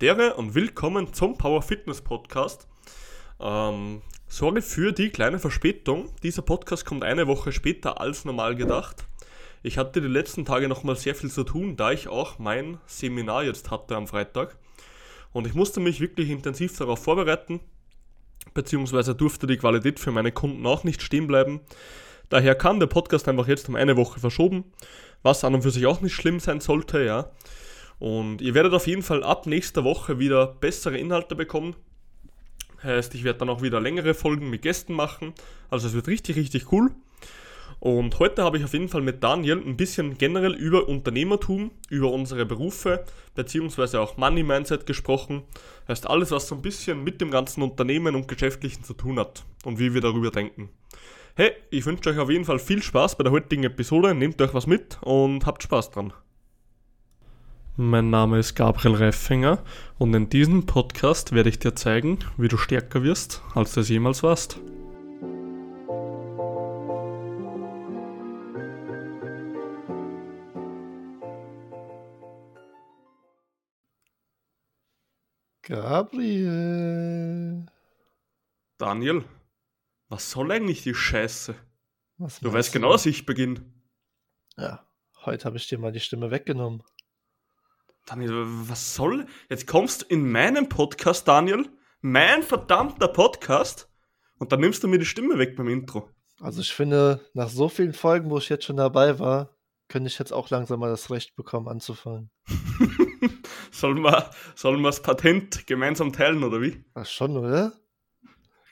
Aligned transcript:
Dere 0.00 0.32
und 0.32 0.54
willkommen 0.54 1.12
zum 1.12 1.36
Power 1.36 1.60
Fitness 1.60 2.00
Podcast. 2.00 2.66
Ähm, 3.38 4.00
sorry 4.28 4.62
für 4.62 4.92
die 4.92 5.10
kleine 5.10 5.38
Verspätung. 5.38 6.08
Dieser 6.22 6.40
Podcast 6.40 6.86
kommt 6.86 7.04
eine 7.04 7.26
Woche 7.26 7.52
später 7.52 8.00
als 8.00 8.24
normal 8.24 8.56
gedacht. 8.56 9.04
Ich 9.62 9.76
hatte 9.76 10.00
die 10.00 10.08
letzten 10.08 10.46
Tage 10.46 10.68
nochmal 10.68 10.96
sehr 10.96 11.14
viel 11.14 11.30
zu 11.30 11.44
tun, 11.44 11.76
da 11.76 11.92
ich 11.92 12.08
auch 12.08 12.38
mein 12.38 12.78
Seminar 12.86 13.44
jetzt 13.44 13.70
hatte 13.70 13.94
am 13.94 14.06
Freitag. 14.06 14.56
Und 15.34 15.46
ich 15.46 15.52
musste 15.52 15.80
mich 15.80 16.00
wirklich 16.00 16.30
intensiv 16.30 16.74
darauf 16.78 17.04
vorbereiten, 17.04 17.60
beziehungsweise 18.54 19.14
durfte 19.14 19.46
die 19.46 19.58
Qualität 19.58 20.00
für 20.00 20.12
meine 20.12 20.32
Kunden 20.32 20.64
auch 20.64 20.82
nicht 20.82 21.02
stehen 21.02 21.26
bleiben. 21.26 21.60
Daher 22.30 22.54
kann 22.54 22.80
der 22.80 22.86
Podcast 22.86 23.28
einfach 23.28 23.48
jetzt 23.48 23.68
um 23.68 23.74
eine 23.74 23.98
Woche 23.98 24.18
verschoben, 24.18 24.64
was 25.22 25.44
an 25.44 25.56
und 25.56 25.60
für 25.60 25.70
sich 25.70 25.84
auch 25.84 26.00
nicht 26.00 26.14
schlimm 26.14 26.40
sein 26.40 26.60
sollte, 26.60 27.04
ja. 27.04 27.30
Und 28.00 28.40
ihr 28.40 28.54
werdet 28.54 28.72
auf 28.72 28.86
jeden 28.86 29.02
Fall 29.02 29.22
ab 29.22 29.46
nächster 29.46 29.84
Woche 29.84 30.18
wieder 30.18 30.46
bessere 30.46 30.98
Inhalte 30.98 31.36
bekommen. 31.36 31.76
Heißt, 32.82 33.14
ich 33.14 33.24
werde 33.24 33.40
dann 33.40 33.50
auch 33.50 33.62
wieder 33.62 33.78
längere 33.78 34.14
Folgen 34.14 34.50
mit 34.50 34.62
Gästen 34.62 34.94
machen. 34.94 35.34
Also 35.68 35.86
es 35.86 35.94
wird 35.94 36.08
richtig, 36.08 36.36
richtig 36.36 36.72
cool. 36.72 36.90
Und 37.78 38.18
heute 38.18 38.42
habe 38.42 38.58
ich 38.58 38.64
auf 38.64 38.72
jeden 38.72 38.88
Fall 38.88 39.02
mit 39.02 39.22
Daniel 39.22 39.58
ein 39.58 39.76
bisschen 39.76 40.18
generell 40.18 40.54
über 40.54 40.88
Unternehmertum, 40.88 41.70
über 41.88 42.10
unsere 42.10 42.46
Berufe, 42.46 43.04
beziehungsweise 43.34 44.00
auch 44.00 44.16
Money 44.16 44.42
Mindset 44.42 44.86
gesprochen. 44.86 45.42
Heißt 45.86 46.08
alles, 46.08 46.30
was 46.30 46.48
so 46.48 46.54
ein 46.54 46.62
bisschen 46.62 47.04
mit 47.04 47.20
dem 47.20 47.30
ganzen 47.30 47.62
Unternehmen 47.62 48.14
und 48.14 48.28
Geschäftlichen 48.28 48.82
zu 48.82 48.94
tun 48.94 49.18
hat 49.18 49.44
und 49.64 49.78
wie 49.78 49.92
wir 49.92 50.00
darüber 50.00 50.30
denken. 50.30 50.70
Hey, 51.36 51.52
ich 51.70 51.84
wünsche 51.86 52.10
euch 52.10 52.18
auf 52.18 52.30
jeden 52.30 52.44
Fall 52.44 52.58
viel 52.58 52.82
Spaß 52.82 53.16
bei 53.16 53.24
der 53.24 53.32
heutigen 53.32 53.64
Episode. 53.64 54.14
Nehmt 54.14 54.40
euch 54.40 54.52
was 54.52 54.66
mit 54.66 54.98
und 55.02 55.46
habt 55.46 55.62
Spaß 55.62 55.90
dran. 55.90 56.12
Mein 57.76 58.10
Name 58.10 58.40
ist 58.40 58.56
Gabriel 58.56 58.96
Reifinger 58.96 59.62
und 59.96 60.12
in 60.12 60.28
diesem 60.28 60.66
Podcast 60.66 61.32
werde 61.32 61.48
ich 61.48 61.60
dir 61.60 61.76
zeigen, 61.76 62.18
wie 62.36 62.48
du 62.48 62.56
stärker 62.56 63.04
wirst, 63.04 63.42
als 63.54 63.72
du 63.72 63.80
es 63.80 63.88
jemals 63.88 64.24
warst. 64.24 64.58
Gabriel. 75.62 77.66
Daniel, 78.78 79.24
was 80.08 80.30
soll 80.30 80.50
eigentlich 80.50 80.82
die 80.82 80.94
Scheiße? 80.94 81.54
Was 82.18 82.40
Du 82.40 82.52
weißt 82.52 82.72
genau, 82.72 82.92
dass 82.92 83.06
ich 83.06 83.24
beginne. 83.24 83.62
Ja, 84.56 84.84
heute 85.24 85.44
habe 85.44 85.56
ich 85.56 85.68
dir 85.68 85.78
mal 85.78 85.92
die 85.92 86.00
Stimme 86.00 86.32
weggenommen. 86.32 86.82
Daniel, 88.10 88.44
was 88.68 88.96
soll? 88.96 89.26
Jetzt 89.48 89.68
kommst 89.68 90.02
du 90.02 90.06
in 90.06 90.32
meinen 90.32 90.68
Podcast, 90.68 91.28
Daniel, 91.28 91.68
mein 92.00 92.42
verdammter 92.42 93.06
Podcast, 93.06 93.88
und 94.38 94.50
dann 94.50 94.58
nimmst 94.58 94.82
du 94.82 94.88
mir 94.88 94.98
die 94.98 95.06
Stimme 95.06 95.38
weg 95.38 95.54
beim 95.54 95.68
Intro. 95.68 96.10
Also 96.40 96.60
ich 96.60 96.72
finde, 96.72 97.20
nach 97.34 97.48
so 97.48 97.68
vielen 97.68 97.92
Folgen, 97.92 98.28
wo 98.28 98.38
ich 98.38 98.48
jetzt 98.48 98.64
schon 98.64 98.78
dabei 98.78 99.20
war, 99.20 99.56
könnte 99.86 100.08
ich 100.08 100.18
jetzt 100.18 100.32
auch 100.32 100.50
langsam 100.50 100.80
mal 100.80 100.90
das 100.90 101.08
Recht 101.12 101.36
bekommen, 101.36 101.68
anzufangen. 101.68 102.32
sollen 103.70 104.02
wir, 104.02 104.30
sollen 104.56 104.80
wir 104.80 104.88
das 104.88 105.02
Patent 105.02 105.68
gemeinsam 105.68 106.12
teilen, 106.12 106.42
oder 106.42 106.60
wie? 106.60 106.84
Ach 106.94 107.06
schon, 107.06 107.36
oder? 107.36 107.74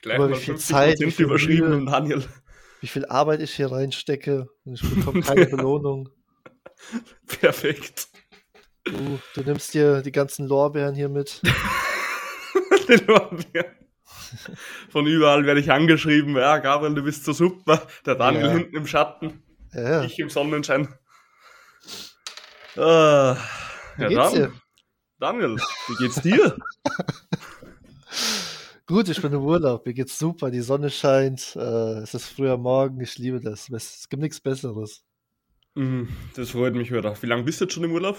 Gleich 0.01 0.17
mal 0.17 0.31
wie 0.31 0.35
viel 0.35 0.55
50% 0.55 0.57
Zeit, 0.57 0.99
wie 0.99 1.11
viel 1.11 1.25
überschrieben, 1.27 1.69
Mühe. 1.69 1.85
Daniel. 1.85 2.25
Wie 2.81 2.87
viel 2.87 3.05
Arbeit 3.05 3.39
ich 3.39 3.55
hier 3.55 3.71
reinstecke 3.71 4.49
und 4.65 4.73
ich 4.73 4.95
bekomme 4.95 5.21
keine 5.21 5.45
Belohnung. 5.45 6.09
Perfekt. 7.25 8.09
Du, 8.89 9.19
du 9.35 9.41
nimmst 9.43 9.73
dir 9.73 10.01
die 10.01 10.11
ganzen 10.11 10.47
Lorbeeren 10.47 10.95
hier 10.95 11.09
mit. 11.09 11.41
Den 12.87 13.05
Lorbeeren. 13.05 13.75
Von 14.89 15.05
überall 15.07 15.45
werde 15.45 15.59
ich 15.59 15.71
angeschrieben, 15.71 16.35
ja, 16.35 16.57
Gabriel, 16.59 16.93
du 16.95 17.03
bist 17.03 17.25
so 17.25 17.33
super. 17.33 17.85
Der 18.05 18.15
Daniel 18.15 18.45
Ja. 18.45 18.51
hinten 18.51 18.75
im 18.75 18.87
Schatten, 18.87 19.43
Ja, 19.73 20.03
ich 20.03 20.17
im 20.19 20.29
Sonnenschein. 20.29 20.87
Wie 22.75 22.81
ja, 22.81 23.37
dann, 23.97 24.33
dir? 24.33 24.53
Daniel, 25.19 25.57
wie 25.87 25.95
geht's 25.95 26.21
dir? 26.21 26.55
Gut, 28.85 29.09
ich 29.09 29.21
bin 29.21 29.33
im 29.33 29.43
Urlaub. 29.43 29.85
Mir 29.85 29.93
geht's 29.93 30.17
super. 30.17 30.49
Die 30.49 30.61
Sonne 30.61 30.89
scheint. 30.89 31.55
Äh, 31.55 31.99
es 31.99 32.15
ist 32.15 32.27
früher 32.29 32.57
Morgen. 32.57 32.99
Ich 33.01 33.19
liebe 33.19 33.39
das. 33.39 33.69
Es 33.69 34.09
gibt 34.09 34.23
nichts 34.23 34.39
Besseres. 34.39 35.03
Mhm, 35.75 36.09
das 36.35 36.49
freut 36.51 36.73
mich 36.73 36.91
wieder. 36.91 37.15
Wie 37.21 37.27
lange 37.27 37.43
bist 37.43 37.61
du 37.61 37.65
jetzt 37.65 37.73
schon 37.75 37.83
im 37.83 37.91
Urlaub? 37.91 38.17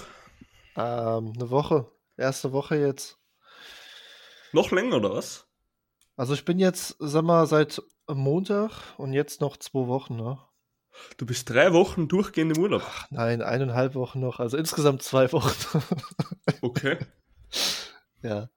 Ähm, 0.77 1.33
eine 1.35 1.51
Woche. 1.51 1.91
Erste 2.17 2.53
Woche 2.53 2.77
jetzt. 2.77 3.19
Noch 4.53 4.71
länger, 4.71 4.97
oder 4.97 5.15
was? 5.15 5.47
Also 6.17 6.35
ich 6.35 6.45
bin 6.45 6.59
jetzt, 6.59 6.97
sag 6.99 7.25
mal, 7.25 7.47
seit 7.47 7.83
Montag 8.09 8.73
und 8.99 9.13
jetzt 9.13 9.41
noch 9.41 9.57
zwei 9.57 9.87
Wochen, 9.87 10.17
ne? 10.17 10.39
Du 11.17 11.25
bist 11.25 11.49
drei 11.49 11.73
Wochen 11.73 12.09
durchgehend 12.09 12.57
im 12.57 12.63
Urlaub. 12.63 12.83
Nein, 13.11 13.43
eineinhalb 13.43 13.95
Wochen 13.95 14.21
noch. 14.21 14.41
Also 14.41 14.57
insgesamt 14.57 15.03
zwei 15.03 15.33
Wochen. 15.33 15.53
Okay. 16.63 16.99
ja. 18.23 18.51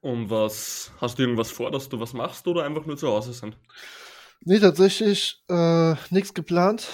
Und 0.00 0.28
was, 0.28 0.92
hast 1.00 1.18
du 1.18 1.22
irgendwas 1.22 1.50
vor, 1.50 1.70
dass 1.70 1.88
du 1.88 1.98
was 1.98 2.12
machst 2.12 2.46
oder 2.46 2.64
einfach 2.64 2.84
nur 2.84 2.96
zu 2.96 3.08
Hause 3.08 3.32
sein? 3.32 3.56
Nee, 4.40 4.58
tatsächlich 4.58 5.42
äh, 5.48 5.94
nichts 6.10 6.34
geplant. 6.34 6.88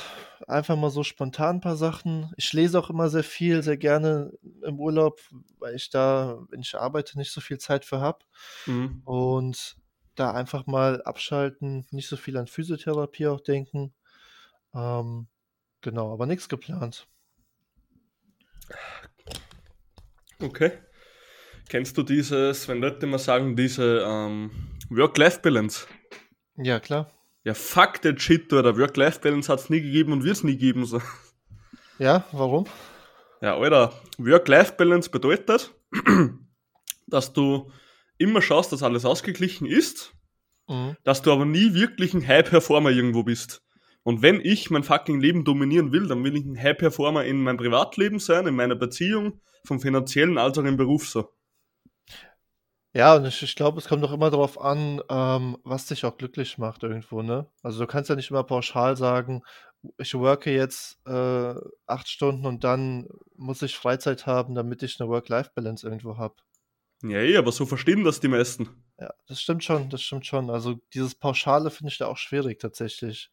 Einfach 0.48 0.76
mal 0.76 0.90
so 0.90 1.02
spontan 1.02 1.56
ein 1.56 1.60
paar 1.60 1.76
Sachen. 1.76 2.32
Ich 2.36 2.52
lese 2.52 2.78
auch 2.78 2.90
immer 2.90 3.08
sehr 3.08 3.24
viel, 3.24 3.62
sehr 3.62 3.76
gerne 3.76 4.32
im 4.62 4.80
Urlaub, 4.80 5.20
weil 5.58 5.74
ich 5.74 5.90
da, 5.90 6.38
wenn 6.50 6.60
ich 6.60 6.74
arbeite, 6.78 7.18
nicht 7.18 7.32
so 7.32 7.40
viel 7.40 7.58
Zeit 7.58 7.84
für 7.84 8.00
habe. 8.00 8.24
Mhm. 8.66 9.02
Und 9.04 9.76
da 10.14 10.32
einfach 10.32 10.66
mal 10.66 11.02
abschalten, 11.02 11.86
nicht 11.90 12.08
so 12.08 12.16
viel 12.16 12.36
an 12.36 12.46
Physiotherapie 12.46 13.26
auch 13.26 13.40
denken. 13.40 13.94
Ähm, 14.74 15.28
genau, 15.80 16.12
aber 16.12 16.26
nichts 16.26 16.48
geplant. 16.48 17.06
Okay. 20.40 20.72
Kennst 21.68 21.96
du 21.96 22.02
dieses, 22.02 22.68
wenn 22.68 22.80
Leute 22.80 23.06
immer 23.06 23.18
sagen, 23.18 23.56
diese 23.56 24.04
ähm, 24.06 24.50
Work-Life-Balance? 24.90 25.86
Ja, 26.56 26.80
klar. 26.80 27.10
Ja, 27.44 27.54
fuck 27.54 28.00
that 28.02 28.20
shit, 28.20 28.52
oder 28.52 28.76
Work-Life-Balance 28.78 29.50
hat 29.52 29.60
es 29.60 29.70
nie 29.70 29.80
gegeben 29.80 30.12
und 30.12 30.24
wird 30.24 30.36
es 30.36 30.44
nie 30.44 30.56
geben. 30.56 30.84
So. 30.84 31.00
Ja, 31.98 32.24
warum? 32.32 32.66
Ja, 33.40 33.56
Alter, 33.56 33.92
Work-Life-Balance 34.18 35.10
bedeutet, 35.10 35.74
dass 37.06 37.32
du 37.32 37.70
immer 38.18 38.40
schaust, 38.42 38.72
dass 38.72 38.82
alles 38.82 39.04
ausgeglichen 39.04 39.66
ist, 39.66 40.14
Mhm. 40.68 40.96
dass 41.02 41.22
du 41.22 41.32
aber 41.32 41.44
nie 41.44 41.74
wirklich 41.74 42.14
ein 42.14 42.26
High-Performer 42.26 42.90
irgendwo 42.90 43.24
bist. 43.24 43.62
Und 44.04 44.22
wenn 44.22 44.40
ich 44.40 44.70
mein 44.70 44.84
fucking 44.84 45.20
Leben 45.20 45.44
dominieren 45.44 45.92
will, 45.92 46.06
dann 46.06 46.22
will 46.24 46.36
ich 46.36 46.44
ein 46.44 46.56
High-Performer 46.60 47.24
in 47.24 47.42
meinem 47.42 47.56
Privatleben 47.56 48.20
sein, 48.20 48.46
in 48.46 48.54
meiner 48.54 48.76
Beziehung, 48.76 49.40
vom 49.64 49.80
finanziellen 49.80 50.38
als 50.38 50.58
auch 50.58 50.64
im 50.64 50.76
Beruf 50.76 51.08
so. 51.08 51.28
Ja, 52.94 53.14
und 53.16 53.24
ich, 53.24 53.42
ich 53.42 53.56
glaube, 53.56 53.78
es 53.78 53.88
kommt 53.88 54.02
doch 54.02 54.12
immer 54.12 54.30
darauf 54.30 54.60
an, 54.60 55.00
ähm, 55.08 55.56
was 55.64 55.86
dich 55.86 56.04
auch 56.04 56.18
glücklich 56.18 56.58
macht 56.58 56.82
irgendwo, 56.82 57.22
ne? 57.22 57.46
Also 57.62 57.80
du 57.80 57.86
kannst 57.86 58.10
ja 58.10 58.16
nicht 58.16 58.30
immer 58.30 58.44
pauschal 58.44 58.96
sagen, 58.96 59.42
ich 59.98 60.14
worke 60.14 60.52
jetzt 60.52 60.98
äh, 61.06 61.54
acht 61.86 62.08
Stunden 62.08 62.46
und 62.46 62.64
dann 62.64 63.08
muss 63.34 63.62
ich 63.62 63.76
Freizeit 63.76 64.26
haben, 64.26 64.54
damit 64.54 64.82
ich 64.82 65.00
eine 65.00 65.08
Work-Life-Balance 65.08 65.86
irgendwo 65.86 66.18
habe. 66.18 66.34
Ja, 67.02 67.18
eh, 67.18 67.36
aber 67.36 67.50
so 67.50 67.66
verstehen 67.66 68.04
das 68.04 68.20
die 68.20 68.28
meisten. 68.28 68.68
Ja, 69.00 69.12
das 69.26 69.40
stimmt 69.40 69.64
schon, 69.64 69.88
das 69.90 70.02
stimmt 70.02 70.26
schon. 70.26 70.50
Also 70.50 70.78
dieses 70.94 71.14
Pauschale 71.14 71.70
finde 71.70 71.90
ich 71.90 71.98
da 71.98 72.06
auch 72.06 72.16
schwierig 72.18 72.60
tatsächlich. 72.60 73.30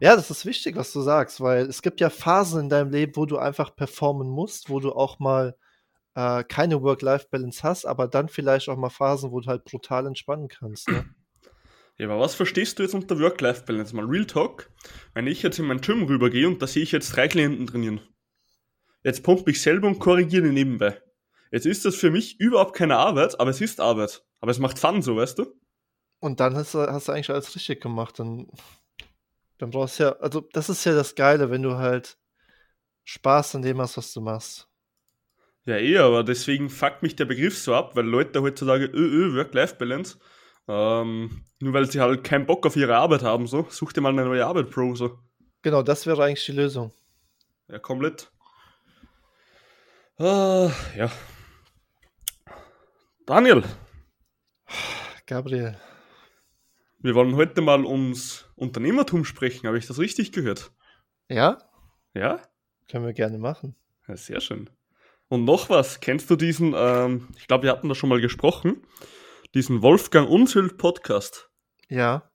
Ja, 0.00 0.16
das 0.16 0.30
ist 0.30 0.44
wichtig, 0.46 0.74
was 0.74 0.92
du 0.92 1.00
sagst, 1.02 1.40
weil 1.40 1.66
es 1.66 1.82
gibt 1.82 2.00
ja 2.00 2.10
Phasen 2.10 2.62
in 2.62 2.68
deinem 2.68 2.90
Leben, 2.90 3.14
wo 3.14 3.26
du 3.26 3.38
einfach 3.38 3.76
performen 3.76 4.28
musst, 4.28 4.68
wo 4.68 4.80
du 4.80 4.92
auch 4.92 5.20
mal 5.20 5.56
äh, 6.14 6.44
keine 6.44 6.82
Work-Life-Balance 6.82 7.62
hast, 7.62 7.84
aber 7.84 8.08
dann 8.08 8.28
vielleicht 8.28 8.68
auch 8.68 8.76
mal 8.76 8.90
Phasen, 8.90 9.30
wo 9.32 9.40
du 9.40 9.48
halt 9.48 9.64
brutal 9.64 10.06
entspannen 10.06 10.48
kannst. 10.48 10.88
Ne? 10.88 11.04
Ja, 11.98 12.08
aber 12.08 12.20
was 12.20 12.34
verstehst 12.34 12.78
du 12.78 12.82
jetzt 12.82 12.94
unter 12.94 13.18
Work-Life-Balance? 13.18 13.94
Mal 13.94 14.06
Real 14.06 14.26
Talk. 14.26 14.70
Wenn 15.14 15.26
ich 15.26 15.42
jetzt 15.42 15.58
in 15.58 15.66
mein 15.66 15.80
Gym 15.80 16.04
rübergehe 16.04 16.48
und 16.48 16.60
da 16.60 16.66
sehe 16.66 16.82
ich 16.82 16.92
jetzt 16.92 17.14
drei 17.14 17.28
Klienten 17.28 17.66
trainieren. 17.66 18.00
Jetzt 19.04 19.22
pumpe 19.22 19.50
ich 19.50 19.60
selber 19.60 19.88
und 19.88 19.98
korrigiere 19.98 20.46
nebenbei. 20.46 21.00
Jetzt 21.50 21.66
ist 21.66 21.84
das 21.84 21.96
für 21.96 22.10
mich 22.10 22.40
überhaupt 22.40 22.74
keine 22.74 22.96
Arbeit, 22.96 23.38
aber 23.38 23.50
es 23.50 23.60
ist 23.60 23.80
Arbeit. 23.80 24.24
Aber 24.40 24.50
es 24.50 24.58
macht 24.58 24.78
Fun, 24.78 25.02
so 25.02 25.16
weißt 25.16 25.38
du? 25.38 25.54
Und 26.18 26.40
dann 26.40 26.54
hast 26.54 26.74
du, 26.74 26.78
hast 26.78 27.08
du 27.08 27.12
eigentlich 27.12 27.30
alles 27.30 27.54
richtig 27.54 27.80
gemacht. 27.80 28.18
Dann, 28.18 28.46
dann 29.58 29.70
brauchst 29.70 29.98
du 29.98 30.04
ja, 30.04 30.12
also 30.16 30.40
das 30.40 30.68
ist 30.68 30.84
ja 30.84 30.94
das 30.94 31.14
Geile, 31.14 31.50
wenn 31.50 31.62
du 31.62 31.76
halt 31.76 32.18
Spaß 33.04 33.56
an 33.56 33.62
dem 33.62 33.80
hast, 33.80 33.96
was 33.96 34.12
du 34.12 34.20
machst. 34.20 34.71
Ja, 35.64 35.76
eh, 35.76 35.98
aber 35.98 36.24
deswegen 36.24 36.68
fuckt 36.68 37.02
mich 37.02 37.14
der 37.14 37.24
Begriff 37.24 37.56
so 37.56 37.74
ab, 37.74 37.94
weil 37.94 38.04
Leute 38.04 38.42
heutzutage, 38.42 38.86
ö, 38.86 39.30
ö, 39.30 39.36
Work-Life-Balance, 39.36 40.18
ähm, 40.66 41.44
nur 41.60 41.72
weil 41.72 41.88
sie 41.90 42.00
halt 42.00 42.24
keinen 42.24 42.46
Bock 42.46 42.66
auf 42.66 42.74
ihre 42.76 42.96
Arbeit 42.96 43.22
haben, 43.22 43.46
so, 43.46 43.66
such 43.70 43.92
dir 43.92 44.00
mal 44.00 44.08
eine 44.08 44.24
neue 44.24 44.44
Arbeit, 44.44 44.70
Bro, 44.70 44.96
so. 44.96 45.18
Genau, 45.62 45.82
das 45.82 46.06
wäre 46.06 46.24
eigentlich 46.24 46.44
die 46.44 46.52
Lösung. 46.52 46.92
Ja, 47.68 47.78
komplett. 47.78 48.32
Ah, 50.18 50.70
ja. 50.96 51.10
Daniel, 53.26 53.62
Gabriel. 55.26 55.76
wir 56.98 57.14
wollen 57.14 57.36
heute 57.36 57.60
mal 57.60 57.84
ums 57.84 58.46
Unternehmertum 58.56 59.24
sprechen. 59.24 59.66
Habe 59.68 59.78
ich 59.78 59.86
das 59.86 59.98
richtig 59.98 60.32
gehört? 60.32 60.72
Ja? 61.28 61.58
Ja? 62.14 62.42
Können 62.90 63.06
wir 63.06 63.12
gerne 63.12 63.38
machen. 63.38 63.76
ja 64.08 64.16
sehr 64.16 64.40
schön. 64.40 64.68
Und 65.32 65.46
noch 65.46 65.70
was, 65.70 66.00
kennst 66.00 66.28
du 66.28 66.36
diesen, 66.36 66.74
ähm, 66.76 67.28
ich 67.38 67.46
glaube, 67.46 67.62
wir 67.62 67.70
hatten 67.70 67.88
da 67.88 67.94
schon 67.94 68.10
mal 68.10 68.20
gesprochen, 68.20 68.82
diesen 69.54 69.80
Wolfgang 69.80 70.28
Unsylt 70.28 70.76
Podcast? 70.76 71.48
Ja. 71.88 72.30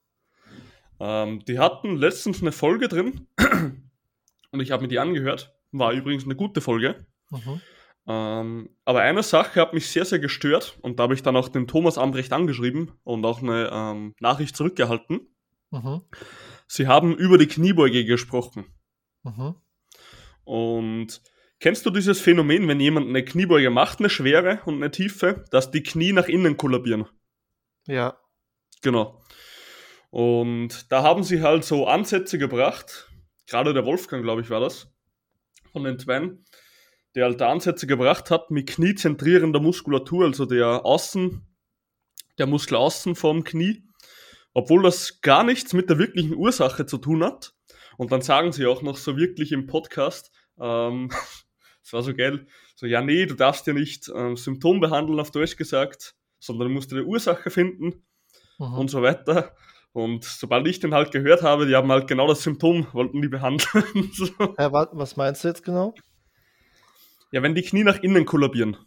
Ähm, 0.99 1.45
die 1.45 1.59
hatten 1.59 1.97
letztens 1.97 2.41
eine 2.41 2.51
Folge 2.51 2.87
drin 2.87 3.27
und 4.51 4.61
ich 4.61 4.71
habe 4.71 4.81
mir 4.81 4.87
die 4.87 4.97
angehört. 4.97 5.55
War 5.71 5.91
übrigens 5.91 6.23
eine 6.23 6.35
gute 6.35 6.59
Folge. 6.59 7.05
Mhm. 7.29 7.61
Ähm, 8.07 8.69
aber 8.83 9.01
eine 9.01 9.21
Sache 9.21 9.61
hat 9.61 9.75
mich 9.75 9.91
sehr, 9.91 10.05
sehr 10.05 10.17
gestört 10.17 10.79
und 10.81 10.97
da 10.97 11.03
habe 11.03 11.13
ich 11.13 11.21
dann 11.21 11.35
auch 11.35 11.49
den 11.49 11.67
Thomas 11.67 11.99
Ambrecht 11.99 12.33
angeschrieben 12.33 12.93
und 13.03 13.23
auch 13.25 13.43
eine 13.43 13.69
ähm, 13.71 14.15
Nachricht 14.19 14.55
zurückgehalten. 14.55 15.35
Mhm. 15.69 16.01
Sie 16.65 16.87
haben 16.87 17.15
über 17.15 17.37
die 17.37 17.47
Kniebeuge 17.47 18.05
gesprochen. 18.05 18.65
Mhm. 19.21 19.53
Und 20.45 21.21
kennst 21.59 21.85
du 21.85 21.89
dieses 21.89 22.21
Phänomen, 22.21 22.67
wenn 22.67 22.79
jemand 22.79 23.07
eine 23.07 23.23
Kniebeuge 23.23 23.69
macht, 23.69 23.99
eine 23.99 24.09
schwere 24.09 24.61
und 24.65 24.75
eine 24.75 24.91
tiefe, 24.91 25.45
dass 25.51 25.71
die 25.71 25.83
Knie 25.83 26.13
nach 26.13 26.27
innen 26.27 26.57
kollabieren? 26.57 27.07
Ja. 27.87 28.17
Genau. 28.81 29.21
Und 30.09 30.91
da 30.91 31.03
haben 31.03 31.23
sie 31.23 31.41
halt 31.41 31.63
so 31.63 31.87
Ansätze 31.87 32.37
gebracht, 32.37 33.09
gerade 33.47 33.73
der 33.73 33.85
Wolfgang, 33.85 34.23
glaube 34.23 34.41
ich, 34.41 34.49
war 34.49 34.59
das, 34.59 34.91
von 35.71 35.83
den 35.83 35.99
Zweien, 35.99 36.45
der 37.15 37.25
halt 37.25 37.41
da 37.41 37.49
Ansätze 37.49 37.87
gebracht 37.87 38.31
hat 38.31 38.51
mit 38.51 38.67
kniezentrierender 38.69 39.59
Muskulatur, 39.59 40.25
also 40.25 40.45
der 40.45 40.85
Außen, 40.85 41.45
der 42.37 42.47
Muskel 42.47 42.77
außen 42.77 43.15
vom 43.15 43.43
Knie, 43.43 43.83
obwohl 44.53 44.83
das 44.83 45.21
gar 45.21 45.43
nichts 45.43 45.73
mit 45.73 45.89
der 45.89 45.97
wirklichen 45.97 46.35
Ursache 46.35 46.85
zu 46.85 46.97
tun 46.97 47.23
hat. 47.23 47.53
Und 47.97 48.11
dann 48.11 48.21
sagen 48.21 48.51
sie 48.51 48.67
auch 48.67 48.81
noch 48.81 48.97
so 48.97 49.17
wirklich 49.17 49.51
im 49.51 49.65
Podcast, 49.65 50.31
ähm, 50.59 51.09
das 51.87 51.93
war 51.93 52.03
so 52.03 52.13
geil, 52.13 52.47
so, 52.75 52.85
ja, 52.85 53.01
nee, 53.01 53.25
du 53.25 53.33
darfst 53.33 53.65
ja 53.65 53.71
nicht 53.73 54.11
ähm, 54.13 54.35
Symptom 54.35 54.81
behandeln, 54.81 55.19
auf 55.21 55.31
Deutsch 55.31 55.55
gesagt, 55.55 56.15
sondern 56.37 56.67
du 56.67 56.73
musst 56.73 56.91
eine 56.91 57.05
Ursache 57.05 57.49
finden 57.49 58.03
Mhm. 58.59 58.73
und 58.73 58.89
so 58.89 59.01
weiter. 59.01 59.55
Und 59.93 60.23
sobald 60.25 60.67
ich 60.67 60.79
den 60.79 60.93
halt 60.93 61.11
gehört 61.11 61.43
habe, 61.43 61.65
die 61.67 61.75
haben 61.75 61.91
halt 61.91 62.07
genau 62.07 62.27
das 62.27 62.41
Symptom, 62.43 62.87
wollten 62.91 63.21
die 63.21 63.27
behandeln. 63.29 63.85
so. 64.13 64.25
Ja, 64.57 64.71
wa 64.73 64.89
was 64.91 65.15
meinst 65.15 65.43
du 65.43 65.47
jetzt 65.47 65.63
genau? 65.63 65.93
Ja, 67.31 67.41
wenn 67.43 67.55
die 67.55 67.61
Knie 67.61 67.83
nach 67.83 67.99
innen 68.01 68.25
kollabieren, 68.25 68.77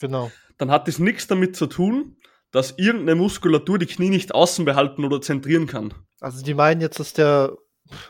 Genau. 0.00 0.30
dann 0.58 0.70
hat 0.70 0.86
das 0.88 0.98
nichts 0.98 1.26
damit 1.26 1.56
zu 1.56 1.66
tun, 1.66 2.16
dass 2.52 2.72
irgendeine 2.78 3.14
Muskulatur 3.16 3.78
die 3.78 3.86
Knie 3.86 4.10
nicht 4.10 4.34
außen 4.34 4.64
behalten 4.64 5.04
oder 5.04 5.20
zentrieren 5.20 5.66
kann. 5.66 5.94
Also 6.20 6.44
die 6.44 6.54
meinen 6.54 6.80
jetzt, 6.80 6.98
dass 7.00 7.12
der 7.12 7.56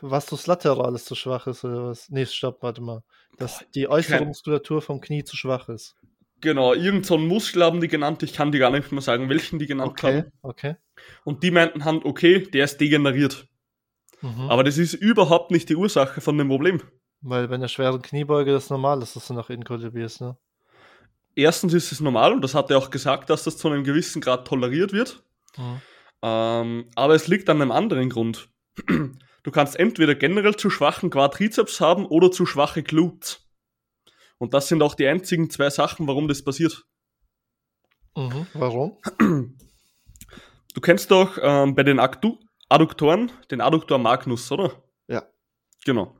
Vastus 0.00 0.47
lateralis 0.47 1.05
zu 1.05 1.15
schwach 1.15 1.47
ist 1.47 1.65
oder 1.65 1.87
was? 1.88 2.09
Nee, 2.11 2.27
stopp, 2.27 2.62
warte 2.62 2.81
mal. 2.81 3.03
Dass 3.38 3.65
die 3.75 3.88
äußere 3.88 4.19
kein- 4.19 4.29
Muskulatur 4.29 4.82
vom 4.82 5.00
Knie 5.00 5.25
zu 5.25 5.37
schwach 5.37 5.69
ist. 5.69 5.97
Genau, 6.43 6.73
irgend 6.73 7.05
so 7.05 7.15
einen 7.17 7.27
Muskel 7.27 7.62
haben 7.62 7.81
die 7.81 7.88
genannt, 7.88 8.23
ich 8.23 8.32
kann 8.32 8.50
die 8.50 8.59
gar 8.59 8.71
nicht 8.71 8.91
mehr 8.93 9.03
sagen, 9.03 9.29
welchen 9.29 9.59
die 9.59 9.67
genannt 9.67 9.91
Okay, 9.93 10.19
haben. 10.23 10.32
okay. 10.43 10.77
Und 11.25 11.43
die 11.43 11.50
meinten 11.50 11.85
halt, 11.85 12.05
okay, 12.05 12.41
der 12.43 12.65
ist 12.65 12.79
degeneriert. 12.81 13.47
Mhm. 14.23 14.49
Aber 14.50 14.65
das 14.65 14.79
ist 14.79 14.94
überhaupt 14.94 15.50
nicht 15.50 15.69
die 15.69 15.77
Ursache 15.77 16.21
von 16.23 16.38
dem 16.38 16.49
Problem. 16.49 16.81
Weil 17.21 17.49
bei 17.49 17.56
einer 17.56 17.69
schweren 17.69 18.00
Kniebeuge 18.00 18.53
das 18.53 18.71
normal 18.71 19.03
ist, 19.03 19.17
dass 19.17 19.26
du 19.29 19.35
nach 19.35 19.50
innen 19.50 19.65
kollabierst, 19.65 20.23
ne? 20.23 20.37
Erstens 21.35 21.75
ist 21.75 21.93
es 21.93 22.00
normal, 22.00 22.33
und 22.33 22.43
das 22.43 22.55
hat 22.55 22.71
er 22.71 22.79
auch 22.79 22.91
gesagt, 22.91 23.31
dass 23.31 23.44
das 23.44 23.56
zu 23.59 23.69
einem 23.69 23.85
gewissen 23.85 24.21
Grad 24.21 24.47
toleriert 24.49 24.93
wird. 24.93 25.23
Mhm. 25.59 25.81
Ähm, 26.23 26.85
aber 26.97 27.15
es 27.15 27.29
liegt 27.29 27.49
an 27.50 27.61
einem 27.62 27.71
anderen 27.73 28.09
Grund. 28.11 28.49
Du 29.42 29.50
kannst 29.50 29.78
entweder 29.78 30.14
generell 30.14 30.56
zu 30.56 30.70
schwachen 30.70 31.10
Quadrizeps 31.10 31.81
haben 31.81 32.06
oder 32.06 32.31
zu 32.31 32.46
schwache 32.46 32.82
Glutes. 32.82 33.48
Und 34.38 34.54
das 34.54 34.69
sind 34.69 34.82
auch 34.82 34.94
die 34.94 35.06
einzigen 35.06 35.50
zwei 35.50 35.70
Sachen, 35.70 36.06
warum 36.06 36.28
das 36.28 36.42
passiert. 36.42 36.84
Mhm. 38.16 38.46
Warum? 38.54 38.98
Du 40.75 40.81
kennst 40.81 41.10
doch 41.10 41.38
ähm, 41.42 41.75
bei 41.75 41.82
den 41.82 41.98
Aktu 41.98 42.38
Adduktoren 42.69 43.32
den 43.50 43.60
Adduktor 43.60 43.98
Magnus, 43.98 44.50
oder? 44.52 44.84
Ja. 45.08 45.25
Genau. 45.84 46.16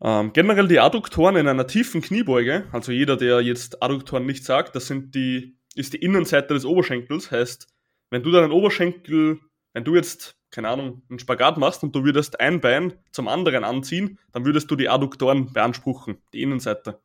Ähm, 0.00 0.32
generell 0.32 0.68
die 0.68 0.78
Adduktoren 0.78 1.36
in 1.36 1.48
einer 1.48 1.66
tiefen 1.66 2.00
Kniebeuge, 2.00 2.68
also 2.72 2.92
jeder, 2.92 3.16
der 3.16 3.40
jetzt 3.40 3.82
Adduktoren 3.82 4.26
nicht 4.26 4.44
sagt, 4.44 4.76
das 4.76 4.86
sind 4.86 5.14
die, 5.14 5.58
ist 5.74 5.92
die 5.92 5.98
Innenseite 5.98 6.54
des 6.54 6.64
Oberschenkels. 6.64 7.30
Heißt, 7.30 7.66
wenn 8.10 8.22
du 8.22 8.30
deinen 8.30 8.52
Oberschenkel, 8.52 9.40
wenn 9.72 9.84
du 9.84 9.96
jetzt, 9.96 10.36
keine 10.54 10.68
Ahnung, 10.68 11.02
einen 11.10 11.18
Spagat 11.18 11.58
machst 11.58 11.82
und 11.82 11.96
du 11.96 12.04
würdest 12.04 12.38
ein 12.38 12.60
Bein 12.60 12.94
zum 13.10 13.26
anderen 13.26 13.64
anziehen, 13.64 14.20
dann 14.32 14.44
würdest 14.44 14.70
du 14.70 14.76
die 14.76 14.88
Adduktoren 14.88 15.52
beanspruchen, 15.52 16.18
die 16.32 16.42
Innenseite. 16.42 17.00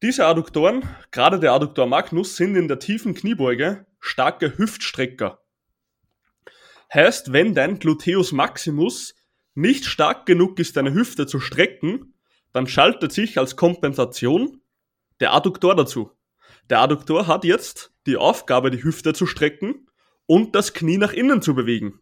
Diese 0.00 0.26
Adduktoren, 0.26 0.84
gerade 1.10 1.40
der 1.40 1.52
Adduktor 1.52 1.86
Magnus, 1.86 2.36
sind 2.36 2.54
in 2.54 2.68
der 2.68 2.78
tiefen 2.78 3.14
Kniebeuge 3.14 3.84
starke 3.98 4.56
Hüftstrecker. 4.56 5.42
Heißt, 6.94 7.32
wenn 7.32 7.52
dein 7.52 7.80
Gluteus 7.80 8.30
Maximus 8.30 9.16
nicht 9.54 9.84
stark 9.84 10.24
genug 10.24 10.60
ist, 10.60 10.76
deine 10.76 10.94
Hüfte 10.94 11.26
zu 11.26 11.40
strecken, 11.40 12.14
dann 12.52 12.68
schaltet 12.68 13.10
sich 13.10 13.38
als 13.38 13.56
Kompensation 13.56 14.60
der 15.18 15.34
Adduktor 15.34 15.74
dazu. 15.74 16.12
Der 16.70 16.80
Adduktor 16.80 17.26
hat 17.26 17.44
jetzt 17.44 17.92
die 18.06 18.16
Aufgabe, 18.16 18.70
die 18.70 18.84
Hüfte 18.84 19.14
zu 19.14 19.26
strecken 19.26 19.88
und 20.26 20.54
das 20.54 20.74
Knie 20.74 20.96
nach 20.96 21.12
innen 21.12 21.42
zu 21.42 21.56
bewegen. 21.56 22.00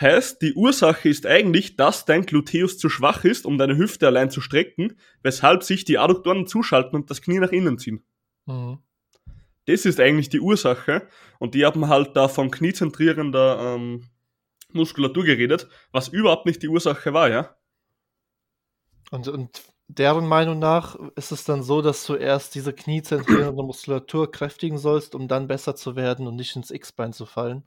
Heißt, 0.00 0.42
die 0.42 0.54
Ursache 0.54 1.08
ist 1.08 1.26
eigentlich, 1.26 1.76
dass 1.76 2.04
dein 2.04 2.24
Gluteus 2.24 2.78
zu 2.78 2.88
schwach 2.88 3.24
ist, 3.24 3.46
um 3.46 3.58
deine 3.58 3.76
Hüfte 3.76 4.06
allein 4.06 4.30
zu 4.30 4.40
strecken, 4.40 4.96
weshalb 5.22 5.64
sich 5.64 5.84
die 5.84 5.98
Adduktoren 5.98 6.46
zuschalten 6.46 6.94
und 6.94 7.10
das 7.10 7.20
Knie 7.20 7.40
nach 7.40 7.50
innen 7.50 7.78
ziehen. 7.78 8.04
Mhm. 8.46 8.78
Das 9.66 9.84
ist 9.84 10.00
eigentlich 10.00 10.28
die 10.28 10.40
Ursache. 10.40 11.08
Und 11.38 11.54
die 11.54 11.66
haben 11.66 11.88
halt 11.88 12.16
da 12.16 12.28
von 12.28 12.50
kniezentrierender 12.50 13.74
ähm, 13.74 14.08
Muskulatur 14.72 15.24
geredet, 15.24 15.68
was 15.92 16.08
überhaupt 16.08 16.46
nicht 16.46 16.62
die 16.62 16.68
Ursache 16.68 17.12
war, 17.12 17.28
ja. 17.28 17.56
Und, 19.10 19.26
und 19.28 19.62
deren 19.88 20.26
Meinung 20.26 20.58
nach 20.58 20.96
ist 21.16 21.32
es 21.32 21.44
dann 21.44 21.62
so, 21.62 21.82
dass 21.82 22.06
du 22.06 22.14
erst 22.14 22.54
diese 22.54 22.72
kniezentrierende 22.72 23.62
Muskulatur 23.62 24.30
kräftigen 24.30 24.78
sollst, 24.78 25.14
um 25.14 25.28
dann 25.28 25.48
besser 25.48 25.74
zu 25.74 25.96
werden 25.96 26.26
und 26.26 26.36
nicht 26.36 26.54
ins 26.54 26.70
X-Bein 26.70 27.12
zu 27.12 27.26
fallen. 27.26 27.64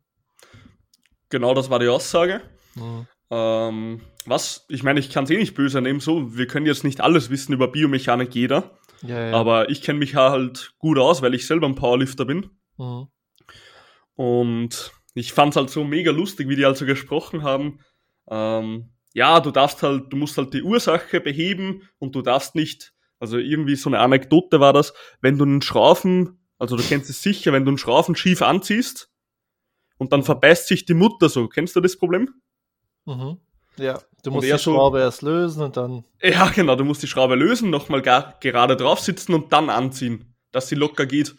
Genau 1.32 1.54
das 1.56 1.70
war 1.70 1.80
die 1.80 1.88
Aussage. 1.88 2.42
Mhm. 2.76 3.08
Ähm, 3.32 4.02
was, 4.26 4.66
ich 4.70 4.84
meine, 4.84 5.00
ich 5.00 5.10
kann 5.10 5.24
es 5.24 5.30
eh 5.32 5.38
nicht 5.38 5.56
böse 5.56 5.82
nehmen, 5.82 6.00
so, 6.00 6.38
wir 6.38 6.46
können 6.46 6.66
jetzt 6.66 6.84
nicht 6.84 7.02
alles 7.02 7.30
wissen 7.30 7.54
über 7.54 7.70
Biomechanik 7.70 8.36
jeder, 8.36 8.78
Ja, 9.02 9.30
ja. 9.30 9.34
aber 9.34 9.70
ich 9.70 9.82
kenne 9.82 10.00
mich 10.00 10.16
halt 10.16 10.74
gut 10.78 11.00
aus, 11.00 11.22
weil 11.22 11.34
ich 11.34 11.48
selber 11.48 11.66
ein 11.68 11.76
Powerlifter 11.76 12.26
bin. 12.26 12.52
Mhm. 12.78 13.08
Und 14.16 14.92
ich 15.16 15.34
fand 15.34 15.54
es 15.54 15.56
halt 15.58 15.70
so 15.70 15.84
mega 15.84 16.12
lustig, 16.12 16.50
wie 16.50 16.56
die 16.56 16.66
halt 16.66 16.78
so 16.78 16.86
gesprochen 16.86 17.44
haben. 17.44 17.80
Ähm, 18.30 18.92
ja, 19.14 19.40
du 19.40 19.52
darfst 19.52 19.82
halt, 19.82 20.12
du 20.12 20.18
musst 20.18 20.38
halt 20.38 20.54
die 20.54 20.64
Ursache 20.64 21.20
beheben 21.22 21.88
und 22.00 22.16
du 22.16 22.22
darfst 22.22 22.56
nicht, 22.56 22.94
also 23.20 23.38
irgendwie 23.38 23.76
so 23.76 23.90
eine 23.90 24.00
Anekdote 24.00 24.60
war 24.60 24.74
das, 24.74 24.94
wenn 25.22 25.38
du 25.38 25.46
einen 25.46 25.62
Schraufen, 25.62 26.40
also 26.60 26.76
du 26.76 26.84
kennst 26.84 27.10
es 27.10 27.24
sicher, 27.24 27.54
wenn 27.54 27.66
du 27.66 27.70
einen 27.72 27.78
Schraufen 27.78 28.16
schief 28.16 28.42
anziehst 28.42 29.11
und 30.02 30.12
dann 30.12 30.24
verbeißt 30.24 30.68
sich 30.68 30.84
die 30.86 30.96
Mutter 30.96 31.30
so. 31.30 31.48
Kennst 31.48 31.76
du 31.76 31.80
das 31.80 31.96
Problem? 31.96 32.34
Mhm. 33.06 33.38
Ja, 33.78 34.00
du 34.24 34.32
musst 34.32 34.48
die 34.48 34.52
so- 34.52 34.58
Schraube 34.74 35.00
erst 35.00 35.22
lösen 35.22 35.62
und 35.62 35.78
dann. 35.78 36.04
Ja, 36.24 36.50
genau, 36.50 36.76
du 36.76 36.84
musst 36.84 37.04
die 37.04 37.08
Schraube 37.08 37.36
lösen, 37.36 37.70
nochmal 37.70 38.02
gerade 38.02 38.76
drauf 38.76 39.00
sitzen 39.00 39.36
und 39.36 39.54
dann 39.54 39.70
anziehen, 39.70 40.34
dass 40.52 40.68
sie 40.70 40.76
locker 40.76 41.06
geht. 41.06 41.36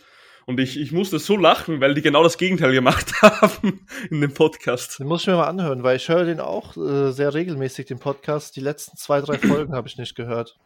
Und 0.47 0.61
ich, 0.61 0.79
ich 0.79 0.93
musste 0.93 1.19
so 1.19 1.37
lachen, 1.37 1.81
weil 1.81 1.95
die 1.95 2.03
genau 2.03 2.23
das 2.23 2.39
Gegenteil 2.39 2.73
gemacht 2.73 3.13
haben 3.23 3.85
in 4.11 4.21
dem 4.21 4.33
Podcast. 4.33 5.01
Den 5.01 5.09
muss 5.09 5.23
ich 5.23 5.27
mir 5.27 5.35
mal 5.37 5.49
anhören, 5.49 5.83
weil 5.83 5.97
ich 5.97 6.09
höre 6.09 6.25
den 6.25 6.39
auch 6.41 6.77
äh, 6.77 7.11
sehr 7.11 7.35
regelmäßig, 7.35 7.87
den 7.87 7.99
Podcast. 7.99 8.55
Die 8.57 8.61
letzten 8.61 8.97
zwei, 8.97 9.21
drei 9.21 9.39
Folgen 9.49 9.75
habe 9.75 9.89
ich 9.89 9.99
nicht 9.99 10.15
gehört. 10.15 10.57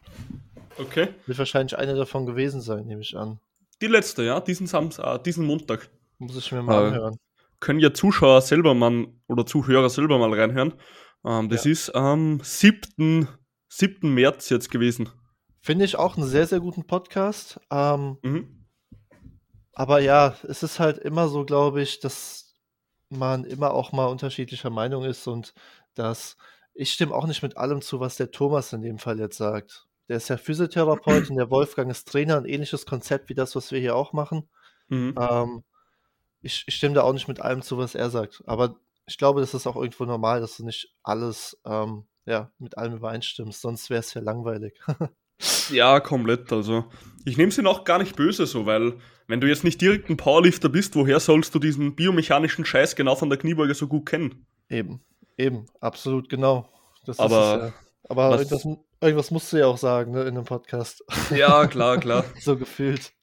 Okay. 0.77 1.07
Wird 1.25 1.39
wahrscheinlich 1.39 1.75
eine 1.77 1.95
davon 1.95 2.27
gewesen 2.27 2.61
sein, 2.61 2.85
nehme 2.85 3.01
ich 3.01 3.15
an. 3.17 3.39
Die 3.81 3.87
letzte, 3.87 4.23
ja, 4.23 4.39
diesen 4.39 4.67
Samstag, 4.67 5.23
diesen 5.23 5.45
Montag. 5.47 5.89
Muss 6.19 6.37
ich 6.37 6.51
mir 6.51 6.61
mal 6.63 6.83
Äh, 6.83 6.87
anhören. 6.87 7.17
Können 7.59 7.79
ja 7.79 7.93
Zuschauer 7.93 8.41
selber 8.41 8.73
mal 8.73 9.07
oder 9.27 9.45
Zuhörer 9.45 9.89
selber 9.89 10.17
mal 10.19 10.33
reinhören. 10.33 10.73
Ähm, 11.25 11.49
das 11.49 11.65
Ja. 11.65 11.71
ist 11.71 11.89
am 11.95 12.39
7. 12.43 13.27
7. 13.69 14.13
März 14.13 14.49
jetzt 14.49 14.69
gewesen. 14.71 15.09
Finde 15.61 15.85
ich 15.85 15.97
auch 15.97 16.15
einen 16.17 16.27
sehr, 16.27 16.47
sehr 16.47 16.59
guten 16.59 16.85
Podcast. 16.87 17.59
Ähm, 17.71 18.17
Mhm. 18.23 18.65
aber 19.73 19.99
ja, 19.99 20.35
es 20.43 20.63
ist 20.63 20.79
halt 20.79 20.97
immer 20.99 21.27
so, 21.27 21.45
glaube 21.45 21.81
ich, 21.81 21.99
dass 21.99 22.55
man 23.09 23.43
immer 23.45 23.71
auch 23.71 23.91
mal 23.91 24.05
unterschiedlicher 24.05 24.69
Meinung 24.69 25.03
ist 25.03 25.27
und 25.27 25.53
dass 25.95 26.37
ich 26.73 26.91
stimme 26.93 27.13
auch 27.15 27.25
nicht 27.25 27.41
mit 27.41 27.57
allem 27.57 27.81
zu, 27.81 27.99
was 27.99 28.17
der 28.17 28.31
Thomas 28.31 28.71
in 28.73 28.81
dem 28.81 28.99
Fall 28.99 29.19
jetzt 29.19 29.37
sagt. 29.37 29.87
Der 30.09 30.17
ist 30.17 30.29
ja 30.29 30.37
Physiotherapeut 30.37 31.29
und 31.29 31.35
der 31.37 31.49
Wolfgang 31.49 31.89
ist 31.91 32.07
Trainer, 32.07 32.37
ein 32.37 32.45
ähnliches 32.45 32.85
Konzept 32.85 33.29
wie 33.29 33.33
das, 33.33 33.55
was 33.55 33.71
wir 33.71 33.79
hier 33.79 33.95
auch 33.95 34.13
machen. 34.13 34.47
Mhm. 34.89 35.15
Ähm, 35.19 35.63
ich, 36.47 36.63
ich, 36.65 36.75
stimme 36.75 36.95
da 36.95 37.03
auch 37.03 37.13
nicht 37.13 37.27
mit 37.27 37.41
allem 37.41 37.61
zu, 37.61 37.77
was 37.77 37.93
er 37.93 38.09
sagt. 38.09 38.41
Aber 38.45 38.79
ich 39.05 39.17
glaube, 39.17 39.41
das 39.41 39.53
ist 39.53 39.67
auch 39.67 39.75
irgendwo 39.75 40.05
normal, 40.05 40.41
dass 40.41 40.57
du 40.57 40.65
nicht 40.65 40.93
alles 41.03 41.59
ähm, 41.65 42.05
ja, 42.25 42.51
mit 42.59 42.77
allem 42.77 42.95
übereinstimmst, 42.95 43.61
sonst 43.61 43.89
wäre 43.89 43.99
es 44.01 44.13
ja 44.13 44.21
langweilig. 44.21 44.79
ja, 45.71 45.99
komplett. 45.99 46.51
Also, 46.51 46.85
ich 47.25 47.37
nehme 47.37 47.51
sie 47.51 47.61
noch 47.61 47.83
gar 47.83 47.99
nicht 47.99 48.15
böse 48.15 48.45
so, 48.45 48.65
weil 48.65 48.95
wenn 49.27 49.41
du 49.41 49.47
jetzt 49.47 49.63
nicht 49.63 49.81
direkt 49.81 50.09
ein 50.09 50.17
Powerlifter 50.17 50.69
bist, 50.69 50.95
woher 50.95 51.19
sollst 51.19 51.55
du 51.55 51.59
diesen 51.59 51.95
biomechanischen 51.95 52.65
Scheiß 52.65 52.95
genau 52.95 53.15
von 53.15 53.29
der 53.29 53.37
Kniebeuge 53.37 53.73
so 53.73 53.87
gut 53.87 54.05
kennen? 54.05 54.45
Eben, 54.69 55.01
eben, 55.37 55.65
absolut 55.79 56.29
genau. 56.29 56.69
Das 57.05 57.19
aber 57.19 57.55
ist, 57.55 57.69
äh, 57.69 58.09
aber 58.09 58.37
irgendwas, 58.37 58.67
irgendwas, 59.01 59.31
musst 59.31 59.53
du 59.53 59.57
ja 59.57 59.67
auch 59.67 59.77
sagen 59.77 60.11
ne, 60.11 60.21
in 60.23 60.29
einem 60.29 60.45
Podcast. 60.45 61.03
Ja, 61.33 61.67
klar, 61.67 61.97
klar. 61.97 62.25
so 62.39 62.57
gefühlt. 62.57 63.13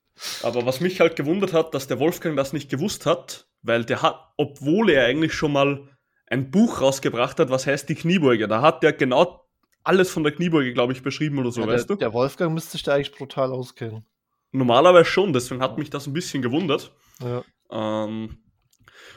Aber 0.43 0.65
was 0.65 0.81
mich 0.81 1.01
halt 1.01 1.17
gewundert 1.17 1.53
hat, 1.53 1.75
dass 1.75 1.87
der 1.87 1.99
Wolfgang 1.99 2.37
das 2.37 2.53
nicht 2.53 2.71
gewusst 2.71 3.07
hat, 3.07 3.47
weil 3.63 3.85
der 3.85 4.03
hat, 4.03 4.33
obwohl 4.37 4.91
er 4.91 5.07
eigentlich 5.07 5.35
schon 5.35 5.53
mal 5.53 5.89
ein 6.27 6.51
Buch 6.51 6.81
rausgebracht 6.81 7.39
hat, 7.39 7.51
was 7.51 7.67
heißt 7.67 7.89
die 7.89 7.95
Kniebeuge, 7.95 8.49
da 8.49 8.63
hat 8.63 8.83
der 8.83 8.93
genau 8.93 9.45
alles 9.83 10.11
von 10.11 10.23
der 10.23 10.33
Kniebeuge, 10.33 10.73
glaube 10.73 10.93
ich, 10.93 11.03
beschrieben 11.03 11.39
oder 11.39 11.51
so, 11.51 11.61
ja, 11.61 11.67
weißt 11.67 11.91
der, 11.91 11.97
du? 11.97 12.01
Der 12.01 12.13
Wolfgang 12.13 12.55
müsste 12.55 12.73
sich 12.73 12.83
da 12.83 12.95
eigentlich 12.95 13.13
brutal 13.13 13.53
auskennen. 13.53 14.05
Normalerweise 14.53 15.05
schon, 15.05 15.33
deswegen 15.33 15.61
hat 15.61 15.79
mich 15.79 15.91
das 15.91 16.07
ein 16.07 16.13
bisschen 16.13 16.43
gewundert. 16.43 16.93
Ja. 17.21 17.45
Ähm, 17.71 18.39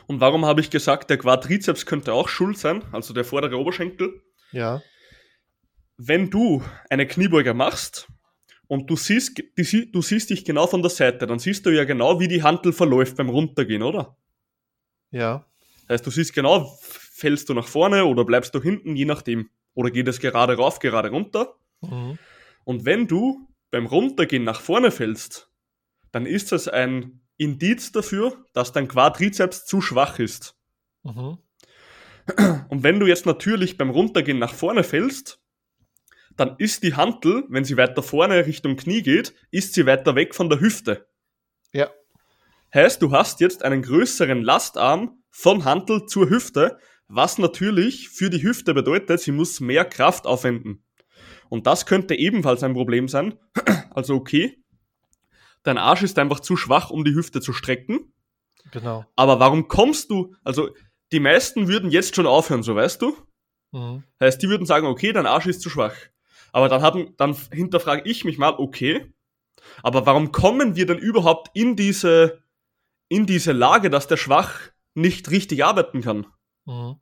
und 0.08 0.20
warum 0.20 0.46
habe 0.46 0.62
ich 0.62 0.70
gesagt, 0.70 1.10
der 1.10 1.18
Quadrizeps 1.18 1.86
könnte 1.86 2.14
auch 2.14 2.28
schuld 2.28 2.58
sein, 2.58 2.84
also 2.92 3.14
der 3.14 3.24
vordere 3.24 3.58
Oberschenkel? 3.58 4.22
Ja. 4.52 4.82
Wenn 5.98 6.30
du 6.30 6.64
eine 6.90 7.08
Kniebeuge 7.08 7.54
machst 7.54 8.08
und 8.68 8.90
du 8.90 8.96
siehst, 8.96 9.42
du 9.56 10.02
siehst 10.02 10.30
dich 10.30 10.44
genau 10.46 10.68
von 10.68 10.82
der 10.82 10.92
Seite, 10.92 11.26
dann 11.26 11.40
siehst 11.40 11.66
du 11.66 11.70
ja 11.70 11.86
genau, 11.86 12.20
wie 12.20 12.28
die 12.28 12.44
Handel 12.44 12.74
verläuft 12.74 13.16
beim 13.16 13.30
Runtergehen, 13.30 13.82
oder? 13.84 14.18
Ja. 15.12 15.46
Das 15.88 15.96
heißt, 15.96 16.08
du 16.08 16.12
siehst 16.12 16.34
genau, 16.34 16.78
fällst 16.82 17.50
du 17.50 17.54
nach 17.54 17.68
vorne 17.68 18.06
oder 18.06 18.26
bleibst 18.26 18.54
du 18.54 18.62
hinten, 18.62 18.96
je 18.96 19.06
nachdem. 19.06 19.50
Oder 19.74 19.92
geht 19.92 20.08
es 20.08 20.20
gerade 20.20 20.58
rauf, 20.58 20.80
gerade 20.80 21.10
runter. 21.10 21.56
Mhm. 21.82 22.18
Und 22.66 22.86
wenn 22.86 23.08
du 23.08 23.48
beim 23.72 23.86
Runtergehen 23.86 24.44
nach 24.44 24.60
vorne 24.60 24.92
fällst, 24.92 25.50
dann 26.12 26.26
ist 26.26 26.52
das 26.52 26.68
ein 26.68 27.22
Indiz 27.38 27.92
dafür, 27.92 28.46
dass 28.54 28.74
dein 28.74 28.88
Quadrizeps 28.88 29.66
zu 29.66 29.82
schwach 29.82 30.20
ist. 30.20 30.56
Mhm. 31.04 31.38
Und 32.70 32.84
wenn 32.84 33.00
du 33.00 33.06
jetzt 33.06 33.26
natürlich 33.26 33.78
beim 33.78 33.90
Runtergehen 33.90 34.40
nach 34.40 34.54
vorne 34.54 34.84
fällst, 34.84 35.40
dann 36.38 36.56
ist 36.58 36.84
die 36.84 36.94
Hantel, 36.94 37.44
wenn 37.50 37.66
sie 37.66 37.78
weiter 37.78 38.04
vorne 38.04 38.46
Richtung 38.46 38.78
Knie 38.78 39.02
geht, 39.02 39.34
ist 39.52 39.74
sie 39.74 39.86
weiter 39.86 40.16
weg 40.16 40.36
von 40.36 40.50
der 40.50 40.60
Hüfte. 40.60 41.08
Ja. 41.74 41.90
Heißt, 42.74 43.02
du 43.02 43.12
hast 43.12 43.40
jetzt 43.40 43.64
einen 43.64 43.82
größeren 43.82 44.42
Lastarm 44.42 45.24
von 45.32 45.66
Hantel 45.66 46.06
zur 46.06 46.30
Hüfte, 46.30 46.78
was 47.08 47.38
natürlich 47.38 48.10
für 48.10 48.30
die 48.30 48.44
Hüfte 48.44 48.74
bedeutet, 48.74 49.20
sie 49.20 49.32
muss 49.32 49.60
mehr 49.60 49.86
Kraft 49.86 50.26
aufwenden. 50.26 50.84
Und 51.50 51.66
das 51.66 51.86
könnte 51.86 52.16
ebenfalls 52.16 52.64
ein 52.64 52.74
Problem 52.74 53.08
sein. 53.08 53.38
Also 53.98 54.14
okay, 54.14 54.64
dein 55.64 55.80
Arsch 55.80 56.04
ist 56.04 56.20
einfach 56.20 56.40
zu 56.40 56.56
schwach, 56.56 56.92
um 56.92 57.04
die 57.04 57.16
Hüfte 57.16 57.42
zu 57.42 57.52
strecken. 57.52 58.14
Genau. 58.70 59.06
Aber 59.16 59.40
warum 59.40 59.68
kommst 59.68 60.12
du, 60.12 60.36
also 60.44 60.70
die 61.12 61.20
meisten 61.20 61.68
würden 61.68 61.90
jetzt 61.90 62.16
schon 62.16 62.28
aufhören, 62.28 62.62
so 62.62 62.76
weißt 62.76 63.02
du? 63.02 63.18
Mhm. 63.72 64.04
Heißt, 64.20 64.40
die 64.44 64.50
würden 64.50 64.68
sagen, 64.68 64.86
okay, 64.86 65.14
dein 65.14 65.26
Arsch 65.26 65.48
ist 65.48 65.62
zu 65.62 65.72
schwach. 65.72 65.96
Aber 66.52 66.70
dann, 66.70 66.82
haben, 66.82 67.14
dann 67.18 67.36
hinterfrage 67.52 68.10
ich 68.10 68.26
mich 68.26 68.38
mal, 68.38 68.56
okay, 68.58 69.14
aber 69.84 70.06
warum 70.06 70.32
kommen 70.32 70.76
wir 70.76 70.86
denn 70.86 70.98
überhaupt 70.98 71.50
in 71.54 71.76
diese, 71.76 72.42
in 73.10 73.26
diese 73.26 73.52
Lage, 73.52 73.90
dass 73.90 74.08
der 74.08 74.18
Schwach 74.18 74.60
nicht 74.94 75.30
richtig 75.32 75.64
arbeiten 75.66 76.02
kann? 76.02 76.28
Mhm. 76.66 76.96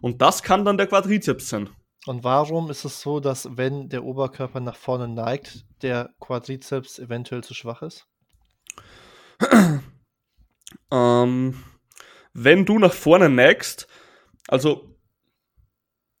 Und 0.00 0.22
das 0.22 0.42
kann 0.42 0.64
dann 0.64 0.78
der 0.78 0.86
Quadrizeps 0.86 1.48
sein. 1.48 1.70
Und 2.06 2.24
warum 2.24 2.70
ist 2.70 2.84
es 2.84 3.00
so, 3.00 3.20
dass 3.20 3.56
wenn 3.56 3.88
der 3.88 4.04
Oberkörper 4.04 4.60
nach 4.60 4.76
vorne 4.76 5.08
neigt, 5.08 5.66
der 5.82 6.14
Quadrizeps 6.20 6.98
eventuell 6.98 7.42
zu 7.42 7.54
schwach 7.54 7.82
ist? 7.82 8.06
ähm, 10.90 11.64
wenn 12.32 12.64
du 12.64 12.78
nach 12.78 12.92
vorne 12.92 13.28
neigst, 13.28 13.88
also 14.46 14.97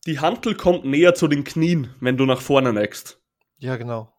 die 0.08 0.20
Hantel 0.20 0.54
kommt 0.54 0.86
näher 0.86 1.14
zu 1.14 1.28
den 1.28 1.44
Knien, 1.44 1.94
wenn 2.00 2.16
du 2.16 2.24
nach 2.24 2.40
vorne 2.40 2.72
neigst. 2.72 3.20
Ja, 3.58 3.76
genau. 3.76 4.10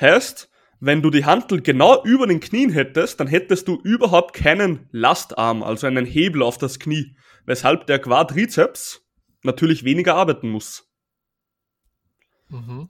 Heißt, 0.00 0.50
wenn 0.80 1.02
du 1.02 1.10
die 1.10 1.26
Hantel 1.26 1.60
genau 1.60 2.02
über 2.04 2.26
den 2.26 2.40
Knien 2.40 2.70
hättest, 2.70 3.20
dann 3.20 3.26
hättest 3.26 3.68
du 3.68 3.78
überhaupt 3.82 4.34
keinen 4.34 4.88
Lastarm, 4.92 5.62
also 5.62 5.86
einen 5.86 6.06
Hebel 6.06 6.42
auf 6.42 6.56
das 6.56 6.78
Knie, 6.78 7.16
weshalb 7.44 7.86
der 7.86 7.98
Quadrizeps 7.98 9.06
natürlich 9.42 9.84
weniger 9.84 10.14
arbeiten 10.14 10.48
muss. 10.48 10.90
Mhm. 12.48 12.88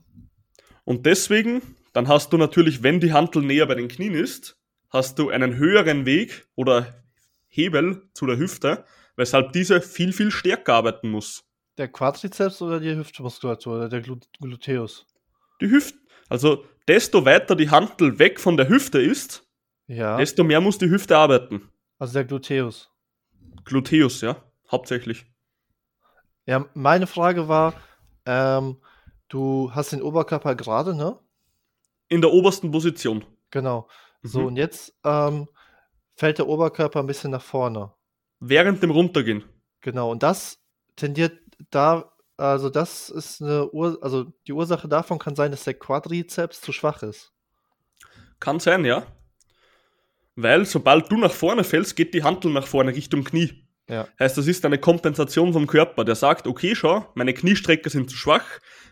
Und 0.85 1.05
deswegen, 1.05 1.61
dann 1.91 2.07
hast 2.07 2.31
du 2.31 2.37
natürlich, 2.37 2.81
wenn 2.81 3.01
die 3.01 3.11
Hantel 3.11 3.41
näher 3.41 3.65
bei 3.65 3.75
den 3.75 3.89
Knien 3.89 4.13
ist, 4.13 4.57
hast 4.89 5.19
du 5.19 5.29
einen 5.31 5.57
höheren 5.57 6.05
Weg 6.05 6.47
oder 6.55 7.03
Hebel 7.49 8.09
zu 8.13 8.25
der 8.25 8.37
Hüfte, 8.37 8.85
weshalb 9.17 9.51
diese 9.51 9.81
viel, 9.81 10.13
viel 10.13 10.31
stärker 10.31 10.75
arbeiten 10.75 11.09
muss. 11.09 11.44
Der 11.77 11.87
Quadrizeps 11.89 12.61
oder 12.61 12.79
die 12.79 12.95
Hüftmuskulatur 12.95 13.75
oder 13.75 13.89
der 13.89 14.01
Glut 14.01 14.27
Gluteus? 14.39 15.05
Die 15.61 15.69
Hüfte. 15.69 15.97
Also, 16.29 16.65
desto 16.87 17.25
weiter 17.25 17.55
die 17.55 17.69
Hantel 17.69 18.17
weg 18.19 18.39
von 18.39 18.57
der 18.57 18.69
Hüfte 18.69 18.99
ist, 19.01 19.45
ja. 19.87 20.17
desto 20.17 20.43
mehr 20.43 20.61
muss 20.61 20.77
die 20.77 20.89
Hüfte 20.89 21.17
arbeiten. 21.17 21.69
Also 21.99 22.13
der 22.13 22.25
Gluteus. 22.25 22.89
Gluteus, 23.63 24.21
ja, 24.21 24.41
hauptsächlich. 24.71 25.25
Ja, 26.45 26.65
meine 26.73 27.07
Frage 27.07 27.47
war, 27.47 27.73
ähm, 28.25 28.77
du 29.29 29.71
hast 29.73 29.91
den 29.91 30.01
Oberkörper 30.01 30.55
gerade, 30.55 30.95
ne? 30.95 31.19
In 32.07 32.21
der 32.21 32.31
obersten 32.31 32.71
Position. 32.71 33.25
Genau. 33.51 33.87
So, 34.21 34.41
mhm. 34.41 34.45
und 34.47 34.55
jetzt 34.57 34.93
ähm, 35.03 35.47
fällt 36.15 36.37
der 36.37 36.47
Oberkörper 36.47 36.99
ein 36.99 37.07
bisschen 37.07 37.31
nach 37.31 37.41
vorne. 37.41 37.93
Während 38.39 38.83
dem 38.83 38.91
Runtergehen. 38.91 39.43
Genau, 39.81 40.11
und 40.11 40.23
das 40.23 40.59
tendiert 40.95 41.39
da, 41.69 42.11
also 42.37 42.69
das 42.69 43.09
ist 43.09 43.41
eine 43.41 43.69
Ur 43.71 43.97
also 44.01 44.25
die 44.47 44.53
Ursache 44.53 44.87
davon 44.87 45.19
kann 45.19 45.35
sein, 45.35 45.51
dass 45.51 45.63
der 45.63 45.73
Quadrizeps 45.75 46.61
zu 46.61 46.71
schwach 46.71 47.03
ist. 47.03 47.31
Kann 48.39 48.59
sein, 48.59 48.85
ja. 48.85 49.05
Weil 50.35 50.65
sobald 50.65 51.11
du 51.11 51.17
nach 51.17 51.31
vorne 51.31 51.63
fällst, 51.63 51.95
geht 51.95 52.13
die 52.13 52.23
Hantel 52.23 52.51
nach 52.51 52.67
vorne 52.67 52.93
Richtung 52.93 53.23
Knie. 53.23 53.65
Ja. 53.87 54.07
Heißt, 54.19 54.37
das 54.37 54.47
ist 54.47 54.65
eine 54.65 54.79
Kompensation 54.79 55.53
vom 55.53 55.67
Körper, 55.67 56.03
der 56.03 56.15
sagt, 56.15 56.47
okay, 56.47 56.75
schau, 56.75 57.07
meine 57.13 57.33
Kniestrecke 57.33 57.89
sind 57.89 58.09
zu 58.09 58.17
schwach, 58.17 58.45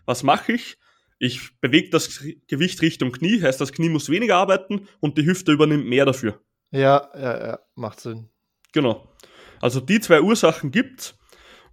was 0.05 0.23
mache 0.23 0.53
ich? 0.53 0.77
Ich 1.19 1.59
bewege 1.59 1.89
das 1.89 2.23
Gewicht 2.47 2.81
Richtung 2.81 3.11
Knie, 3.11 3.41
heißt, 3.41 3.59
das 3.59 3.71
Knie 3.71 3.89
muss 3.89 4.09
weniger 4.09 4.37
arbeiten 4.37 4.87
und 4.99 5.17
die 5.17 5.25
Hüfte 5.25 5.51
übernimmt 5.51 5.87
mehr 5.87 6.05
dafür. 6.05 6.39
Ja, 6.71 7.09
ja, 7.15 7.47
ja, 7.47 7.59
macht 7.75 7.99
Sinn. 7.99 8.29
Genau. 8.71 9.07
Also 9.61 9.79
die 9.79 9.99
zwei 9.99 10.21
Ursachen 10.21 10.71
gibt's. 10.71 11.17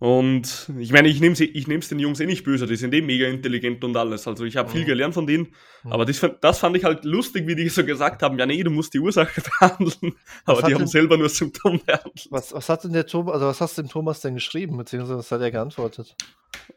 Und 0.00 0.72
ich 0.78 0.92
meine, 0.92 1.08
ich 1.08 1.20
nehme 1.20 1.34
ich 1.38 1.68
nehm's 1.68 1.90
den 1.90 1.98
Jungs 1.98 2.20
eh 2.20 2.26
nicht 2.26 2.42
böse, 2.42 2.66
die 2.66 2.76
sind 2.76 2.94
eh 2.94 3.02
mega 3.02 3.26
intelligent 3.26 3.84
und 3.84 3.94
alles. 3.98 4.26
Also 4.26 4.46
ich 4.46 4.56
habe 4.56 4.66
mhm. 4.70 4.72
viel 4.72 4.84
gelernt 4.86 5.12
von 5.12 5.26
denen. 5.26 5.54
Mhm. 5.84 5.92
Aber 5.92 6.06
das, 6.06 6.26
das 6.40 6.58
fand 6.58 6.74
ich 6.78 6.84
halt 6.84 7.04
lustig, 7.04 7.46
wie 7.46 7.54
die 7.54 7.68
so 7.68 7.84
gesagt 7.84 8.22
haben, 8.22 8.38
ja 8.38 8.46
nee, 8.46 8.62
du 8.62 8.70
musst 8.70 8.94
die 8.94 8.98
Ursache 8.98 9.42
behandeln. 9.60 10.14
Aber 10.46 10.62
die 10.62 10.72
haben 10.72 10.78
denn, 10.78 10.86
selber 10.86 11.18
nur 11.18 11.28
Symptome 11.28 11.80
behandelt. 11.80 12.28
Was, 12.30 12.50
was 12.54 12.70
hat 12.70 12.82
denn 12.84 12.94
der 12.94 13.06
Thomas, 13.06 13.34
also 13.34 13.46
was 13.46 13.60
hast 13.60 13.76
du 13.76 13.82
dem 13.82 13.90
Thomas 13.90 14.20
denn 14.20 14.32
geschrieben, 14.32 14.78
beziehungsweise 14.78 15.18
was 15.18 15.30
hat 15.30 15.42
er 15.42 15.50
geantwortet? 15.50 16.16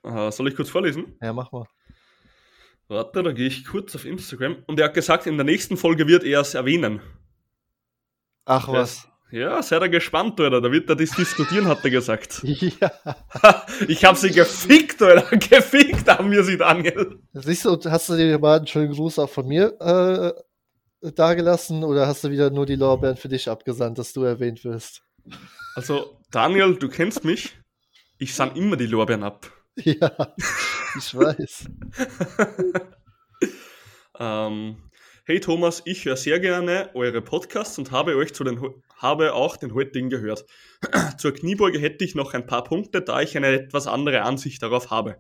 Uh, 0.03 0.29
soll 0.29 0.49
ich 0.49 0.55
kurz 0.57 0.69
vorlesen? 0.69 1.15
Ja, 1.21 1.31
mach 1.31 1.49
mal. 1.53 1.65
Warte, 2.89 3.23
da 3.23 3.31
gehe 3.31 3.47
ich 3.47 3.63
kurz 3.63 3.95
auf 3.95 4.03
Instagram. 4.03 4.57
Und 4.67 4.81
er 4.81 4.87
hat 4.87 4.95
gesagt, 4.95 5.27
in 5.27 5.37
der 5.37 5.45
nächsten 5.45 5.77
Folge 5.77 6.09
wird 6.09 6.25
er 6.25 6.41
es 6.41 6.55
erwähnen. 6.55 6.99
Ach 8.43 8.67
was. 8.67 9.07
Ja, 9.33 9.63
seid 9.63 9.81
ihr 9.81 9.89
gespannt, 9.89 10.39
oder? 10.39 10.61
Da 10.61 10.71
wird 10.71 10.87
er 10.91 10.95
das 10.95 11.09
diskutieren, 11.09 11.65
hat 11.67 11.83
er 11.83 11.89
gesagt. 11.89 12.43
Ja. 12.43 12.91
ich 13.87 14.05
habe 14.05 14.15
sie 14.15 14.29
gefickt, 14.29 15.01
oder? 15.01 15.23
Gefickt 15.31 16.07
haben 16.07 16.29
wir 16.29 16.43
sie, 16.43 16.55
Daniel. 16.55 17.19
Siehst 17.33 17.65
du, 17.65 17.79
hast 17.85 18.09
du 18.09 18.15
dir 18.15 18.37
mal 18.37 18.57
einen 18.57 18.67
schönen 18.67 18.93
Gruß 18.93 19.17
auch 19.17 19.29
von 19.29 19.47
mir 19.47 19.73
äh, 19.81 21.11
dagelassen 21.13 21.83
oder 21.83 22.05
hast 22.05 22.23
du 22.23 22.29
wieder 22.29 22.51
nur 22.51 22.67
die 22.67 22.75
Lorbeeren 22.75 23.17
für 23.17 23.27
dich 23.27 23.49
abgesandt, 23.49 23.97
dass 23.97 24.13
du 24.13 24.21
erwähnt 24.21 24.63
wirst? 24.65 25.01
Also, 25.73 26.19
Daniel, 26.29 26.75
du 26.75 26.87
kennst 26.87 27.23
mich. 27.23 27.57
Ich 28.19 28.35
sand 28.35 28.55
immer 28.55 28.77
die 28.77 28.85
Lorbeeren 28.85 29.23
ab. 29.23 29.51
Ja, 29.77 30.11
ich 30.95 31.15
weiß. 31.15 31.65
ähm, 34.19 34.77
Hey 35.25 35.39
Thomas, 35.39 35.81
ich 35.85 36.03
höre 36.03 36.17
sehr 36.17 36.41
gerne 36.41 36.89
eure 36.95 37.21
Podcasts 37.21 37.77
und 37.77 37.91
habe 37.91 38.17
euch 38.17 38.33
zu 38.33 38.43
den 38.43 38.59
habe 39.03 39.33
auch 39.33 39.57
den 39.57 39.75
heutigen 39.75 40.09
gehört. 40.09 40.45
Zur 41.19 41.33
Kniebeuge 41.33 41.77
hätte 41.77 42.03
ich 42.03 42.15
noch 42.15 42.33
ein 42.33 42.47
paar 42.47 42.63
Punkte, 42.63 43.01
da 43.01 43.21
ich 43.21 43.37
eine 43.37 43.49
etwas 43.49 43.85
andere 43.85 44.23
Ansicht 44.23 44.63
darauf 44.63 44.89
habe. 44.89 45.17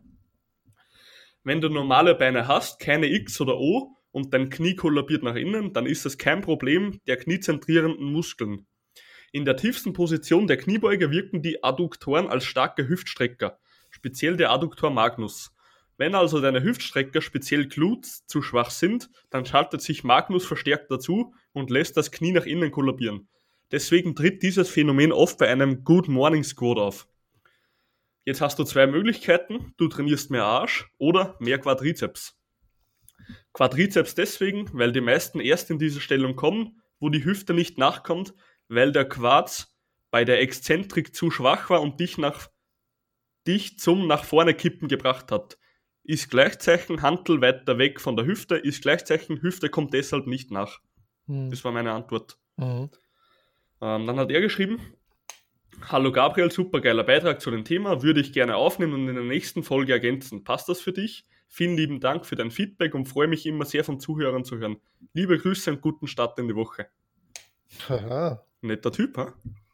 Wenn 1.43 1.61
du 1.61 1.69
normale 1.69 2.15
Beine 2.15 2.47
hast, 2.47 2.79
keine 2.79 3.07
X 3.07 3.39
oder 3.41 3.59
O 3.59 3.97
und 4.11 4.33
dein 4.33 4.49
Knie 4.49 4.75
kollabiert 4.75 5.21
nach 5.21 5.35
innen, 5.35 5.73
dann 5.73 5.85
ist 5.85 6.05
das 6.05 6.17
kein 6.17 6.41
Problem 6.41 7.01
der 7.05 7.17
kniezentrierenden 7.17 8.11
Muskeln. 8.11 8.65
In 9.33 9.45
der 9.45 9.57
tiefsten 9.57 9.93
Position 9.93 10.47
der 10.47 10.57
Kniebeuge 10.57 11.11
wirken 11.11 11.41
die 11.41 11.63
Adduktoren 11.63 12.27
als 12.27 12.45
starke 12.45 12.87
Hüftstrecker, 12.87 13.59
speziell 13.89 14.37
der 14.37 14.51
Adduktor 14.51 14.89
Magnus. 14.91 15.53
Wenn 15.97 16.15
also 16.15 16.39
deine 16.39 16.63
Hüftstrecker, 16.63 17.21
speziell 17.21 17.67
Glutes, 17.67 18.25
zu 18.25 18.41
schwach 18.41 18.69
sind, 18.69 19.09
dann 19.29 19.45
schaltet 19.45 19.81
sich 19.81 20.03
Magnus 20.03 20.45
verstärkt 20.45 20.89
dazu 20.89 21.33
und 21.51 21.69
lässt 21.69 21.97
das 21.97 22.11
Knie 22.11 22.31
nach 22.31 22.45
innen 22.45 22.71
kollabieren. 22.71 23.27
Deswegen 23.71 24.15
tritt 24.15 24.43
dieses 24.43 24.69
Phänomen 24.69 25.11
oft 25.11 25.37
bei 25.37 25.47
einem 25.49 25.83
Good 25.83 26.07
Morning 26.07 26.43
Squat 26.43 26.77
auf. 26.77 27.07
Jetzt 28.25 28.41
hast 28.41 28.57
du 28.59 28.63
zwei 28.63 28.87
Möglichkeiten. 28.87 29.73
Du 29.77 29.87
trainierst 29.87 30.31
mehr 30.31 30.45
Arsch 30.45 30.89
oder 30.97 31.35
mehr 31.39 31.59
Quadrizeps. 31.59 32.39
Quadrizeps 33.53 34.15
deswegen, 34.15 34.69
weil 34.73 34.91
die 34.91 35.01
meisten 35.01 35.39
erst 35.39 35.69
in 35.69 35.79
diese 35.79 36.01
Stellung 36.01 36.35
kommen, 36.35 36.81
wo 36.99 37.09
die 37.09 37.25
Hüfte 37.25 37.53
nicht 37.53 37.77
nachkommt, 37.77 38.33
weil 38.67 38.91
der 38.91 39.07
Quarz 39.07 39.75
bei 40.09 40.25
der 40.25 40.41
Exzentrik 40.41 41.15
zu 41.15 41.31
schwach 41.31 41.69
war 41.69 41.81
und 41.81 41.99
dich, 41.99 42.17
nach, 42.17 42.47
dich 43.47 43.79
zum 43.79 44.07
nach 44.07 44.23
vorne 44.23 44.53
kippen 44.53 44.87
gebracht 44.87 45.31
hat. 45.31 45.57
Ist 46.03 46.29
Gleichzeichen 46.29 47.01
Hantel 47.01 47.41
weiter 47.41 47.77
weg 47.77 47.99
von 47.99 48.15
der 48.15 48.25
Hüfte, 48.25 48.55
ist 48.55 48.81
Gleichzeichen 48.81 49.41
Hüfte 49.41 49.69
kommt 49.69 49.93
deshalb 49.93 50.27
nicht 50.27 50.51
nach. 50.51 50.79
Hm. 51.27 51.49
Das 51.49 51.63
war 51.63 51.71
meine 51.71 51.91
Antwort. 51.91 52.37
Mhm. 52.57 52.89
Ähm, 53.83 54.07
dann 54.07 54.17
hat 54.17 54.31
er 54.31 54.39
geschrieben, 54.39 54.79
Hallo 55.89 56.13
Gabriel, 56.13 56.49
supergeiler 56.49 57.03
Beitrag 57.03 57.41
zu 57.41 57.51
dem 57.51 57.65
Thema, 57.65 58.01
würde 58.01 58.21
ich 58.21 58.31
gerne 58.31 58.55
aufnehmen 58.55 58.93
und 58.93 59.09
in 59.09 59.15
der 59.15 59.25
nächsten 59.25 59.61
Folge 59.61 59.91
ergänzen. 59.91 60.45
Passt 60.45 60.69
das 60.69 60.79
für 60.79 60.93
dich? 60.93 61.25
Vielen 61.49 61.75
lieben 61.75 61.99
Dank 61.99 62.25
für 62.25 62.37
dein 62.37 62.49
Feedback 62.49 62.95
und 62.95 63.07
freue 63.07 63.27
mich 63.27 63.45
immer 63.45 63.65
sehr 63.65 63.83
von 63.83 63.99
Zuhörern 63.99 64.45
zu 64.45 64.57
hören. 64.57 64.77
Liebe 65.13 65.37
Grüße 65.37 65.69
und 65.69 65.81
guten 65.81 66.07
Start 66.07 66.39
in 66.39 66.47
die 66.47 66.55
Woche. 66.55 66.87
Aha. 67.89 68.45
Netter 68.61 68.93
Typ, 68.93 69.17
ha? 69.17 69.33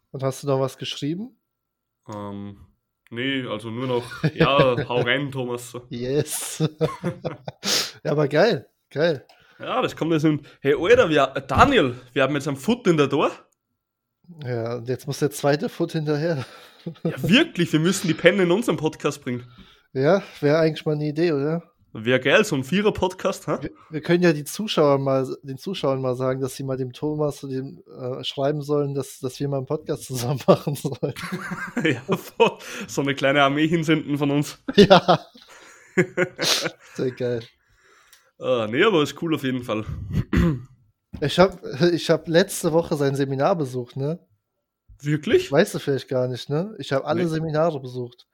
Und 0.09 0.23
hast 0.23 0.41
du 0.41 0.47
noch 0.47 0.59
was 0.59 0.79
geschrieben? 0.79 1.37
Ähm, 2.11 2.57
nee, 3.11 3.45
also 3.45 3.69
nur 3.69 3.85
noch, 3.85 4.23
ja, 4.33 4.75
hau 4.89 5.01
rein, 5.01 5.31
Thomas. 5.31 5.77
Yes. 5.89 6.67
ja, 8.03 8.11
aber 8.11 8.27
geil, 8.27 8.67
geil. 8.89 9.23
Ja, 9.59 9.83
das 9.83 9.95
kommt 9.95 10.13
jetzt 10.13 10.25
in, 10.25 10.41
hey 10.61 10.73
Alter, 10.75 11.09
wir, 11.09 11.27
Daniel, 11.47 12.01
wir 12.13 12.23
haben 12.23 12.33
jetzt 12.33 12.47
einen 12.47 12.57
Foot 12.57 12.87
in 12.87 12.97
der 12.97 13.09
Tor. 13.09 13.31
Ja, 14.43 14.75
und 14.75 14.87
jetzt 14.87 15.07
muss 15.07 15.19
der 15.19 15.31
zweite 15.31 15.69
Foot 15.69 15.93
hinterher. 15.93 16.45
ja, 17.03 17.23
wirklich, 17.23 17.73
wir 17.73 17.79
müssen 17.79 18.07
die 18.07 18.13
Penne 18.13 18.43
in 18.43 18.51
unserem 18.51 18.77
Podcast 18.77 19.23
bringen. 19.23 19.43
Ja, 19.93 20.21
wäre 20.39 20.59
eigentlich 20.59 20.85
mal 20.85 20.95
eine 20.95 21.07
Idee, 21.07 21.31
oder? 21.31 21.63
Wäre 21.91 22.19
geil, 22.19 22.45
so 22.45 22.55
ein 22.55 22.63
Vierer-Podcast, 22.63 23.47
ha? 23.47 23.63
Wir, 23.63 23.71
wir, 23.89 24.01
können 24.01 24.21
ja 24.21 24.31
die 24.31 24.43
Zuschauer 24.43 24.99
mal, 24.99 25.27
den 25.41 25.57
Zuschauern 25.57 25.99
mal 25.99 26.15
sagen, 26.15 26.39
dass 26.39 26.55
sie 26.55 26.63
mal 26.63 26.77
dem 26.77 26.93
Thomas 26.93 27.41
dem, 27.41 27.81
äh, 27.99 28.23
schreiben 28.23 28.61
sollen, 28.61 28.93
dass, 28.93 29.19
dass 29.19 29.39
wir 29.39 29.47
mal 29.47 29.57
einen 29.57 29.65
Podcast 29.65 30.05
zusammen 30.05 30.39
machen 30.47 30.75
sollen. 30.75 31.15
ja, 31.83 32.01
so 32.87 33.01
eine 33.01 33.15
kleine 33.15 33.41
Armee 33.41 33.67
hinsenden 33.67 34.17
von 34.17 34.29
uns. 34.31 34.59
Ja. 34.75 35.19
Sehr 36.93 37.11
geil. 37.11 37.41
Ah, 38.37 38.67
nee, 38.69 38.83
aber 38.83 39.03
ist 39.03 39.21
cool 39.21 39.35
auf 39.35 39.43
jeden 39.43 39.63
Fall. 39.63 39.85
Ich 41.21 41.39
habe 41.39 41.91
ich 41.93 42.09
hab 42.09 42.27
letzte 42.27 42.71
Woche 42.73 42.95
sein 42.95 43.15
Seminar 43.15 43.55
besucht, 43.55 43.95
ne? 43.95 44.19
Wirklich? 45.01 45.51
Weißt 45.51 45.73
du 45.73 45.79
vielleicht 45.79 46.07
gar 46.07 46.27
nicht, 46.27 46.49
ne? 46.49 46.75
Ich 46.77 46.91
habe 46.91 47.05
alle 47.05 47.23
nee. 47.23 47.29
Seminare 47.29 47.79
besucht. 47.79 48.27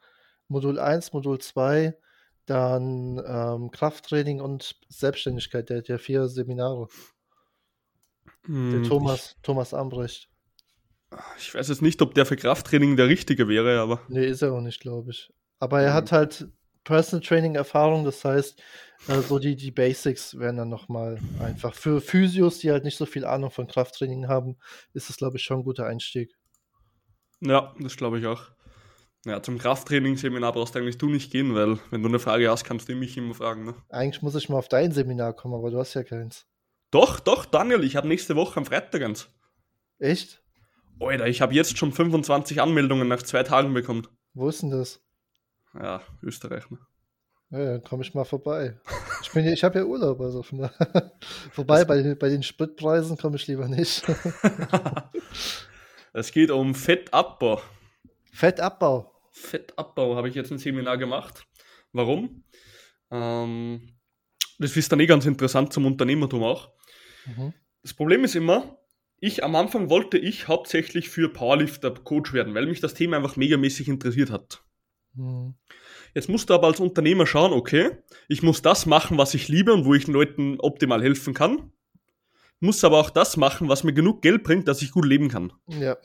Modul 0.47 0.79
1, 0.79 1.13
Modul 1.13 1.39
2, 1.39 1.97
dann 2.45 3.21
ähm, 3.25 3.71
Krafttraining 3.71 4.41
und 4.41 4.75
Selbstständigkeit. 4.89 5.69
Der 5.69 5.77
hat 5.77 5.87
ja 5.87 5.97
vier 5.97 6.27
Seminare. 6.27 6.87
Hm, 8.45 8.71
der 8.71 8.83
Thomas, 8.83 9.35
ich, 9.35 9.41
Thomas 9.41 9.73
Ambrecht. 9.73 10.29
Ich 11.37 11.53
weiß 11.53 11.69
jetzt 11.69 11.81
nicht, 11.81 12.01
ob 12.01 12.13
der 12.13 12.25
für 12.25 12.35
Krafttraining 12.35 12.97
der 12.97 13.07
richtige 13.07 13.47
wäre, 13.47 13.79
aber. 13.79 14.01
Nee, 14.07 14.25
ist 14.25 14.41
er 14.41 14.53
auch 14.53 14.61
nicht, 14.61 14.81
glaube 14.81 15.11
ich. 15.11 15.31
Aber 15.59 15.81
er 15.81 15.89
hm. 15.89 15.95
hat 15.95 16.11
halt 16.11 16.47
Personal 16.85 17.25
Training 17.25 17.55
Erfahrung, 17.55 18.05
das 18.05 18.23
heißt, 18.23 18.61
äh, 19.09 19.19
so 19.19 19.39
die, 19.39 19.55
die 19.55 19.71
Basics 19.71 20.39
werden 20.39 20.57
dann 20.57 20.69
nochmal 20.69 21.19
einfach. 21.41 21.73
Für 21.73 21.99
Physios, 21.99 22.59
die 22.59 22.71
halt 22.71 22.85
nicht 22.85 22.97
so 22.97 23.05
viel 23.05 23.25
Ahnung 23.25 23.51
von 23.51 23.67
Krafttraining 23.67 24.27
haben, 24.27 24.57
ist 24.93 25.09
das, 25.09 25.17
glaube 25.17 25.37
ich, 25.37 25.43
schon 25.43 25.59
ein 25.59 25.63
guter 25.63 25.85
Einstieg. 25.85 26.33
Ja, 27.41 27.75
das 27.79 27.97
glaube 27.97 28.19
ich 28.19 28.25
auch. 28.27 28.43
Ja, 29.25 29.41
zum 29.41 29.57
Krafttraining-Seminar 29.57 30.53
brauchst 30.53 30.75
du 30.75 30.79
eigentlich 30.79 30.99
du 30.99 31.09
nicht 31.09 31.31
gehen, 31.31 31.55
weil 31.55 31.79
wenn 31.89 32.03
du 32.03 32.07
eine 32.07 32.19
Frage 32.19 32.49
hast, 32.49 32.63
kannst 32.63 32.87
du 32.87 32.95
mich 32.95 33.17
immer 33.17 33.33
fragen. 33.33 33.65
Ne? 33.65 33.75
Eigentlich 33.89 34.21
muss 34.21 34.35
ich 34.35 34.49
mal 34.49 34.57
auf 34.57 34.67
dein 34.67 34.91
Seminar 34.91 35.33
kommen, 35.33 35.55
aber 35.55 35.71
du 35.71 35.79
hast 35.79 35.95
ja 35.95 36.03
keins. 36.03 36.45
Doch, 36.91 37.19
doch, 37.19 37.45
Daniel, 37.45 37.83
ich 37.83 37.95
habe 37.95 38.07
nächste 38.07 38.35
Woche 38.35 38.57
am 38.57 38.65
Freitag 38.65 39.01
eins. 39.01 39.27
Echt? 39.97 40.43
Alter, 40.99 41.27
ich 41.27 41.41
habe 41.41 41.53
jetzt 41.53 41.77
schon 41.77 41.91
25 41.91 42.61
Anmeldungen 42.61 43.07
nach 43.07 43.23
zwei 43.23 43.43
Tagen 43.43 43.73
bekommen. 43.73 44.07
Wo 44.33 44.47
ist 44.47 44.61
denn 44.61 44.69
das? 44.69 45.04
Ja, 45.79 46.01
Österreich, 46.21 46.69
ne? 46.69 46.77
Ja, 47.51 47.65
dann 47.65 47.83
komme 47.83 48.03
ich 48.03 48.13
mal 48.13 48.25
vorbei. 48.25 48.79
Ich, 49.21 49.31
bin, 49.31 49.45
ich 49.45 49.63
habe 49.63 49.79
ja 49.79 49.85
Urlaub, 49.85 50.19
also 50.19 50.43
von 50.43 50.59
da. 50.59 50.73
Wobei, 51.55 51.85
bei 51.85 52.01
den, 52.01 52.17
bei 52.17 52.29
den 52.29 52.43
Spritpreisen 52.43 53.17
komme 53.17 53.35
ich 53.35 53.47
lieber 53.47 53.67
nicht. 53.67 54.03
es 56.13 56.31
geht 56.31 56.51
um 56.51 56.73
Fettabbau. 56.73 57.61
Fettabbau? 58.31 59.11
Fettabbau 59.31 60.15
habe 60.15 60.29
ich 60.29 60.35
jetzt 60.35 60.51
ein 60.51 60.57
Seminar 60.57 60.97
gemacht. 60.97 61.45
Warum? 61.93 62.43
Ähm, 63.11 63.95
das 64.59 64.75
ist 64.75 64.91
dann 64.91 64.99
eh 64.99 65.05
ganz 65.05 65.25
interessant 65.25 65.71
zum 65.71 65.85
Unternehmertum 65.85 66.43
auch. 66.43 66.71
Mhm. 67.25 67.53
Das 67.83 67.93
Problem 67.93 68.23
ist 68.23 68.35
immer, 68.35 68.79
ich 69.19 69.43
am 69.43 69.55
Anfang 69.55 69.89
wollte 69.89 70.17
ich 70.17 70.47
hauptsächlich 70.47 71.09
für 71.09 71.31
Powerlifter 71.31 71.91
Coach 71.91 72.33
werden, 72.33 72.53
weil 72.53 72.65
mich 72.65 72.81
das 72.81 72.95
Thema 72.95 73.17
einfach 73.17 73.35
megamäßig 73.35 73.87
interessiert 73.87 74.31
hat. 74.31 74.64
Mhm. 75.15 75.55
Jetzt 76.13 76.29
musst 76.29 76.49
du 76.49 76.53
aber 76.53 76.67
als 76.67 76.79
Unternehmer 76.79 77.25
schauen, 77.25 77.53
okay, 77.53 77.97
ich 78.27 78.43
muss 78.43 78.61
das 78.61 78.85
machen, 78.85 79.17
was 79.17 79.33
ich 79.33 79.47
liebe 79.47 79.73
und 79.73 79.85
wo 79.85 79.93
ich 79.93 80.05
den 80.05 80.13
Leuten 80.13 80.59
optimal 80.59 81.01
helfen 81.01 81.33
kann. 81.33 81.71
Muss 82.59 82.83
aber 82.83 82.99
auch 82.99 83.09
das 83.09 83.37
machen, 83.37 83.67
was 83.67 83.83
mir 83.83 83.93
genug 83.93 84.21
Geld 84.21 84.43
bringt, 84.43 84.67
dass 84.67 84.81
ich 84.81 84.91
gut 84.91 85.05
leben 85.05 85.29
kann. 85.29 85.51
Ja. 85.67 85.97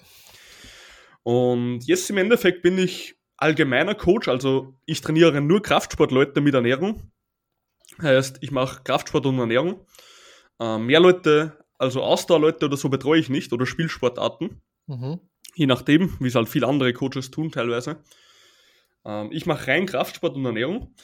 Und 1.23 1.87
jetzt 1.87 2.11
im 2.11 2.17
Endeffekt 2.17 2.63
bin 2.63 2.79
ich 2.79 3.17
allgemeiner 3.37 3.95
Coach, 3.95 4.29
also 4.29 4.75
ich 4.85 5.01
trainiere 5.01 5.41
nur 5.41 5.63
Kraftsportleute 5.63 6.41
mit 6.41 6.55
Ernährung. 6.55 7.13
Heißt, 8.01 8.39
ich 8.41 8.51
mache 8.51 8.83
Kraftsport 8.83 9.27
und 9.27 9.39
Ernährung. 9.39 9.87
Äh, 10.59 10.79
mehr 10.79 11.01
Leute, 11.01 11.65
also 11.79 12.03
Ausdauerleute 12.03 12.67
oder 12.67 12.77
so 12.77 12.89
betreue 12.89 13.21
ich 13.21 13.29
nicht 13.29 13.53
oder 13.53 13.67
Spielsportarten. 13.67 14.61
Mhm. 14.87 15.21
Je 15.55 15.67
nachdem, 15.67 16.17
wie 16.21 16.29
es 16.29 16.35
halt 16.35 16.49
viele 16.49 16.67
andere 16.67 16.93
Coaches 16.93 17.31
tun 17.31 17.51
teilweise. 17.51 18.03
Ähm, 19.05 19.31
ich 19.33 19.47
mache 19.47 19.69
rein 19.69 19.87
Kraftsport 19.87 20.37
und 20.37 20.45
Ernährung. 20.45 20.95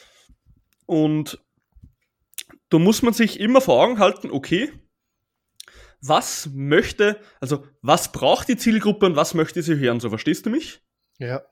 Und 0.87 1.39
da 2.69 2.79
muss 2.79 3.03
man 3.03 3.13
sich 3.13 3.41
immer 3.41 3.61
vor 3.61 3.83
Augen 3.83 3.99
halten, 3.99 4.31
okay, 4.31 4.73
was 6.01 6.51
möchte, 6.53 7.21
also 7.41 7.65
was 7.83 8.13
braucht 8.13 8.49
die 8.49 8.57
Zielgruppe 8.57 9.07
und 9.07 9.17
was 9.17 9.35
möchte 9.35 9.63
sie 9.63 9.77
hören, 9.77 10.01
so 10.01 10.09
verstehst 10.09 10.47
du 10.47 10.51
mich? 10.51 10.83
Ja. 11.19 11.43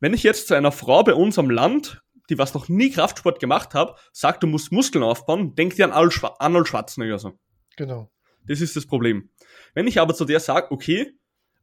Wenn 0.00 0.14
ich 0.14 0.22
jetzt 0.22 0.48
zu 0.48 0.54
einer 0.54 0.72
Frau 0.72 1.02
bei 1.02 1.14
uns 1.14 1.38
am 1.38 1.50
Land, 1.50 2.02
die 2.30 2.38
was 2.38 2.54
noch 2.54 2.68
nie 2.68 2.90
Kraftsport 2.90 3.40
gemacht 3.40 3.74
hat, 3.74 3.98
sagt, 4.12 4.42
du 4.42 4.46
musst 4.46 4.70
Muskeln 4.70 5.02
aufbauen, 5.02 5.54
denkt 5.54 5.78
die 5.78 5.84
an 5.84 5.92
Arnold 5.92 6.68
Schwarzenegger 6.68 7.18
so. 7.18 7.38
Genau. 7.76 8.10
Das 8.46 8.60
ist 8.60 8.76
das 8.76 8.86
Problem. 8.86 9.30
Wenn 9.74 9.86
ich 9.86 10.00
aber 10.00 10.14
zu 10.14 10.24
der 10.24 10.40
sage, 10.40 10.70
okay, 10.70 11.17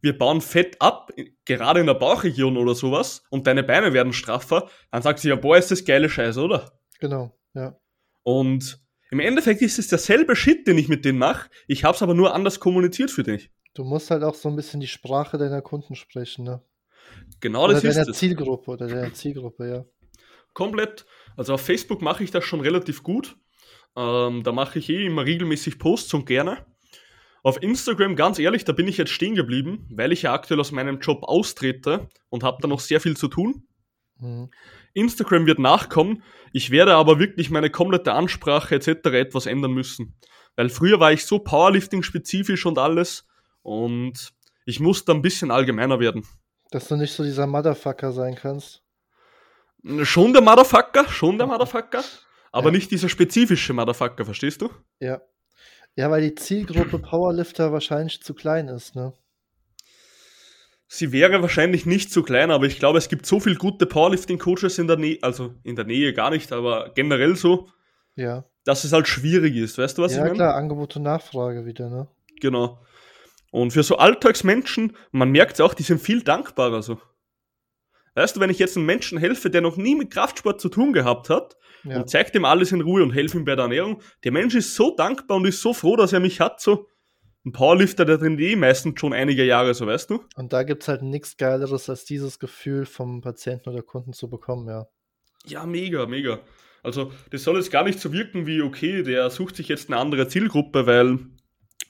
wir 0.06 0.18
bauen 0.18 0.40
Fett 0.40 0.82
ab, 0.82 1.12
gerade 1.44 1.82
in 1.82 1.88
der 1.88 1.96
Bauchregion 1.96 2.56
oder 2.56 2.76
sowas, 2.76 3.24
und 3.30 3.48
deine 3.48 3.64
Beine 3.64 3.92
werden 3.92 4.14
straffer, 4.14 4.70
dann 4.92 5.02
sagt 5.02 5.20
sie 5.20 5.30
ja, 5.30 5.36
boah, 5.36 5.58
ist 5.58 5.72
das 5.72 5.84
geile 5.84 6.10
Scheiße, 6.10 6.40
oder? 6.42 6.80
Genau, 7.00 7.38
ja. 7.54 7.78
Und 8.24 8.80
im 9.12 9.20
Endeffekt 9.20 9.62
ist 9.62 9.80
es 9.80 9.88
derselbe 9.88 10.36
Shit, 10.36 10.68
den 10.68 10.78
ich 10.78 10.88
mit 10.88 11.04
denen 11.06 11.20
mache. 11.20 11.50
Ich 11.68 11.84
habe 11.84 11.96
es 11.96 12.02
aber 12.02 12.14
nur 12.14 12.34
anders 12.34 12.60
kommuniziert 12.60 13.12
für 13.12 13.24
dich. 13.24 13.52
Du 13.74 13.84
musst 13.84 14.10
halt 14.10 14.24
auch 14.24 14.36
so 14.36 14.48
ein 14.48 14.56
bisschen 14.56 14.80
die 14.80 14.88
Sprache 14.88 15.38
deiner 15.38 15.62
Kunden 15.62 15.96
sprechen, 15.96 16.46
ne? 16.46 16.62
Genau 17.42 17.66
oder 17.66 17.74
das 17.74 17.84
ist 17.84 17.98
es. 17.98 18.18
Zielgruppe 18.18 18.72
oder 18.72 18.88
der 18.88 19.14
Zielgruppe, 19.14 19.70
ja. 19.70 19.86
Komplett. 20.54 21.06
Also 21.36 21.54
auf 21.54 21.62
Facebook 21.62 22.02
mache 22.02 22.24
ich 22.24 22.32
das 22.32 22.46
schon 22.46 22.62
relativ 22.62 23.04
gut. 23.04 23.38
Ähm, 23.96 24.44
da 24.44 24.52
mache 24.52 24.80
ich 24.80 24.90
eh 24.90 25.06
immer 25.06 25.26
regelmäßig 25.26 25.80
Posts 25.80 26.14
und 26.14 26.26
gerne. 26.26 26.66
Auf 27.46 27.62
Instagram, 27.62 28.16
ganz 28.16 28.40
ehrlich, 28.40 28.66
da 28.66 28.74
bin 28.74 28.88
ich 28.88 28.98
jetzt 28.98 29.12
stehen 29.12 29.36
geblieben, 29.36 29.86
weil 29.92 30.12
ich 30.12 30.24
ja 30.24 30.34
aktuell 30.34 30.60
aus 30.60 30.72
meinem 30.72 31.00
Job 31.00 31.22
austrete 31.22 32.10
und 32.30 32.42
habe 32.44 32.58
da 32.60 32.68
noch 32.68 32.80
sehr 32.80 33.00
viel 33.00 33.16
zu 33.16 33.28
tun. 33.28 33.68
Mhm. 34.18 34.50
Instagram 34.96 35.46
wird 35.46 35.60
nachkommen. 35.60 36.24
Ich 36.54 36.72
werde 36.72 36.96
aber 36.96 37.20
wirklich 37.20 37.52
meine 37.52 37.70
komplette 37.70 38.14
Ansprache 38.14 38.74
etc. 38.74 38.88
etwas 39.12 39.46
ändern 39.46 39.74
müssen. 39.74 40.16
Weil 40.56 40.70
früher 40.70 41.00
war 41.00 41.12
ich 41.14 41.26
so 41.26 41.38
Powerlifting-spezifisch 41.38 42.66
und 42.66 42.80
alles 42.80 43.28
und 43.62 44.32
ich 44.66 44.80
muss 44.80 45.06
da 45.06 45.14
ein 45.14 45.22
bisschen 45.22 45.52
allgemeiner 45.52 46.00
werden. 46.00 46.26
Dass 46.72 46.88
du 46.88 46.96
nicht 46.96 47.14
so 47.14 47.24
dieser 47.24 47.46
Motherfucker 47.46 48.12
sein 48.12 48.34
kannst. 48.34 48.82
Schon 50.02 50.34
der 50.34 50.42
Motherfucker, 50.42 51.08
schon 51.10 51.38
der 51.38 51.46
Motherfucker. 51.54 52.04
aber 52.52 52.70
Ja. 52.70 52.72
nicht 52.72 52.90
dieser 52.90 53.08
spezifische 53.10 53.74
Motherfucker, 53.74 54.26
verstehst 54.26 54.64
du? 54.64 54.70
Ja. 55.00 55.22
Ja, 55.96 56.12
weil 56.12 56.22
die 56.22 56.36
Zielgruppe 56.36 57.00
Powerlifter 57.00 57.72
wahrscheinlich 57.72 58.22
zu 58.22 58.34
klein 58.34 58.68
ist, 58.68 58.96
ne? 58.96 59.14
Sie 60.88 61.12
wäre 61.12 61.42
wahrscheinlich 61.42 61.86
nicht 61.86 62.12
so 62.12 62.22
klein, 62.22 62.52
aber 62.52 62.66
ich 62.66 62.78
glaube, 62.78 63.00
es 63.00 63.10
gibt 63.10 63.26
so 63.26 63.40
viele 63.40 63.56
gute 63.56 63.86
Powerlifting-Coaches 63.86 64.78
in 64.78 64.88
der 64.88 64.98
Nähe, 64.98 65.18
also 65.22 65.56
in 65.64 65.76
der 65.76 65.86
Nähe 65.86 66.14
gar 66.14 66.30
nicht, 66.30 66.52
aber 66.52 66.92
generell 66.94 67.36
so, 67.36 67.70
Ja. 68.16 68.46
dass 68.66 68.84
es 68.84 68.94
halt 68.94 69.08
schwierig 69.08 69.56
ist. 69.56 69.78
Weißt 69.78 69.98
du, 69.98 70.04
was 70.04 70.12
ich 70.12 70.18
ja, 70.18 70.24
meine? 70.24 70.36
klar, 70.36 70.56
Angebot 70.56 70.96
und 70.96 71.04
Nachfrage 71.04 71.66
wieder, 71.66 71.90
ne? 71.90 72.08
Genau. 72.40 72.80
Und 73.52 73.72
für 73.72 73.84
so 73.84 73.98
Alltagsmenschen, 73.98 74.96
man 75.12 75.32
merkt 75.32 75.60
auch, 75.62 75.74
die 75.74 75.84
sind 75.84 76.02
viel 76.02 76.22
dankbarer 76.22 76.84
so. 76.84 77.00
Weißt 78.14 78.36
du, 78.36 78.40
wenn 78.40 78.50
ich 78.50 78.60
jetzt 78.60 78.78
einem 78.78 78.86
Menschen 78.86 79.18
helfe, 79.18 79.50
der 79.50 79.62
noch 79.62 79.78
nie 79.78 79.96
mit 79.96 80.12
Kraftsport 80.12 80.62
zu 80.62 80.70
tun 80.70 80.94
gehabt 80.94 81.30
hat 81.30 81.58
Ja. 81.86 81.98
und 81.98 82.10
zeigt 82.10 82.36
ihm 82.36 82.46
alles 82.46 82.72
in 82.72 82.82
Ruhe 82.82 83.04
und 83.04 83.12
helfe 83.12 83.38
ihm 83.38 83.46
bei 83.46 83.56
der 83.56 83.64
Ernährung, 83.64 84.02
der 84.24 84.32
Mensch 84.32 84.56
ist 84.56 84.76
so 84.76 84.96
dankbar 84.96 85.38
und 85.38 85.46
ist 85.46 85.62
so 85.62 85.74
froh, 85.74 85.96
dass 85.96 86.14
er 86.14 86.20
mich 86.20 86.40
hat, 86.40 86.60
so. 86.60 86.88
Ein 87.46 87.52
Powerlifter, 87.52 88.06
der 88.06 88.18
trainiert 88.18 88.42
eh 88.42 88.56
meistens 88.56 89.00
schon 89.00 89.14
einige 89.14 89.46
Jahre, 89.46 89.76
so 89.76 89.86
weißt 89.86 90.10
du? 90.10 90.24
Und 90.36 90.52
da 90.52 90.64
gibt's 90.64 90.88
halt 90.88 91.04
nichts 91.04 91.38
Geileres, 91.38 91.90
als 91.90 92.04
dieses 92.04 92.40
Gefühl 92.40 92.88
vom 92.88 93.22
Patienten 93.22 93.70
oder 93.70 93.84
Kunden 93.84 94.14
zu 94.14 94.30
bekommen, 94.30 94.68
ja. 94.68 94.88
Ja, 95.46 95.66
mega, 95.68 96.08
mega. 96.08 96.40
Also, 96.82 97.12
das 97.30 97.44
soll 97.44 97.58
jetzt 97.58 97.72
gar 97.72 97.84
nicht 97.84 98.00
so 98.00 98.12
wirken 98.12 98.48
wie, 98.48 98.64
okay, 98.64 99.04
der 99.04 99.30
sucht 99.30 99.56
sich 99.56 99.68
jetzt 99.68 99.90
eine 99.90 100.00
andere 100.00 100.28
Zielgruppe, 100.28 100.88
weil, 100.88 101.20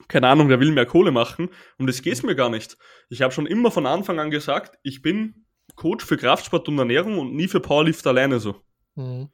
keine 0.10 0.28
Ahnung, 0.28 0.50
der 0.50 0.60
will 0.60 0.72
mehr 0.72 0.86
Kohle 0.86 1.12
machen. 1.12 1.50
Um 1.78 1.88
das 1.88 2.02
geht's 2.02 2.24
mir 2.24 2.36
gar 2.36 2.50
nicht. 2.50 2.78
Ich 3.10 3.22
habe 3.22 3.34
schon 3.34 3.46
immer 3.46 3.72
von 3.72 3.86
Anfang 3.86 4.20
an 4.20 4.32
gesagt, 4.32 4.78
ich 4.84 5.02
bin 5.02 5.46
Coach 5.76 6.06
für 6.06 6.18
Kraftsport 6.18 6.68
und 6.68 6.80
Ernährung 6.80 7.18
und 7.18 7.34
nie 7.34 7.48
für 7.48 7.60
Powerlift 7.60 8.06
alleine 8.08 8.40
so. 8.40 8.56
Mhm. 8.96 9.30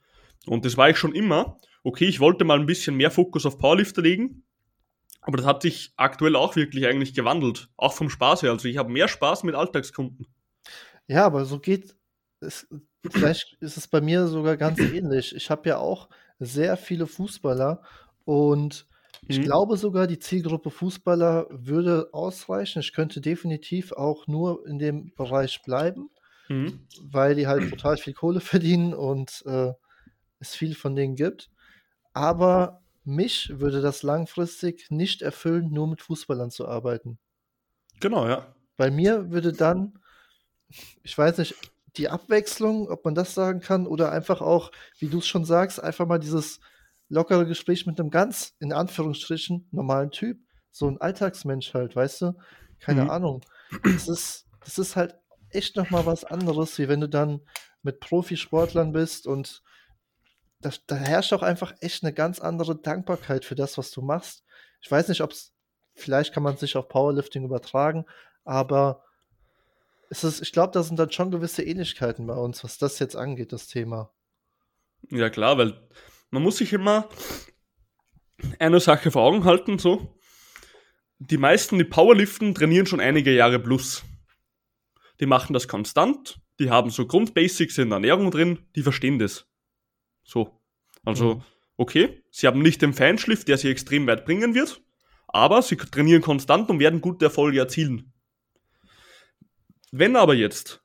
Und 0.47 0.65
das 0.65 0.77
war 0.77 0.89
ich 0.89 0.97
schon 0.97 1.13
immer. 1.13 1.57
Okay, 1.83 2.05
ich 2.05 2.19
wollte 2.19 2.43
mal 2.45 2.59
ein 2.59 2.65
bisschen 2.65 2.95
mehr 2.95 3.11
Fokus 3.11 3.45
auf 3.45 3.57
Powerlifter 3.57 4.01
legen, 4.01 4.43
aber 5.21 5.37
das 5.37 5.45
hat 5.45 5.61
sich 5.63 5.93
aktuell 5.97 6.35
auch 6.35 6.55
wirklich 6.55 6.85
eigentlich 6.87 7.13
gewandelt. 7.13 7.69
Auch 7.77 7.93
vom 7.93 8.09
Spaß 8.09 8.43
her. 8.43 8.51
Also 8.51 8.67
ich 8.67 8.77
habe 8.77 8.91
mehr 8.91 9.07
Spaß 9.07 9.43
mit 9.43 9.55
Alltagskunden. 9.55 10.27
Ja, 11.07 11.25
aber 11.25 11.45
so 11.45 11.59
geht 11.59 11.95
es. 12.39 12.67
Vielleicht 13.09 13.57
ist 13.61 13.77
es 13.77 13.87
bei 13.87 14.01
mir 14.01 14.27
sogar 14.27 14.57
ganz 14.57 14.79
ähnlich. 14.93 15.35
Ich 15.35 15.49
habe 15.49 15.69
ja 15.69 15.77
auch 15.77 16.09
sehr 16.39 16.77
viele 16.77 17.07
Fußballer 17.07 17.81
und 18.25 18.87
ich 19.27 19.37
Mhm. 19.37 19.43
glaube 19.43 19.77
sogar, 19.77 20.07
die 20.07 20.17
Zielgruppe 20.19 20.71
Fußballer 20.71 21.45
würde 21.51 22.09
ausreichen. 22.11 22.79
Ich 22.79 22.91
könnte 22.93 23.21
definitiv 23.21 23.91
auch 23.91 24.25
nur 24.27 24.65
in 24.67 24.79
dem 24.79 25.13
Bereich 25.15 25.61
bleiben, 25.63 26.09
Mhm. 26.49 26.87
weil 27.03 27.35
die 27.35 27.45
halt 27.47 27.69
total 27.69 27.97
viel 27.97 28.13
Kohle 28.13 28.39
verdienen 28.41 28.93
und 28.95 29.43
äh, 29.45 29.73
es 30.41 30.55
viel 30.55 30.75
von 30.75 30.95
denen 30.95 31.15
gibt. 31.15 31.49
Aber 32.13 32.81
mich 33.03 33.59
würde 33.59 33.81
das 33.81 34.03
langfristig 34.03 34.91
nicht 34.91 35.21
erfüllen, 35.21 35.71
nur 35.71 35.87
mit 35.87 36.01
Fußballern 36.01 36.51
zu 36.51 36.67
arbeiten. 36.67 37.17
Genau, 37.99 38.27
ja. 38.27 38.53
Bei 38.77 38.91
mir 38.91 39.31
würde 39.31 39.53
dann, 39.53 39.99
ich 41.03 41.17
weiß 41.17 41.37
nicht, 41.37 41.55
die 41.97 42.09
Abwechslung, 42.09 42.89
ob 42.89 43.05
man 43.05 43.15
das 43.15 43.33
sagen 43.33 43.59
kann, 43.59 43.87
oder 43.87 44.11
einfach 44.11 44.41
auch, 44.41 44.71
wie 44.99 45.09
du 45.09 45.19
es 45.19 45.27
schon 45.27 45.45
sagst, 45.45 45.81
einfach 45.81 46.07
mal 46.07 46.19
dieses 46.19 46.59
lockere 47.09 47.45
Gespräch 47.45 47.85
mit 47.85 47.99
einem 47.99 48.09
ganz, 48.09 48.55
in 48.59 48.71
Anführungsstrichen, 48.71 49.67
normalen 49.71 50.11
Typ. 50.11 50.39
So 50.71 50.87
ein 50.87 51.01
Alltagsmensch 51.01 51.73
halt, 51.73 51.95
weißt 51.95 52.21
du? 52.21 52.33
Keine 52.79 53.03
Mhm. 53.03 53.09
Ahnung. 53.09 53.41
Das 53.83 54.07
ist, 54.07 54.47
das 54.63 54.79
ist 54.79 54.95
halt 54.95 55.15
echt 55.49 55.75
nochmal 55.75 56.05
was 56.05 56.23
anderes, 56.23 56.77
wie 56.79 56.87
wenn 56.87 57.01
du 57.01 57.09
dann 57.09 57.41
mit 57.83 57.99
Profisportlern 57.99 58.93
bist 58.93 59.27
und 59.27 59.61
das, 60.61 60.85
da 60.85 60.95
herrscht 60.95 61.33
auch 61.33 61.43
einfach 61.43 61.73
echt 61.81 62.03
eine 62.03 62.13
ganz 62.13 62.39
andere 62.39 62.75
Dankbarkeit 62.75 63.45
für 63.45 63.55
das, 63.55 63.77
was 63.77 63.91
du 63.91 64.01
machst. 64.01 64.43
Ich 64.81 64.89
weiß 64.89 65.07
nicht, 65.09 65.21
ob 65.21 65.31
es, 65.31 65.53
vielleicht 65.93 66.33
kann 66.33 66.43
man 66.43 66.57
sich 66.57 66.77
auf 66.77 66.87
Powerlifting 66.87 67.43
übertragen, 67.43 68.05
aber 68.43 69.03
es 70.09 70.23
ist, 70.23 70.41
ich 70.41 70.51
glaube, 70.51 70.73
da 70.73 70.83
sind 70.83 70.97
dann 70.97 71.11
schon 71.11 71.31
gewisse 71.31 71.63
Ähnlichkeiten 71.63 72.27
bei 72.27 72.35
uns, 72.35 72.63
was 72.63 72.77
das 72.77 72.99
jetzt 72.99 73.15
angeht, 73.15 73.53
das 73.53 73.67
Thema. 73.67 74.11
Ja, 75.09 75.29
klar, 75.29 75.57
weil 75.57 75.87
man 76.29 76.43
muss 76.43 76.57
sich 76.57 76.73
immer 76.73 77.09
eine 78.59 78.79
Sache 78.79 79.11
vor 79.11 79.23
Augen 79.23 79.45
halten, 79.45 79.79
so. 79.79 80.15
Die 81.19 81.37
meisten, 81.37 81.77
die 81.77 81.83
Powerliften, 81.83 82.55
trainieren 82.55 82.87
schon 82.87 82.99
einige 82.99 83.33
Jahre 83.33 83.59
plus. 83.59 84.03
Die 85.19 85.27
machen 85.27 85.53
das 85.53 85.67
konstant, 85.67 86.39
die 86.59 86.71
haben 86.71 86.89
so 86.89 87.05
Grundbasics 87.05 87.77
in 87.77 87.89
der 87.89 87.97
Ernährung 87.97 88.31
drin, 88.31 88.67
die 88.75 88.81
verstehen 88.81 89.19
das. 89.19 89.50
So. 90.23 90.59
Also, 91.03 91.35
Mhm. 91.35 91.43
okay, 91.77 92.23
sie 92.31 92.47
haben 92.47 92.61
nicht 92.61 92.81
den 92.81 92.93
Feinschliff, 92.93 93.45
der 93.45 93.57
sie 93.57 93.69
extrem 93.69 94.07
weit 94.07 94.25
bringen 94.25 94.53
wird, 94.53 94.81
aber 95.27 95.61
sie 95.61 95.77
trainieren 95.77 96.21
konstant 96.21 96.69
und 96.69 96.79
werden 96.79 97.01
gute 97.01 97.25
Erfolge 97.25 97.59
erzielen. 97.59 98.13
Wenn 99.91 100.15
aber 100.15 100.33
jetzt 100.35 100.83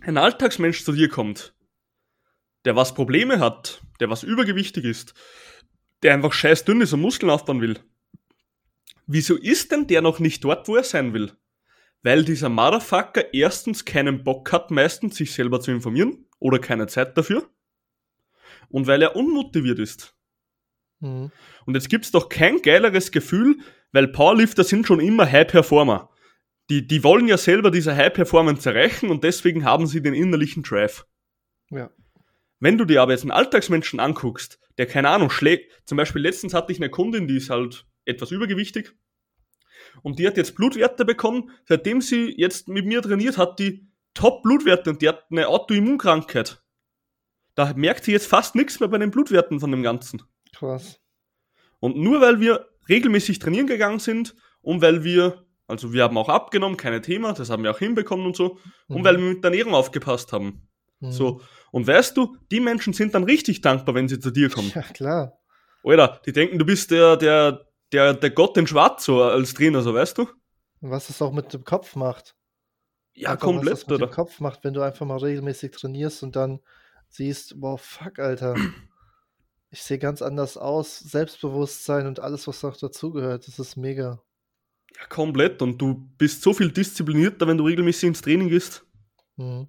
ein 0.00 0.16
Alltagsmensch 0.18 0.84
zu 0.84 0.92
dir 0.92 1.08
kommt, 1.08 1.54
der 2.64 2.76
was 2.76 2.94
Probleme 2.94 3.38
hat, 3.38 3.82
der 4.00 4.10
was 4.10 4.22
übergewichtig 4.22 4.84
ist, 4.84 5.14
der 6.02 6.14
einfach 6.14 6.32
scheiß 6.32 6.64
dünn 6.64 6.80
ist 6.80 6.92
und 6.92 7.00
Muskeln 7.00 7.30
aufbauen 7.30 7.60
will, 7.60 7.78
wieso 9.06 9.36
ist 9.36 9.70
denn 9.72 9.86
der 9.86 10.02
noch 10.02 10.18
nicht 10.18 10.42
dort, 10.44 10.66
wo 10.68 10.76
er 10.76 10.84
sein 10.84 11.12
will? 11.12 11.32
Weil 12.02 12.24
dieser 12.24 12.48
Motherfucker 12.48 13.32
erstens 13.32 13.84
keinen 13.84 14.24
Bock 14.24 14.52
hat, 14.52 14.70
meistens 14.70 15.16
sich 15.16 15.32
selber 15.32 15.60
zu 15.60 15.70
informieren 15.70 16.26
oder 16.38 16.58
keine 16.58 16.86
Zeit 16.86 17.16
dafür 17.16 17.48
und 18.74 18.88
weil 18.88 19.02
er 19.02 19.14
unmotiviert 19.14 19.78
ist. 19.78 20.16
Mhm. 20.98 21.30
Und 21.64 21.74
jetzt 21.74 21.88
gibt's 21.88 22.10
doch 22.10 22.28
kein 22.28 22.60
geileres 22.60 23.12
Gefühl, 23.12 23.58
weil 23.92 24.08
Powerlifter 24.08 24.64
sind 24.64 24.84
schon 24.84 24.98
immer 24.98 25.30
High 25.30 25.46
Performer. 25.46 26.10
Die, 26.70 26.84
die 26.84 27.04
wollen 27.04 27.28
ja 27.28 27.36
selber 27.36 27.70
diese 27.70 27.94
High 27.94 28.12
Performance 28.12 28.68
erreichen 28.68 29.10
und 29.10 29.22
deswegen 29.22 29.64
haben 29.64 29.86
sie 29.86 30.02
den 30.02 30.12
innerlichen 30.12 30.64
Drive. 30.64 31.06
Ja. 31.70 31.88
Wenn 32.58 32.76
du 32.76 32.84
dir 32.84 33.00
aber 33.00 33.12
jetzt 33.12 33.22
einen 33.22 33.30
Alltagsmenschen 33.30 34.00
anguckst, 34.00 34.58
der 34.76 34.86
keine 34.86 35.08
Ahnung 35.08 35.30
schlägt, 35.30 35.70
zum 35.84 35.96
Beispiel 35.96 36.22
letztens 36.22 36.52
hatte 36.52 36.72
ich 36.72 36.78
eine 36.78 36.90
Kundin, 36.90 37.28
die 37.28 37.36
ist 37.36 37.50
halt 37.50 37.86
etwas 38.04 38.32
übergewichtig 38.32 38.92
und 40.02 40.18
die 40.18 40.26
hat 40.26 40.36
jetzt 40.36 40.56
Blutwerte 40.56 41.04
bekommen, 41.04 41.50
seitdem 41.68 42.00
sie 42.00 42.34
jetzt 42.36 42.66
mit 42.66 42.86
mir 42.86 43.02
trainiert 43.02 43.38
hat, 43.38 43.60
die 43.60 43.86
Top-Blutwerte 44.14 44.90
und 44.90 45.00
die 45.00 45.08
hat 45.08 45.26
eine 45.30 45.46
Autoimmunkrankheit. 45.46 46.63
Da 47.54 47.72
merkt 47.74 48.04
sie 48.04 48.12
jetzt 48.12 48.26
fast 48.26 48.54
nichts 48.54 48.80
mehr 48.80 48.88
bei 48.88 48.98
den 48.98 49.10
Blutwerten 49.10 49.60
von 49.60 49.70
dem 49.70 49.82
Ganzen. 49.82 50.22
Krass. 50.54 51.00
Und 51.80 51.96
nur 51.96 52.20
weil 52.20 52.40
wir 52.40 52.68
regelmäßig 52.88 53.38
trainieren 53.38 53.66
gegangen 53.66 53.98
sind 53.98 54.34
und 54.62 54.82
weil 54.82 55.04
wir, 55.04 55.44
also 55.66 55.92
wir 55.92 56.02
haben 56.02 56.16
auch 56.18 56.28
abgenommen, 56.28 56.76
keine 56.76 57.00
Thema, 57.00 57.32
das 57.32 57.50
haben 57.50 57.62
wir 57.62 57.70
auch 57.70 57.78
hinbekommen 57.78 58.26
und 58.26 58.36
so, 58.36 58.58
und 58.88 59.00
Mhm. 59.00 59.04
weil 59.04 59.16
wir 59.18 59.24
mit 59.34 59.44
der 59.44 59.50
Ernährung 59.50 59.74
aufgepasst 59.74 60.32
haben. 60.32 60.68
Mhm. 61.00 61.12
So. 61.12 61.40
Und 61.70 61.86
weißt 61.86 62.16
du, 62.16 62.36
die 62.50 62.60
Menschen 62.60 62.92
sind 62.92 63.14
dann 63.14 63.24
richtig 63.24 63.60
dankbar, 63.60 63.94
wenn 63.94 64.08
sie 64.08 64.18
zu 64.20 64.30
dir 64.30 64.48
kommen. 64.50 64.70
Ja, 64.74 64.82
klar. 64.82 65.38
Alter, 65.82 66.20
die 66.24 66.32
denken, 66.32 66.58
du 66.58 66.64
bist 66.64 66.90
der, 66.90 67.16
der, 67.16 67.66
der, 67.92 68.14
der 68.14 68.30
Gott 68.30 68.56
in 68.56 68.66
Schwarz 68.66 69.04
so 69.04 69.22
als 69.22 69.52
Trainer, 69.54 69.82
so 69.82 69.92
weißt 69.92 70.16
du? 70.18 70.22
Und 70.80 70.90
was 70.90 71.10
es 71.10 71.20
auch 71.20 71.32
mit 71.32 71.52
dem 71.52 71.64
Kopf 71.64 71.94
macht. 71.96 72.34
Ja, 73.12 73.30
Einfach, 73.32 73.46
was 73.46 73.54
komplett, 73.54 73.72
das 73.74 73.86
mit 73.86 73.96
oder? 73.98 74.06
dem 74.06 74.12
Kopf 74.14 74.40
macht, 74.40 74.64
wenn 74.64 74.74
du 74.74 74.80
einfach 74.82 75.04
mal 75.06 75.18
regelmäßig 75.18 75.72
trainierst 75.72 76.22
und 76.22 76.36
dann 76.36 76.60
siehst, 77.14 77.54
wow, 77.60 77.80
fuck, 77.80 78.18
Alter. 78.18 78.56
Ich 79.70 79.82
sehe 79.82 79.98
ganz 79.98 80.22
anders 80.22 80.56
aus. 80.56 80.98
Selbstbewusstsein 81.00 82.06
und 82.06 82.20
alles, 82.20 82.46
was 82.46 82.64
auch 82.64 82.76
dazugehört. 82.76 83.46
Das 83.48 83.58
ist 83.58 83.76
mega. 83.76 84.22
Ja, 84.96 85.06
komplett. 85.08 85.62
Und 85.62 85.80
du 85.80 86.08
bist 86.18 86.42
so 86.42 86.52
viel 86.52 86.70
disziplinierter, 86.70 87.46
wenn 87.46 87.58
du 87.58 87.64
regelmäßig 87.64 88.08
ins 88.08 88.22
Training 88.22 88.48
gehst. 88.48 88.86
Mhm. 89.36 89.68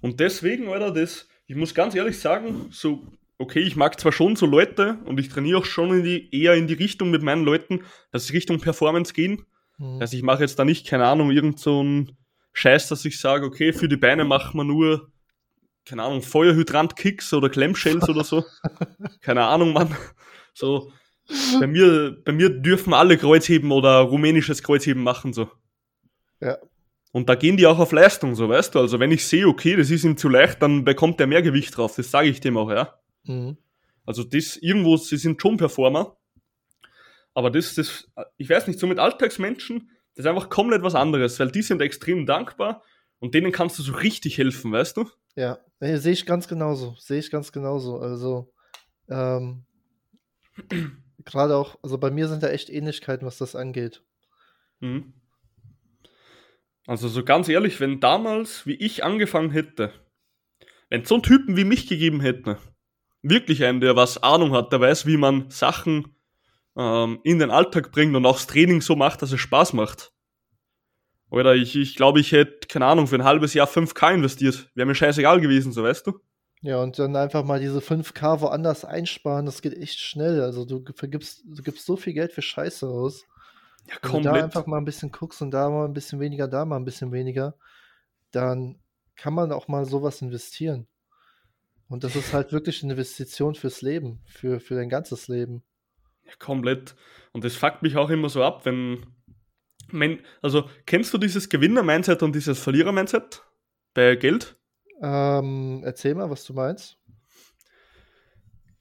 Und 0.00 0.20
deswegen, 0.20 0.68
Alter, 0.68 0.90
das, 0.90 1.28
ich 1.46 1.56
muss 1.56 1.74
ganz 1.74 1.94
ehrlich 1.94 2.18
sagen, 2.18 2.68
so, 2.70 3.06
okay, 3.38 3.60
ich 3.60 3.76
mag 3.76 3.98
zwar 4.00 4.12
schon 4.12 4.36
so 4.36 4.46
Leute 4.46 4.98
und 5.04 5.20
ich 5.20 5.28
trainiere 5.28 5.58
auch 5.58 5.64
schon 5.64 5.90
in 5.98 6.04
die, 6.04 6.34
eher 6.34 6.54
in 6.54 6.66
die 6.66 6.74
Richtung 6.74 7.10
mit 7.10 7.22
meinen 7.22 7.44
Leuten, 7.44 7.84
dass 8.10 8.26
sie 8.26 8.32
Richtung 8.32 8.60
Performance 8.60 9.12
gehen. 9.12 9.46
Mhm. 9.78 10.00
Also 10.00 10.16
ich 10.16 10.22
mache 10.22 10.42
jetzt 10.42 10.58
da 10.58 10.64
nicht, 10.64 10.86
keine 10.86 11.06
Ahnung, 11.06 11.30
irgend 11.30 11.58
so 11.58 11.80
einen 11.80 12.16
Scheiß, 12.52 12.88
dass 12.88 13.04
ich 13.04 13.20
sage, 13.20 13.46
okay, 13.46 13.72
für 13.72 13.88
die 13.88 13.96
Beine 13.96 14.24
machen 14.24 14.58
wir 14.58 14.64
nur, 14.64 15.12
keine 15.84 16.02
Ahnung, 16.04 16.22
Feuerhydrant-Kicks 16.22 17.32
oder 17.34 17.48
Clamshells 17.48 18.08
oder 18.08 18.24
so. 18.24 18.44
Keine 19.20 19.44
Ahnung, 19.44 19.72
Mann. 19.72 19.96
So, 20.54 20.92
bei 21.58 21.66
mir, 21.66 22.16
bei 22.24 22.32
mir 22.32 22.50
dürfen 22.50 22.94
alle 22.94 23.16
Kreuzheben 23.16 23.72
oder 23.72 23.98
rumänisches 24.00 24.62
Kreuzheben 24.62 25.02
machen, 25.02 25.32
so. 25.32 25.50
Ja. 26.40 26.58
Und 27.12 27.28
da 27.28 27.34
gehen 27.34 27.56
die 27.56 27.66
auch 27.66 27.78
auf 27.78 27.92
Leistung, 27.92 28.34
so 28.34 28.48
weißt 28.48 28.74
du. 28.74 28.78
Also 28.78 28.98
wenn 28.98 29.12
ich 29.12 29.26
sehe, 29.26 29.46
okay, 29.46 29.76
das 29.76 29.90
ist 29.90 30.04
ihm 30.04 30.16
zu 30.16 30.28
leicht, 30.28 30.62
dann 30.62 30.84
bekommt 30.84 31.20
er 31.20 31.26
mehr 31.26 31.42
Gewicht 31.42 31.76
drauf. 31.76 31.94
Das 31.96 32.10
sage 32.10 32.28
ich 32.28 32.40
dem 32.40 32.56
auch, 32.56 32.70
ja. 32.70 32.94
Mhm. 33.24 33.58
Also 34.06 34.24
das 34.24 34.56
irgendwo, 34.56 34.96
sie 34.96 35.18
sind 35.18 35.40
schon 35.40 35.56
Performer. 35.56 36.16
Aber 37.34 37.50
das, 37.50 37.74
das, 37.74 38.10
ich 38.36 38.48
weiß 38.48 38.66
nicht, 38.66 38.78
so 38.78 38.86
mit 38.86 38.98
Alltagsmenschen, 38.98 39.90
das 40.14 40.24
ist 40.24 40.28
einfach 40.28 40.48
komplett 40.48 40.82
was 40.82 40.94
anderes, 40.94 41.38
weil 41.38 41.50
die 41.50 41.62
sind 41.62 41.80
extrem 41.80 42.26
dankbar 42.26 42.82
und 43.22 43.34
denen 43.34 43.52
kannst 43.52 43.78
du 43.78 43.82
so 43.82 43.92
richtig 43.92 44.36
helfen, 44.36 44.72
weißt 44.72 44.96
du? 44.96 45.08
Ja, 45.36 45.60
nee, 45.80 45.96
sehe 45.96 46.12
ich 46.12 46.26
ganz 46.26 46.48
genauso. 46.48 46.96
Sehe 46.98 47.20
ich 47.20 47.30
ganz 47.30 47.52
genauso. 47.52 47.98
Also, 47.98 48.52
Ähm, 49.08 49.64
Gerade 51.24 51.56
auch, 51.56 51.78
also 51.82 51.98
bei 51.98 52.10
mir 52.10 52.28
sind 52.28 52.42
da 52.42 52.48
echt 52.48 52.68
Ähnlichkeiten, 52.68 53.26
was 53.26 53.38
das 53.38 53.54
angeht. 53.54 54.02
Mhm. 54.80 55.14
Also 56.86 57.08
so 57.08 57.24
ganz 57.24 57.48
ehrlich, 57.48 57.78
wenn 57.78 58.00
damals, 58.00 58.66
wie 58.66 58.74
ich 58.74 59.04
angefangen 59.04 59.50
hätte, 59.50 59.92
wenn 60.90 61.04
so 61.04 61.14
einen 61.14 61.22
Typen 61.22 61.56
wie 61.56 61.64
mich 61.64 61.86
gegeben 61.86 62.20
hätte, 62.20 62.58
wirklich 63.22 63.64
einen, 63.64 63.80
der 63.80 63.94
was 63.94 64.22
Ahnung 64.22 64.52
hat, 64.52 64.72
der 64.72 64.80
weiß, 64.80 65.06
wie 65.06 65.16
man 65.16 65.48
Sachen 65.50 66.16
ähm, 66.76 67.20
in 67.22 67.38
den 67.38 67.52
Alltag 67.52 67.92
bringt 67.92 68.16
und 68.16 68.26
auch 68.26 68.36
das 68.36 68.48
Training 68.48 68.80
so 68.80 68.96
macht, 68.96 69.22
dass 69.22 69.30
es 69.30 69.40
Spaß 69.40 69.74
macht. 69.74 70.12
Oder 71.32 71.54
ich, 71.54 71.74
ich 71.76 71.96
glaube, 71.96 72.20
ich 72.20 72.30
hätte, 72.32 72.68
keine 72.68 72.84
Ahnung, 72.84 73.06
für 73.06 73.16
ein 73.16 73.24
halbes 73.24 73.54
Jahr 73.54 73.66
5K 73.66 74.14
investiert. 74.14 74.70
Wäre 74.74 74.86
mir 74.86 74.94
scheißegal 74.94 75.40
gewesen, 75.40 75.72
so 75.72 75.82
weißt 75.82 76.06
du? 76.06 76.20
Ja, 76.60 76.80
und 76.82 76.98
dann 76.98 77.16
einfach 77.16 77.42
mal 77.42 77.58
diese 77.58 77.78
5K 77.78 78.40
woanders 78.42 78.84
einsparen, 78.84 79.46
das 79.46 79.62
geht 79.62 79.74
echt 79.74 79.98
schnell. 79.98 80.42
Also 80.42 80.66
du 80.66 80.84
vergibst, 80.94 81.42
du 81.46 81.62
gibst 81.62 81.86
so 81.86 81.96
viel 81.96 82.12
Geld 82.12 82.32
für 82.32 82.42
Scheiße 82.42 82.86
aus. 82.86 83.24
Ja, 83.88 83.94
Wenn 83.94 84.02
du 84.02 84.08
komplett. 84.10 84.36
da 84.36 84.44
einfach 84.44 84.66
mal 84.66 84.76
ein 84.76 84.84
bisschen 84.84 85.10
guckst 85.10 85.40
und 85.40 85.50
da 85.50 85.70
mal 85.70 85.86
ein 85.86 85.94
bisschen 85.94 86.20
weniger, 86.20 86.48
da 86.48 86.66
mal 86.66 86.76
ein 86.76 86.84
bisschen 86.84 87.12
weniger, 87.12 87.56
dann 88.30 88.78
kann 89.16 89.32
man 89.32 89.52
auch 89.52 89.68
mal 89.68 89.86
sowas 89.86 90.20
investieren. 90.20 90.86
Und 91.88 92.04
das 92.04 92.14
ist 92.14 92.34
halt 92.34 92.52
wirklich 92.52 92.82
eine 92.82 92.92
Investition 92.92 93.54
fürs 93.54 93.80
Leben, 93.80 94.20
für, 94.26 94.60
für 94.60 94.74
dein 94.74 94.90
ganzes 94.90 95.28
Leben. 95.28 95.62
Ja, 96.24 96.32
komplett. 96.38 96.94
Und 97.32 97.42
das 97.44 97.56
fuckt 97.56 97.82
mich 97.82 97.96
auch 97.96 98.10
immer 98.10 98.28
so 98.28 98.42
ab, 98.44 98.66
wenn. 98.66 99.06
Also, 100.40 100.68
kennst 100.86 101.12
du 101.12 101.18
dieses 101.18 101.48
Gewinner-Mindset 101.48 102.22
und 102.22 102.34
dieses 102.34 102.58
Verlierer-Mindset 102.58 103.42
bei 103.94 104.16
Geld? 104.16 104.56
Ähm, 105.02 105.82
erzähl 105.84 106.14
mal, 106.14 106.30
was 106.30 106.44
du 106.44 106.54
meinst. 106.54 106.98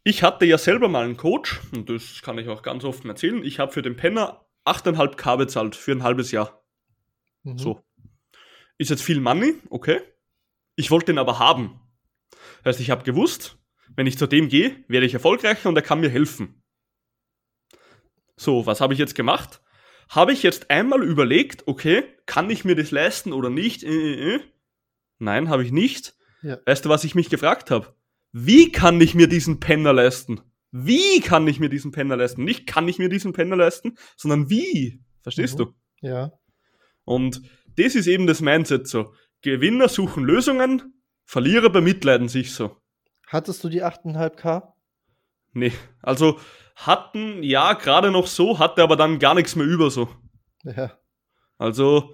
Ich 0.03 0.23
hatte 0.23 0.45
ja 0.45 0.57
selber 0.57 0.87
mal 0.87 1.05
einen 1.05 1.17
Coach, 1.17 1.61
und 1.73 1.89
das 1.89 2.21
kann 2.21 2.37
ich 2.37 2.47
auch 2.47 2.63
ganz 2.63 2.83
offen 2.83 3.09
erzählen. 3.09 3.43
Ich 3.43 3.59
habe 3.59 3.71
für 3.71 3.81
den 3.81 3.95
Penner 3.95 4.45
8,5k 4.65 5.37
bezahlt 5.37 5.75
für 5.75 5.91
ein 5.91 6.03
halbes 6.03 6.31
Jahr. 6.31 6.63
Mhm. 7.43 7.57
So. 7.57 7.83
Ist 8.77 8.89
jetzt 8.89 9.03
viel 9.03 9.19
Money, 9.19 9.55
okay. 9.69 10.01
Ich 10.75 10.89
wollte 10.89 11.11
ihn 11.11 11.17
aber 11.17 11.39
haben. 11.39 11.79
Das 12.63 12.73
heißt, 12.73 12.79
ich 12.79 12.89
habe 12.89 13.03
gewusst, 13.03 13.57
wenn 13.95 14.07
ich 14.07 14.17
zu 14.17 14.27
dem 14.27 14.47
gehe, 14.47 14.83
werde 14.87 15.05
ich 15.05 15.13
erfolgreicher 15.13 15.69
und 15.69 15.75
er 15.75 15.81
kann 15.81 15.99
mir 15.99 16.09
helfen. 16.09 16.63
So, 18.37 18.65
was 18.65 18.81
habe 18.81 18.93
ich 18.93 18.99
jetzt 18.99 19.13
gemacht? 19.13 19.61
Habe 20.11 20.33
ich 20.33 20.43
jetzt 20.43 20.69
einmal 20.69 21.03
überlegt, 21.03 21.67
okay, 21.67 22.03
kann 22.25 22.49
ich 22.49 22.65
mir 22.65 22.75
das 22.75 22.91
leisten 22.91 23.31
oder 23.31 23.49
nicht? 23.49 23.81
Äh, 23.83 23.89
äh, 23.89 24.35
äh. 24.35 24.39
Nein, 25.19 25.47
habe 25.47 25.63
ich 25.63 25.71
nicht. 25.71 26.15
Ja. 26.41 26.57
Weißt 26.65 26.83
du, 26.83 26.89
was 26.89 27.05
ich 27.05 27.15
mich 27.15 27.29
gefragt 27.29 27.71
habe? 27.71 27.95
Wie 28.33 28.73
kann 28.73 28.99
ich 28.99 29.15
mir 29.15 29.27
diesen 29.27 29.61
Penner 29.61 29.93
leisten? 29.93 30.41
Wie 30.71 31.21
kann 31.21 31.47
ich 31.47 31.61
mir 31.61 31.69
diesen 31.69 31.91
Penner 31.93 32.17
leisten? 32.17 32.43
Nicht 32.43 32.67
kann 32.67 32.89
ich 32.89 32.99
mir 32.99 33.07
diesen 33.07 33.31
Penner 33.31 33.55
leisten, 33.55 33.95
sondern 34.17 34.49
wie. 34.49 35.01
Verstehst 35.21 35.55
Mhm. 35.55 35.63
du? 35.63 35.73
Ja. 36.07 36.31
Und 37.05 37.41
das 37.77 37.95
ist 37.95 38.07
eben 38.07 38.27
das 38.27 38.41
Mindset 38.41 38.87
so. 38.87 39.13
Gewinner 39.41 39.87
suchen 39.87 40.25
Lösungen, 40.25 41.01
Verlierer 41.23 41.69
bemitleiden 41.69 42.27
sich 42.27 42.51
so. 42.53 42.75
Hattest 43.27 43.63
du 43.63 43.69
die 43.69 43.81
8,5k? 43.81 44.73
Nee, 45.53 45.71
also 46.01 46.37
hatten, 46.75 47.43
ja, 47.43 47.73
gerade 47.73 48.11
noch 48.11 48.27
so, 48.27 48.59
hatte 48.59 48.81
aber 48.83 48.95
dann 48.95 49.19
gar 49.19 49.35
nichts 49.35 49.55
mehr 49.55 49.65
über 49.65 49.89
so. 49.91 50.09
Ja. 50.63 50.97
Also, 51.57 52.13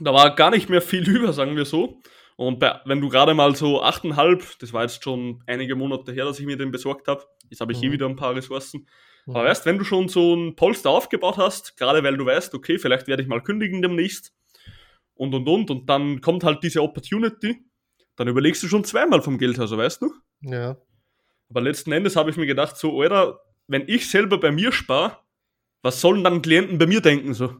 da 0.00 0.12
war 0.12 0.34
gar 0.34 0.50
nicht 0.50 0.68
mehr 0.68 0.82
viel 0.82 1.08
über, 1.08 1.32
sagen 1.32 1.56
wir 1.56 1.64
so. 1.64 2.00
Und 2.36 2.58
bei, 2.58 2.80
wenn 2.84 3.00
du 3.00 3.08
gerade 3.08 3.32
mal 3.34 3.56
so 3.56 3.82
8,5, 3.82 4.58
das 4.60 4.72
war 4.72 4.82
jetzt 4.82 5.02
schon 5.02 5.42
einige 5.46 5.74
Monate 5.74 6.12
her, 6.12 6.26
dass 6.26 6.38
ich 6.38 6.44
mir 6.46 6.56
den 6.58 6.70
besorgt 6.70 7.08
habe, 7.08 7.24
jetzt 7.48 7.60
habe 7.60 7.72
ich 7.72 7.78
hier 7.78 7.88
Mhm. 7.88 7.94
wieder 7.94 8.06
ein 8.06 8.16
paar 8.16 8.34
Ressourcen. 8.34 8.86
Mhm. 9.24 9.36
Aber 9.36 9.44
weißt, 9.46 9.64
wenn 9.64 9.78
du 9.78 9.84
schon 9.84 10.08
so 10.08 10.34
ein 10.34 10.54
Polster 10.54 10.90
aufgebaut 10.90 11.38
hast, 11.38 11.76
gerade 11.78 12.02
weil 12.02 12.16
du 12.16 12.26
weißt, 12.26 12.54
okay, 12.54 12.78
vielleicht 12.78 13.06
werde 13.08 13.22
ich 13.22 13.28
mal 13.28 13.42
kündigen 13.42 13.80
demnächst 13.80 14.34
und 15.14 15.34
und 15.34 15.48
und 15.48 15.70
und 15.70 15.88
dann 15.88 16.20
kommt 16.20 16.44
halt 16.44 16.62
diese 16.62 16.82
Opportunity, 16.82 17.64
dann 18.16 18.28
überlegst 18.28 18.62
du 18.62 18.68
schon 18.68 18.84
zweimal 18.84 19.22
vom 19.22 19.38
Geld 19.38 19.56
her, 19.58 19.66
so 19.66 19.78
weißt 19.78 20.02
du? 20.02 20.12
Ja. 20.42 20.76
Aber 21.48 21.60
letzten 21.62 21.92
Endes 21.92 22.16
habe 22.16 22.28
ich 22.28 22.36
mir 22.36 22.46
gedacht, 22.46 22.76
so, 22.76 23.00
Alter, 23.00 23.40
wenn 23.68 23.88
ich 23.88 24.10
selber 24.10 24.38
bei 24.38 24.50
mir 24.52 24.72
spare, 24.72 25.18
was 25.82 26.00
sollen 26.00 26.24
dann 26.24 26.42
Klienten 26.42 26.78
bei 26.78 26.86
mir 26.86 27.00
denken, 27.00 27.34
so? 27.34 27.54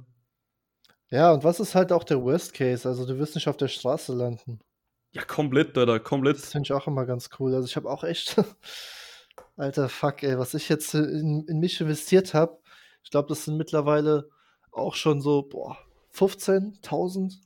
Ja, 1.10 1.32
und 1.32 1.44
was 1.44 1.60
ist 1.60 1.74
halt 1.74 1.92
auch 1.92 2.02
der 2.04 2.22
Worst 2.22 2.52
Case? 2.54 2.88
Also 2.88 3.06
du 3.06 3.18
wirst 3.18 3.34
nicht 3.36 3.46
auf 3.48 3.56
der 3.56 3.68
Straße 3.68 4.12
landen. 4.14 4.58
Ja, 5.12 5.22
komplett, 5.24 5.76
Alter, 5.78 5.98
Das 5.98 6.04
komplett. 6.08 6.36
finde 6.38 6.66
ich 6.66 6.72
auch 6.72 6.86
immer 6.88 7.06
ganz 7.06 7.30
cool. 7.38 7.54
Also 7.54 7.66
ich 7.66 7.76
habe 7.76 7.88
auch 7.88 8.02
echt, 8.04 8.36
alter 9.56 9.88
Fuck, 9.88 10.22
ey, 10.24 10.38
was 10.38 10.54
ich 10.54 10.68
jetzt 10.68 10.94
in, 10.94 11.44
in 11.48 11.58
mich 11.60 11.80
investiert 11.80 12.34
habe. 12.34 12.58
Ich 13.04 13.10
glaube, 13.10 13.28
das 13.28 13.44
sind 13.44 13.56
mittlerweile 13.56 14.28
auch 14.72 14.94
schon 14.96 15.20
so, 15.20 15.42
boah, 15.42 15.78
15.000, 16.14 17.38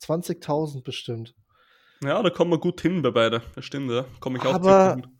20.000 0.00 0.82
bestimmt. 0.84 1.34
Ja, 2.02 2.22
da 2.22 2.30
kommen 2.30 2.52
wir 2.52 2.58
gut 2.60 2.80
hin 2.80 3.02
bei 3.02 3.10
beide. 3.10 3.42
Das 3.56 3.64
stimmt, 3.64 3.90
ja. 3.90 4.04
Komme 4.20 4.38
ich 4.38 4.44
auch 4.44 4.54
Aber- 4.54 4.64
circa 4.64 4.94
hin. 4.94 5.17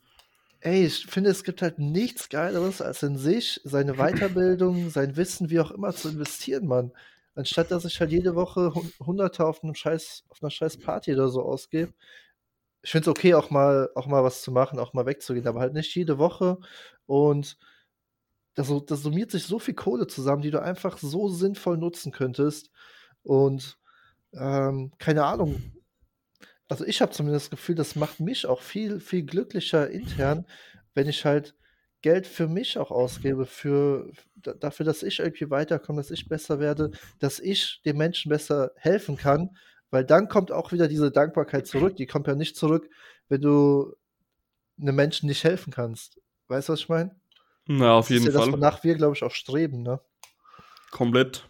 Ey, 0.61 0.85
ich 0.85 1.05
finde, 1.05 1.29
es 1.29 1.43
gibt 1.43 1.61
halt 1.61 1.79
nichts 1.79 2.27
Geileres, 2.29 2.81
als 2.81 3.01
in 3.03 3.17
sich, 3.17 3.61
seine 3.63 3.93
Weiterbildung, 3.95 4.89
sein 4.89 5.15
Wissen, 5.15 5.49
wie 5.49 5.59
auch 5.59 5.71
immer, 5.71 5.93
zu 5.93 6.09
investieren, 6.09 6.67
Mann. 6.67 6.91
Anstatt 7.35 7.71
dass 7.71 7.85
ich 7.85 7.99
halt 8.01 8.11
jede 8.11 8.35
Woche 8.35 8.73
Hun- 8.73 8.91
Hunderte 8.99 9.45
auf 9.45 9.63
einem 9.63 9.73
scheiß, 9.75 10.25
auf 10.29 10.41
einer 10.43 10.49
scheiß 10.51 10.77
Party 10.79 11.13
oder 11.13 11.29
so 11.29 11.41
ausgebe. 11.43 11.93
Ich 12.83 12.91
finde 12.91 13.03
es 13.09 13.17
okay, 13.17 13.35
auch 13.35 13.49
mal, 13.51 13.89
auch 13.95 14.07
mal 14.07 14.23
was 14.23 14.41
zu 14.43 14.51
machen, 14.51 14.79
auch 14.79 14.93
mal 14.93 15.05
wegzugehen, 15.05 15.47
aber 15.47 15.61
halt 15.61 15.73
nicht 15.73 15.95
jede 15.95 16.17
Woche. 16.19 16.59
Und 17.07 17.57
das, 18.55 18.67
so- 18.67 18.79
das 18.81 19.01
summiert 19.03 19.31
sich 19.31 19.45
so 19.45 19.59
viel 19.59 19.73
Kohle 19.75 20.07
zusammen, 20.07 20.41
die 20.41 20.51
du 20.51 20.61
einfach 20.61 20.97
so 20.97 21.29
sinnvoll 21.29 21.77
nutzen 21.77 22.11
könntest. 22.11 22.71
Und 23.23 23.77
ähm, 24.33 24.91
keine 24.99 25.25
Ahnung. 25.25 25.61
Also 26.69 26.85
ich 26.85 27.01
habe 27.01 27.11
zumindest 27.11 27.47
das 27.47 27.49
Gefühl, 27.51 27.75
das 27.75 27.95
macht 27.95 28.19
mich 28.19 28.45
auch 28.45 28.61
viel, 28.61 28.99
viel 28.99 29.23
glücklicher 29.23 29.89
intern, 29.89 30.45
wenn 30.93 31.07
ich 31.09 31.25
halt 31.25 31.55
Geld 32.01 32.27
für 32.27 32.47
mich 32.47 32.77
auch 32.77 32.91
ausgebe, 32.91 33.45
für, 33.45 34.09
da- 34.35 34.53
dafür, 34.53 34.85
dass 34.85 35.03
ich 35.03 35.19
irgendwie 35.19 35.49
weiterkomme, 35.49 35.99
dass 35.99 36.11
ich 36.11 36.29
besser 36.29 36.59
werde, 36.59 36.91
dass 37.19 37.39
ich 37.39 37.81
den 37.83 37.97
Menschen 37.97 38.29
besser 38.29 38.71
helfen 38.77 39.17
kann, 39.17 39.49
weil 39.89 40.05
dann 40.05 40.29
kommt 40.29 40.51
auch 40.51 40.71
wieder 40.71 40.87
diese 40.87 41.11
Dankbarkeit 41.11 41.67
zurück. 41.67 41.97
Die 41.97 42.05
kommt 42.05 42.27
ja 42.27 42.35
nicht 42.35 42.55
zurück, 42.55 42.89
wenn 43.27 43.41
du 43.41 43.95
einem 44.79 44.95
Menschen 44.95 45.27
nicht 45.27 45.43
helfen 45.43 45.73
kannst. 45.73 46.21
Weißt 46.47 46.69
du, 46.69 46.73
was 46.73 46.79
ich 46.81 46.89
meine? 46.89 47.19
Na, 47.65 47.93
auf 47.93 48.07
Das 48.07 48.11
ist 48.17 48.23
jeden 48.23 48.33
ja 48.33 48.39
das, 48.39 48.47
Fall. 48.47 48.53
wonach 48.53 48.83
wir, 48.83 48.95
glaube 48.95 49.15
ich, 49.15 49.23
auch 49.23 49.31
streben, 49.33 49.83
ne? 49.83 49.99
Komplett. 50.91 51.49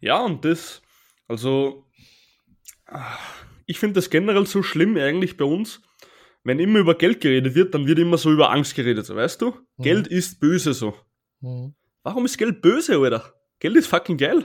Ja, 0.00 0.24
und 0.24 0.44
das, 0.44 0.80
also, 1.28 1.86
ah, 2.86 3.18
ich 3.70 3.78
finde 3.78 3.94
das 3.94 4.10
generell 4.10 4.46
so 4.46 4.64
schlimm 4.64 4.96
eigentlich 4.96 5.36
bei 5.36 5.44
uns. 5.44 5.80
Wenn 6.42 6.58
immer 6.58 6.80
über 6.80 6.96
Geld 6.96 7.20
geredet 7.20 7.54
wird, 7.54 7.72
dann 7.72 7.86
wird 7.86 8.00
immer 8.00 8.18
so 8.18 8.32
über 8.32 8.50
Angst 8.50 8.74
geredet, 8.74 9.06
so 9.06 9.14
weißt 9.14 9.40
du? 9.40 9.50
Mhm. 9.76 9.82
Geld 9.82 10.06
ist 10.08 10.40
böse 10.40 10.74
so. 10.74 10.96
Mhm. 11.40 11.74
Warum 12.02 12.24
ist 12.24 12.36
Geld 12.36 12.62
böse, 12.62 12.96
Alter? 12.96 13.32
Geld 13.60 13.76
ist 13.76 13.86
fucking 13.86 14.16
geil. 14.16 14.44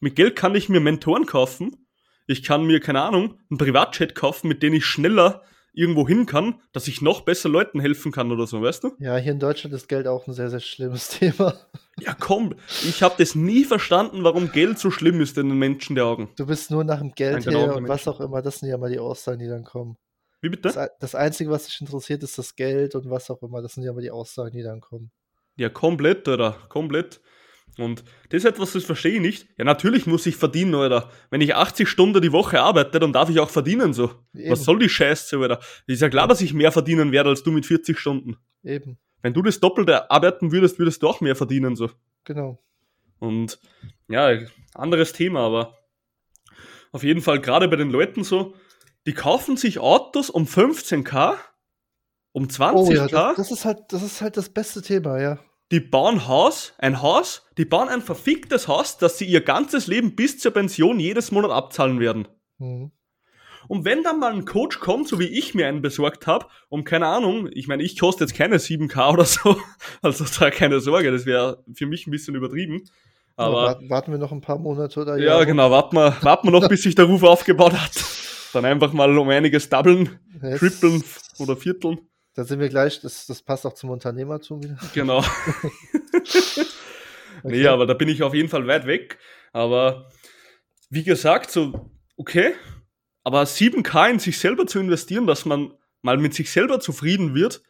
Mit 0.00 0.16
Geld 0.16 0.36
kann 0.36 0.54
ich 0.54 0.70
mir 0.70 0.80
Mentoren 0.80 1.26
kaufen. 1.26 1.86
Ich 2.26 2.42
kann 2.42 2.64
mir, 2.64 2.80
keine 2.80 3.02
Ahnung, 3.02 3.38
einen 3.50 3.58
Privatjet 3.58 4.14
kaufen, 4.14 4.48
mit 4.48 4.62
dem 4.62 4.72
ich 4.72 4.86
schneller 4.86 5.42
irgendwo 5.76 6.08
hin 6.08 6.26
kann, 6.26 6.60
dass 6.72 6.88
ich 6.88 7.02
noch 7.02 7.20
besser 7.20 7.48
Leuten 7.48 7.80
helfen 7.80 8.10
kann 8.10 8.32
oder 8.32 8.46
so, 8.46 8.62
weißt 8.62 8.82
du? 8.82 8.92
Ja, 8.98 9.16
hier 9.16 9.32
in 9.32 9.38
Deutschland 9.38 9.74
ist 9.74 9.88
Geld 9.88 10.08
auch 10.08 10.26
ein 10.26 10.32
sehr, 10.32 10.50
sehr 10.50 10.60
schlimmes 10.60 11.08
Thema. 11.20 11.54
Ja, 12.00 12.16
komm, 12.18 12.54
ich 12.82 13.02
habe 13.02 13.14
das 13.18 13.34
nie 13.34 13.64
verstanden, 13.64 14.24
warum 14.24 14.50
Geld 14.50 14.78
so 14.78 14.90
schlimm 14.90 15.20
ist 15.20 15.36
in 15.38 15.50
den 15.50 15.58
Menschen 15.58 15.94
der 15.94 16.06
Augen. 16.06 16.30
Du 16.36 16.46
bist 16.46 16.70
nur 16.70 16.82
nach 16.82 16.98
dem 16.98 17.12
Geld 17.12 17.46
her 17.46 17.76
und 17.76 17.88
was 17.88 18.08
auch 18.08 18.20
immer. 18.20 18.42
Das 18.42 18.58
sind 18.58 18.68
ja 18.68 18.78
mal 18.78 18.90
die 18.90 18.98
Aussagen, 18.98 19.38
die 19.38 19.48
dann 19.48 19.64
kommen. 19.64 19.96
Wie 20.40 20.48
bitte? 20.48 20.62
Das, 20.62 20.90
das 20.98 21.14
Einzige, 21.14 21.50
was 21.50 21.66
dich 21.66 21.80
interessiert, 21.80 22.22
ist 22.22 22.38
das 22.38 22.56
Geld 22.56 22.94
und 22.94 23.10
was 23.10 23.30
auch 23.30 23.42
immer. 23.42 23.62
Das 23.62 23.74
sind 23.74 23.84
ja 23.84 23.92
mal 23.92 24.02
die 24.02 24.10
Aussagen, 24.10 24.56
die 24.56 24.62
dann 24.62 24.80
kommen. 24.80 25.10
Ja, 25.56 25.68
komplett, 25.68 26.26
Alter, 26.28 26.56
komplett. 26.68 27.20
Und 27.78 28.04
das 28.30 28.38
ist 28.38 28.44
etwas, 28.46 28.72
das 28.72 28.84
verstehe 28.84 29.16
ich 29.16 29.20
nicht. 29.20 29.48
Ja, 29.58 29.64
natürlich 29.64 30.06
muss 30.06 30.24
ich 30.26 30.36
verdienen, 30.36 30.74
Alter. 30.74 31.10
Wenn 31.30 31.42
ich 31.42 31.54
80 31.54 31.88
Stunden 31.88 32.22
die 32.22 32.32
Woche 32.32 32.60
arbeite, 32.62 32.98
dann 32.98 33.12
darf 33.12 33.28
ich 33.28 33.38
auch 33.38 33.50
verdienen, 33.50 33.92
so. 33.92 34.10
Eben, 34.34 34.50
Was 34.50 34.64
soll 34.64 34.78
die 34.78 34.88
Scheiße, 34.88 35.36
Alter? 35.38 35.60
Ist 35.86 36.00
ja 36.00 36.08
klar, 36.08 36.26
dass 36.26 36.40
ich 36.40 36.54
mehr 36.54 36.72
verdienen 36.72 37.12
werde 37.12 37.30
als 37.30 37.42
du 37.42 37.52
mit 37.52 37.66
40 37.66 37.98
Stunden. 37.98 38.36
eben, 38.62 38.98
Wenn 39.20 39.34
du 39.34 39.42
das 39.42 39.60
Doppelte 39.60 40.10
arbeiten 40.10 40.52
würdest, 40.52 40.78
würdest 40.78 41.02
du 41.02 41.08
auch 41.08 41.20
mehr 41.20 41.36
verdienen, 41.36 41.76
so. 41.76 41.90
genau. 42.24 42.62
Und 43.18 43.58
ja, 44.08 44.38
anderes 44.74 45.12
Thema, 45.12 45.40
aber 45.40 45.78
auf 46.92 47.02
jeden 47.02 47.22
Fall 47.22 47.40
gerade 47.40 47.68
bei 47.68 47.76
den 47.76 47.90
Leuten 47.90 48.24
so, 48.24 48.54
die 49.06 49.12
kaufen 49.14 49.56
sich 49.56 49.78
Autos 49.78 50.30
um 50.30 50.44
15k, 50.44 51.34
um 52.32 52.44
20k, 52.46 52.72
Oh 52.74 52.92
ja, 52.92 53.06
das, 53.06 53.36
das, 53.36 53.50
ist 53.50 53.64
halt, 53.64 53.78
das 53.88 54.02
ist 54.02 54.20
halt 54.20 54.36
das 54.36 54.48
beste 54.50 54.82
Thema, 54.82 55.20
ja. 55.20 55.38
Die 55.72 55.80
bauen 55.80 56.28
Haus, 56.28 56.74
ein 56.78 57.02
Haus, 57.02 57.46
die 57.58 57.64
bauen 57.64 57.88
ein 57.88 58.02
verficktes 58.02 58.68
Haus, 58.68 58.98
das 58.98 59.18
sie 59.18 59.24
ihr 59.24 59.40
ganzes 59.40 59.86
Leben 59.86 60.14
bis 60.14 60.38
zur 60.38 60.52
Pension 60.52 61.00
jedes 61.00 61.32
Monat 61.32 61.50
abzahlen 61.50 61.98
werden. 62.00 62.28
Mhm. 62.58 62.92
Und 63.68 63.84
wenn 63.84 64.04
dann 64.04 64.20
mal 64.20 64.32
ein 64.32 64.44
Coach 64.44 64.78
kommt, 64.78 65.08
so 65.08 65.18
wie 65.18 65.26
ich 65.26 65.54
mir 65.54 65.66
einen 65.66 65.82
besorgt 65.82 66.28
habe, 66.28 66.46
um 66.68 66.84
keine 66.84 67.06
Ahnung, 67.06 67.48
ich 67.52 67.66
meine, 67.66 67.82
ich 67.82 67.98
koste 67.98 68.22
jetzt 68.22 68.34
keine 68.34 68.58
7K 68.58 69.12
oder 69.12 69.24
so, 69.24 69.56
also 70.02 70.24
da 70.38 70.50
keine 70.50 70.80
Sorge, 70.80 71.10
das 71.10 71.26
wäre 71.26 71.64
für 71.74 71.86
mich 71.86 72.06
ein 72.06 72.12
bisschen 72.12 72.36
übertrieben. 72.36 72.84
Aber 73.34 73.80
ja, 73.82 73.90
warten 73.90 74.12
wir 74.12 74.18
noch 74.18 74.32
ein 74.32 74.40
paar 74.40 74.58
Monate 74.58 75.00
oder 75.00 75.18
Ja, 75.18 75.24
Jahre. 75.24 75.46
genau, 75.46 75.70
warten 75.70 75.96
wir, 75.96 76.16
warten 76.22 76.46
wir 76.46 76.52
noch, 76.52 76.68
bis 76.68 76.82
sich 76.82 76.94
der 76.94 77.06
Ruf 77.06 77.22
aufgebaut 77.22 77.72
hat. 77.72 77.92
Dann 78.52 78.64
einfach 78.64 78.92
mal 78.92 79.16
um 79.18 79.28
einiges 79.28 79.68
doublen, 79.68 80.18
yes. 80.42 80.60
trippeln 80.60 81.04
oder 81.38 81.56
vierteln. 81.56 81.98
Da 82.36 82.44
sind 82.44 82.60
wir 82.60 82.68
gleich, 82.68 83.00
das, 83.00 83.26
das 83.26 83.40
passt 83.40 83.64
auch 83.64 83.72
zum 83.72 83.88
Unternehmertum 83.88 84.62
wieder. 84.62 84.78
Genau. 84.92 85.24
okay. 86.12 86.66
Nee, 87.42 87.66
aber 87.66 87.86
da 87.86 87.94
bin 87.94 88.08
ich 88.08 88.22
auf 88.22 88.34
jeden 88.34 88.50
Fall 88.50 88.66
weit 88.66 88.86
weg. 88.86 89.18
Aber 89.54 90.10
wie 90.90 91.02
gesagt, 91.02 91.50
so, 91.50 91.90
okay, 92.18 92.52
aber 93.24 93.42
7K 93.44 94.10
in 94.10 94.18
sich 94.18 94.38
selber 94.38 94.66
zu 94.66 94.78
investieren, 94.78 95.26
dass 95.26 95.46
man 95.46 95.72
mal 96.02 96.18
mit 96.18 96.34
sich 96.34 96.50
selber 96.50 96.78
zufrieden 96.78 97.34
wird, 97.34 97.62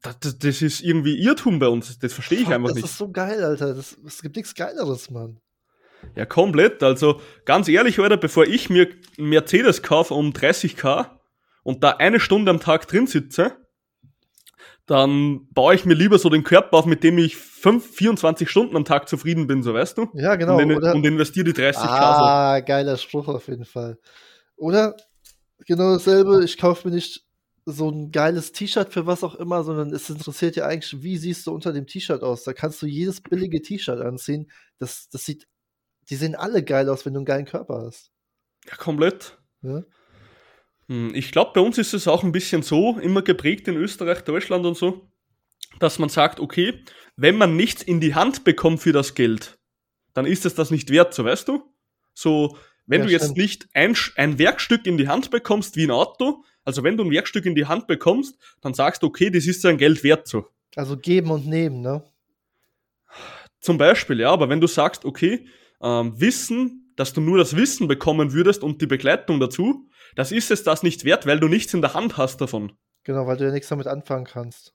das, 0.00 0.18
das, 0.18 0.38
das 0.38 0.62
ist 0.62 0.80
irgendwie 0.80 1.18
Irrtum 1.18 1.58
bei 1.58 1.68
uns. 1.68 1.98
Das 1.98 2.14
verstehe 2.14 2.38
ich 2.38 2.44
Fuck, 2.44 2.54
einfach 2.54 2.68
das 2.68 2.76
nicht. 2.76 2.84
Das 2.84 2.92
ist 2.92 2.98
so 2.98 3.10
geil, 3.10 3.44
Alter. 3.44 3.74
Das, 3.74 3.98
es 4.06 4.22
gibt 4.22 4.36
nichts 4.36 4.54
Geileres, 4.54 5.10
Mann. 5.10 5.40
Ja, 6.14 6.24
komplett. 6.24 6.82
Also 6.82 7.20
ganz 7.44 7.68
ehrlich, 7.68 7.98
Alter, 7.98 8.16
bevor 8.16 8.46
ich 8.46 8.70
mir 8.70 8.88
einen 9.18 9.28
Mercedes 9.28 9.82
kaufe 9.82 10.14
um 10.14 10.30
30k 10.30 11.17
und 11.68 11.84
da 11.84 11.90
eine 11.90 12.18
Stunde 12.18 12.50
am 12.50 12.60
Tag 12.60 12.88
drin 12.88 13.06
sitze, 13.06 13.58
dann 14.86 15.46
baue 15.52 15.74
ich 15.74 15.84
mir 15.84 15.92
lieber 15.92 16.18
so 16.18 16.30
den 16.30 16.42
Körper 16.42 16.78
auf, 16.78 16.86
mit 16.86 17.04
dem 17.04 17.18
ich 17.18 17.36
5, 17.36 17.94
24 17.94 18.48
Stunden 18.48 18.74
am 18.74 18.86
Tag 18.86 19.06
zufrieden 19.06 19.46
bin, 19.46 19.62
so 19.62 19.74
weißt 19.74 19.98
du? 19.98 20.06
Ja, 20.14 20.36
genau. 20.36 20.56
Und, 20.56 20.72
und 20.72 21.04
investiere 21.04 21.44
die 21.44 21.52
30k. 21.52 21.76
Ah, 21.76 22.56
so. 22.56 22.64
geiler 22.64 22.96
Spruch 22.96 23.28
auf 23.28 23.48
jeden 23.48 23.66
Fall. 23.66 23.98
Oder 24.56 24.96
genau 25.66 25.92
dasselbe, 25.92 26.42
ich 26.42 26.56
kaufe 26.56 26.88
mir 26.88 26.94
nicht 26.94 27.26
so 27.66 27.90
ein 27.90 28.12
geiles 28.12 28.52
T-Shirt 28.52 28.90
für 28.90 29.06
was 29.06 29.22
auch 29.22 29.34
immer, 29.34 29.62
sondern 29.62 29.92
es 29.92 30.08
interessiert 30.08 30.56
ja 30.56 30.64
eigentlich, 30.64 31.02
wie 31.02 31.18
siehst 31.18 31.46
du 31.46 31.52
unter 31.52 31.74
dem 31.74 31.86
T-Shirt 31.86 32.22
aus? 32.22 32.44
Da 32.44 32.54
kannst 32.54 32.80
du 32.80 32.86
jedes 32.86 33.20
billige 33.20 33.60
T-Shirt 33.60 34.00
anziehen. 34.00 34.50
Das, 34.78 35.10
das 35.10 35.26
sieht, 35.26 35.46
die 36.08 36.16
sehen 36.16 36.34
alle 36.34 36.64
geil 36.64 36.88
aus, 36.88 37.04
wenn 37.04 37.12
du 37.12 37.18
einen 37.18 37.26
geilen 37.26 37.44
Körper 37.44 37.82
hast. 37.84 38.10
Ja, 38.70 38.76
komplett. 38.76 39.36
Ja? 39.60 39.82
Hm, 40.88 41.14
ich 41.14 41.32
glaube, 41.32 41.52
bei 41.54 41.60
uns 41.60 41.78
ist 41.78 41.94
es 41.94 42.08
auch 42.08 42.22
ein 42.22 42.32
bisschen 42.32 42.62
so, 42.62 42.98
immer 42.98 43.22
geprägt 43.22 43.68
in 43.68 43.76
Österreich, 43.76 44.22
Deutschland 44.22 44.66
und 44.66 44.76
so, 44.76 45.08
dass 45.78 45.98
man 45.98 46.08
sagt, 46.08 46.40
okay, 46.40 46.82
wenn 47.16 47.36
man 47.36 47.56
nichts 47.56 47.82
in 47.82 48.00
die 48.00 48.14
Hand 48.14 48.44
bekommt 48.44 48.80
für 48.80 48.92
das 48.92 49.14
Geld, 49.14 49.58
dann 50.14 50.26
ist 50.26 50.46
es 50.46 50.54
das 50.54 50.70
nicht 50.70 50.90
wert, 50.90 51.14
so 51.14 51.24
weißt 51.24 51.48
du? 51.48 51.62
So, 52.14 52.56
wenn 52.86 53.02
ja, 53.02 53.06
du 53.06 53.12
jetzt 53.12 53.24
stimmt. 53.24 53.38
nicht 53.38 53.68
ein, 53.74 53.96
ein 54.16 54.38
Werkstück 54.38 54.86
in 54.86 54.96
die 54.96 55.08
Hand 55.08 55.30
bekommst 55.30 55.76
wie 55.76 55.84
ein 55.84 55.90
Auto, 55.90 56.42
also 56.64 56.82
wenn 56.82 56.96
du 56.96 57.04
ein 57.04 57.10
Werkstück 57.10 57.46
in 57.46 57.54
die 57.54 57.66
Hand 57.66 57.86
bekommst, 57.86 58.36
dann 58.60 58.74
sagst 58.74 59.02
du, 59.02 59.06
okay, 59.06 59.30
das 59.30 59.46
ist 59.46 59.62
sein 59.62 59.78
Geld 59.78 60.02
wert 60.04 60.26
so. 60.26 60.46
Also 60.74 60.96
geben 60.96 61.30
und 61.30 61.46
nehmen, 61.46 61.80
ne? 61.80 62.02
Zum 63.60 63.78
Beispiel, 63.78 64.20
ja, 64.20 64.30
aber 64.30 64.48
wenn 64.48 64.60
du 64.60 64.66
sagst, 64.66 65.04
okay, 65.04 65.46
ähm, 65.82 66.18
Wissen, 66.20 66.87
dass 66.98 67.12
du 67.12 67.20
nur 67.20 67.38
das 67.38 67.54
Wissen 67.54 67.86
bekommen 67.86 68.32
würdest 68.32 68.64
und 68.64 68.82
die 68.82 68.86
Begleitung 68.86 69.38
dazu, 69.38 69.88
das 70.16 70.32
ist 70.32 70.50
es 70.50 70.64
das 70.64 70.82
nicht 70.82 71.04
wert, 71.04 71.26
weil 71.26 71.38
du 71.38 71.46
nichts 71.46 71.72
in 71.72 71.80
der 71.80 71.94
Hand 71.94 72.16
hast 72.16 72.40
davon. 72.40 72.72
Genau, 73.04 73.26
weil 73.26 73.36
du 73.36 73.44
ja 73.44 73.52
nichts 73.52 73.68
damit 73.68 73.86
anfangen 73.86 74.24
kannst. 74.24 74.74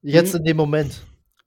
Jetzt 0.00 0.32
hm. 0.32 0.38
in 0.38 0.44
dem 0.44 0.56
Moment. 0.56 1.02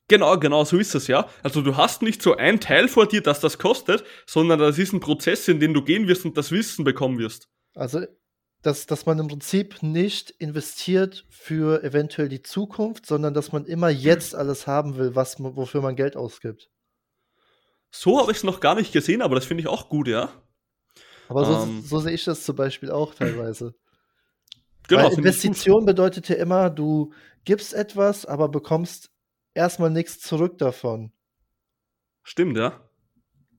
Genau, 0.07 0.37
genau, 0.37 0.63
so 0.63 0.77
ist 0.77 0.93
es 0.93 1.07
ja. 1.07 1.27
Also 1.41 1.61
du 1.61 1.75
hast 1.75 2.03
nicht 2.03 2.21
so 2.21 2.35
ein 2.35 2.59
Teil 2.59 2.87
vor 2.87 3.07
dir, 3.07 3.21
das 3.21 3.39
das 3.39 3.57
kostet, 3.57 4.03
sondern 4.27 4.59
das 4.59 4.77
ist 4.77 4.93
ein 4.93 4.99
Prozess, 4.99 5.47
in 5.47 5.59
den 5.59 5.73
du 5.73 5.83
gehen 5.83 6.07
wirst 6.07 6.23
und 6.23 6.37
das 6.37 6.51
Wissen 6.51 6.85
bekommen 6.85 7.17
wirst. 7.17 7.49
Also, 7.73 8.05
dass, 8.61 8.85
dass 8.85 9.07
man 9.07 9.17
im 9.17 9.27
Prinzip 9.27 9.81
nicht 9.81 10.29
investiert 10.29 11.25
für 11.29 11.83
eventuell 11.83 12.29
die 12.29 12.43
Zukunft, 12.43 13.07
sondern 13.07 13.33
dass 13.33 13.51
man 13.51 13.65
immer 13.65 13.89
jetzt 13.89 14.35
alles 14.35 14.67
haben 14.67 14.97
will, 14.97 15.15
was, 15.15 15.37
wofür 15.39 15.81
man 15.81 15.95
Geld 15.95 16.15
ausgibt. 16.15 16.69
So 17.97 18.19
habe 18.19 18.31
ich 18.31 18.39
es 18.39 18.43
noch 18.43 18.60
gar 18.60 18.75
nicht 18.75 18.91
gesehen, 18.91 19.21
aber 19.21 19.36
das 19.36 19.45
finde 19.45 19.62
ich 19.62 19.67
auch 19.69 19.88
gut, 19.88 20.10
ja. 20.10 20.29
Aber 21.29 21.45
so, 21.45 21.63
ähm, 21.63 21.81
so 21.81 21.99
sehe 21.99 22.12
ich 22.12 22.25
das 22.25 22.43
zum 22.43 22.55
Beispiel 22.58 22.91
auch 22.91 23.15
teilweise. 23.15 23.73
Genau, 24.89 25.05
Weil 25.05 25.13
Investition 25.13 25.86
bedeutet 25.86 26.27
ja 26.27 26.36
immer, 26.36 26.69
du 26.69 27.13
gibst 27.45 27.73
etwas, 27.73 28.25
aber 28.25 28.49
bekommst 28.49 29.12
erstmal 29.53 29.89
nichts 29.89 30.19
zurück 30.19 30.58
davon. 30.58 31.13
Stimmt, 32.21 32.58
ja. 32.58 32.81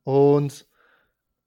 Und 0.05 0.69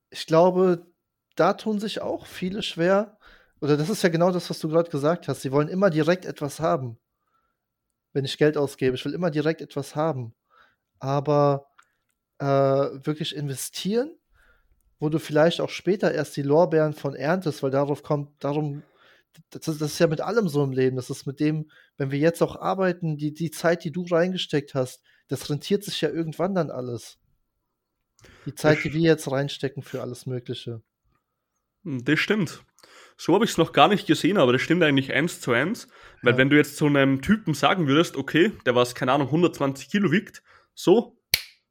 ich 0.10 0.26
glaube, 0.26 0.88
da 1.36 1.54
tun 1.54 1.80
sich 1.80 2.02
auch 2.02 2.26
viele 2.26 2.64
schwer. 2.64 3.20
Oder 3.62 3.78
das 3.78 3.90
ist 3.90 4.02
ja 4.02 4.10
genau 4.10 4.32
das, 4.32 4.50
was 4.50 4.60
du 4.60 4.68
gerade 4.68 4.90
gesagt 4.90 5.28
hast. 5.28 5.42
Sie 5.42 5.52
wollen 5.52 5.70
immer 5.70 5.92
direkt 5.92 6.26
etwas 6.26 6.60
haben. 6.60 6.98
Wenn 8.14 8.26
ich 8.26 8.38
Geld 8.40 8.58
ausgebe, 8.58 8.96
ich 8.96 9.06
will 9.06 9.14
immer 9.14 9.30
direkt 9.30 9.62
etwas 9.62 9.96
haben. 9.96 10.34
Aber 11.00 11.69
äh, 12.40 12.46
wirklich 12.46 13.36
investieren 13.36 14.20
wo 15.00 15.10
du 15.10 15.20
vielleicht 15.20 15.62
auch 15.62 15.70
später 15.70 16.14
erst 16.14 16.36
die 16.36 16.42
Lorbeeren 16.42 16.94
von 16.94 17.16
erntest, 17.16 17.64
weil 17.64 17.72
darauf 17.72 18.04
kommt, 18.04 18.32
darum, 18.44 18.84
das, 19.50 19.62
das, 19.62 19.82
ist 19.82 20.00
ja 20.00 20.08
mit 20.08 20.22
allem 20.22 20.50
so 20.50 20.64
im 20.64 20.72
Leben. 20.72 20.98
Das 20.98 21.10
ist 21.10 21.26
mit 21.26 21.40
dem, 21.40 21.70
wenn 21.98 22.12
wir 22.12 22.20
jetzt 22.20 22.42
auch 22.42 22.58
arbeiten, 22.58 23.18
die, 23.18 23.34
die 23.34 23.52
Zeit, 23.52 23.84
die 23.84 23.92
du 23.92 24.04
reingesteckt 24.04 24.76
hast, 24.76 25.02
das 25.30 25.50
rentiert 25.50 25.84
sich 25.84 26.02
ja 26.02 26.10
irgendwann 26.10 26.54
dann 26.54 26.70
alles. 26.70 27.18
Die 28.46 28.56
Zeit, 28.56 28.84
die 28.84 28.94
wir 28.94 29.02
jetzt 29.02 29.32
reinstecken 29.32 29.82
für 29.82 30.02
alles 30.02 30.26
Mögliche. 30.26 30.82
Das 31.84 32.20
stimmt. 32.20 32.64
So 33.16 33.34
habe 33.34 33.46
ich 33.46 33.52
es 33.52 33.58
noch 33.58 33.72
gar 33.72 33.88
nicht 33.88 34.08
gesehen, 34.08 34.38
aber 34.38 34.52
das 34.52 34.62
stimmt 34.62 34.84
eigentlich 34.84 35.14
eins 35.14 35.40
zu 35.40 35.54
eins. 35.54 35.88
Weil 36.22 36.34
ja. 36.34 36.38
wenn 36.38 36.50
du 36.50 36.58
jetzt 36.58 36.76
zu 36.76 36.88
einem 36.88 37.22
Typen 37.22 37.54
sagen 37.54 37.88
würdest, 37.88 38.18
okay, 38.18 38.52
der 38.66 38.76
was, 38.76 38.96
keine 38.96 39.14
Ahnung, 39.14 39.28
120 39.28 39.90
Kilo 39.90 40.12
wiegt, 40.12 40.44
so, 40.74 41.19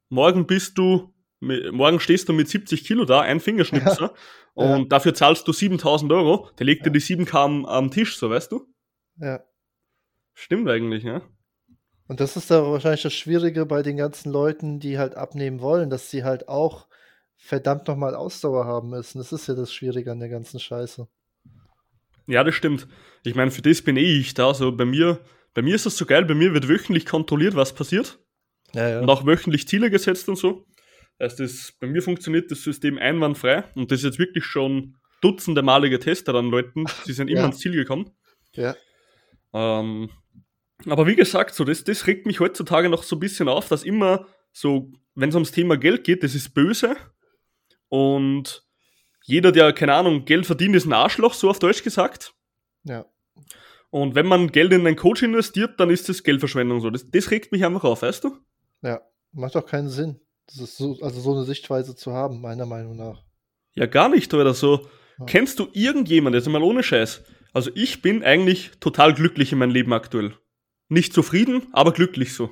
morgen 0.09 0.47
bist 0.47 0.79
du 0.79 1.13
morgen 1.41 2.01
stehst 2.01 2.29
du 2.29 2.33
mit 2.33 2.49
70 2.49 2.85
Kilo 2.85 3.05
da, 3.05 3.21
ein 3.21 3.41
Fingerschnipser, 3.41 4.13
ja. 4.15 4.15
und 4.55 4.79
ja. 4.79 4.85
dafür 4.87 5.15
zahlst 5.15 5.47
du 5.47 5.53
7000 5.53 6.13
Euro, 6.13 6.51
der 6.59 6.67
legt 6.67 6.85
dir 6.85 6.91
die 6.91 7.01
7K 7.01 7.35
am, 7.37 7.67
am, 7.67 7.91
Tisch, 7.91 8.19
so 8.19 8.31
weißt 8.31 8.53
du? 8.53 8.67
Ja. 9.21 9.45
Stimmt 10.35 10.69
eigentlich, 10.69 11.05
ja. 11.05 11.23
Und 12.07 12.21
das 12.21 12.37
ist 12.37 12.51
da 12.51 12.65
wahrscheinlich 12.65 13.03
das 13.03 13.15
Schwierige 13.15 13.67
bei 13.67 13.83
den 13.83 13.97
ganzen 13.97 14.33
Leuten, 14.33 14.81
die 14.81 14.99
halt 14.99 15.15
abnehmen 15.15 15.61
wollen, 15.61 15.91
dass 15.91 16.11
sie 16.11 16.25
halt 16.25 16.49
auch 16.49 16.87
verdammt 17.37 17.87
nochmal 17.87 18.15
Ausdauer 18.15 18.65
haben 18.65 18.91
müssen. 18.91 19.19
Das 19.19 19.33
ist 19.33 19.47
ja 19.47 19.55
das 19.55 19.73
Schwierige 19.73 20.11
an 20.11 20.19
der 20.19 20.29
ganzen 20.29 20.59
Scheiße. 20.59 21.07
Ja, 22.27 22.45
das 22.45 22.55
stimmt. 22.55 22.89
Ich 23.25 23.35
meine, 23.35 23.51
für 23.51 23.63
das 23.63 23.83
bin 23.83 23.97
eh 23.97 24.19
ich 24.19 24.35
da. 24.35 24.55
So 24.55 24.75
bei 24.75 24.87
mir, 24.87 25.21
bei 25.55 25.63
mir 25.63 25.75
ist 25.75 25.87
das 25.87 25.97
so 25.97 26.07
geil, 26.07 26.25
bei 26.25 26.35
mir 26.35 26.55
wird 26.55 26.69
wöchentlich 26.69 27.05
kontrolliert, 27.05 27.55
was 27.55 27.75
passiert. 27.75 28.19
Ja, 28.75 28.89
ja. 28.89 29.01
Und 29.01 29.09
auch 29.09 29.27
wöchentlich 29.27 29.67
Ziele 29.69 29.91
gesetzt 29.91 30.29
und 30.29 30.37
so. 30.37 30.67
Also 31.19 31.43
das, 31.43 31.73
bei 31.81 31.87
mir 31.87 32.03
funktioniert 32.03 32.51
das 32.51 32.63
System 32.63 32.99
einwandfrei 32.99 33.65
und 33.75 33.91
das 33.91 34.01
ist 34.01 34.05
jetzt 34.05 34.19
wirklich 34.19 34.45
schon 34.45 34.97
dutzende 35.21 35.63
Male 35.63 35.91
getestet 35.91 36.35
an 36.35 36.51
Leuten. 36.51 36.85
Sie 37.05 37.13
sind 37.13 37.29
immer 37.31 37.41
ja. 37.41 37.45
ans 37.47 37.59
Ziel 37.59 37.73
gekommen. 37.73 38.11
Ja. 38.55 38.77
Ähm, 39.53 40.11
aber 40.87 41.07
wie 41.07 41.17
gesagt, 41.17 41.55
so 41.55 41.65
das, 41.65 41.85
das 41.85 42.07
regt 42.07 42.27
mich 42.27 42.41
heutzutage 42.41 42.89
noch 42.89 43.03
so 43.03 43.17
ein 43.17 43.21
bisschen 43.21 43.49
auf, 43.49 43.69
dass 43.69 43.83
immer 43.83 44.27
so, 44.53 44.93
wenn 45.15 45.31
es 45.31 45.35
ums 45.35 45.51
Thema 45.51 45.77
Geld 45.77 46.05
geht, 46.05 46.23
das 46.23 46.35
ist 46.35 46.55
böse. 46.55 46.97
Und 47.89 48.65
jeder, 49.25 49.51
der, 49.51 49.73
keine 49.73 49.95
Ahnung, 49.95 50.25
Geld 50.25 50.47
verdient, 50.47 50.77
ist 50.77 50.87
ein 50.87 50.93
Arschloch, 50.93 51.35
so 51.35 51.51
auf 51.51 51.59
Deutsch 51.59 51.83
gesagt. 51.83 52.35
Ja. 52.85 53.07
Und 53.91 54.15
wenn 54.15 54.27
man 54.27 54.53
Geld 54.53 54.73
in 54.73 54.87
einen 54.87 54.97
Coach 54.97 55.23
investiert, 55.23 55.81
dann 55.81 55.91
ist 55.91 56.09
das 56.09 56.23
Geldverschwendung 56.23 56.81
so. 56.81 56.91
Das, 56.91 57.11
das 57.11 57.31
regt 57.31 57.53
mich 57.53 57.65
einfach 57.65 57.85
auf, 57.85 58.03
weißt 58.03 58.25
du? 58.25 58.37
Ja, 58.83 59.01
macht 59.33 59.57
auch 59.57 59.67
keinen 59.67 59.89
Sinn. 59.89 60.21
Das 60.47 60.59
ist 60.59 60.77
so, 60.77 60.99
also 61.03 61.21
so 61.21 61.35
eine 61.35 61.45
Sichtweise 61.45 61.95
zu 61.95 62.13
haben, 62.13 62.41
meiner 62.41 62.67
Meinung 62.67 62.97
nach. 62.97 63.23
Ja, 63.75 63.87
gar 63.87 64.09
nicht, 64.09 64.33
oder 64.33 64.55
so. 64.55 64.89
Ja. 65.19 65.27
Kennst 65.27 65.59
du 65.59 65.69
irgendjemand, 65.73 66.35
jetzt 66.35 66.49
mal 66.49 66.63
ohne 66.63 66.83
Scheiß? 66.83 67.23
Also 67.53 67.71
ich 67.75 68.03
bin 68.03 68.23
eigentlich 68.23 68.73
total 68.81 69.15
glücklich 69.15 69.53
in 69.53 69.59
meinem 69.59 69.73
Leben 69.73 69.93
aktuell. 69.93 70.35
Nicht 70.89 71.13
zufrieden, 71.13 71.67
aber 71.73 71.93
glücklich 71.93 72.35
so. 72.35 72.51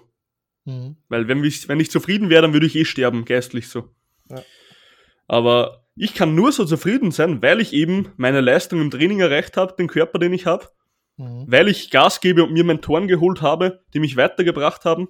Mhm. 0.64 0.96
Weil 1.08 1.28
wenn 1.28 1.42
ich, 1.42 1.68
wenn 1.68 1.80
ich 1.80 1.90
zufrieden 1.90 2.28
wäre, 2.28 2.42
dann 2.42 2.52
würde 2.52 2.66
ich 2.66 2.76
eh 2.76 2.84
sterben, 2.84 3.24
geistlich 3.24 3.68
so. 3.68 3.94
Ja. 4.28 4.42
Aber 5.26 5.86
ich 5.94 6.12
kann 6.12 6.34
nur 6.34 6.52
so 6.52 6.64
zufrieden 6.64 7.12
sein, 7.12 7.40
weil 7.40 7.60
ich 7.60 7.72
eben 7.72 8.12
meine 8.16 8.40
Leistung 8.40 8.80
im 8.80 8.90
Training 8.90 9.20
erreicht 9.20 9.56
habe, 9.56 9.74
den 9.78 9.88
Körper, 9.88 10.18
den 10.18 10.34
ich 10.34 10.44
habe, 10.44 10.68
mhm. 11.16 11.46
weil 11.48 11.68
ich 11.68 11.90
Gas 11.90 12.20
gebe 12.20 12.44
und 12.44 12.52
mir 12.52 12.64
Mentoren 12.64 13.08
geholt 13.08 13.40
habe, 13.40 13.84
die 13.94 14.00
mich 14.00 14.16
weitergebracht 14.16 14.84
haben 14.84 15.08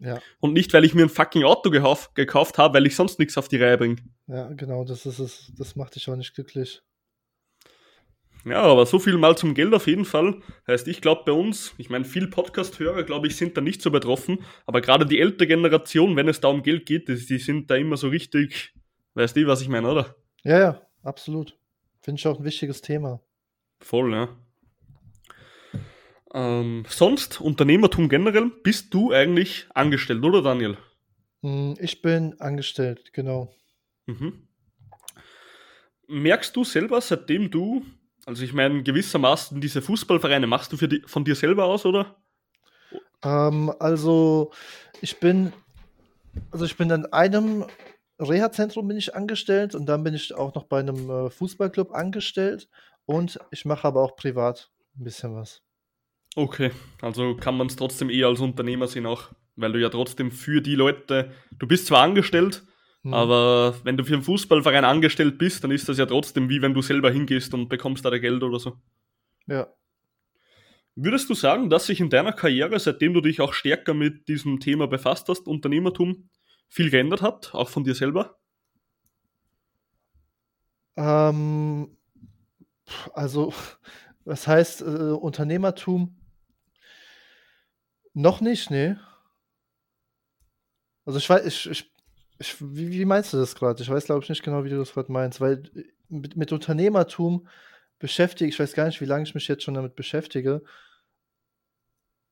ja. 0.00 0.20
Und 0.40 0.54
nicht, 0.54 0.72
weil 0.72 0.84
ich 0.84 0.94
mir 0.94 1.02
ein 1.02 1.08
fucking 1.08 1.44
Auto 1.44 1.70
gekauft, 1.70 2.14
gekauft 2.14 2.58
habe, 2.58 2.74
weil 2.74 2.86
ich 2.86 2.96
sonst 2.96 3.18
nichts 3.18 3.36
auf 3.36 3.48
die 3.48 3.62
Reihe 3.62 3.76
bringe. 3.78 3.96
Ja, 4.26 4.48
genau, 4.48 4.84
das 4.84 5.06
ist 5.06 5.18
es. 5.18 5.52
Das 5.56 5.76
macht 5.76 5.94
dich 5.94 6.08
auch 6.08 6.16
nicht 6.16 6.34
glücklich. 6.34 6.82
Ja, 8.46 8.62
aber 8.62 8.86
so 8.86 8.98
viel 8.98 9.18
mal 9.18 9.36
zum 9.36 9.52
Geld 9.52 9.74
auf 9.74 9.86
jeden 9.86 10.06
Fall. 10.06 10.40
Heißt, 10.66 10.88
ich 10.88 11.02
glaube 11.02 11.24
bei 11.26 11.32
uns, 11.32 11.74
ich 11.76 11.90
meine, 11.90 12.06
viel 12.06 12.26
Podcast-Hörer, 12.26 13.02
glaube 13.02 13.26
ich, 13.26 13.36
sind 13.36 13.54
da 13.56 13.60
nicht 13.60 13.82
so 13.82 13.90
betroffen, 13.90 14.38
aber 14.64 14.80
gerade 14.80 15.04
die 15.04 15.20
ältere 15.20 15.46
Generation, 15.46 16.16
wenn 16.16 16.28
es 16.28 16.40
da 16.40 16.48
um 16.48 16.62
Geld 16.62 16.86
geht, 16.86 17.08
die, 17.08 17.16
die 17.16 17.38
sind 17.38 17.70
da 17.70 17.76
immer 17.76 17.98
so 17.98 18.08
richtig, 18.08 18.74
weißt 19.12 19.36
du, 19.36 19.46
was 19.46 19.60
ich 19.60 19.68
meine, 19.68 19.90
oder? 19.90 20.16
Ja, 20.42 20.58
ja, 20.58 20.86
absolut. 21.02 21.58
Finde 22.00 22.18
ich 22.18 22.26
auch 22.26 22.38
ein 22.38 22.44
wichtiges 22.44 22.80
Thema. 22.80 23.20
Voll, 23.78 24.12
ja. 24.12 24.30
Ähm, 26.32 26.84
sonst, 26.88 27.40
Unternehmertum 27.40 28.08
generell, 28.08 28.50
bist 28.62 28.94
du 28.94 29.12
eigentlich 29.12 29.66
angestellt, 29.74 30.22
oder 30.24 30.42
Daniel? 30.42 30.76
Hm, 31.42 31.76
Ich 31.80 32.02
bin 32.02 32.40
angestellt, 32.40 33.12
genau. 33.12 33.52
Mhm. 34.06 34.46
Merkst 36.06 36.54
du 36.54 36.64
selber, 36.64 37.00
seitdem 37.00 37.50
du, 37.50 37.84
also 38.26 38.44
ich 38.44 38.52
meine, 38.52 38.82
gewissermaßen 38.82 39.60
diese 39.60 39.82
Fußballvereine 39.82 40.46
machst 40.46 40.72
du 40.72 40.76
für 40.76 40.88
die, 40.88 41.02
von 41.06 41.24
dir 41.24 41.34
selber 41.34 41.64
aus, 41.64 41.86
oder? 41.86 42.16
Ähm, 43.22 43.72
also 43.78 44.52
ich 45.00 45.18
bin, 45.18 45.52
also 46.50 46.64
ich 46.64 46.76
bin 46.76 46.90
in 46.90 47.06
einem 47.06 47.64
Reha-Zentrum 48.18 48.86
bin 48.86 48.98
ich 48.98 49.14
angestellt 49.14 49.74
und 49.74 49.86
dann 49.86 50.04
bin 50.04 50.14
ich 50.14 50.34
auch 50.34 50.54
noch 50.54 50.64
bei 50.64 50.80
einem 50.80 51.08
äh, 51.10 51.30
Fußballclub 51.30 51.92
angestellt 51.92 52.68
und 53.06 53.38
ich 53.50 53.64
mache 53.64 53.88
aber 53.88 54.02
auch 54.02 54.14
privat 54.16 54.70
ein 54.98 55.04
bisschen 55.04 55.34
was. 55.34 55.62
Okay, 56.36 56.70
also 57.02 57.34
kann 57.36 57.56
man 57.56 57.66
es 57.66 57.76
trotzdem 57.76 58.08
eher 58.08 58.28
als 58.28 58.40
Unternehmer 58.40 58.86
sehen 58.86 59.06
auch, 59.06 59.30
weil 59.56 59.72
du 59.72 59.80
ja 59.80 59.88
trotzdem 59.88 60.30
für 60.30 60.60
die 60.60 60.76
Leute, 60.76 61.32
du 61.58 61.66
bist 61.66 61.86
zwar 61.86 62.02
angestellt, 62.02 62.64
Hm. 63.02 63.14
aber 63.14 63.74
wenn 63.84 63.96
du 63.96 64.04
für 64.04 64.14
einen 64.14 64.22
Fußballverein 64.22 64.84
angestellt 64.84 65.38
bist, 65.38 65.64
dann 65.64 65.70
ist 65.70 65.88
das 65.88 65.98
ja 65.98 66.06
trotzdem 66.06 66.48
wie 66.50 66.60
wenn 66.62 66.74
du 66.74 66.82
selber 66.82 67.10
hingehst 67.10 67.54
und 67.54 67.68
bekommst 67.68 68.04
da 68.04 68.10
dein 68.10 68.20
Geld 68.20 68.42
oder 68.42 68.58
so. 68.58 68.76
Ja. 69.46 69.68
Würdest 70.96 71.30
du 71.30 71.34
sagen, 71.34 71.70
dass 71.70 71.86
sich 71.86 72.00
in 72.00 72.10
deiner 72.10 72.32
Karriere, 72.32 72.78
seitdem 72.78 73.14
du 73.14 73.20
dich 73.22 73.40
auch 73.40 73.54
stärker 73.54 73.94
mit 73.94 74.28
diesem 74.28 74.60
Thema 74.60 74.86
befasst 74.86 75.28
hast, 75.28 75.46
Unternehmertum, 75.48 76.28
viel 76.68 76.90
geändert 76.90 77.22
hat, 77.22 77.54
auch 77.54 77.68
von 77.70 77.84
dir 77.84 77.94
selber? 77.94 78.36
Ähm, 80.96 81.96
also, 83.14 83.54
was 84.24 84.46
heißt 84.46 84.82
äh, 84.82 84.84
Unternehmertum? 84.84 86.19
Noch 88.14 88.40
nicht, 88.40 88.70
nee. 88.70 88.96
Also 91.04 91.18
ich 91.18 91.28
weiß, 91.28 91.46
ich, 91.46 91.70
ich, 91.70 91.92
ich 92.38 92.56
wie, 92.60 92.90
wie 92.90 93.04
meinst 93.04 93.32
du 93.32 93.36
das 93.36 93.54
gerade? 93.54 93.82
Ich 93.82 93.88
weiß, 93.88 94.04
glaube 94.04 94.22
ich, 94.22 94.28
nicht 94.28 94.42
genau, 94.42 94.64
wie 94.64 94.70
du 94.70 94.78
das 94.78 94.92
gerade 94.92 95.12
meinst, 95.12 95.40
weil 95.40 95.62
äh, 95.74 95.84
mit, 96.08 96.36
mit 96.36 96.52
Unternehmertum 96.52 97.48
beschäftige, 97.98 98.48
ich 98.48 98.58
weiß 98.58 98.74
gar 98.74 98.86
nicht, 98.86 99.00
wie 99.00 99.06
lange 99.06 99.24
ich 99.24 99.34
mich 99.34 99.46
jetzt 99.48 99.62
schon 99.62 99.74
damit 99.74 99.94
beschäftige. 99.94 100.62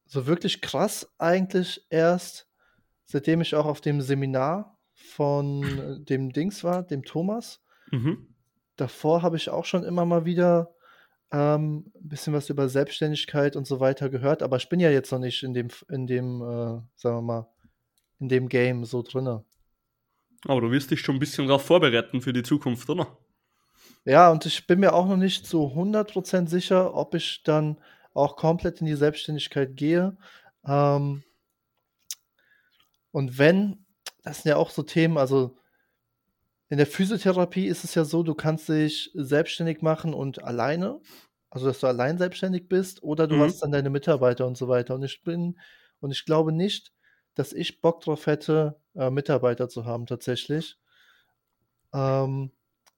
So 0.07 0.27
wirklich 0.27 0.61
krass 0.61 1.13
eigentlich 1.19 1.87
erst, 1.91 2.49
seitdem 3.05 3.41
ich 3.41 3.55
auch 3.55 3.67
auf 3.67 3.81
dem 3.81 4.01
Seminar 4.01 4.79
von 4.95 5.63
äh, 5.79 6.01
dem 6.01 6.33
Dings 6.33 6.65
war, 6.65 6.83
dem 6.83 7.05
Thomas. 7.05 7.63
Mhm. 7.91 8.35
Davor 8.77 9.23
habe 9.23 9.37
ich 9.37 9.51
auch 9.51 9.65
schon 9.65 9.85
immer 9.85 10.05
mal 10.05 10.25
wieder 10.25 10.75
ähm, 11.31 11.93
ein 11.95 12.09
bisschen 12.09 12.33
was 12.33 12.49
über 12.49 12.69
Selbstständigkeit 12.69 13.57
und 13.57 13.67
so 13.67 13.81
weiter 13.81 14.09
gehört, 14.09 14.43
aber 14.43 14.57
ich 14.57 14.69
bin 14.69 14.81
ja 14.81 14.91
jetzt 14.91 15.13
noch 15.13 15.19
nicht 15.19 15.43
in 15.43 15.55
dem, 15.55 15.69
in 15.91 16.07
dem, 16.07 16.41
äh, 16.41 16.81
sagen 16.97 17.17
wir 17.17 17.23
mal, 17.23 17.49
in 18.19 18.29
dem 18.29 18.49
Game 18.49 18.85
so 18.85 19.03
drinne. 19.03 19.45
Aber 20.47 20.61
du 20.61 20.71
wirst 20.71 20.91
dich 20.91 21.01
schon 21.01 21.17
ein 21.17 21.21
bisschen 21.21 21.47
darauf 21.47 21.65
vorbereiten 21.65 22.23
für 22.23 22.33
die 22.33 22.43
Zukunft, 22.43 22.89
oder? 22.89 23.19
Ja, 24.05 24.31
und 24.31 24.47
ich 24.47 24.67
bin 24.67 24.81
mir 24.81 24.95
auch 24.95 25.07
noch 25.07 25.17
nicht 25.17 25.47
so 25.47 25.67
100% 25.67 26.49
sicher, 26.49 26.95
ob 26.95 27.15
ich 27.15 27.43
dann 27.43 27.79
auch 28.15 28.37
komplett 28.37 28.81
in 28.81 28.87
die 28.87 28.95
Selbstständigkeit 28.95 29.77
gehe. 29.77 30.17
Ähm, 30.65 31.25
und 33.11 33.39
wenn, 33.39 33.85
das 34.23 34.43
sind 34.43 34.51
ja 34.51 34.57
auch 34.57 34.71
so 34.71 34.83
Themen, 34.83 35.19
also 35.19 35.58
in 36.69 36.79
der 36.79 36.87
Physiotherapie 36.87 37.67
ist 37.67 37.85
es 37.85 37.95
ja 37.95 38.05
so, 38.05 38.23
du 38.23 38.35
kannst 38.35 38.69
dich 38.69 39.11
selbstständig 39.15 39.83
machen 39.83 40.15
und 40.15 40.43
alleine, 40.45 41.01
also 41.51 41.67
dass 41.67 41.81
du 41.81 41.87
allein 41.87 42.19
selbstständig 42.19 42.69
bist, 42.69 43.03
oder 43.03 43.27
du 43.27 43.37
Mhm. 43.37 43.41
hast 43.41 43.63
dann 43.63 43.73
deine 43.73 43.91
Mitarbeiter 43.91 44.47
und 44.47 44.57
so 44.57 44.69
weiter. 44.69 44.95
Und 44.95 45.03
ich 45.05 45.23
bin, 45.23 45.59
und 46.01 46.11
ich 46.11 46.25
glaube 46.27 46.53
nicht, 46.53 46.93
dass 47.35 47.53
ich 47.53 47.81
Bock 47.81 48.03
drauf 48.03 48.27
hätte, 48.27 48.81
äh, 48.95 49.11
Mitarbeiter 49.11 49.69
zu 49.69 49.85
haben 49.87 50.07
tatsächlich. 50.07 50.79
Ähm, 51.93 52.53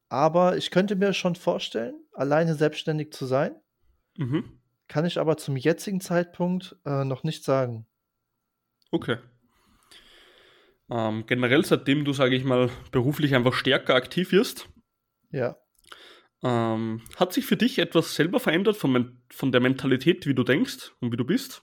aber 0.09 0.57
ich 0.57 0.71
könnte 0.71 0.97
mir 0.97 1.13
schon 1.13 1.35
vorstellen, 1.37 2.05
alleine 2.13 2.55
selbstständig 2.55 3.13
zu 3.13 3.27
sein, 3.27 3.57
Mhm. 4.19 4.61
kann 4.89 5.07
ich 5.07 5.19
aber 5.19 5.39
zum 5.39 5.57
jetzigen 5.57 6.03
Zeitpunkt 6.03 6.77
äh, 6.85 7.05
noch 7.07 7.23
nicht 7.25 7.45
sagen. 7.45 7.87
Okay. 8.93 9.19
Ähm, 10.91 11.25
generell, 11.27 11.65
seitdem 11.65 12.05
du, 12.05 12.13
sage 12.13 12.35
ich 12.37 12.45
mal, 12.45 12.71
beruflich 12.91 13.35
einfach 13.35 13.55
stärker 13.55 13.95
aktiv 13.95 14.33
wirst, 14.33 14.69
Ja. 15.31 15.57
ähm, 16.43 17.03
hat 17.17 17.33
sich 17.33 17.47
für 17.47 17.57
dich 17.57 17.79
etwas 17.79 18.15
selber 18.15 18.41
verändert 18.41 18.77
von, 18.77 19.23
von 19.31 19.53
der 19.53 19.61
Mentalität, 19.61 20.27
wie 20.27 20.35
du 20.35 20.43
denkst 20.43 20.93
und 21.01 21.13
wie 21.13 21.17
du 21.17 21.25
bist? 21.25 21.63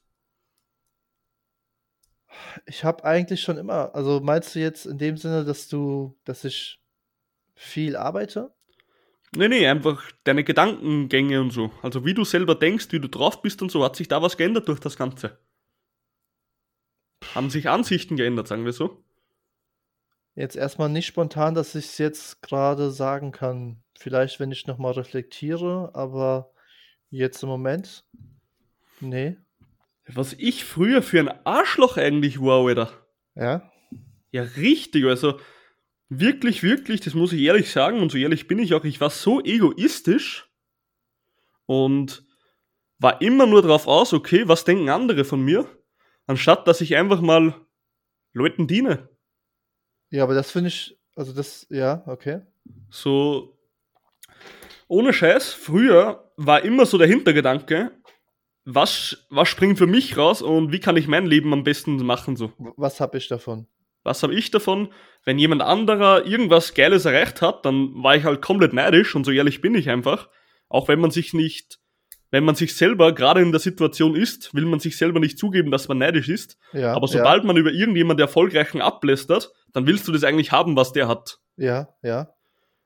Ich 2.66 2.84
habe 2.84 3.04
eigentlich 3.04 3.42
schon 3.42 3.58
immer, 3.58 3.94
also 3.96 4.20
meinst 4.20 4.56
du 4.56 4.60
jetzt 4.60 4.86
in 4.86 4.98
dem 4.98 5.18
Sinne, 5.18 5.44
dass 5.46 5.68
du, 5.68 6.18
dass 6.24 6.44
ich 6.44 6.80
viel 7.56 7.96
arbeite? 7.96 8.54
Nee, 9.36 9.48
nee, 9.50 9.68
einfach 9.68 10.10
deine 10.24 10.44
Gedankengänge 10.44 11.42
und 11.42 11.52
so. 11.52 11.72
Also 11.82 12.06
wie 12.06 12.14
du 12.14 12.24
selber 12.24 12.56
denkst, 12.56 12.88
wie 12.92 13.00
du 13.00 13.10
drauf 13.10 13.42
bist 13.42 13.62
und 13.62 13.72
so, 13.72 13.84
hat 13.84 13.96
sich 13.96 14.08
da 14.08 14.22
was 14.22 14.38
geändert 14.38 14.68
durch 14.68 14.80
das 14.80 14.96
Ganze? 14.98 15.40
Haben 17.36 17.50
sich 17.50 17.70
Ansichten 17.70 18.16
geändert, 18.16 18.48
sagen 18.48 18.66
wir 18.66 18.74
so? 18.74 19.04
Jetzt 20.38 20.56
erstmal 20.56 20.88
nicht 20.88 21.08
spontan, 21.08 21.56
dass 21.56 21.74
ich 21.74 21.86
es 21.86 21.98
jetzt 21.98 22.44
gerade 22.44 22.92
sagen 22.92 23.32
kann. 23.32 23.82
Vielleicht, 23.98 24.40
wenn 24.40 24.52
ich 24.52 24.68
nochmal 24.68 24.92
reflektiere, 24.92 25.90
aber 25.96 26.52
jetzt 27.10 27.42
im 27.42 27.50
Moment, 27.50 28.06
nee. 29.00 29.36
Was 30.08 30.34
ich 30.34 30.64
früher 30.64 31.02
für 31.02 31.20
ein 31.20 31.34
Arschloch 31.44 31.98
eigentlich 31.98 32.40
war, 32.40 32.68
Alter. 32.68 32.92
Ja? 33.34 33.72
Ja, 34.30 34.44
richtig, 34.44 35.06
also 35.06 35.40
wirklich, 36.08 36.62
wirklich, 36.62 37.02
das 37.02 37.16
muss 37.16 37.34
ich 37.34 37.42
ehrlich 37.42 37.72
sagen 37.72 38.00
und 38.00 38.12
so 38.12 38.20
ehrlich 38.20 38.48
bin 38.48 38.60
ich 38.60 38.76
auch, 38.76 38.84
ich 38.84 39.02
war 39.02 39.10
so 39.10 39.42
egoistisch 39.42 40.52
und 41.66 42.24
war 43.00 43.24
immer 43.24 43.48
nur 43.48 43.64
drauf 43.64 43.88
aus, 43.88 44.14
okay, 44.14 44.48
was 44.48 44.66
denken 44.66 44.90
andere 44.90 45.26
von 45.26 45.44
mir, 45.44 45.68
anstatt 46.28 46.68
dass 46.68 46.82
ich 46.82 46.96
einfach 46.96 47.22
mal 47.22 47.56
Leuten 48.34 48.68
diene. 48.68 49.10
Ja, 50.10 50.24
aber 50.24 50.34
das 50.34 50.52
finde 50.52 50.70
ich, 50.70 50.98
also 51.16 51.34
das, 51.34 51.68
ja, 51.70 52.04
okay. 52.06 52.42
So, 52.90 53.58
ohne 54.88 55.14
Scheiß, 55.14 55.54
früher 55.54 56.32
war 56.38 56.64
immer 56.64 56.86
so 56.86 56.98
der 56.98 57.08
Hintergedanke, 57.08 57.92
was, 58.64 59.26
was 59.30 59.48
springt 59.48 59.78
für 59.78 59.88
mich 59.88 60.18
raus 60.18 60.42
und 60.42 60.72
wie 60.72 60.80
kann 60.80 60.98
ich 60.98 61.08
mein 61.08 61.26
Leben 61.26 61.54
am 61.54 61.64
besten 61.64 61.98
machen 62.06 62.36
so. 62.36 62.52
Was 62.76 63.00
habe 63.00 63.18
ich 63.18 63.28
davon? 63.28 63.68
Was 64.04 64.24
habe 64.24 64.36
ich 64.36 64.52
davon? 64.52 64.94
Wenn 65.24 65.40
jemand 65.40 65.62
anderer 65.62 66.26
irgendwas 66.26 66.74
Geiles 66.74 67.06
erreicht 67.06 67.42
hat, 67.42 67.66
dann 67.66 67.92
war 68.04 68.16
ich 68.16 68.24
halt 68.24 68.42
komplett 68.42 68.74
neidisch 68.74 69.16
und 69.16 69.26
so 69.26 69.32
ehrlich 69.32 69.62
bin 69.62 69.76
ich 69.76 69.90
einfach. 69.90 70.30
Auch 70.70 70.88
wenn 70.88 71.00
man 71.00 71.12
sich 71.12 71.34
nicht, 71.34 71.80
wenn 72.30 72.44
man 72.44 72.56
sich 72.56 72.76
selber 72.76 73.14
gerade 73.14 73.42
in 73.42 73.52
der 73.52 73.60
Situation 73.60 74.16
ist, 74.16 74.54
will 74.54 74.66
man 74.66 74.80
sich 74.80 74.98
selber 74.98 75.20
nicht 75.20 75.38
zugeben, 75.40 75.72
dass 75.72 75.88
man 75.88 75.98
neidisch 75.98 76.28
ist. 76.30 76.58
Ja, 76.74 76.94
Aber 76.94 77.08
sobald 77.08 77.44
man 77.46 77.58
über 77.58 77.72
irgendjemand 77.72 78.20
Erfolgreichen 78.20 78.82
ablästert, 78.82 79.52
dann 79.74 79.88
willst 79.88 80.08
du 80.08 80.12
das 80.12 80.24
eigentlich 80.24 80.52
haben, 80.52 80.76
was 80.76 80.92
der 80.92 81.08
hat. 81.08 81.40
ja, 81.56 81.88
ja, 82.04 82.10
ja. 82.10 82.34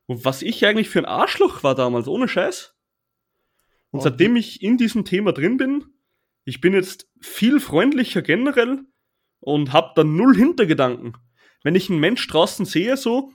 Und 0.07 0.25
was 0.25 0.41
ich 0.41 0.65
eigentlich 0.65 0.89
für 0.89 0.99
ein 0.99 1.05
Arschloch 1.05 1.63
war 1.63 1.73
damals, 1.73 2.07
ohne 2.07 2.27
Scheiß. 2.27 2.75
Und 3.91 3.99
Und 3.99 4.03
seitdem 4.03 4.35
ich 4.35 4.61
in 4.61 4.77
diesem 4.77 5.05
Thema 5.05 5.31
drin 5.31 5.55
bin, 5.55 5.85
ich 6.43 6.59
bin 6.59 6.73
jetzt 6.73 7.07
viel 7.21 7.59
freundlicher 7.61 8.21
generell 8.21 8.79
und 9.39 9.71
hab 9.71 9.95
da 9.95 10.03
null 10.03 10.35
Hintergedanken. 10.35 11.15
Wenn 11.63 11.75
ich 11.75 11.89
einen 11.89 11.99
Mensch 11.99 12.27
draußen 12.27 12.65
sehe, 12.65 12.97
so, 12.97 13.31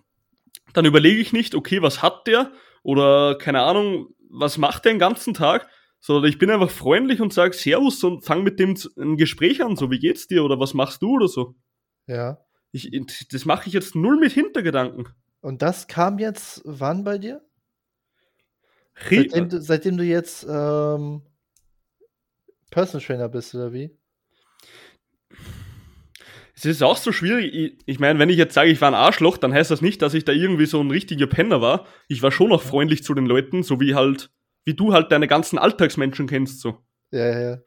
dann 0.75 0.85
überlege 0.85 1.21
ich 1.21 1.33
nicht, 1.33 1.55
okay, 1.55 1.81
was 1.81 2.03
hat 2.03 2.27
der? 2.27 2.53
Oder 2.83 3.39
keine 3.39 3.63
Ahnung, 3.63 4.09
was 4.29 4.59
macht 4.59 4.85
der 4.85 4.93
den 4.93 4.99
ganzen 4.99 5.33
Tag? 5.33 5.69
Sondern 6.07 6.31
ich 6.31 6.39
bin 6.39 6.53
einfach 6.53 6.71
freundlich 6.71 7.21
und 7.21 7.33
sage 7.33 7.53
Servus 7.53 8.05
und 8.05 8.25
fang 8.25 8.45
mit 8.45 8.61
dem 8.61 8.77
ein 8.97 9.17
Gespräch 9.17 9.65
an, 9.65 9.75
so 9.75 9.91
wie 9.91 9.99
geht's 9.99 10.29
dir 10.29 10.45
oder 10.45 10.61
was 10.61 10.73
machst 10.73 11.03
du 11.03 11.17
oder 11.17 11.27
so. 11.27 11.57
ja. 12.07 12.39
Ich, 12.71 12.91
das 13.33 13.45
mache 13.45 13.67
ich 13.67 13.73
jetzt 13.73 13.97
null 13.97 14.17
mit 14.19 14.33
Hintergedanken. 14.33 15.09
Und 15.41 15.63
das 15.63 15.89
kam 15.89 16.19
jetzt 16.21 16.63
wann 16.65 17.03
bei 17.03 17.19
dir? 17.19 17.43
Seitdem 18.95 19.49
du, 19.49 19.61
seitdem 19.61 19.97
du 19.97 20.05
jetzt 20.05 20.47
ähm, 20.49 21.23
Personal 22.71 23.05
Trainer 23.05 23.29
bist, 23.29 23.55
oder 23.55 23.73
wie? 23.73 23.99
Es 26.55 26.65
ist 26.65 26.83
auch 26.83 26.99
so 26.99 27.11
schwierig. 27.11 27.83
Ich, 27.85 27.99
meine, 27.99 28.19
wenn 28.21 28.29
ich 28.29 28.37
jetzt 28.37 28.55
sage, 28.55 28.71
ich 28.71 28.81
war 28.81 28.91
ein 28.91 28.95
Arschloch, 28.95 29.39
dann 29.39 29.53
heißt 29.53 29.73
das 29.73 29.83
nicht, 29.83 30.03
dass 30.03 30.15
ich 30.15 30.25
da 30.25 30.33
irgendwie 30.33 30.67
so 30.67 30.81
ein 30.81 30.91
richtiger 30.91 31.27
Penner 31.27 31.61
war. 31.61 31.87
Ich 32.07 32.23
war 32.23 32.31
schon 32.31 32.51
noch 32.51 32.63
freundlich 32.63 33.03
zu 33.03 33.15
den 33.15 33.27
Leuten, 33.27 33.65
so 33.65 33.81
wie 33.81 33.95
halt, 33.95 34.31
wie 34.67 34.75
du 34.75 34.93
halt 34.93 35.11
deine 35.11 35.29
ganzen 35.29 35.59
Alltagsmenschen 35.59 36.27
kennst, 36.27 36.61
so. 36.61 36.77
Ja, 37.13 37.27
ja, 37.27 37.41
ja. 37.41 37.59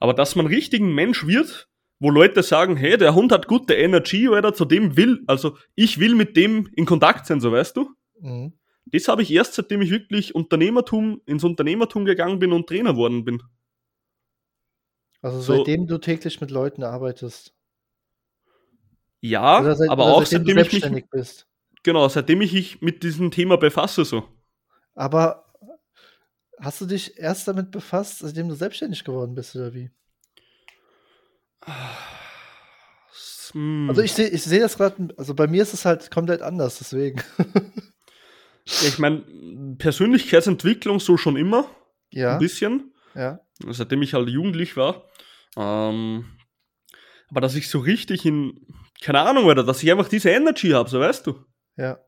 Aber 0.00 0.14
dass 0.14 0.34
man 0.34 0.46
richtigen 0.46 0.94
Mensch 0.94 1.26
wird, 1.26 1.68
wo 2.00 2.10
Leute 2.10 2.42
sagen, 2.42 2.76
hey, 2.76 2.98
der 2.98 3.14
Hund 3.14 3.30
hat 3.30 3.46
gute 3.46 3.74
Energy, 3.74 4.28
oder 4.28 4.52
zu 4.54 4.64
dem 4.64 4.96
will, 4.96 5.22
also 5.26 5.56
ich 5.74 6.00
will 6.00 6.14
mit 6.14 6.36
dem 6.36 6.68
in 6.74 6.86
Kontakt 6.86 7.26
sein, 7.26 7.40
so 7.40 7.52
weißt 7.52 7.76
du? 7.76 7.90
Mhm. 8.18 8.54
das 8.86 9.08
habe 9.08 9.22
ich 9.22 9.30
erst, 9.30 9.54
seitdem 9.54 9.82
ich 9.82 9.90
wirklich 9.90 10.34
Unternehmertum, 10.34 11.20
ins 11.26 11.44
Unternehmertum 11.44 12.06
gegangen 12.06 12.38
bin 12.38 12.52
und 12.52 12.66
Trainer 12.66 12.96
worden 12.96 13.24
bin. 13.26 13.42
Also 15.20 15.40
seitdem 15.40 15.86
du 15.86 15.98
täglich 15.98 16.40
mit 16.40 16.50
Leuten 16.50 16.82
arbeitest. 16.82 17.54
Ja, 19.20 19.74
seit, 19.74 19.90
aber 19.90 20.04
auch 20.06 20.24
seitdem 20.24 20.56
du 20.56 20.64
seitdem 20.64 20.78
ich 20.78 20.90
mich, 20.90 21.10
bist. 21.10 21.46
genau, 21.82 22.08
seitdem 22.08 22.40
ich 22.40 22.52
mich 22.52 22.80
mit 22.80 23.02
diesem 23.02 23.30
Thema 23.30 23.56
befasse 23.56 24.04
so. 24.04 24.24
Aber 24.94 25.45
hast 26.60 26.80
du 26.80 26.86
dich 26.86 27.18
erst 27.18 27.48
damit 27.48 27.70
befasst, 27.70 28.20
seitdem 28.20 28.48
du 28.48 28.54
selbstständig 28.54 29.04
geworden 29.04 29.34
bist, 29.34 29.54
oder 29.56 29.74
wie? 29.74 29.90
Hm. 33.52 33.86
Also 33.88 34.02
ich 34.02 34.12
sehe 34.12 34.28
ich 34.28 34.42
seh 34.42 34.58
das 34.60 34.76
gerade, 34.76 35.08
also 35.16 35.34
bei 35.34 35.46
mir 35.46 35.62
ist 35.62 35.74
es 35.74 35.84
halt 35.84 36.10
komplett 36.10 36.42
anders, 36.42 36.78
deswegen. 36.78 37.22
Ja, 38.82 38.88
ich 38.88 38.98
meine, 38.98 39.22
Persönlichkeitsentwicklung 39.78 40.98
so 40.98 41.16
schon 41.16 41.36
immer, 41.36 41.70
Ja, 42.10 42.32
ein 42.32 42.40
bisschen, 42.40 42.92
ja, 43.14 43.38
seitdem 43.64 44.02
ich 44.02 44.12
halt 44.12 44.28
jugendlich 44.28 44.76
war. 44.76 45.04
Ähm, 45.56 46.24
aber 47.28 47.40
dass 47.40 47.54
ich 47.54 47.68
so 47.68 47.78
richtig 47.78 48.26
in, 48.26 48.66
keine 49.00 49.20
Ahnung, 49.20 49.48
Alter, 49.48 49.62
dass 49.62 49.84
ich 49.84 49.92
einfach 49.92 50.08
diese 50.08 50.30
Energy 50.30 50.70
habe, 50.70 50.90
so 50.90 50.98
weißt 50.98 51.28
du. 51.28 51.44
ja. 51.76 52.00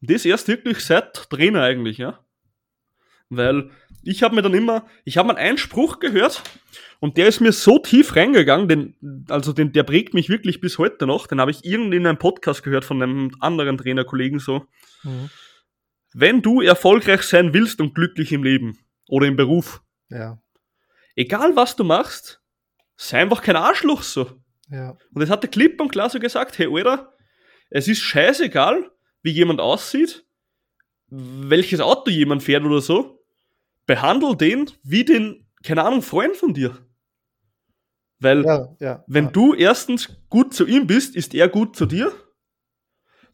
Das 0.00 0.24
erst 0.24 0.48
wirklich 0.48 0.80
seit 0.80 1.12
Trainer 1.14 1.62
eigentlich, 1.62 1.98
ja. 1.98 2.25
Weil 3.28 3.70
ich 4.02 4.22
habe 4.22 4.34
mir 4.34 4.42
dann 4.42 4.54
immer, 4.54 4.86
ich 5.04 5.18
habe 5.18 5.28
mal 5.28 5.36
einen 5.36 5.58
Spruch 5.58 5.98
gehört 5.98 6.42
und 7.00 7.16
der 7.16 7.26
ist 7.26 7.40
mir 7.40 7.52
so 7.52 7.78
tief 7.78 8.14
reingegangen, 8.14 8.68
den, 8.68 9.26
also 9.28 9.52
den, 9.52 9.72
der 9.72 9.82
prägt 9.82 10.14
mich 10.14 10.28
wirklich 10.28 10.60
bis 10.60 10.78
heute 10.78 11.06
noch. 11.06 11.26
Den 11.26 11.40
habe 11.40 11.50
ich 11.50 11.64
irgendwie 11.64 11.96
in 11.96 12.06
einem 12.06 12.18
Podcast 12.18 12.62
gehört 12.62 12.84
von 12.84 13.02
einem 13.02 13.32
anderen 13.40 13.78
Trainerkollegen 13.78 14.38
so. 14.38 14.66
Mhm. 15.02 15.30
Wenn 16.14 16.40
du 16.40 16.60
erfolgreich 16.60 17.22
sein 17.22 17.52
willst 17.52 17.80
und 17.80 17.94
glücklich 17.94 18.32
im 18.32 18.44
Leben 18.44 18.78
oder 19.08 19.26
im 19.26 19.36
Beruf, 19.36 19.82
Ja, 20.08 20.38
egal 21.16 21.56
was 21.56 21.76
du 21.76 21.84
machst, 21.84 22.40
sei 22.96 23.20
einfach 23.20 23.42
kein 23.42 23.56
Arschloch 23.56 24.02
so. 24.02 24.30
ja, 24.70 24.90
Und 25.12 25.20
das 25.20 25.30
hat 25.30 25.42
der 25.42 25.50
klipp 25.50 25.80
und 25.80 25.90
klar 25.90 26.08
so 26.08 26.18
gesagt, 26.20 26.58
hey 26.58 26.68
Alter, 26.72 27.12
es 27.70 27.88
ist 27.88 28.00
scheißegal, 28.00 28.90
wie 29.22 29.32
jemand 29.32 29.60
aussieht, 29.60 30.24
welches 31.08 31.80
Auto 31.80 32.10
jemand 32.10 32.42
fährt 32.42 32.64
oder 32.64 32.80
so, 32.80 33.15
behandle 33.86 34.36
den 34.36 34.70
wie 34.82 35.04
den, 35.04 35.46
keine 35.62 35.84
Ahnung, 35.84 36.02
Freund 36.02 36.36
von 36.36 36.54
dir. 36.54 36.78
Weil 38.18 38.44
ja, 38.44 38.76
ja. 38.80 39.04
wenn 39.06 39.26
ja. 39.26 39.30
du 39.30 39.54
erstens 39.54 40.16
gut 40.28 40.54
zu 40.54 40.66
ihm 40.66 40.86
bist, 40.86 41.16
ist 41.16 41.34
er 41.34 41.48
gut 41.48 41.76
zu 41.76 41.86
dir. 41.86 42.12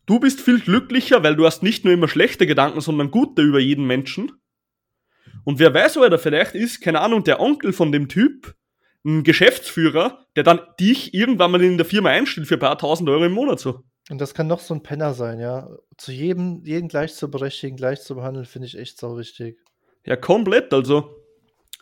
Du 0.07 0.19
bist 0.19 0.41
viel 0.41 0.61
glücklicher, 0.61 1.23
weil 1.23 1.37
du 1.37 1.47
hast 1.47 1.63
nicht 1.63 1.85
nur 1.85 1.95
immer 1.95 2.09
schlechte 2.09 2.47
Gedanken, 2.47 2.81
sondern 2.81 3.11
gute 3.11 3.43
über 3.43 3.61
jeden 3.61 3.87
Menschen. 3.87 4.33
Und 5.45 5.59
wer 5.59 5.73
weiß, 5.73 5.99
Alter, 5.99 6.19
vielleicht 6.19 6.55
ist, 6.55 6.81
keine 6.81 7.01
Ahnung, 7.01 7.25
der 7.25 7.41
Onkel 7.41 7.73
von 7.73 7.93
dem 7.93 8.09
Typ 8.09 8.55
ein 9.05 9.25
Geschäftsführer, 9.25 10.27
der 10.37 10.45
dann 10.45 10.61
dich 10.79 11.15
irgendwann 11.15 11.51
mal 11.51 11.63
in 11.63 11.77
der 11.77 11.87
Firma 11.87 12.11
einstellt 12.11 12.47
für 12.47 12.55
ein 12.55 12.61
paar 12.61 12.79
tausend 12.79 13.09
Euro 13.09 13.25
im 13.25 13.33
Monat 13.33 13.59
so. 13.59 13.85
Und 14.11 14.21
das 14.21 14.35
kann 14.35 14.49
noch 14.49 14.61
so 14.61 14.75
ein 14.75 14.83
Penner 14.83 15.15
sein, 15.15 15.39
ja. 15.39 15.69
Zu 15.97 16.13
jedem, 16.13 16.65
jeden 16.65 16.89
gleich 16.89 17.15
zu 17.15 17.31
berechtigen, 17.31 17.77
gleich 17.77 18.03
zu 18.03 18.17
behandeln, 18.17 18.47
finde 18.47 18.67
ich 18.67 18.77
echt 18.77 18.99
sau 18.99 19.17
wichtig. 19.17 19.59
Ja, 20.05 20.17
komplett. 20.17 20.73
Also, 20.73 21.17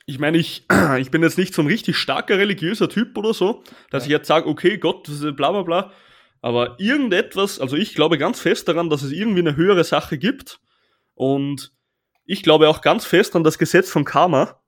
ich 0.06 0.18
meine, 0.18 0.38
ich, 0.38 0.66
ich 0.98 1.10
bin 1.10 1.22
jetzt 1.22 1.38
nicht 1.38 1.54
so 1.54 1.62
ein 1.62 1.68
richtig 1.68 1.96
starker 1.96 2.38
religiöser 2.38 2.88
Typ 2.88 3.16
oder 3.16 3.32
so, 3.34 3.62
dass 3.90 4.04
Ja. 4.04 4.06
ich 4.06 4.10
jetzt 4.12 4.26
sage, 4.28 4.48
okay, 4.48 4.78
Gott, 4.78 5.08
das 5.08 5.20
ist 5.20 5.36
bla 5.36 5.50
bla 5.52 5.62
bla. 5.62 5.92
Aber 6.42 6.76
irgendetwas, 6.80 7.60
also 7.60 7.76
ich 7.76 7.94
glaube 7.94 8.16
ganz 8.16 8.40
fest 8.40 8.66
daran, 8.68 8.88
dass 8.88 9.02
es 9.02 9.12
irgendwie 9.12 9.40
eine 9.40 9.56
höhere 9.56 9.84
Sache 9.84 10.16
gibt. 10.18 10.60
Und 11.14 11.72
ich 12.24 12.42
glaube 12.42 12.68
auch 12.68 12.80
ganz 12.80 13.04
fest 13.04 13.36
an 13.36 13.44
das 13.44 13.58
Gesetz 13.58 13.90
von 13.90 14.04
Karma. 14.04 14.60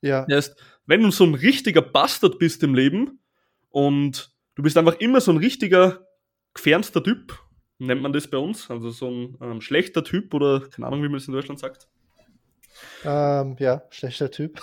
Ja, 0.00 0.24
Das 0.26 0.48
heißt, 0.48 0.62
wenn 0.86 1.02
du 1.02 1.10
so 1.10 1.24
ein 1.24 1.34
richtiger 1.34 1.82
Bastard 1.82 2.38
bist 2.38 2.62
im 2.62 2.74
Leben 2.74 3.20
und 3.68 4.30
du 4.54 4.62
bist 4.62 4.78
einfach 4.78 4.94
immer 4.98 5.20
so 5.20 5.30
ein 5.30 5.36
richtiger 5.36 6.06
gefernster 6.54 7.02
Typ, 7.04 7.38
nennt 7.78 8.00
man 8.02 8.12
das 8.14 8.28
bei 8.28 8.38
uns, 8.38 8.70
also 8.70 8.90
so 8.90 9.08
ein 9.10 9.36
ähm, 9.42 9.60
schlechter 9.60 10.02
Typ 10.02 10.32
oder 10.32 10.60
keine 10.70 10.86
Ahnung, 10.86 11.00
wie 11.02 11.08
man 11.08 11.18
das 11.18 11.28
in 11.28 11.34
Deutschland 11.34 11.60
sagt. 11.60 11.86
Ähm, 13.04 13.56
ja, 13.58 13.82
schlechter 13.90 14.30
Typ. 14.30 14.60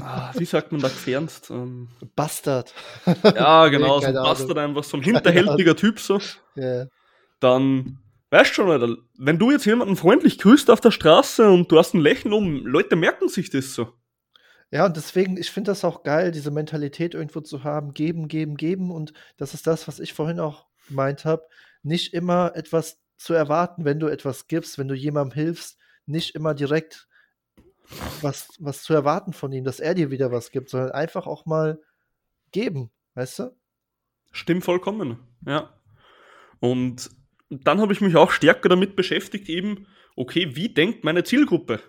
Ah, 0.00 0.32
wie 0.36 0.44
sagt 0.44 0.72
man 0.72 0.80
da 0.80 0.88
gefernst? 0.88 1.50
Ähm, 1.50 1.88
Bastard. 2.16 2.72
ja, 3.22 3.68
genau, 3.68 4.00
so 4.00 4.06
ein 4.06 4.14
keine 4.14 4.20
Ahnung. 4.20 4.32
Bastard 4.32 4.58
einfach, 4.58 4.84
so 4.84 4.96
ein 4.96 5.02
hinterhältiger 5.02 5.76
Typ 5.76 6.00
so. 6.00 6.18
Ja, 6.54 6.86
Dann, 7.40 7.98
weißt 8.30 8.54
schon, 8.54 8.70
Alter, 8.70 8.96
wenn 9.18 9.38
du 9.38 9.50
jetzt 9.50 9.66
jemanden 9.66 9.96
freundlich 9.96 10.38
grüßt 10.38 10.70
auf 10.70 10.80
der 10.80 10.90
Straße 10.90 11.48
und 11.48 11.70
du 11.70 11.78
hast 11.78 11.94
ein 11.94 12.00
Lächeln 12.00 12.32
um, 12.32 12.66
Leute 12.66 12.96
merken 12.96 13.28
sich 13.28 13.50
das 13.50 13.74
so. 13.74 13.92
Ja, 14.70 14.84
und 14.84 14.96
deswegen, 14.96 15.36
ich 15.38 15.50
finde 15.50 15.70
das 15.70 15.84
auch 15.84 16.02
geil, 16.02 16.30
diese 16.30 16.50
Mentalität 16.50 17.14
irgendwo 17.14 17.40
zu 17.40 17.64
haben, 17.64 17.94
geben, 17.94 18.28
geben, 18.28 18.56
geben. 18.56 18.90
Und 18.90 19.12
das 19.38 19.54
ist 19.54 19.66
das, 19.66 19.88
was 19.88 19.98
ich 19.98 20.12
vorhin 20.12 20.40
auch 20.40 20.66
gemeint 20.88 21.24
habe, 21.24 21.44
nicht 21.82 22.12
immer 22.12 22.52
etwas 22.54 22.98
zu 23.16 23.34
erwarten, 23.34 23.84
wenn 23.84 23.98
du 23.98 24.08
etwas 24.08 24.46
gibst, 24.46 24.78
wenn 24.78 24.88
du 24.88 24.94
jemandem 24.94 25.34
hilfst, 25.34 25.78
nicht 26.06 26.34
immer 26.34 26.54
direkt 26.54 27.08
was, 28.20 28.48
was 28.58 28.82
zu 28.82 28.94
erwarten 28.94 29.32
von 29.32 29.52
ihm, 29.52 29.64
dass 29.64 29.80
er 29.80 29.94
dir 29.94 30.10
wieder 30.10 30.30
was 30.32 30.50
gibt, 30.50 30.70
sondern 30.70 30.92
einfach 30.92 31.26
auch 31.26 31.46
mal 31.46 31.80
geben, 32.52 32.90
weißt 33.14 33.38
du? 33.40 33.56
Stimmt 34.32 34.64
vollkommen, 34.64 35.18
ja. 35.46 35.74
Und 36.60 37.10
dann 37.50 37.80
habe 37.80 37.92
ich 37.92 38.00
mich 38.00 38.16
auch 38.16 38.30
stärker 38.30 38.68
damit 38.68 38.96
beschäftigt, 38.96 39.48
eben, 39.48 39.86
okay, 40.16 40.54
wie 40.54 40.68
denkt 40.68 41.04
meine 41.04 41.24
Zielgruppe? 41.24 41.80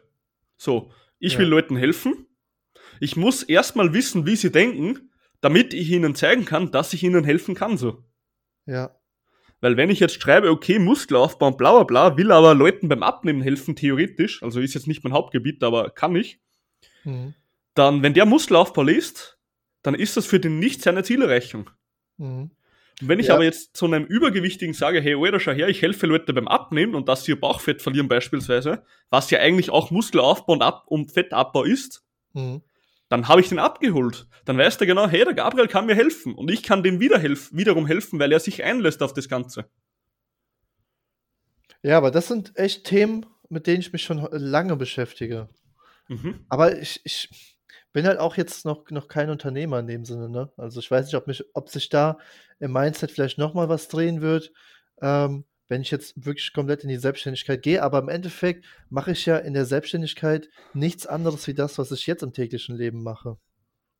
So, 0.57 0.91
ich 1.19 1.33
Ja. 1.33 1.39
will 1.39 1.47
Leuten 1.47 1.75
helfen. 1.75 2.27
Ich 2.99 3.15
muss 3.15 3.43
erstmal 3.43 3.93
wissen, 3.93 4.25
wie 4.25 4.35
sie 4.35 4.51
denken, 4.51 5.11
damit 5.41 5.73
ich 5.73 5.89
ihnen 5.89 6.15
zeigen 6.15 6.45
kann, 6.45 6.71
dass 6.71 6.93
ich 6.93 7.03
ihnen 7.03 7.23
helfen 7.23 7.55
kann, 7.55 7.77
so. 7.77 8.03
Ja, 8.65 8.98
Weil 9.61 9.77
wenn 9.77 9.89
ich 9.89 9.99
jetzt 9.99 10.21
schreibe, 10.21 10.49
okay, 10.49 10.79
Muskelaufbau 10.79 11.47
und 11.47 11.57
bla 11.57 11.71
bla 11.71 11.83
bla, 11.83 12.17
will 12.17 12.31
aber 12.31 12.53
Leuten 12.55 12.87
beim 12.87 13.03
Abnehmen 13.03 13.41
helfen, 13.41 13.75
theoretisch, 13.75 14.41
also 14.41 14.59
ist 14.59 14.73
jetzt 14.73 14.87
nicht 14.87 15.03
mein 15.03 15.13
Hauptgebiet, 15.13 15.63
aber 15.63 15.89
kann 15.89 16.15
ich, 16.15 16.39
mhm. 17.03 17.33
dann, 17.73 18.01
wenn 18.03 18.13
der 18.13 18.25
Muskelaufbau 18.25 18.83
liest, 18.83 19.37
dann 19.81 19.95
ist 19.95 20.17
das 20.17 20.25
für 20.25 20.39
den 20.39 20.59
nicht 20.59 20.81
seine 20.81 21.03
Zielerreichung. 21.03 21.69
Mhm. 22.17 22.51
Und 23.01 23.07
wenn 23.07 23.19
ich 23.19 23.27
Ja. 23.27 23.35
aber 23.35 23.43
jetzt 23.45 23.77
zu 23.77 23.85
einem 23.85 24.05
Übergewichtigen 24.05 24.73
sage, 24.73 25.01
hey, 25.01 25.15
Alter, 25.15 25.39
schau 25.39 25.51
her, 25.53 25.69
ich 25.69 25.81
helfe 25.81 26.05
Leute 26.05 26.33
beim 26.33 26.49
Abnehmen 26.49 26.95
und 26.95 27.07
dass 27.07 27.23
sie 27.23 27.31
ihr 27.31 27.39
Bauchfett 27.39 27.81
verlieren 27.81 28.09
beispielsweise, 28.09 28.83
was 29.09 29.29
ja 29.31 29.39
eigentlich 29.39 29.69
auch 29.69 29.91
Muskelaufbau 29.91 30.53
und, 30.53 30.61
Ab 30.61 30.83
und 30.87 31.11
Fettabbau 31.11 31.63
ist, 31.63 32.03
Mhm. 32.33 32.61
Dann 33.09 33.27
habe 33.27 33.41
ich 33.41 33.49
den 33.49 33.59
abgeholt. 33.59 34.27
Dann 34.45 34.57
weiß 34.57 34.77
der 34.77 34.87
genau, 34.87 35.07
hey, 35.07 35.25
der 35.25 35.33
Gabriel 35.33 35.67
kann 35.67 35.85
mir 35.85 35.95
helfen 35.95 36.33
und 36.35 36.49
ich 36.49 36.63
kann 36.63 36.83
dem 36.83 36.99
wieder 36.99 37.19
helf 37.19 37.49
wiederum 37.51 37.85
helfen, 37.85 38.19
weil 38.19 38.31
er 38.31 38.39
sich 38.39 38.63
einlässt 38.63 39.03
auf 39.03 39.13
das 39.13 39.27
Ganze. 39.27 39.69
Ja, 41.81 41.97
aber 41.97 42.11
das 42.11 42.27
sind 42.27 42.55
echt 42.55 42.85
Themen, 42.85 43.25
mit 43.49 43.67
denen 43.67 43.79
ich 43.79 43.91
mich 43.91 44.03
schon 44.03 44.27
lange 44.31 44.75
beschäftige. 44.75 45.49
Mhm. 46.07 46.45
Aber 46.49 46.77
ich, 46.77 47.01
ich 47.03 47.57
bin 47.93 48.05
halt 48.05 48.19
auch 48.19 48.37
jetzt 48.37 48.65
noch, 48.65 48.89
noch 48.91 49.07
kein 49.07 49.29
Unternehmer 49.29 49.79
in 49.79 49.87
dem 49.87 50.05
Sinne, 50.05 50.29
ne? 50.29 50.51
Also 50.57 50.79
ich 50.79 50.91
weiß 50.91 51.05
nicht, 51.05 51.15
ob, 51.15 51.27
mich, 51.27 51.43
ob 51.53 51.69
sich 51.69 51.89
da 51.89 52.19
im 52.59 52.73
Mindset 52.73 53.11
vielleicht 53.11 53.37
nochmal 53.37 53.69
was 53.69 53.87
drehen 53.87 54.21
wird, 54.21 54.51
ähm, 55.01 55.45
wenn 55.69 55.81
ich 55.81 55.91
jetzt 55.91 56.25
wirklich 56.25 56.51
komplett 56.51 56.83
in 56.83 56.89
die 56.89 56.97
Selbstständigkeit 56.97 57.61
gehe. 57.61 57.81
Aber 57.81 57.99
im 57.99 58.09
Endeffekt 58.09 58.65
mache 58.89 59.11
ich 59.11 59.25
ja 59.25 59.37
in 59.37 59.53
der 59.53 59.65
Selbstständigkeit 59.65 60.49
nichts 60.73 61.07
anderes 61.07 61.47
wie 61.47 61.53
das, 61.53 61.77
was 61.77 61.91
ich 61.91 62.05
jetzt 62.07 62.23
im 62.23 62.33
täglichen 62.33 62.75
Leben 62.75 63.03
mache. 63.03 63.37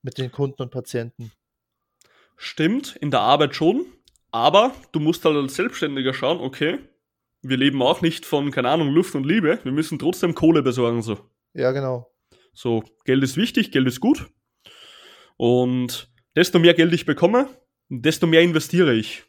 Mit 0.02 0.18
den 0.18 0.32
Kunden 0.32 0.62
und 0.62 0.72
Patienten. 0.72 1.32
Stimmt, 2.36 2.96
in 2.98 3.12
der 3.12 3.22
Arbeit 3.22 3.56
schon, 3.56 3.86
aber 4.32 4.74
du 4.92 5.00
musst 5.00 5.26
halt 5.26 5.36
als 5.36 5.56
Selbstständiger 5.56 6.14
schauen, 6.14 6.40
okay, 6.40 6.80
wir 7.42 7.58
leben 7.58 7.82
auch 7.82 8.02
nicht 8.02 8.26
von, 8.26 8.52
keine 8.52 8.70
Ahnung, 8.70 8.90
Luft 8.90 9.16
und 9.16 9.26
Liebe, 9.26 9.60
wir 9.64 9.72
müssen 9.72 10.00
trotzdem 10.00 10.36
Kohle 10.36 10.62
besorgen, 10.62 11.02
so. 11.02 11.20
Ja, 11.54 11.72
genau. 11.72 12.12
So, 12.54 12.84
Geld 13.06 13.24
ist 13.24 13.38
wichtig, 13.38 13.72
Geld 13.72 13.88
ist 13.88 14.00
gut. 14.00 14.30
Und 15.38 16.10
desto 16.36 16.60
mehr 16.60 16.74
Geld 16.74 16.94
ich 16.94 17.06
bekomme, 17.06 17.50
desto 17.90 18.26
mehr 18.26 18.42
investiere 18.42 18.94
ich. 18.94 19.24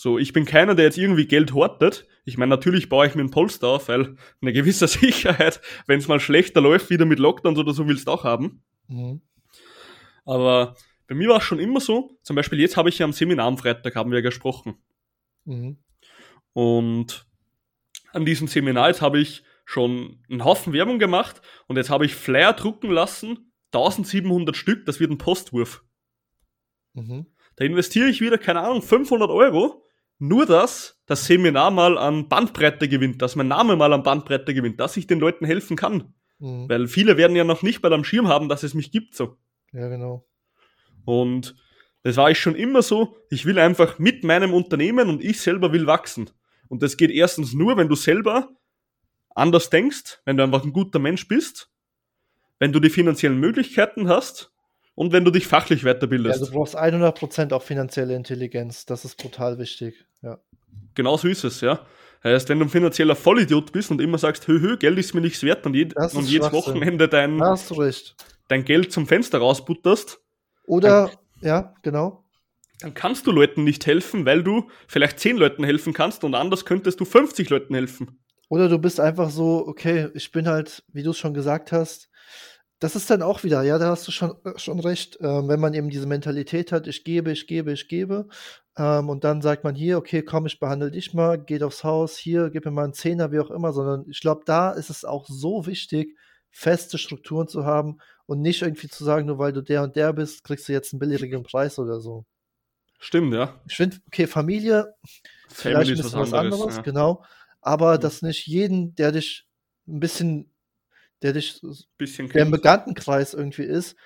So, 0.00 0.16
ich 0.16 0.32
bin 0.32 0.44
keiner, 0.44 0.76
der 0.76 0.84
jetzt 0.84 0.96
irgendwie 0.96 1.26
Geld 1.26 1.52
hortet. 1.54 2.06
Ich 2.24 2.38
meine, 2.38 2.50
natürlich 2.50 2.88
baue 2.88 3.08
ich 3.08 3.16
mir 3.16 3.22
ein 3.22 3.32
Polster 3.32 3.66
auf, 3.66 3.88
weil 3.88 4.14
eine 4.40 4.52
gewisse 4.52 4.86
Sicherheit, 4.86 5.60
wenn 5.88 5.98
es 5.98 6.06
mal 6.06 6.20
schlechter 6.20 6.60
läuft, 6.60 6.88
wieder 6.88 7.04
mit 7.04 7.18
Lockdowns 7.18 7.58
oder 7.58 7.72
so, 7.72 7.88
willst 7.88 8.06
du 8.06 8.12
auch 8.12 8.22
haben. 8.22 8.62
Mhm. 8.86 9.22
Aber 10.24 10.76
bei 11.08 11.16
mir 11.16 11.28
war 11.28 11.38
es 11.38 11.42
schon 11.42 11.58
immer 11.58 11.80
so, 11.80 12.16
zum 12.22 12.36
Beispiel 12.36 12.60
jetzt 12.60 12.76
habe 12.76 12.90
ich 12.90 13.00
ja 13.00 13.06
am 13.06 13.12
Seminar 13.12 13.48
am 13.48 13.58
Freitag, 13.58 13.96
haben 13.96 14.12
wir 14.12 14.18
ja 14.18 14.22
gesprochen. 14.22 14.76
Mhm. 15.44 15.78
Und 16.52 17.26
an 18.12 18.24
diesem 18.24 18.46
Seminar 18.46 18.88
jetzt 18.88 19.02
habe 19.02 19.18
ich 19.18 19.42
schon 19.64 20.22
einen 20.30 20.44
Haufen 20.44 20.72
Werbung 20.72 21.00
gemacht 21.00 21.42
und 21.66 21.76
jetzt 21.76 21.90
habe 21.90 22.06
ich 22.06 22.14
Flyer 22.14 22.52
drucken 22.52 22.92
lassen, 22.92 23.52
1700 23.72 24.56
Stück, 24.56 24.86
das 24.86 25.00
wird 25.00 25.10
ein 25.10 25.18
Postwurf. 25.18 25.82
Mhm. 26.92 27.26
Da 27.56 27.64
investiere 27.64 28.08
ich 28.08 28.20
wieder, 28.20 28.38
keine 28.38 28.60
Ahnung, 28.60 28.80
500 28.80 29.28
Euro, 29.30 29.84
nur 30.18 30.46
dass 30.46 31.00
das 31.06 31.24
Seminar 31.24 31.70
mal 31.70 31.96
an 31.96 32.28
Bandbreite 32.28 32.88
gewinnt, 32.88 33.22
dass 33.22 33.36
mein 33.36 33.48
Name 33.48 33.76
mal 33.76 33.92
an 33.92 34.02
Bandbreite 34.02 34.52
gewinnt, 34.54 34.80
dass 34.80 34.96
ich 34.96 35.06
den 35.06 35.20
Leuten 35.20 35.44
helfen 35.44 35.76
kann. 35.76 36.14
Mhm. 36.38 36.68
Weil 36.68 36.86
viele 36.88 37.16
werden 37.16 37.36
ja 37.36 37.44
noch 37.44 37.62
nicht 37.62 37.80
bei 37.80 37.90
am 37.90 38.04
Schirm 38.04 38.28
haben, 38.28 38.48
dass 38.48 38.62
es 38.62 38.74
mich 38.74 38.90
gibt 38.90 39.14
so. 39.14 39.36
Ja, 39.72 39.88
genau. 39.88 40.26
Und 41.04 41.56
das 42.02 42.16
war 42.16 42.30
ich 42.30 42.38
schon 42.38 42.54
immer 42.54 42.82
so. 42.82 43.16
Ich 43.30 43.46
will 43.46 43.58
einfach 43.58 43.98
mit 43.98 44.24
meinem 44.24 44.52
Unternehmen 44.54 45.08
und 45.08 45.24
ich 45.24 45.40
selber 45.40 45.72
will 45.72 45.86
wachsen. 45.86 46.30
Und 46.68 46.82
das 46.82 46.96
geht 46.96 47.10
erstens 47.10 47.54
nur, 47.54 47.76
wenn 47.76 47.88
du 47.88 47.94
selber 47.94 48.50
anders 49.34 49.70
denkst, 49.70 50.20
wenn 50.24 50.36
du 50.36 50.42
einfach 50.42 50.64
ein 50.64 50.72
guter 50.72 50.98
Mensch 50.98 51.28
bist, 51.28 51.70
wenn 52.58 52.72
du 52.72 52.80
die 52.80 52.90
finanziellen 52.90 53.38
Möglichkeiten 53.38 54.08
hast 54.08 54.52
und 54.94 55.12
wenn 55.12 55.24
du 55.24 55.30
dich 55.30 55.46
fachlich 55.46 55.82
weiterbildest. 55.84 56.40
Ja, 56.40 56.46
du 56.46 56.52
brauchst 56.52 56.76
100% 56.76 57.52
auch 57.52 57.62
finanzielle 57.62 58.14
Intelligenz. 58.14 58.84
Das 58.84 59.04
ist 59.04 59.16
brutal 59.16 59.58
wichtig. 59.58 60.07
Ja. 60.22 60.38
Genau 60.94 61.16
so 61.16 61.28
ist 61.28 61.44
es, 61.44 61.60
ja. 61.60 61.86
Heißt, 62.24 62.48
wenn 62.48 62.58
du 62.58 62.66
ein 62.66 62.70
finanzieller 62.70 63.14
Vollidiot 63.14 63.72
bist 63.72 63.90
und 63.90 64.00
immer 64.00 64.18
sagst, 64.18 64.48
hö, 64.48 64.60
hö, 64.60 64.76
Geld 64.76 64.98
ist 64.98 65.14
mir 65.14 65.20
nichts 65.20 65.42
wert 65.44 65.64
und, 65.66 65.74
jed 65.74 65.94
und 65.96 66.28
jedes 66.28 66.52
Wochenende 66.52 67.08
dein, 67.08 67.40
dein 68.48 68.64
Geld 68.64 68.92
zum 68.92 69.06
Fenster 69.06 69.38
rausbutterst. 69.38 70.20
Oder, 70.66 71.06
dann, 71.06 71.46
ja, 71.48 71.74
genau. 71.82 72.24
Dann 72.80 72.94
kannst 72.94 73.26
du 73.26 73.32
Leuten 73.32 73.64
nicht 73.64 73.86
helfen, 73.86 74.26
weil 74.26 74.42
du 74.42 74.68
vielleicht 74.86 75.20
10 75.20 75.36
Leuten 75.36 75.64
helfen 75.64 75.92
kannst 75.92 76.24
und 76.24 76.34
anders 76.34 76.64
könntest 76.64 77.00
du 77.00 77.04
50 77.04 77.50
Leuten 77.50 77.74
helfen. 77.74 78.20
Oder 78.48 78.68
du 78.68 78.78
bist 78.78 78.98
einfach 78.98 79.30
so, 79.30 79.66
okay, 79.66 80.08
ich 80.14 80.32
bin 80.32 80.48
halt, 80.48 80.84
wie 80.92 81.02
du 81.02 81.10
es 81.10 81.18
schon 81.18 81.34
gesagt 81.34 81.70
hast, 81.70 82.08
das 82.80 82.94
ist 82.94 83.10
dann 83.10 83.22
auch 83.22 83.42
wieder, 83.42 83.62
ja, 83.62 83.78
da 83.78 83.90
hast 83.90 84.06
du 84.06 84.12
schon, 84.12 84.36
äh, 84.44 84.56
schon 84.56 84.78
recht, 84.80 85.18
ähm, 85.20 85.48
wenn 85.48 85.60
man 85.60 85.74
eben 85.74 85.90
diese 85.90 86.06
Mentalität 86.06 86.70
hat, 86.70 86.86
ich 86.86 87.02
gebe, 87.02 87.32
ich 87.32 87.46
gebe, 87.46 87.72
ich 87.72 87.88
gebe, 87.88 88.28
ähm, 88.78 89.08
und 89.10 89.24
dann 89.24 89.42
sagt 89.42 89.64
man 89.64 89.74
hier, 89.74 89.98
okay, 89.98 90.22
komm, 90.22 90.46
ich 90.46 90.60
behandle 90.60 90.90
dich 90.90 91.12
mal, 91.12 91.36
geht 91.36 91.62
aufs 91.62 91.82
Haus, 91.82 92.16
hier, 92.16 92.48
gib 92.50 92.64
mir 92.64 92.70
mal 92.70 92.84
einen 92.84 92.94
Zehner, 92.94 93.32
wie 93.32 93.40
auch 93.40 93.50
immer, 93.50 93.72
sondern 93.72 94.04
ich 94.08 94.20
glaube, 94.20 94.42
da 94.46 94.70
ist 94.70 94.88
es 94.88 95.04
auch 95.04 95.26
so 95.28 95.66
wichtig, 95.66 96.16
feste 96.50 96.96
Strukturen 96.96 97.48
zu 97.48 97.66
haben 97.66 97.98
und 98.26 98.40
nicht 98.40 98.62
irgendwie 98.62 98.88
zu 98.88 99.04
sagen, 99.04 99.26
nur 99.26 99.38
weil 99.38 99.52
du 99.52 99.62
der 99.62 99.82
und 99.82 99.96
der 99.96 100.12
bist, 100.12 100.44
kriegst 100.44 100.68
du 100.68 100.72
jetzt 100.72 100.92
einen 100.92 101.00
billigeren 101.00 101.42
Preis 101.42 101.78
oder 101.78 102.00
so. 102.00 102.24
Stimmt, 103.00 103.34
ja. 103.34 103.60
Ich 103.68 103.76
finde, 103.76 103.98
okay, 104.06 104.26
Familie, 104.26 104.94
Family 105.48 105.84
vielleicht 105.86 105.90
ist 105.90 106.14
was 106.14 106.32
anderes, 106.32 106.60
anderes 106.60 106.76
ja. 106.76 106.82
genau, 106.82 107.24
aber 107.60 107.96
mhm. 107.96 108.00
dass 108.00 108.22
nicht 108.22 108.46
jeden, 108.46 108.94
der 108.94 109.12
dich 109.12 109.46
ein 109.88 110.00
bisschen 110.00 110.52
der 111.22 111.32
dich, 111.32 111.60
Bisschen 111.96 112.28
der 112.28 112.42
im 112.42 112.52
Bekanntenkreis 112.52 113.34
irgendwie 113.34 113.64
ist, 113.64 113.96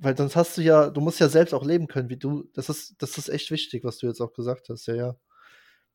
weil 0.00 0.16
sonst 0.16 0.34
hast 0.34 0.56
du 0.56 0.62
ja, 0.62 0.88
du 0.88 1.00
musst 1.00 1.20
ja 1.20 1.28
selbst 1.28 1.52
auch 1.52 1.64
leben 1.64 1.86
können, 1.86 2.08
wie 2.08 2.16
du. 2.16 2.48
Das 2.54 2.68
ist, 2.68 2.94
das 2.98 3.18
ist 3.18 3.28
echt 3.28 3.50
wichtig, 3.50 3.84
was 3.84 3.98
du 3.98 4.06
jetzt 4.06 4.20
auch 4.20 4.32
gesagt 4.32 4.68
hast, 4.70 4.86
ja, 4.86 4.94
ja. 4.94 5.16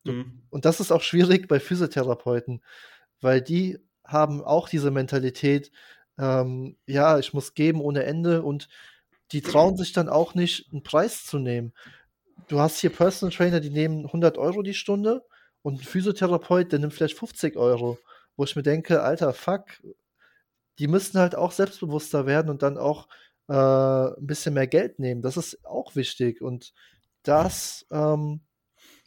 Mhm. 0.04 0.44
Und 0.52 0.66
das 0.66 0.80
ist 0.80 0.92
auch 0.92 1.02
schwierig 1.02 1.48
bei 1.48 1.60
Physiotherapeuten, 1.60 2.62
weil 3.22 3.42
die 3.42 3.80
haben 4.04 4.44
auch 4.44 4.70
diese 4.70 4.92
Mentalität, 4.92 5.72
ähm, 6.20 6.78
ja, 6.86 7.18
ich 7.18 7.34
muss 7.34 7.56
geben 7.56 7.82
ohne 7.82 8.04
Ende 8.04 8.44
und 8.44 8.70
die 9.32 9.42
trauen 9.42 9.76
sich 9.76 9.92
dann 9.92 10.08
auch 10.08 10.36
nicht, 10.36 10.72
einen 10.72 10.84
Preis 10.84 11.26
zu 11.26 11.40
nehmen. 11.40 11.74
Du 12.48 12.60
hast 12.60 12.80
hier 12.80 12.92
Personal 12.92 13.36
Trainer, 13.36 13.60
die 13.60 13.72
nehmen 13.72 14.06
100 14.06 14.38
Euro 14.38 14.62
die 14.62 14.76
Stunde 14.76 15.24
und 15.64 15.82
ein 15.82 15.84
Physiotherapeut, 15.84 16.72
der 16.72 16.78
nimmt 16.78 16.94
vielleicht 16.94 17.18
50 17.18 17.58
Euro, 17.58 17.98
wo 18.36 18.44
ich 18.44 18.56
mir 18.56 18.62
denke, 18.62 19.02
alter, 19.02 19.34
fuck, 19.34 19.66
die 20.78 20.88
müssten 20.88 21.18
halt 21.18 21.34
auch 21.34 21.52
selbstbewusster 21.52 22.28
werden 22.28 22.52
und 22.52 22.62
dann 22.62 22.78
auch 22.78 23.08
äh, 23.48 23.54
ein 23.54 24.28
bisschen 24.28 24.54
mehr 24.54 24.68
Geld 24.68 25.00
nehmen. 25.00 25.22
Das 25.22 25.38
ist 25.38 25.66
auch 25.66 25.96
wichtig. 25.96 26.42
Und 26.42 26.74
das 27.24 27.86
ähm, 27.92 28.42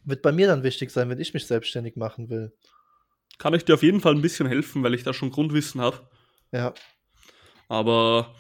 wird 0.05 0.23
bei 0.23 0.33
mir 0.33 0.47
dann 0.47 0.63
wichtig 0.63 0.91
sein, 0.91 1.09
wenn 1.09 1.21
ich 1.21 1.35
mich 1.35 1.47
selbstständig 1.47 1.97
machen 1.97 2.31
will. 2.31 2.53
Kann 3.39 3.55
ich 3.55 3.65
dir 3.65 3.75
auf 3.75 3.83
jeden 3.83 4.01
Fall 4.01 4.15
ein 4.15 4.23
bisschen 4.23 4.49
helfen, 4.49 4.83
weil 4.83 4.95
ich 4.95 5.05
da 5.05 5.13
schon 5.13 5.31
Grundwissen 5.31 5.81
habe. 5.81 6.09
Ja. 6.53 6.75
Aber 7.69 8.35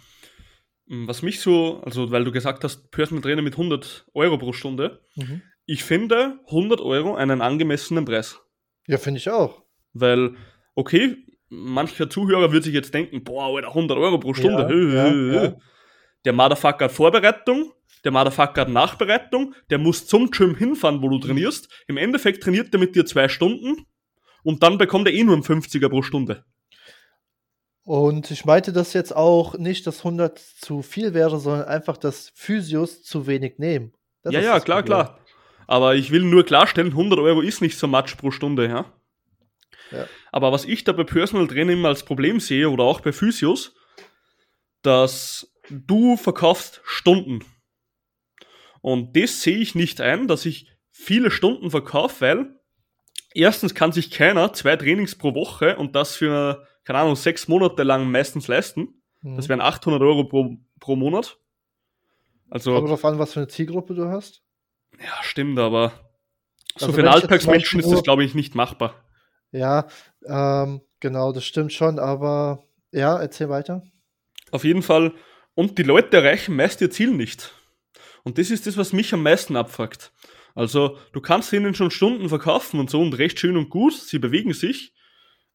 hm, 0.89 1.07
was 1.07 1.23
mich 1.23 1.41
so, 1.41 1.81
also 1.85 2.11
weil 2.11 2.25
du 2.25 2.33
gesagt 2.33 2.65
hast, 2.65 2.91
Personal 2.91 3.23
Trainer 3.23 3.43
mit 3.43 3.55
100 3.55 4.07
Euro 4.15 4.39
pro 4.39 4.53
Stunde, 4.53 5.01
mhm. 5.15 5.43
ich 5.67 5.85
finde 5.85 6.41
100 6.47 6.81
Euro 6.81 7.15
einen 7.15 7.41
angemessenen 7.41 8.05
Preis. 8.05 8.41
Ja, 8.87 8.97
finde 8.99 9.19
ich 9.19 9.31
auch. 9.31 9.63
Weil, 9.93 10.35
okay, 10.75 11.17
mancher 11.49 12.09
Zuhörer 12.11 12.53
wird 12.53 12.65
sich 12.65 12.75
jetzt 12.75 12.95
denken, 12.95 13.23
boah, 13.23 13.55
Alter, 13.55 13.69
100 13.69 13.99
Euro 13.99 14.19
pro 14.19 14.35
Stunde. 14.35 14.69
Ja, 14.95 15.09
ja, 15.09 15.43
ja. 15.45 15.57
Der 16.25 16.33
Motherfucker 16.33 16.87
hat 16.87 16.93
Vorbereitung, 16.93 17.73
der 18.05 18.13
Motherfucker 18.13 18.63
hat 18.63 18.69
Nachbereitung, 18.69 19.55
der 19.71 19.79
muss 19.79 20.07
zum 20.07 20.31
Gym 20.31 20.57
hinfahren, 20.57 21.03
wo 21.03 21.09
du 21.09 21.19
trainierst. 21.19 21.69
Im 21.87 21.97
Endeffekt 21.97 22.43
trainiert 22.43 22.73
er 22.73 22.81
mit 22.81 22.95
dir 22.95 23.07
zwei 23.07 23.29
Stunden 23.29 23.87
und 24.43 24.63
dann 24.63 24.79
bekommt 24.79 25.09
er 25.09 25.15
eh 25.15 25.25
nur 25.25 25.35
einen 25.35 25.45
50er 25.45 25.89
pro 25.89 26.03
Stunde. 26.03 26.45
Und 27.85 28.31
ich 28.31 28.45
meinte 28.45 28.73
das 28.73 28.93
jetzt 28.93 29.17
auch 29.17 29.57
nicht, 29.57 29.87
dass 29.87 29.99
100 29.99 30.39
zu 30.39 30.83
viel 30.83 31.15
wäre, 31.15 31.39
sondern 31.41 31.69
einfach, 31.69 31.97
dass 31.97 32.31
Physios 32.35 33.03
zu 33.03 33.27
wenig 33.27 33.59
nehmen. 33.59 33.95
Das 34.23 34.35
ja, 34.35 34.41
ja, 34.41 34.61
klar, 34.61 34.83
Problem. 34.83 34.85
klar. 34.85 35.19
Aber 35.67 35.95
ich 35.95 36.11
will 36.11 36.23
nur 36.23 36.45
klarstellen, 36.45 36.91
100 36.91 37.19
Euro 37.19 37.41
ist 37.41 37.63
nicht 37.63 37.79
so 37.79 37.87
much 37.87 38.17
pro 38.19 38.31
Stunde, 38.31 38.69
ja. 38.69 38.93
Aber 40.33 40.53
was 40.53 40.65
ich 40.65 40.85
da 40.85 40.93
bei 40.93 41.05
Personal 41.05 41.47
Training 41.47 41.79
immer 41.79 41.89
als 41.89 42.05
Problem 42.05 42.41
sehe 42.41 42.69
oder 42.69 42.85
auch 42.85 43.01
bei 43.01 43.13
Physios, 43.13 43.75
dass 44.83 45.51
du 45.71 46.17
verkaufst 46.17 46.81
Stunden. 46.85 47.45
Und 48.81 49.17
das 49.17 49.43
sehe 49.43 49.59
ich 49.59 49.75
nicht 49.75 50.01
ein, 50.01 50.29
dass 50.29 50.47
ich 50.47 50.71
viele 50.91 51.31
Stunden 51.31 51.71
verkaufe, 51.71 52.21
weil 52.21 52.61
erstens 53.35 53.75
kann 53.75 53.93
sich 53.93 54.11
keiner 54.11 54.53
zwei 54.53 54.77
Trainings 54.77 55.17
pro 55.17 55.35
Woche 55.35 55.77
und 55.77 55.95
das 55.95 56.17
für, 56.17 56.67
keine 56.85 57.01
Ahnung, 57.01 57.17
sechs 57.17 57.49
Monate 57.49 57.83
lang 57.83 58.11
meistens 58.11 58.49
leisten. 58.49 59.03
Mhm. 59.23 59.37
Das 59.37 59.49
wären 59.49 59.61
800 59.61 60.01
Euro 60.03 60.25
pro, 60.25 60.57
pro 60.81 60.97
Monat. 60.97 61.39
Also. 62.51 62.75
Kommt 62.75 62.89
darauf 62.89 63.05
an, 63.05 63.19
was 63.19 63.33
für 63.33 63.41
eine 63.41 63.49
Zielgruppe 63.49 63.95
du 63.95 64.09
hast. 64.09 64.43
Ja, 65.01 65.23
stimmt, 65.23 65.59
aber 65.59 65.93
also 66.75 66.87
so 66.87 66.93
für 66.93 67.01
einen 67.01 67.09
Alltagsmenschen 67.09 67.81
ist 67.81 67.91
das, 67.91 68.03
glaube 68.03 68.25
ich, 68.25 68.35
nicht 68.35 68.55
machbar. 68.55 68.95
Ja, 69.51 69.87
ähm, 70.27 70.83
genau, 71.01 71.33
das 71.33 71.45
stimmt 71.45 71.73
schon, 71.73 71.99
aber 71.99 72.65
ja, 72.93 73.19
erzähl 73.19 73.49
weiter. 73.49 73.83
Auf 74.51 74.65
jeden 74.65 74.83
Fall. 74.83 75.13
Und 75.59 75.77
die 75.77 75.83
Leute 75.83 76.19
erreichen 76.19 76.55
meist 76.55 76.81
ihr 76.83 76.89
Ziel 76.89 77.11
nicht. 77.11 77.53
Und 78.23 78.39
das 78.39 78.53
ist 78.53 78.69
das, 78.69 78.77
was 78.77 78.93
mich 78.93 79.13
am 79.13 79.25
meisten 79.25 79.57
abfuckt. 79.57 80.13
Also, 80.55 80.99
du 81.13 81.21
kannst 81.21 81.53
ihnen 81.53 81.75
schon 81.75 81.91
Stunden 81.91 82.29
verkaufen 82.29 82.79
und 82.79 82.91
so 82.91 83.01
und 83.03 83.19
recht 83.19 83.41
schön 83.41 83.57
und 83.57 83.69
gut, 83.69 83.95
sie 83.95 84.21
bewegen 84.21 84.53
sich, 84.53 84.95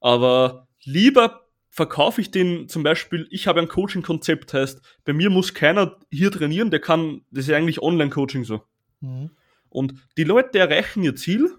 aber 0.01 0.67
lieber 0.83 1.47
verkaufe 1.69 2.19
ich 2.19 2.31
den 2.31 2.67
zum 2.67 2.83
Beispiel, 2.83 3.29
ich 3.31 3.47
habe 3.47 3.61
ein 3.61 3.69
Coaching-Konzept, 3.69 4.53
heißt, 4.53 4.81
bei 5.05 5.13
mir 5.13 5.29
muss 5.29 5.53
keiner 5.53 5.97
hier 6.11 6.31
trainieren, 6.31 6.69
der 6.69 6.81
kann, 6.81 7.21
das 7.31 7.47
ist 7.47 7.53
eigentlich 7.53 7.81
Online-Coaching 7.81 8.43
so. 8.43 8.61
Mhm. 8.99 9.31
Und 9.69 9.93
die 10.17 10.25
Leute 10.25 10.59
erreichen 10.59 11.01
ihr 11.03 11.15
Ziel 11.15 11.49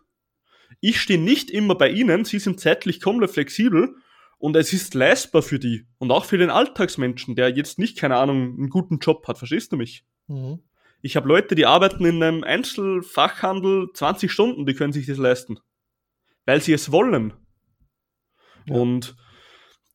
ich 0.81 1.01
stehe 1.01 1.19
nicht 1.19 1.51
immer 1.51 1.75
bei 1.75 1.89
ihnen, 1.89 2.25
sie 2.25 2.39
sind 2.39 2.61
zeitlich 2.61 3.01
komplett 3.01 3.31
flexibel 3.31 3.97
und 4.45 4.57
es 4.57 4.75
ist 4.75 4.93
leistbar 4.93 5.41
für 5.41 5.59
die 5.59 5.87
und 5.97 6.11
auch 6.11 6.27
für 6.27 6.37
den 6.37 6.51
Alltagsmenschen, 6.51 7.35
der 7.35 7.49
jetzt 7.49 7.79
nicht, 7.79 7.97
keine 7.97 8.17
Ahnung, 8.17 8.59
einen 8.59 8.69
guten 8.69 8.99
Job 8.99 9.27
hat. 9.27 9.39
Verstehst 9.39 9.73
du 9.73 9.79
mich? 9.79 10.05
Mhm. 10.27 10.63
Ich 11.01 11.17
habe 11.17 11.27
Leute, 11.27 11.55
die 11.55 11.65
arbeiten 11.65 12.05
in 12.05 12.23
einem 12.23 12.45
Einzelfachhandel 12.45 13.89
20 13.95 14.31
Stunden, 14.31 14.67
die 14.67 14.75
können 14.75 14.93
sich 14.93 15.07
das 15.07 15.17
leisten. 15.17 15.61
Weil 16.45 16.61
sie 16.61 16.75
es 16.75 16.93
wollen. 16.93 17.33
Ja. 18.67 18.75
Und 18.75 19.17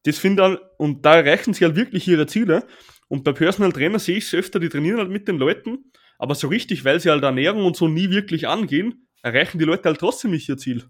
das 0.06 0.18
finde 0.18 0.60
und 0.80 1.06
da 1.06 1.18
erreichen 1.18 1.54
sie 1.54 1.64
halt 1.64 1.76
wirklich 1.76 2.08
ihre 2.08 2.26
Ziele. 2.26 2.66
Und 3.08 3.24
bei 3.24 3.34
Personal 3.34 3.72
Trainer 3.72 4.00
sehe 4.00 4.18
ich 4.18 4.24
es 4.24 4.34
öfter, 4.34 4.60
die 4.60 4.70
trainieren 4.70 4.98
halt 4.98 5.12
mit 5.12 5.28
den 5.28 5.38
Leuten, 5.38 5.92
aber 6.18 6.34
so 6.34 6.48
richtig, 6.48 6.84
weil 6.86 7.00
sie 7.00 7.12
halt 7.12 7.24
Ernährung 7.24 7.68
und 7.68 7.78
so 7.78 7.88
nie 7.88 8.10
wirklich 8.10 8.48
angehen, 8.48 9.08
erreichen 9.22 9.60
die 9.60 9.66
Leute 9.66 9.84
halt 9.90 10.00
trotzdem 10.00 10.32
nicht 10.32 10.50
ihr 10.50 10.58
Ziel. 10.58 10.90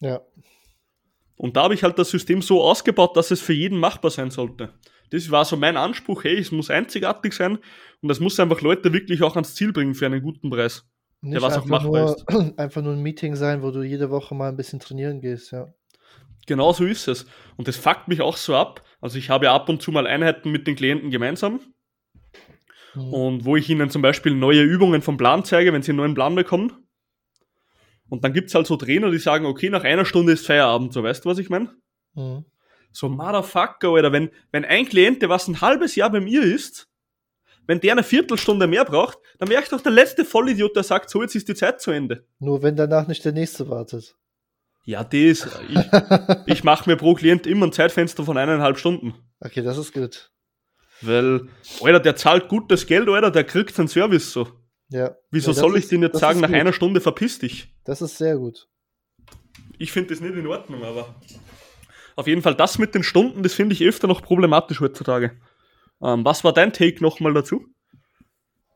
Ja. 0.00 0.20
Und 1.38 1.56
da 1.56 1.62
habe 1.62 1.74
ich 1.74 1.82
halt 1.82 1.98
das 1.98 2.10
System 2.10 2.42
so 2.42 2.62
ausgebaut, 2.62 3.16
dass 3.16 3.30
es 3.30 3.40
für 3.40 3.54
jeden 3.54 3.78
machbar 3.78 4.10
sein 4.10 4.30
sollte. 4.30 4.74
Das 5.10 5.30
war 5.30 5.46
so 5.46 5.56
mein 5.56 5.78
Anspruch, 5.78 6.24
hey, 6.24 6.36
es 6.36 6.52
muss 6.52 6.68
einzigartig 6.68 7.32
sein 7.32 7.58
und 8.02 8.10
es 8.10 8.20
muss 8.20 8.38
einfach 8.38 8.60
Leute 8.60 8.92
wirklich 8.92 9.22
auch 9.22 9.36
ans 9.36 9.54
Ziel 9.54 9.72
bringen 9.72 9.94
für 9.94 10.04
einen 10.04 10.20
guten 10.20 10.50
Preis. 10.50 10.84
Nicht 11.22 11.34
der 11.34 11.42
was 11.42 11.56
auch 11.56 11.64
machbar 11.64 12.02
nur, 12.02 12.16
ist. 12.16 12.58
Einfach 12.58 12.82
nur 12.82 12.92
ein 12.92 13.02
Meeting 13.02 13.34
sein, 13.34 13.62
wo 13.62 13.70
du 13.70 13.82
jede 13.82 14.10
Woche 14.10 14.34
mal 14.34 14.50
ein 14.50 14.56
bisschen 14.56 14.78
trainieren 14.78 15.20
gehst, 15.20 15.50
ja. 15.50 15.72
Genau 16.46 16.72
so 16.72 16.84
ist 16.84 17.08
es. 17.08 17.26
Und 17.56 17.66
das 17.66 17.76
fuckt 17.76 18.08
mich 18.08 18.20
auch 18.20 18.36
so 18.36 18.54
ab. 18.54 18.84
Also 19.00 19.18
ich 19.18 19.30
habe 19.30 19.46
ja 19.46 19.54
ab 19.54 19.68
und 19.68 19.82
zu 19.82 19.90
mal 19.90 20.06
Einheiten 20.06 20.50
mit 20.50 20.66
den 20.66 20.76
Klienten 20.76 21.10
gemeinsam 21.10 21.60
Mhm. 22.98 23.12
Und 23.12 23.44
wo 23.44 23.56
ich 23.56 23.68
ihnen 23.68 23.90
zum 23.90 24.02
Beispiel 24.02 24.34
neue 24.34 24.62
Übungen 24.62 25.02
vom 25.02 25.16
Plan 25.16 25.44
zeige, 25.44 25.72
wenn 25.72 25.82
sie 25.82 25.92
einen 25.92 25.98
neuen 25.98 26.14
Plan 26.14 26.34
bekommen. 26.34 26.72
Und 28.08 28.24
dann 28.24 28.32
gibt 28.32 28.48
es 28.48 28.54
halt 28.54 28.66
so 28.66 28.76
Trainer, 28.76 29.10
die 29.10 29.18
sagen, 29.18 29.46
okay, 29.46 29.70
nach 29.70 29.84
einer 29.84 30.04
Stunde 30.04 30.32
ist 30.32 30.46
Feierabend, 30.46 30.92
so 30.92 31.02
weißt 31.02 31.24
du, 31.24 31.28
was 31.28 31.38
ich 31.38 31.50
meine? 31.50 31.70
Mhm. 32.14 32.44
So, 32.92 33.08
Motherfucker, 33.08 33.90
Alter, 33.90 34.12
wenn, 34.12 34.30
wenn 34.50 34.64
ein 34.64 34.86
Klient, 34.86 35.20
der 35.22 35.28
was 35.28 35.46
ein 35.46 35.60
halbes 35.60 35.94
Jahr 35.94 36.10
bei 36.10 36.20
mir 36.20 36.42
ist, 36.42 36.88
wenn 37.66 37.80
der 37.80 37.92
eine 37.92 38.02
Viertelstunde 38.02 38.66
mehr 38.66 38.86
braucht, 38.86 39.18
dann 39.38 39.50
wäre 39.50 39.62
ich 39.62 39.68
doch 39.68 39.82
der 39.82 39.92
letzte 39.92 40.24
Vollidiot, 40.24 40.74
der 40.74 40.82
sagt, 40.82 41.10
so, 41.10 41.20
jetzt 41.20 41.34
ist 41.34 41.48
die 41.48 41.54
Zeit 41.54 41.82
zu 41.82 41.90
Ende. 41.90 42.24
Nur 42.38 42.62
wenn 42.62 42.76
danach 42.76 43.06
nicht 43.06 43.24
der 43.24 43.32
nächste 43.32 43.68
wartet. 43.68 44.16
Ja, 44.84 45.04
das. 45.04 45.46
Ich, 45.68 45.78
ich 46.46 46.64
mache 46.64 46.88
mir 46.88 46.96
pro 46.96 47.12
Klient 47.12 47.46
immer 47.46 47.66
ein 47.66 47.72
Zeitfenster 47.72 48.24
von 48.24 48.38
eineinhalb 48.38 48.78
Stunden. 48.78 49.14
Okay, 49.38 49.62
das 49.62 49.76
ist 49.76 49.92
gut. 49.92 50.30
Weil, 51.02 51.48
Alter, 51.82 52.00
der 52.00 52.16
zahlt 52.16 52.48
gutes 52.48 52.86
Geld, 52.86 53.06
Alter, 53.08 53.30
der 53.30 53.44
kriegt 53.44 53.74
seinen 53.74 53.88
Service 53.88 54.32
so. 54.32 54.48
Ja. 54.90 55.16
Wieso 55.30 55.50
Ja, 55.50 55.54
soll 55.56 55.76
ich 55.76 55.84
ist- 55.84 55.92
den 55.92 56.02
jetzt 56.02 56.18
sagen, 56.18 56.40
nach 56.40 56.50
einer 56.52 56.72
Stunde 56.72 57.00
verpiss 57.00 57.38
dich? 57.38 57.74
Das 57.84 58.00
ist 58.02 58.16
sehr 58.18 58.36
gut. 58.38 58.68
Ich 59.78 59.92
finde 59.92 60.10
das 60.10 60.20
nicht 60.20 60.34
in 60.34 60.46
Ordnung, 60.46 60.82
aber 60.82 61.14
auf 62.16 62.26
jeden 62.26 62.42
Fall 62.42 62.54
das 62.54 62.78
mit 62.78 62.94
den 62.94 63.02
Stunden, 63.04 63.42
das 63.42 63.54
finde 63.54 63.74
ich 63.74 63.84
öfter 63.84 64.08
noch 64.08 64.22
problematisch 64.22 64.80
heutzutage. 64.80 65.32
Ähm, 66.02 66.24
was 66.24 66.42
war 66.42 66.52
dein 66.52 66.72
Take 66.72 67.02
nochmal 67.02 67.34
dazu? 67.34 67.64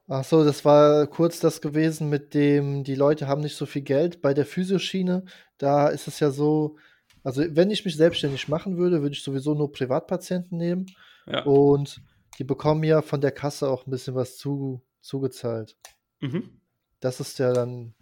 Ach 0.08 0.24
so, 0.24 0.44
das 0.44 0.64
war 0.64 1.06
kurz 1.06 1.40
das 1.40 1.60
gewesen 1.60 2.08
mit 2.10 2.34
dem, 2.34 2.84
die 2.84 2.94
Leute 2.94 3.26
haben 3.28 3.40
nicht 3.40 3.56
so 3.56 3.66
viel 3.66 3.82
Geld. 3.82 4.20
Bei 4.20 4.34
der 4.34 4.44
Physioschiene, 4.44 5.24
da 5.58 5.88
ist 5.88 6.06
es 6.08 6.20
ja 6.20 6.30
so, 6.30 6.76
also 7.24 7.42
wenn 7.48 7.70
ich 7.70 7.84
mich 7.84 7.96
selbstständig 7.96 8.48
machen 8.48 8.76
würde, 8.76 9.00
würde 9.00 9.14
ich 9.14 9.22
sowieso 9.22 9.54
nur 9.54 9.72
Privatpatienten 9.72 10.58
nehmen 10.58 10.86
Ja. 11.26 11.42
und 11.44 12.00
die 12.38 12.44
bekommen 12.44 12.82
ja 12.84 13.00
von 13.00 13.20
der 13.20 13.30
Kasse 13.32 13.68
auch 13.70 13.86
ein 13.86 13.90
bisschen 13.90 14.14
was 14.14 14.36
zu, 14.36 14.82
zugezahlt. 15.00 15.76
Mhm. 16.22 16.60
Das 17.00 17.20
ist 17.20 17.38
ja 17.38 17.52
dann, 17.52 17.94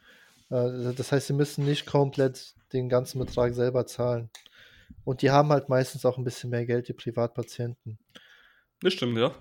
äh, 0.51 0.95
das 0.95 1.11
heißt, 1.11 1.27
sie 1.27 1.33
müssen 1.33 1.65
nicht 1.65 1.87
komplett 1.87 2.55
den 2.73 2.89
ganzen 2.89 3.19
Betrag 3.19 3.55
selber 3.55 3.87
zahlen. 3.87 4.31
Und 5.05 5.23
die 5.23 5.31
haben 5.31 5.51
halt 5.51 5.69
meistens 5.69 6.05
auch 6.05 6.19
ein 6.19 6.25
bisschen 6.25 6.51
mehr 6.51 6.67
Geld, 6.67 6.87
die 6.87 6.93
Privatpatienten. 6.93 7.99
Das 8.83 8.93
stimmt, 8.93 9.19
ja. 9.19 9.35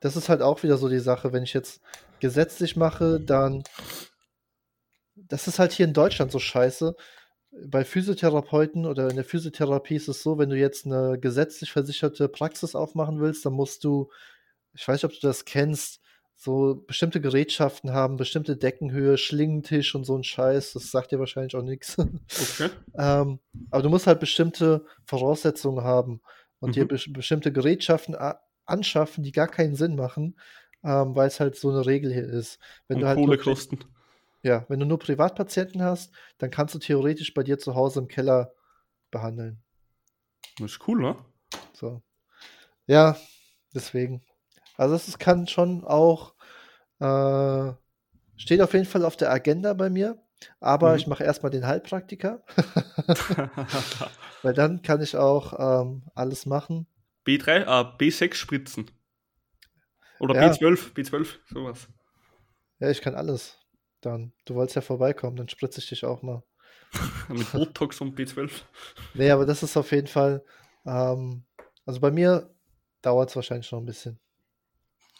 Das 0.00 0.16
ist 0.16 0.28
halt 0.28 0.42
auch 0.42 0.62
wieder 0.62 0.76
so 0.76 0.88
die 0.88 1.00
Sache, 1.00 1.32
wenn 1.32 1.42
ich 1.42 1.54
jetzt 1.54 1.80
gesetzlich 2.20 2.76
mache, 2.76 3.20
dann. 3.20 3.64
Das 5.14 5.48
ist 5.48 5.58
halt 5.58 5.72
hier 5.72 5.86
in 5.86 5.94
Deutschland 5.94 6.30
so 6.30 6.38
scheiße. 6.38 6.94
Bei 7.66 7.84
Physiotherapeuten 7.84 8.84
oder 8.84 9.08
in 9.08 9.16
der 9.16 9.24
Physiotherapie 9.24 9.96
ist 9.96 10.08
es 10.08 10.22
so, 10.22 10.36
wenn 10.36 10.50
du 10.50 10.56
jetzt 10.56 10.84
eine 10.84 11.18
gesetzlich 11.18 11.72
versicherte 11.72 12.28
Praxis 12.28 12.74
aufmachen 12.74 13.18
willst, 13.20 13.46
dann 13.46 13.54
musst 13.54 13.82
du, 13.84 14.10
ich 14.74 14.86
weiß 14.86 15.02
nicht, 15.02 15.04
ob 15.06 15.18
du 15.18 15.26
das 15.26 15.46
kennst, 15.46 16.02
so 16.36 16.84
bestimmte 16.86 17.20
Gerätschaften 17.20 17.92
haben, 17.92 18.16
bestimmte 18.16 18.56
Deckenhöhe, 18.56 19.16
Schlingentisch 19.18 19.94
und 19.94 20.04
so 20.04 20.16
ein 20.16 20.22
Scheiß. 20.24 20.74
Das 20.74 20.90
sagt 20.90 21.10
dir 21.12 21.18
wahrscheinlich 21.18 21.56
auch 21.56 21.62
nichts. 21.62 21.96
Okay. 21.98 22.70
Ähm, 22.98 23.40
aber 23.70 23.82
du 23.82 23.90
musst 23.90 24.06
halt 24.06 24.20
bestimmte 24.20 24.86
Voraussetzungen 25.04 25.84
haben 25.84 26.22
und 26.60 26.76
dir 26.76 26.84
Mhm. 26.84 26.88
bes- 26.88 27.12
bestimmte 27.12 27.52
Gerätschaften 27.52 28.16
anschaffen, 28.64 29.22
die 29.22 29.32
gar 29.32 29.48
keinen 29.48 29.74
Sinn 29.76 29.96
machen, 29.96 30.38
ähm, 30.82 31.14
weil 31.14 31.28
es 31.28 31.38
halt 31.40 31.56
so 31.56 31.68
eine 31.68 31.84
Regel 31.84 32.10
hier 32.12 32.24
ist. 32.26 32.58
Wenn 32.88 32.96
Und 32.96 33.02
du 33.02 33.08
halt 33.08 33.18
Kohle 33.18 33.36
kosten. 33.36 33.78
ja, 34.42 34.64
wenn 34.70 34.80
du 34.80 34.86
nur 34.86 34.98
Privatpatienten 34.98 35.82
hast, 35.82 36.10
dann 36.38 36.50
kannst 36.50 36.74
du 36.74 36.78
theoretisch 36.78 37.34
bei 37.34 37.42
dir 37.42 37.58
zu 37.58 37.74
Hause 37.74 38.00
im 38.00 38.08
Keller 38.08 38.54
behandeln. 39.10 39.62
Das 40.58 40.72
ist 40.72 40.88
cool, 40.88 41.00
ne? 41.00 41.16
So. 41.74 42.02
Ja, 42.86 43.16
deswegen. 43.74 44.22
Also 44.76 44.94
es 44.94 45.18
kann 45.18 45.46
schon 45.46 45.84
auch, 45.84 46.34
äh, 47.00 47.72
steht 48.36 48.60
auf 48.62 48.74
jeden 48.74 48.86
Fall 48.86 49.04
auf 49.04 49.16
der 49.16 49.30
Agenda 49.32 49.74
bei 49.74 49.90
mir, 49.90 50.18
aber 50.60 50.92
Mhm. 50.92 50.96
ich 50.96 51.06
mache 51.06 51.24
erstmal 51.24 51.50
den 51.50 51.66
Heilpraktiker, 51.66 52.42
weil 54.42 54.54
dann 54.54 54.82
kann 54.82 55.02
ich 55.02 55.16
auch 55.16 55.82
ähm, 55.82 56.04
alles 56.14 56.46
machen. 56.46 56.86
B3, 57.24 57.66
ah, 57.66 57.82
B6 57.96 58.36
Spritzen. 58.36 58.90
Oder 60.18 60.34
Ja. 60.34 60.50
B12, 60.50 60.92
B12, 60.94 61.38
sowas. 61.46 61.88
Ja, 62.78 62.90
ich 62.90 63.00
kann 63.00 63.14
alles. 63.14 63.58
Dann, 64.00 64.32
du 64.44 64.54
wolltest 64.54 64.76
ja 64.76 64.82
vorbeikommen, 64.82 65.36
dann 65.36 65.48
spritze 65.48 65.80
ich 65.80 65.88
dich 65.88 66.04
auch 66.04 66.22
mal. 66.22 66.42
Mit 67.28 67.52
Botox 67.52 68.00
und 68.00 68.14
B12. 68.14 68.64
Nee, 69.14 69.30
aber 69.30 69.46
das 69.46 69.62
ist 69.62 69.76
auf 69.76 69.90
jeden 69.92 70.06
Fall, 70.06 70.44
ähm, 70.84 71.44
also 71.86 72.00
bei 72.00 72.10
mir 72.10 72.54
dauert 73.02 73.30
es 73.30 73.36
wahrscheinlich 73.36 73.70
noch 73.72 73.80
ein 73.80 73.86
bisschen. 73.86 74.18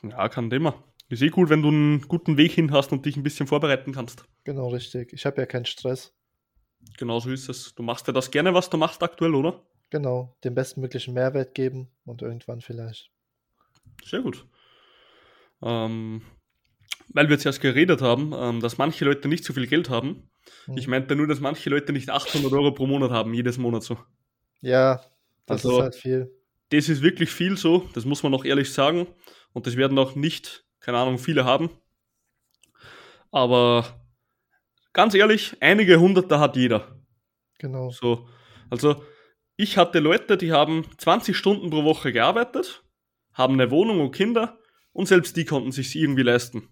Ja, 0.02 0.28
kein 0.28 0.50
Thema. 0.50 0.82
Ist 1.08 1.22
eh 1.22 1.30
cool, 1.36 1.48
wenn 1.48 1.62
du 1.62 1.68
einen 1.68 2.00
guten 2.08 2.36
Weg 2.36 2.52
hin 2.52 2.72
hast 2.72 2.92
und 2.92 3.06
dich 3.06 3.16
ein 3.16 3.22
bisschen 3.22 3.46
vorbereiten 3.46 3.92
kannst. 3.92 4.24
Genau, 4.44 4.68
richtig. 4.68 5.12
Ich 5.12 5.24
habe 5.24 5.40
ja 5.40 5.46
keinen 5.46 5.64
Stress. 5.64 6.12
Genau 6.98 7.20
so 7.20 7.30
ist 7.30 7.48
es. 7.48 7.74
Du 7.74 7.82
machst 7.82 8.06
ja 8.06 8.12
das 8.12 8.30
gerne, 8.30 8.54
was 8.54 8.70
du 8.70 8.76
machst 8.76 9.02
aktuell, 9.02 9.34
oder? 9.34 9.62
Genau, 9.90 10.36
den 10.42 10.54
bestmöglichen 10.54 11.14
Mehrwert 11.14 11.54
geben 11.54 11.88
und 12.04 12.22
irgendwann 12.22 12.60
vielleicht. 12.60 13.10
Sehr 14.04 14.20
gut. 14.20 14.46
Ähm, 15.62 16.22
weil 17.08 17.28
wir 17.28 17.34
jetzt 17.36 17.46
erst 17.46 17.60
geredet 17.60 18.02
haben, 18.02 18.32
ähm, 18.36 18.60
dass 18.60 18.78
manche 18.78 19.04
Leute 19.04 19.28
nicht 19.28 19.44
so 19.44 19.52
viel 19.52 19.66
Geld 19.66 19.90
haben. 19.90 20.28
Hm. 20.66 20.76
Ich 20.76 20.88
meinte 20.88 21.14
nur, 21.16 21.26
dass 21.28 21.40
manche 21.40 21.70
Leute 21.70 21.92
nicht 21.92 22.10
800 22.10 22.52
Euro 22.52 22.72
pro 22.72 22.86
Monat 22.86 23.10
haben, 23.10 23.32
jedes 23.32 23.58
Monat 23.58 23.84
so. 23.84 23.96
Ja, 24.60 24.96
das 25.46 25.64
Also- 25.64 25.76
ist 25.78 25.82
halt 25.82 25.94
viel. 25.94 26.32
Das 26.70 26.88
ist 26.88 27.00
wirklich 27.00 27.30
viel 27.30 27.56
so, 27.56 27.88
das 27.94 28.04
muss 28.04 28.24
man 28.24 28.34
auch 28.34 28.44
ehrlich 28.44 28.72
sagen. 28.72 29.06
Und 29.56 29.66
das 29.66 29.78
werden 29.78 29.98
auch 29.98 30.14
nicht, 30.14 30.66
keine 30.80 30.98
Ahnung, 30.98 31.16
viele 31.16 31.46
haben. 31.46 31.70
Aber 33.30 33.86
ganz 34.92 35.14
ehrlich, 35.14 35.56
einige 35.60 35.98
Hunderter 35.98 36.40
hat 36.40 36.56
jeder. 36.56 37.00
Genau. 37.56 37.88
So, 37.88 38.28
also 38.68 39.02
ich 39.56 39.78
hatte 39.78 40.00
Leute, 40.00 40.36
die 40.36 40.52
haben 40.52 40.84
20 40.98 41.34
Stunden 41.34 41.70
pro 41.70 41.84
Woche 41.84 42.12
gearbeitet, 42.12 42.84
haben 43.32 43.54
eine 43.54 43.70
Wohnung 43.70 44.02
und 44.02 44.10
Kinder 44.10 44.58
und 44.92 45.08
selbst 45.08 45.38
die 45.38 45.46
konnten 45.46 45.72
sich 45.72 45.96
irgendwie 45.96 46.20
leisten. 46.22 46.68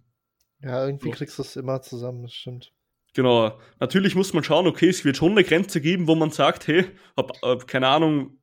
Ja, 0.61 0.85
irgendwie 0.85 1.09
So. 1.09 1.12
kriegst 1.12 1.39
du 1.39 1.43
es 1.43 1.57
immer 1.57 1.80
zusammen, 1.80 2.24
das 2.24 2.35
stimmt. 2.35 2.74
Genau. 3.14 3.59
Natürlich 3.80 4.14
muss 4.14 4.35
man 4.35 4.45
schauen, 4.45 4.66
okay, 4.66 4.91
es 4.91 5.07
wird 5.07 5.16
schon 5.16 5.30
eine 5.30 5.45
Grenze 5.45 5.80
geben, 5.80 6.07
wo 6.07 6.16
man 6.16 6.32
sagt, 6.32 6.66
hey, 6.66 6.85
ab, 7.16 7.32
ab 7.41 7.66
keine 7.66 7.89
Ahnung, 7.89 8.43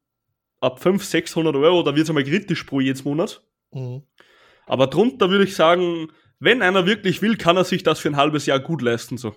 ab 0.62 0.82
500, 0.82 1.08
600 1.08 1.56
Euro, 1.58 1.84
da 1.84 1.96
wird 1.96 2.06
es 2.06 2.10
einmal 2.10 2.24
kritisch 2.24 2.64
pro 2.64 2.80
jedes 2.80 3.06
Monat. 3.06 3.44
Mhm. 3.72 4.04
Aber 4.68 4.88
drunter 4.88 5.30
würde 5.30 5.43
ich 5.45 5.55
sagen, 5.55 6.12
wenn 6.39 6.62
einer 6.62 6.86
wirklich 6.86 7.22
will, 7.22 7.38
kann 7.38 7.57
er 7.57 7.64
sich 7.66 7.84
das 7.84 7.99
für 7.99 8.09
ein 8.09 8.18
halbes 8.18 8.45
Jahr 8.45 8.59
gut 8.59 8.82
leisten. 8.82 9.18
So. 9.18 9.36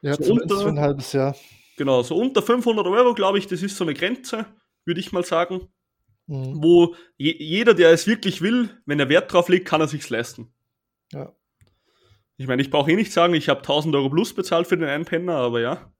Ja, 0.00 0.14
So 0.14 0.32
unter- 0.34 0.60
für 0.60 0.68
ein 0.68 0.80
halbes 0.80 1.12
Jahr. 1.12 1.34
Genau, 1.76 2.02
so 2.02 2.16
unter 2.16 2.40
500 2.42 2.86
Euro, 2.86 3.14
glaube 3.14 3.38
ich, 3.38 3.46
das 3.46 3.62
ist 3.62 3.76
so 3.76 3.84
eine 3.84 3.94
Grenze, 3.94 4.46
würde 4.84 5.00
ich 5.00 5.12
mal 5.12 5.24
sagen, 5.24 5.68
Mhm. 6.26 6.62
wo 6.62 6.94
je, 7.16 7.34
jeder, 7.38 7.74
der 7.74 7.90
es 7.90 8.06
wirklich 8.06 8.40
will, 8.40 8.70
wenn 8.86 9.00
er 9.00 9.08
Wert 9.08 9.32
drauf 9.32 9.48
legt, 9.48 9.66
kann 9.66 9.80
er 9.80 9.88
sich's 9.88 10.08
leisten. 10.08 10.54
Ja. 11.12 11.32
Ich 12.36 12.46
meine, 12.46 12.62
ich 12.62 12.70
brauche 12.70 12.90
eh 12.90 12.96
nicht 12.96 13.12
sagen, 13.12 13.34
ich 13.34 13.48
habe 13.48 13.62
1000 13.62 13.94
Euro 13.94 14.08
plus 14.08 14.34
bezahlt 14.34 14.66
für 14.66 14.76
den 14.78 14.88
Einpenner, 14.88 15.36
aber 15.36 15.60
ja, 15.60 15.92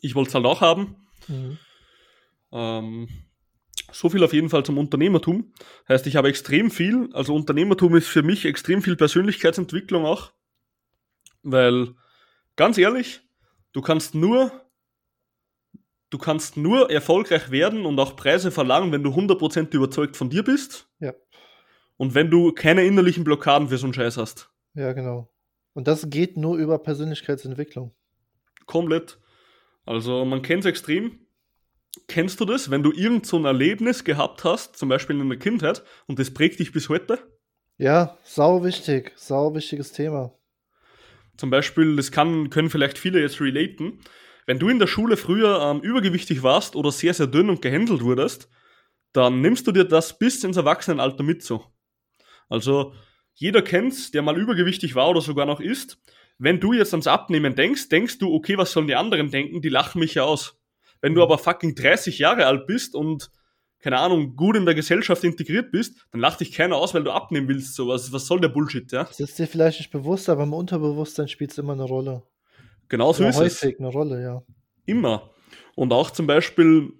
ich 0.00 0.14
wollte 0.14 0.28
es 0.28 0.34
halt 0.34 0.44
auch 0.46 0.60
haben. 0.60 0.96
Mhm. 1.28 1.58
Ähm, 2.52 3.08
so 3.92 4.08
viel 4.08 4.22
auf 4.22 4.32
jeden 4.32 4.50
Fall 4.50 4.64
zum 4.64 4.78
Unternehmertum. 4.78 5.52
Heißt, 5.88 6.06
ich 6.06 6.16
habe 6.16 6.28
extrem 6.28 6.70
viel, 6.70 7.08
also 7.12 7.34
Unternehmertum 7.34 7.96
ist 7.96 8.08
für 8.08 8.22
mich 8.22 8.44
extrem 8.44 8.82
viel 8.82 8.96
Persönlichkeitsentwicklung 8.96 10.04
auch. 10.04 10.32
Weil, 11.42 11.94
ganz 12.56 12.78
ehrlich, 12.78 13.20
du 13.72 13.80
kannst 13.80 14.14
nur, 14.14 14.52
du 16.10 16.18
kannst 16.18 16.56
nur 16.56 16.90
erfolgreich 16.90 17.50
werden 17.50 17.86
und 17.86 17.98
auch 17.98 18.16
Preise 18.16 18.50
verlangen, 18.50 18.92
wenn 18.92 19.02
du 19.02 19.10
100% 19.10 19.74
überzeugt 19.74 20.16
von 20.16 20.30
dir 20.30 20.44
bist. 20.44 20.90
Ja. 21.00 21.14
Und 21.96 22.14
wenn 22.14 22.30
du 22.30 22.52
keine 22.52 22.84
innerlichen 22.84 23.24
Blockaden 23.24 23.68
für 23.68 23.78
so 23.78 23.86
einen 23.86 23.94
Scheiß 23.94 24.16
hast. 24.16 24.50
Ja, 24.74 24.92
genau. 24.92 25.32
Und 25.72 25.88
das 25.88 26.10
geht 26.10 26.36
nur 26.36 26.56
über 26.56 26.78
Persönlichkeitsentwicklung. 26.78 27.94
Komplett. 28.66 29.18
Also 29.84 30.24
man 30.24 30.42
kennt 30.42 30.64
es 30.64 30.68
extrem. 30.68 31.27
Kennst 32.06 32.40
du 32.40 32.44
das, 32.44 32.70
wenn 32.70 32.82
du 32.82 32.92
irgend 32.92 33.26
so 33.26 33.38
ein 33.38 33.44
Erlebnis 33.44 34.04
gehabt 34.04 34.44
hast, 34.44 34.76
zum 34.76 34.88
Beispiel 34.88 35.20
in 35.20 35.28
der 35.28 35.38
Kindheit, 35.38 35.82
und 36.06 36.18
das 36.18 36.32
prägt 36.32 36.58
dich 36.60 36.72
bis 36.72 36.88
heute? 36.88 37.18
Ja, 37.76 38.18
sau 38.24 38.64
wichtig. 38.64 39.12
Sau 39.16 39.54
wichtiges 39.54 39.92
Thema. 39.92 40.32
Zum 41.36 41.50
Beispiel, 41.50 41.96
das 41.96 42.10
kann, 42.10 42.50
können 42.50 42.70
vielleicht 42.70 42.98
viele 42.98 43.20
jetzt 43.20 43.40
relaten. 43.40 44.00
Wenn 44.46 44.58
du 44.58 44.68
in 44.68 44.78
der 44.78 44.86
Schule 44.86 45.16
früher 45.16 45.60
ähm, 45.62 45.80
übergewichtig 45.80 46.42
warst 46.42 46.74
oder 46.74 46.90
sehr, 46.90 47.14
sehr 47.14 47.26
dünn 47.28 47.50
und 47.50 47.62
gehändelt 47.62 48.02
wurdest, 48.02 48.48
dann 49.12 49.40
nimmst 49.40 49.66
du 49.66 49.72
dir 49.72 49.84
das 49.84 50.18
bis 50.18 50.42
ins 50.42 50.56
Erwachsenenalter 50.56 51.22
mit 51.22 51.42
so. 51.42 51.64
Also, 52.48 52.94
jeder 53.34 53.62
kennt's, 53.62 54.10
der 54.10 54.22
mal 54.22 54.36
übergewichtig 54.36 54.94
war 54.94 55.08
oder 55.08 55.20
sogar 55.20 55.46
noch 55.46 55.60
ist. 55.60 56.02
Wenn 56.38 56.60
du 56.60 56.72
jetzt 56.72 56.92
ans 56.92 57.06
Abnehmen 57.06 57.54
denkst, 57.54 57.88
denkst 57.88 58.18
du, 58.18 58.34
okay, 58.34 58.58
was 58.58 58.72
sollen 58.72 58.86
die 58.86 58.96
anderen 58.96 59.30
denken? 59.30 59.62
Die 59.62 59.68
lachen 59.68 60.00
mich 60.00 60.14
ja 60.14 60.24
aus. 60.24 60.57
Wenn 61.00 61.14
du 61.14 61.22
aber 61.22 61.38
fucking 61.38 61.74
30 61.74 62.18
Jahre 62.18 62.46
alt 62.46 62.66
bist 62.66 62.94
und, 62.94 63.30
keine 63.80 63.98
Ahnung, 63.98 64.36
gut 64.36 64.56
in 64.56 64.66
der 64.66 64.74
Gesellschaft 64.74 65.22
integriert 65.24 65.70
bist, 65.70 66.06
dann 66.12 66.20
lacht 66.20 66.40
dich 66.40 66.52
keiner 66.52 66.76
aus, 66.76 66.94
weil 66.94 67.04
du 67.04 67.12
abnehmen 67.12 67.48
willst. 67.48 67.74
So, 67.74 67.88
was, 67.88 68.12
was 68.12 68.26
soll 68.26 68.40
der 68.40 68.48
Bullshit, 68.48 68.90
ja? 68.92 69.04
Das 69.04 69.20
ist 69.20 69.38
dir 69.38 69.46
vielleicht 69.46 69.78
nicht 69.80 69.90
bewusst, 69.90 70.28
aber 70.28 70.42
im 70.42 70.52
Unterbewusstsein 70.52 71.28
spielt 71.28 71.52
es 71.52 71.58
immer 71.58 71.74
eine 71.74 71.84
Rolle. 71.84 72.22
Genau 72.88 73.12
so 73.12 73.22
Oder 73.22 73.30
ist 73.30 73.36
es. 73.36 73.62
häufig 73.62 73.78
eine 73.78 73.88
Rolle, 73.88 74.22
ja. 74.22 74.42
Immer. 74.86 75.30
Und 75.74 75.92
auch 75.92 76.10
zum 76.10 76.26
Beispiel, 76.26 76.92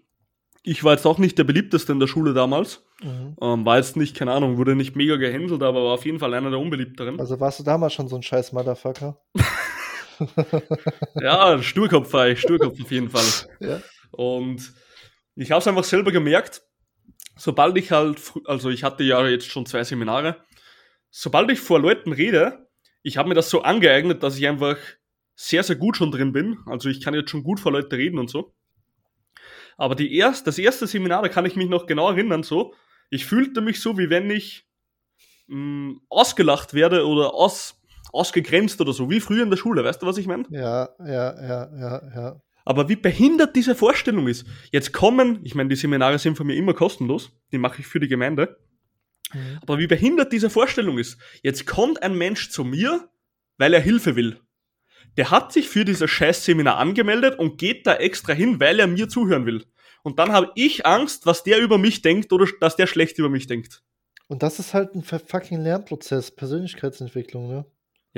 ich 0.62 0.84
war 0.84 0.92
jetzt 0.92 1.06
auch 1.06 1.18
nicht 1.18 1.38
der 1.38 1.44
beliebteste 1.44 1.92
in 1.92 2.00
der 2.00 2.06
Schule 2.06 2.34
damals, 2.34 2.84
Mhm. 3.02 3.36
Ähm, 3.40 3.64
war 3.64 3.76
jetzt 3.76 3.96
nicht, 3.96 4.16
keine 4.16 4.32
Ahnung, 4.32 4.56
wurde 4.56 4.74
nicht 4.74 4.96
mega 4.96 5.16
gehänselt, 5.16 5.62
aber 5.62 5.84
war 5.84 5.94
auf 5.94 6.04
jeden 6.04 6.18
Fall 6.18 6.34
einer 6.34 6.50
der 6.50 6.58
unbeliebteren. 6.58 7.20
Also 7.20 7.38
warst 7.38 7.60
du 7.60 7.64
damals 7.64 7.94
schon 7.94 8.08
so 8.08 8.16
ein 8.16 8.22
scheiß 8.22 8.52
Motherfucker? 8.52 9.20
ja, 11.20 11.62
Sturkopf 11.62 12.12
war 12.12 12.28
ich, 12.28 12.40
Sturkopf 12.40 12.80
auf 12.80 12.90
jeden 12.90 13.10
Fall. 13.10 13.24
Ja. 13.60 13.82
Und 14.10 14.72
ich 15.34 15.50
habe 15.50 15.60
es 15.60 15.66
einfach 15.66 15.84
selber 15.84 16.12
gemerkt, 16.12 16.62
sobald 17.36 17.76
ich 17.76 17.92
halt, 17.92 18.20
also 18.44 18.70
ich 18.70 18.84
hatte 18.84 19.04
ja 19.04 19.26
jetzt 19.26 19.46
schon 19.46 19.66
zwei 19.66 19.84
Seminare, 19.84 20.44
sobald 21.10 21.50
ich 21.50 21.60
vor 21.60 21.80
Leuten 21.80 22.12
rede, 22.12 22.68
ich 23.02 23.16
habe 23.16 23.28
mir 23.28 23.34
das 23.34 23.50
so 23.50 23.62
angeeignet, 23.62 24.22
dass 24.22 24.38
ich 24.38 24.46
einfach 24.46 24.76
sehr, 25.34 25.62
sehr 25.62 25.76
gut 25.76 25.96
schon 25.96 26.10
drin 26.10 26.32
bin. 26.32 26.58
Also 26.66 26.88
ich 26.88 27.00
kann 27.00 27.14
jetzt 27.14 27.30
schon 27.30 27.44
gut 27.44 27.60
vor 27.60 27.72
Leuten 27.72 27.94
reden 27.94 28.18
und 28.18 28.28
so. 28.28 28.54
Aber 29.76 29.94
die 29.94 30.16
erst, 30.16 30.46
das 30.48 30.58
erste 30.58 30.88
Seminar, 30.88 31.22
da 31.22 31.28
kann 31.28 31.46
ich 31.46 31.54
mich 31.54 31.68
noch 31.68 31.86
genau 31.86 32.10
erinnern, 32.10 32.42
so, 32.42 32.74
ich 33.10 33.24
fühlte 33.24 33.60
mich 33.60 33.80
so, 33.80 33.96
wie 33.96 34.10
wenn 34.10 34.28
ich 34.30 34.66
mh, 35.46 35.56
mm, 35.56 36.00
ausgelacht 36.08 36.74
werde 36.74 37.06
oder 37.06 37.34
aus, 37.34 37.77
ausgegrenzt 38.12 38.80
oder 38.80 38.92
so, 38.92 39.10
wie 39.10 39.20
früher 39.20 39.42
in 39.42 39.50
der 39.50 39.56
Schule, 39.56 39.84
weißt 39.84 40.02
du, 40.02 40.06
was 40.06 40.18
ich 40.18 40.26
meine? 40.26 40.44
Ja, 40.50 40.88
ja, 41.00 41.42
ja, 41.42 41.70
ja, 41.78 42.02
ja. 42.14 42.40
Aber 42.64 42.88
wie 42.88 42.96
behindert 42.96 43.56
diese 43.56 43.74
Vorstellung 43.74 44.28
ist. 44.28 44.46
Jetzt 44.70 44.92
kommen, 44.92 45.40
ich 45.42 45.54
meine, 45.54 45.70
die 45.70 45.76
Seminare 45.76 46.18
sind 46.18 46.36
von 46.36 46.46
mir 46.46 46.54
immer 46.54 46.74
kostenlos, 46.74 47.30
die 47.50 47.58
mache 47.58 47.80
ich 47.80 47.86
für 47.86 47.98
die 47.98 48.08
Gemeinde. 48.08 48.58
Mhm. 49.32 49.58
Aber 49.62 49.78
wie 49.78 49.86
behindert 49.86 50.32
diese 50.32 50.50
Vorstellung 50.50 50.98
ist. 50.98 51.18
Jetzt 51.42 51.66
kommt 51.66 52.02
ein 52.02 52.16
Mensch 52.16 52.50
zu 52.50 52.64
mir, 52.64 53.08
weil 53.56 53.72
er 53.72 53.80
Hilfe 53.80 54.16
will. 54.16 54.40
Der 55.16 55.30
hat 55.30 55.52
sich 55.52 55.68
für 55.68 55.84
dieses 55.84 56.10
Scheiß-Seminar 56.10 56.76
angemeldet 56.76 57.38
und 57.38 57.58
geht 57.58 57.86
da 57.86 57.94
extra 57.94 58.34
hin, 58.34 58.60
weil 58.60 58.78
er 58.78 58.86
mir 58.86 59.08
zuhören 59.08 59.46
will. 59.46 59.64
Und 60.02 60.18
dann 60.18 60.32
habe 60.32 60.52
ich 60.54 60.86
Angst, 60.86 61.26
was 61.26 61.42
der 61.42 61.58
über 61.58 61.78
mich 61.78 62.02
denkt 62.02 62.32
oder 62.32 62.46
dass 62.60 62.76
der 62.76 62.86
schlecht 62.86 63.18
über 63.18 63.28
mich 63.28 63.46
denkt. 63.46 63.82
Und 64.28 64.42
das 64.42 64.58
ist 64.58 64.74
halt 64.74 64.94
ein 64.94 65.02
fucking 65.02 65.60
Lernprozess, 65.60 66.30
Persönlichkeitsentwicklung, 66.30 67.48
ne? 67.48 67.64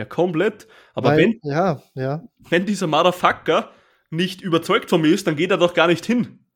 Ja, 0.00 0.06
komplett. 0.06 0.66
Aber 0.94 1.10
Weil, 1.10 1.18
wenn, 1.18 1.40
ja, 1.42 1.82
ja. 1.94 2.24
wenn 2.48 2.64
dieser 2.64 2.86
Motherfucker 2.86 3.70
nicht 4.08 4.40
überzeugt 4.40 4.88
von 4.88 5.02
mir 5.02 5.12
ist, 5.12 5.26
dann 5.26 5.36
geht 5.36 5.50
er 5.50 5.58
doch 5.58 5.74
gar 5.74 5.88
nicht 5.88 6.06
hin. 6.06 6.46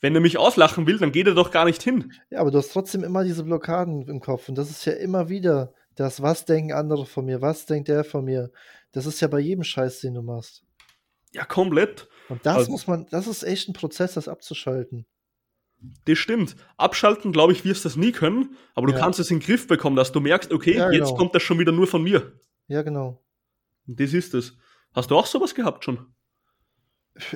Wenn 0.00 0.14
er 0.14 0.22
mich 0.22 0.38
auslachen 0.38 0.86
will, 0.86 0.96
dann 0.96 1.12
geht 1.12 1.26
er 1.26 1.34
doch 1.34 1.50
gar 1.50 1.66
nicht 1.66 1.82
hin. 1.82 2.14
Ja, 2.30 2.40
aber 2.40 2.50
du 2.50 2.56
hast 2.56 2.72
trotzdem 2.72 3.04
immer 3.04 3.22
diese 3.22 3.44
Blockaden 3.44 4.08
im 4.08 4.20
Kopf. 4.20 4.48
Und 4.48 4.56
das 4.56 4.70
ist 4.70 4.86
ja 4.86 4.94
immer 4.94 5.28
wieder 5.28 5.74
das, 5.96 6.22
was 6.22 6.46
denken 6.46 6.72
andere 6.72 7.04
von 7.04 7.26
mir, 7.26 7.42
was 7.42 7.66
denkt 7.66 7.88
der 7.88 8.04
von 8.04 8.24
mir. 8.24 8.50
Das 8.92 9.04
ist 9.04 9.20
ja 9.20 9.28
bei 9.28 9.40
jedem 9.40 9.64
Scheiß, 9.64 10.00
den 10.00 10.14
du 10.14 10.22
machst. 10.22 10.64
Ja, 11.32 11.44
komplett. 11.44 12.08
Und 12.30 12.46
das 12.46 12.56
also, 12.56 12.70
muss 12.70 12.86
man, 12.86 13.04
das 13.10 13.26
ist 13.26 13.42
echt 13.42 13.68
ein 13.68 13.74
Prozess, 13.74 14.14
das 14.14 14.28
abzuschalten. 14.28 15.04
Das 16.06 16.16
stimmt. 16.16 16.56
Abschalten, 16.78 17.32
glaube 17.32 17.52
ich, 17.52 17.66
wirst 17.66 17.84
du 17.84 17.90
das 17.90 17.96
nie 17.96 18.12
können, 18.12 18.56
aber 18.74 18.86
du 18.86 18.94
ja. 18.94 18.98
kannst 18.98 19.20
es 19.20 19.30
in 19.30 19.40
den 19.40 19.46
Griff 19.46 19.66
bekommen, 19.66 19.96
dass 19.96 20.10
du 20.10 20.20
merkst, 20.20 20.54
okay, 20.54 20.76
ja, 20.76 20.88
genau. 20.88 21.04
jetzt 21.04 21.18
kommt 21.18 21.34
das 21.34 21.42
schon 21.42 21.58
wieder 21.58 21.72
nur 21.72 21.86
von 21.86 22.02
mir. 22.02 22.32
Ja, 22.68 22.82
genau. 22.82 23.22
Das 23.86 24.12
ist 24.12 24.34
es. 24.34 24.56
Hast 24.94 25.10
du 25.10 25.16
auch 25.16 25.26
sowas 25.26 25.54
gehabt 25.54 25.84
schon? 25.84 26.14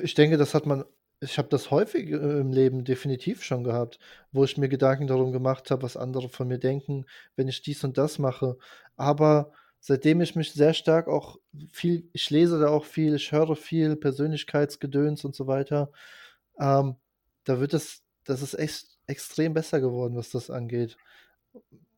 Ich 0.01 0.13
denke, 0.13 0.37
das 0.37 0.53
hat 0.53 0.65
man, 0.65 0.83
ich 1.21 1.37
habe 1.37 1.49
das 1.49 1.71
häufig 1.71 2.09
äh, 2.09 2.39
im 2.39 2.51
Leben 2.51 2.83
definitiv 2.83 3.43
schon 3.43 3.63
gehabt, 3.63 3.99
wo 4.31 4.43
ich 4.43 4.57
mir 4.57 4.69
Gedanken 4.69 5.07
darum 5.07 5.31
gemacht 5.31 5.69
habe, 5.71 5.83
was 5.83 5.97
andere 5.97 6.29
von 6.29 6.47
mir 6.47 6.59
denken, 6.59 7.05
wenn 7.35 7.47
ich 7.47 7.61
dies 7.61 7.83
und 7.83 7.97
das 7.97 8.19
mache. 8.19 8.57
Aber 8.95 9.51
seitdem 9.79 10.21
ich 10.21 10.35
mich 10.35 10.53
sehr 10.53 10.73
stark 10.73 11.07
auch 11.07 11.37
viel, 11.71 12.09
ich 12.13 12.29
lese 12.29 12.59
da 12.59 12.69
auch 12.69 12.85
viel, 12.85 13.15
ich 13.15 13.31
höre 13.31 13.55
viel 13.55 13.95
Persönlichkeitsgedöns 13.95 15.23
und 15.25 15.35
so 15.35 15.47
weiter, 15.47 15.91
ähm, 16.59 16.95
da 17.43 17.59
wird 17.59 17.73
es, 17.73 18.03
das 18.25 18.41
ist 18.41 18.53
echt 18.55 18.87
extrem 19.07 19.53
besser 19.53 19.79
geworden, 19.81 20.15
was 20.15 20.29
das 20.29 20.49
angeht. 20.49 20.97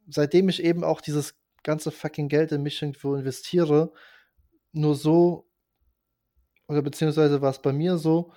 Seitdem 0.08 0.50
ich 0.50 0.64
eben 0.64 0.84
auch 0.84 1.02
dieses 1.02 1.36
ganze 1.64 1.92
fucking 1.92 2.28
Geld 2.28 2.52
in 2.52 2.64
mich 2.64 2.82
irgendwo 2.82 3.16
investiere, 3.16 3.92
nur 4.72 4.96
so, 4.96 5.48
oder 6.68 6.82
beziehungsweise 6.82 7.42
war 7.42 7.52
es 7.52 7.62
bei 7.62 7.74
mir 7.74 7.98
so, 7.98 8.34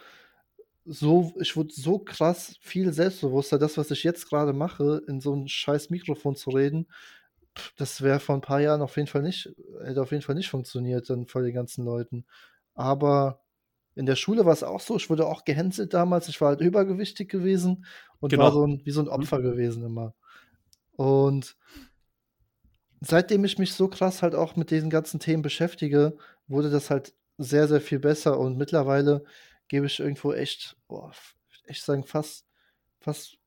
so, 0.85 1.33
ich 1.41 1.57
wurde 1.57 1.73
so 1.73 1.99
krass 1.99 2.57
viel 2.61 2.93
selbstbewusster, 2.93 3.59
das, 3.59 3.79
was 3.79 3.91
ich 3.91 4.05
jetzt 4.05 4.29
gerade 4.29 4.53
mache, 4.53 5.03
in 5.09 5.21
so 5.21 5.35
ein 5.35 5.49
scheiß 5.49 5.91
Mikrofon 5.91 6.37
zu 6.37 6.51
reden, 6.51 6.87
das 7.77 8.03
wäre 8.03 8.21
vor 8.21 8.35
ein 8.35 8.41
paar 8.41 8.61
Jahren 8.61 8.83
auf 8.83 8.97
jeden 8.97 9.09
Fall 9.09 9.23
nicht, 9.23 9.51
hätte 9.85 10.03
auf 10.03 10.11
jeden 10.11 10.23
Fall 10.23 10.35
nicht 10.35 10.51
funktioniert, 10.51 11.09
dann 11.09 11.27
vor 11.27 11.43
den 11.43 11.55
ganzen 11.55 11.85
Leuten. 11.85 12.27
Aber 12.75 13.41
in 13.95 14.07
der 14.07 14.17
Schule 14.17 14.45
war 14.45 14.53
es 14.53 14.65
auch 14.65 14.81
so, 14.81 14.97
ich 14.97 15.09
wurde 15.09 15.27
auch 15.27 15.45
gehänselt 15.45 15.95
damals, 15.95 16.29
ich 16.29 16.41
war 16.41 16.49
halt 16.49 16.61
übergewichtig 16.61 17.29
gewesen 17.31 17.87
und 18.21 18.31
genau. 18.31 18.45
war 18.45 18.53
so 18.53 18.67
ein, 18.67 18.81
wie 18.85 18.91
so 18.91 19.01
ein. 19.01 19.09
Opfer 19.09 19.39
mhm. 19.39 19.43
gewesen 19.45 19.85
immer. 19.85 20.15
Und 20.97 21.57
seitdem 23.07 23.45
ich 23.45 23.59
mich 23.59 23.75
so 23.75 23.89
krass 23.89 24.23
halt 24.23 24.35
auch 24.35 24.57
mit 24.57 24.71
diesen 24.71 24.91
ganzen 24.91 25.21
Themen 25.21 25.43
beschäftige, 25.43 26.17
wurde 26.47 26.71
das 26.71 26.91
halt 26.91 27.15
sehr, 27.39 27.69
sehr 27.69 27.81
viel 27.81 27.99
besser 27.99 28.39
und 28.39 28.57
mittlerweile 28.57 29.25
gebe 29.69 29.87
ich 29.87 30.01
irgendwo 30.01 30.33
echt, 30.33 30.77
boah, 30.89 31.13
echt 31.67 31.83
sagen, 31.85 32.05
fast, 32.05 32.47
fast, 33.01 33.39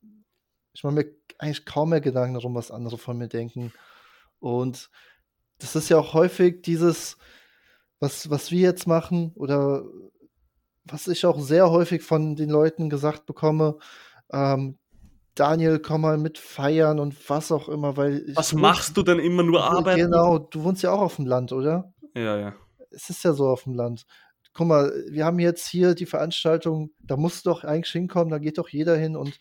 ich 0.74 0.84
mache 0.84 0.93
mir 0.93 1.12
eigentlich 1.38 1.66
kaum 1.66 1.89
mehr 1.89 2.01
Gedanken 2.01 2.36
darum, 2.36 2.55
was 2.55 2.72
andere 2.72 2.97
von 2.97 3.18
mir 3.18 3.28
denken. 3.28 3.72
Und 4.39 4.89
das 5.60 5.76
ist 5.76 5.89
ja 5.89 5.97
auch 5.97 6.14
häufig 6.14 6.62
dieses, 6.64 7.18
was, 7.99 8.30
was 8.30 8.51
wir 8.51 8.62
jetzt 8.62 8.88
machen 8.88 9.32
oder 9.36 9.86
was 10.84 11.08
ich 11.08 11.26
auch 11.26 11.39
sehr 11.39 11.70
häufig 11.70 12.03
von 12.03 12.36
den 12.36 12.49
Leuten 12.49 12.89
gesagt 12.89 13.26
bekomme, 13.26 13.78
ähm, 14.32 14.78
Daniel, 15.40 15.80
komm 15.80 16.02
mal 16.02 16.18
mit 16.18 16.38
feiern 16.38 17.00
und 17.00 17.30
was 17.30 17.52
auch 17.52 17.70
immer, 17.70 17.98
weil. 17.98 18.26
Was 18.36 18.54
machst 18.54 18.98
du 18.98 19.04
denn 19.04 19.20
immer 19.20 19.44
nur 19.44 19.64
arbeiten? 19.64 20.02
Genau, 20.02 20.40
du 20.40 20.64
wohnst 20.64 20.84
ja 20.84 20.92
auch 20.92 21.02
auf 21.02 21.18
dem 21.18 21.26
Land, 21.26 21.52
oder? 21.52 21.94
Ja, 22.16 22.38
ja. 22.38 22.56
Es 22.92 23.10
ist 23.10 23.24
ja 23.24 23.34
so 23.34 23.48
auf 23.48 23.64
dem 23.64 23.74
Land. 23.74 24.06
Guck 24.54 24.68
mal, 24.68 24.92
wir 25.10 25.26
haben 25.26 25.38
jetzt 25.38 25.68
hier 25.68 25.94
die 25.94 26.08
Veranstaltung, 26.08 26.92
da 27.00 27.16
musst 27.16 27.46
du 27.46 27.52
doch 27.52 27.64
eigentlich 27.64 27.92
hinkommen, 27.92 28.32
da 28.32 28.40
geht 28.40 28.58
doch 28.58 28.70
jeder 28.70 28.98
hin 28.98 29.16
und 29.16 29.38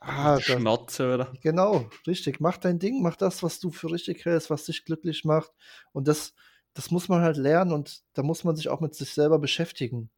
Ah, 0.00 0.38
Schnauze, 0.40 1.12
oder? 1.14 1.32
Genau, 1.42 1.88
richtig. 2.06 2.40
Mach 2.40 2.56
dein 2.56 2.78
Ding, 2.78 3.02
mach 3.02 3.16
das, 3.16 3.42
was 3.42 3.58
du 3.58 3.70
für 3.70 3.90
richtig 3.90 4.24
hältst, 4.24 4.48
was 4.48 4.64
dich 4.64 4.84
glücklich 4.84 5.24
macht. 5.24 5.50
Und 5.92 6.06
das, 6.06 6.34
das 6.74 6.90
muss 6.90 7.08
man 7.08 7.20
halt 7.20 7.36
lernen 7.36 7.72
und 7.72 8.02
da 8.14 8.22
muss 8.22 8.44
man 8.44 8.54
sich 8.54 8.68
auch 8.68 8.80
mit 8.80 8.94
sich 8.94 9.12
selber 9.12 9.38
beschäftigen, 9.40 10.10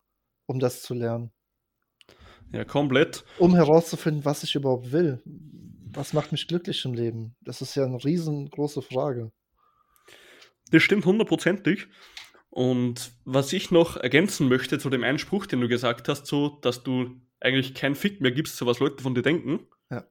um 0.46 0.60
das 0.60 0.82
zu 0.82 0.92
lernen. 0.92 1.32
Ja, 2.52 2.64
komplett. 2.64 3.24
Um 3.38 3.54
herauszufinden, 3.54 4.24
was 4.24 4.42
ich 4.42 4.54
überhaupt 4.54 4.92
will. 4.92 5.22
Was 5.92 6.12
macht 6.12 6.32
mich 6.32 6.48
glücklich 6.48 6.84
im 6.84 6.94
Leben? 6.94 7.34
Das 7.42 7.62
ist 7.62 7.74
ja 7.74 7.84
eine 7.84 8.02
riesengroße 8.02 8.82
Frage. 8.82 9.32
Das 10.70 10.82
stimmt 10.82 11.04
hundertprozentig. 11.04 11.88
Und 12.50 13.12
was 13.24 13.52
ich 13.52 13.70
noch 13.70 13.96
ergänzen 13.96 14.48
möchte 14.48 14.78
zu 14.78 14.90
dem 14.90 15.04
Einspruch, 15.04 15.46
den 15.46 15.60
du 15.60 15.68
gesagt 15.68 16.08
hast, 16.08 16.26
so, 16.26 16.58
dass 16.62 16.82
du 16.82 17.20
eigentlich 17.40 17.74
kein 17.74 17.94
Fick 17.94 18.20
mehr 18.20 18.32
gibst, 18.32 18.56
so 18.56 18.66
was 18.66 18.80
Leute 18.80 19.02
von 19.02 19.14
dir 19.14 19.22
denken, 19.22 19.60
ja. 19.90 20.04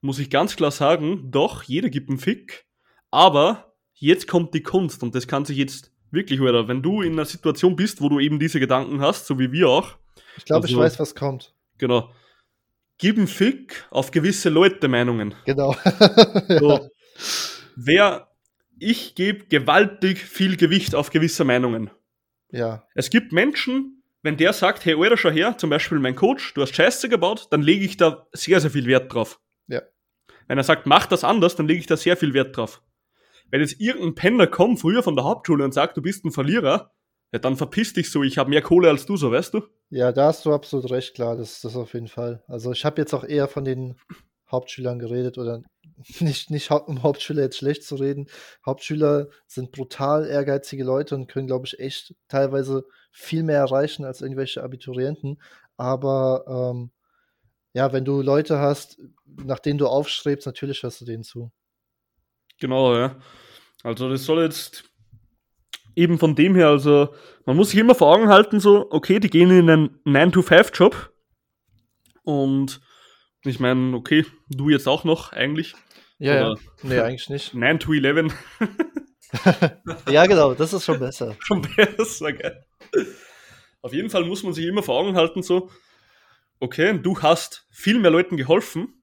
muss 0.00 0.18
ich 0.18 0.28
ganz 0.28 0.56
klar 0.56 0.72
sagen, 0.72 1.30
doch, 1.30 1.62
jeder 1.62 1.88
gibt 1.88 2.10
einen 2.10 2.18
Fick, 2.18 2.66
aber 3.10 3.74
jetzt 3.94 4.26
kommt 4.26 4.54
die 4.54 4.62
Kunst 4.62 5.02
und 5.04 5.14
das 5.14 5.28
kann 5.28 5.44
sich 5.44 5.56
jetzt 5.56 5.92
wirklich, 6.10 6.40
oder 6.40 6.66
wenn 6.68 6.82
du 6.82 7.00
in 7.00 7.12
einer 7.12 7.24
Situation 7.24 7.76
bist, 7.76 8.00
wo 8.00 8.08
du 8.08 8.18
eben 8.18 8.38
diese 8.38 8.60
Gedanken 8.60 9.00
hast, 9.00 9.26
so 9.26 9.38
wie 9.38 9.52
wir 9.52 9.68
auch. 9.68 9.96
Ich 10.36 10.44
glaube, 10.44 10.64
also, 10.64 10.74
ich 10.74 10.80
weiß, 10.80 10.98
was 10.98 11.14
kommt. 11.14 11.54
Genau. 11.78 12.10
Gib 12.98 13.16
einen 13.16 13.26
Fick 13.26 13.86
auf 13.90 14.10
gewisse 14.10 14.48
Leute 14.48 14.88
Meinungen. 14.88 15.34
Genau. 15.44 15.74
so, 16.48 16.88
wer, 17.76 18.28
ich 18.78 19.14
gebe 19.14 19.46
gewaltig 19.46 20.18
viel 20.18 20.56
Gewicht 20.56 20.94
auf 20.94 21.10
gewisse 21.10 21.44
Meinungen. 21.44 21.90
Ja. 22.50 22.86
Es 22.94 23.10
gibt 23.10 23.32
Menschen, 23.32 24.02
wenn 24.22 24.36
der 24.36 24.52
sagt, 24.52 24.84
hey, 24.84 24.94
Alter, 24.94 25.16
schau 25.16 25.30
her, 25.30 25.58
zum 25.58 25.70
Beispiel 25.70 25.98
mein 25.98 26.14
Coach, 26.14 26.54
du 26.54 26.62
hast 26.62 26.74
Scheiße 26.74 27.08
gebaut, 27.08 27.48
dann 27.50 27.62
lege 27.62 27.84
ich 27.84 27.96
da 27.96 28.26
sehr, 28.32 28.60
sehr 28.60 28.70
viel 28.70 28.86
Wert 28.86 29.12
drauf. 29.12 29.40
Ja. 29.66 29.82
Wenn 30.46 30.58
er 30.58 30.64
sagt, 30.64 30.86
mach 30.86 31.06
das 31.06 31.24
anders, 31.24 31.56
dann 31.56 31.66
lege 31.66 31.80
ich 31.80 31.86
da 31.86 31.96
sehr 31.96 32.16
viel 32.16 32.34
Wert 32.34 32.56
drauf. 32.56 32.82
Wenn 33.50 33.60
jetzt 33.60 33.80
irgendein 33.80 34.14
Penner 34.14 34.46
kommt, 34.46 34.80
früher 34.80 35.02
von 35.02 35.16
der 35.16 35.24
Hauptschule 35.24 35.64
und 35.64 35.74
sagt, 35.74 35.96
du 35.96 36.02
bist 36.02 36.24
ein 36.24 36.30
Verlierer, 36.30 36.92
ja, 37.32 37.38
dann 37.38 37.56
verpiss 37.56 37.94
dich 37.94 38.10
so, 38.10 38.22
ich 38.22 38.36
habe 38.36 38.50
mehr 38.50 38.60
Kohle 38.60 38.90
als 38.90 39.06
du, 39.06 39.16
so 39.16 39.32
weißt 39.32 39.54
du? 39.54 39.62
Ja, 39.88 40.12
da 40.12 40.26
hast 40.26 40.44
du 40.44 40.52
absolut 40.52 40.90
recht, 40.90 41.14
klar, 41.14 41.36
das, 41.36 41.62
das 41.62 41.76
auf 41.76 41.94
jeden 41.94 42.08
Fall. 42.08 42.44
Also 42.46 42.72
ich 42.72 42.84
habe 42.84 43.00
jetzt 43.00 43.14
auch 43.14 43.24
eher 43.24 43.48
von 43.48 43.64
den 43.64 43.96
Hauptschülern 44.50 44.98
geredet 44.98 45.38
oder 45.38 45.62
nicht, 46.20 46.50
nicht 46.50 46.70
um 46.70 47.02
Hauptschüler 47.02 47.42
jetzt 47.42 47.56
schlecht 47.56 47.84
zu 47.84 47.96
reden. 47.96 48.28
Hauptschüler 48.66 49.28
sind 49.46 49.72
brutal 49.72 50.26
ehrgeizige 50.26 50.84
Leute 50.84 51.14
und 51.14 51.26
können, 51.26 51.46
glaube 51.46 51.66
ich, 51.66 51.80
echt 51.80 52.14
teilweise 52.28 52.84
viel 53.10 53.42
mehr 53.42 53.58
erreichen 53.58 54.04
als 54.04 54.20
irgendwelche 54.20 54.62
Abiturienten. 54.62 55.40
Aber 55.78 56.44
ähm, 56.46 56.90
ja, 57.72 57.94
wenn 57.94 58.04
du 58.04 58.20
Leute 58.20 58.58
hast, 58.58 59.00
nach 59.24 59.58
denen 59.58 59.78
du 59.78 59.86
aufstrebst, 59.86 60.46
natürlich 60.46 60.82
hörst 60.82 61.00
du 61.00 61.06
denen 61.06 61.22
zu. 61.22 61.50
Genau, 62.60 62.94
ja. 62.94 63.16
Also 63.82 64.10
das 64.10 64.24
soll 64.24 64.42
jetzt 64.42 64.91
eben 65.96 66.18
von 66.18 66.34
dem 66.34 66.54
her, 66.54 66.68
also 66.68 67.14
man 67.46 67.56
muss 67.56 67.70
sich 67.70 67.80
immer 67.80 67.94
vor 67.94 68.14
Augen 68.14 68.28
halten, 68.28 68.60
so, 68.60 68.86
okay, 68.90 69.18
die 69.20 69.30
gehen 69.30 69.50
in 69.50 69.70
einen 69.70 70.00
9-to-5-Job 70.04 71.12
und 72.24 72.80
Ich 73.44 73.58
meine, 73.58 73.96
okay, 73.96 74.24
du 74.48 74.70
jetzt 74.70 74.86
auch 74.86 75.04
noch 75.04 75.32
eigentlich. 75.32 75.74
Ja, 76.18 76.34
ja. 76.34 76.54
Nee, 76.82 77.00
eigentlich 77.00 77.28
nicht. 77.28 77.54
9 77.54 77.78
to 77.80 77.92
11. 77.92 78.32
Ja, 80.10 80.26
genau, 80.26 80.52
das 80.52 80.74
ist 80.74 80.84
schon 80.84 81.00
besser. 81.00 81.34
Schon 81.40 81.62
besser, 81.62 82.32
gell? 82.34 82.62
Auf 83.80 83.94
jeden 83.94 84.10
Fall 84.10 84.26
muss 84.26 84.42
man 84.42 84.52
sich 84.52 84.66
immer 84.66 84.82
vor 84.82 84.98
Augen 84.98 85.16
halten, 85.16 85.42
so, 85.42 85.70
okay, 86.60 86.98
du 87.02 87.18
hast 87.22 87.66
viel 87.70 87.98
mehr 87.98 88.10
Leuten 88.10 88.36
geholfen. 88.36 89.02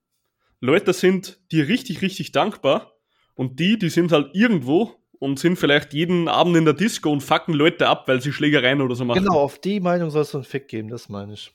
Leute 0.61 0.93
sind 0.93 1.39
dir 1.51 1.67
richtig, 1.67 2.03
richtig 2.03 2.31
dankbar. 2.31 2.93
Und 3.33 3.59
die, 3.59 3.79
die 3.79 3.89
sind 3.89 4.11
halt 4.11 4.35
irgendwo 4.35 4.98
und 5.19 5.37
sind 5.39 5.57
vielleicht 5.57 5.93
jeden 5.93 6.27
Abend 6.27 6.55
in 6.57 6.65
der 6.65 6.73
Disco 6.73 7.11
und 7.11 7.21
fucken 7.21 7.53
Leute 7.53 7.87
ab, 7.87 8.07
weil 8.07 8.21
sie 8.21 8.31
Schlägereien 8.31 8.81
oder 8.81 8.95
so 8.95 9.05
machen. 9.05 9.19
Genau, 9.23 9.39
auf 9.39 9.59
die 9.59 9.79
Meinung 9.79 10.09
sollst 10.09 10.33
du 10.33 10.37
einen 10.39 10.45
Fick 10.45 10.67
geben, 10.67 10.89
das 10.89 11.09
meine 11.09 11.33
ich. 11.33 11.51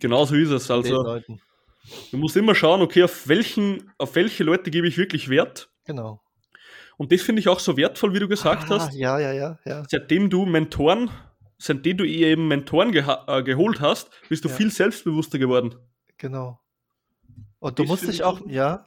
Genau 0.00 0.24
so 0.24 0.34
ist 0.34 0.50
es. 0.50 0.70
Also, 0.70 1.20
du 2.10 2.16
musst 2.16 2.36
immer 2.36 2.54
schauen, 2.54 2.82
okay, 2.82 3.04
auf 3.04 3.28
welchen, 3.28 3.90
auf 3.98 4.14
welche 4.16 4.44
Leute 4.44 4.70
gebe 4.70 4.88
ich 4.88 4.98
wirklich 4.98 5.28
Wert. 5.28 5.70
Genau. 5.84 6.20
Und 6.96 7.10
das 7.12 7.22
finde 7.22 7.40
ich 7.40 7.48
auch 7.48 7.60
so 7.60 7.76
wertvoll, 7.76 8.14
wie 8.14 8.18
du 8.20 8.28
gesagt 8.28 8.64
Ah, 8.70 8.78
hast. 8.78 8.94
Ja, 8.94 9.18
ja, 9.18 9.32
ja, 9.32 9.58
ja. 9.64 9.84
seitdem 9.88 10.30
du 10.30 10.46
Mentoren, 10.46 11.10
seitdem 11.58 11.96
du 11.96 12.04
ihr 12.04 12.28
eben 12.28 12.46
Mentoren 12.48 12.92
geha- 12.92 13.24
äh, 13.38 13.42
geholt 13.42 13.80
hast, 13.80 14.10
bist 14.28 14.44
du 14.44 14.48
Ja. 14.48 14.54
viel 14.54 14.70
selbstbewusster 14.70 15.38
geworden. 15.38 15.74
Genau. 16.18 16.60
Und 17.58 17.78
du 17.78 17.82
Das 17.84 17.90
musst 17.90 18.02
dich 18.02 18.10
ich 18.16 18.22
auch, 18.24 18.40
ja. 18.46 18.86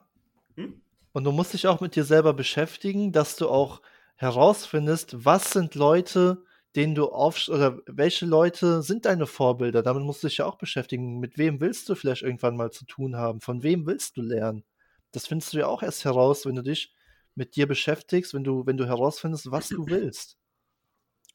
Hm? 0.55 0.81
Und 1.11 1.23
du 1.23 1.31
musst 1.31 1.53
dich 1.53 1.67
auch 1.67 1.81
mit 1.81 1.95
dir 1.95 2.03
selber 2.03 2.33
beschäftigen, 2.33 3.11
dass 3.11 3.35
du 3.35 3.49
auch 3.49 3.81
herausfindest, 4.17 5.25
was 5.25 5.51
sind 5.51 5.75
Leute, 5.75 6.43
denen 6.75 6.95
du 6.95 7.09
auf 7.09 7.47
oder 7.47 7.79
welche 7.87 8.25
Leute 8.25 8.81
sind 8.81 9.05
deine 9.05 9.25
Vorbilder? 9.25 9.81
Damit 9.81 10.03
musst 10.03 10.23
du 10.23 10.27
dich 10.27 10.37
ja 10.37 10.45
auch 10.45 10.57
beschäftigen. 10.57 11.19
Mit 11.19 11.37
wem 11.37 11.59
willst 11.61 11.87
du 11.89 11.95
vielleicht 11.95 12.23
irgendwann 12.23 12.57
mal 12.57 12.71
zu 12.71 12.85
tun 12.85 13.15
haben? 13.15 13.41
Von 13.41 13.63
wem 13.63 13.87
willst 13.87 14.17
du 14.17 14.21
lernen? 14.21 14.63
Das 15.11 15.27
findest 15.27 15.53
du 15.53 15.59
ja 15.59 15.67
auch 15.67 15.81
erst 15.81 16.05
heraus, 16.05 16.45
wenn 16.45 16.55
du 16.55 16.63
dich 16.63 16.93
mit 17.35 17.55
dir 17.55 17.67
beschäftigst, 17.67 18.33
wenn 18.33 18.43
du, 18.43 18.65
wenn 18.65 18.77
du 18.77 18.85
herausfindest, 18.85 19.51
was 19.51 19.69
du 19.69 19.87
willst. 19.87 20.37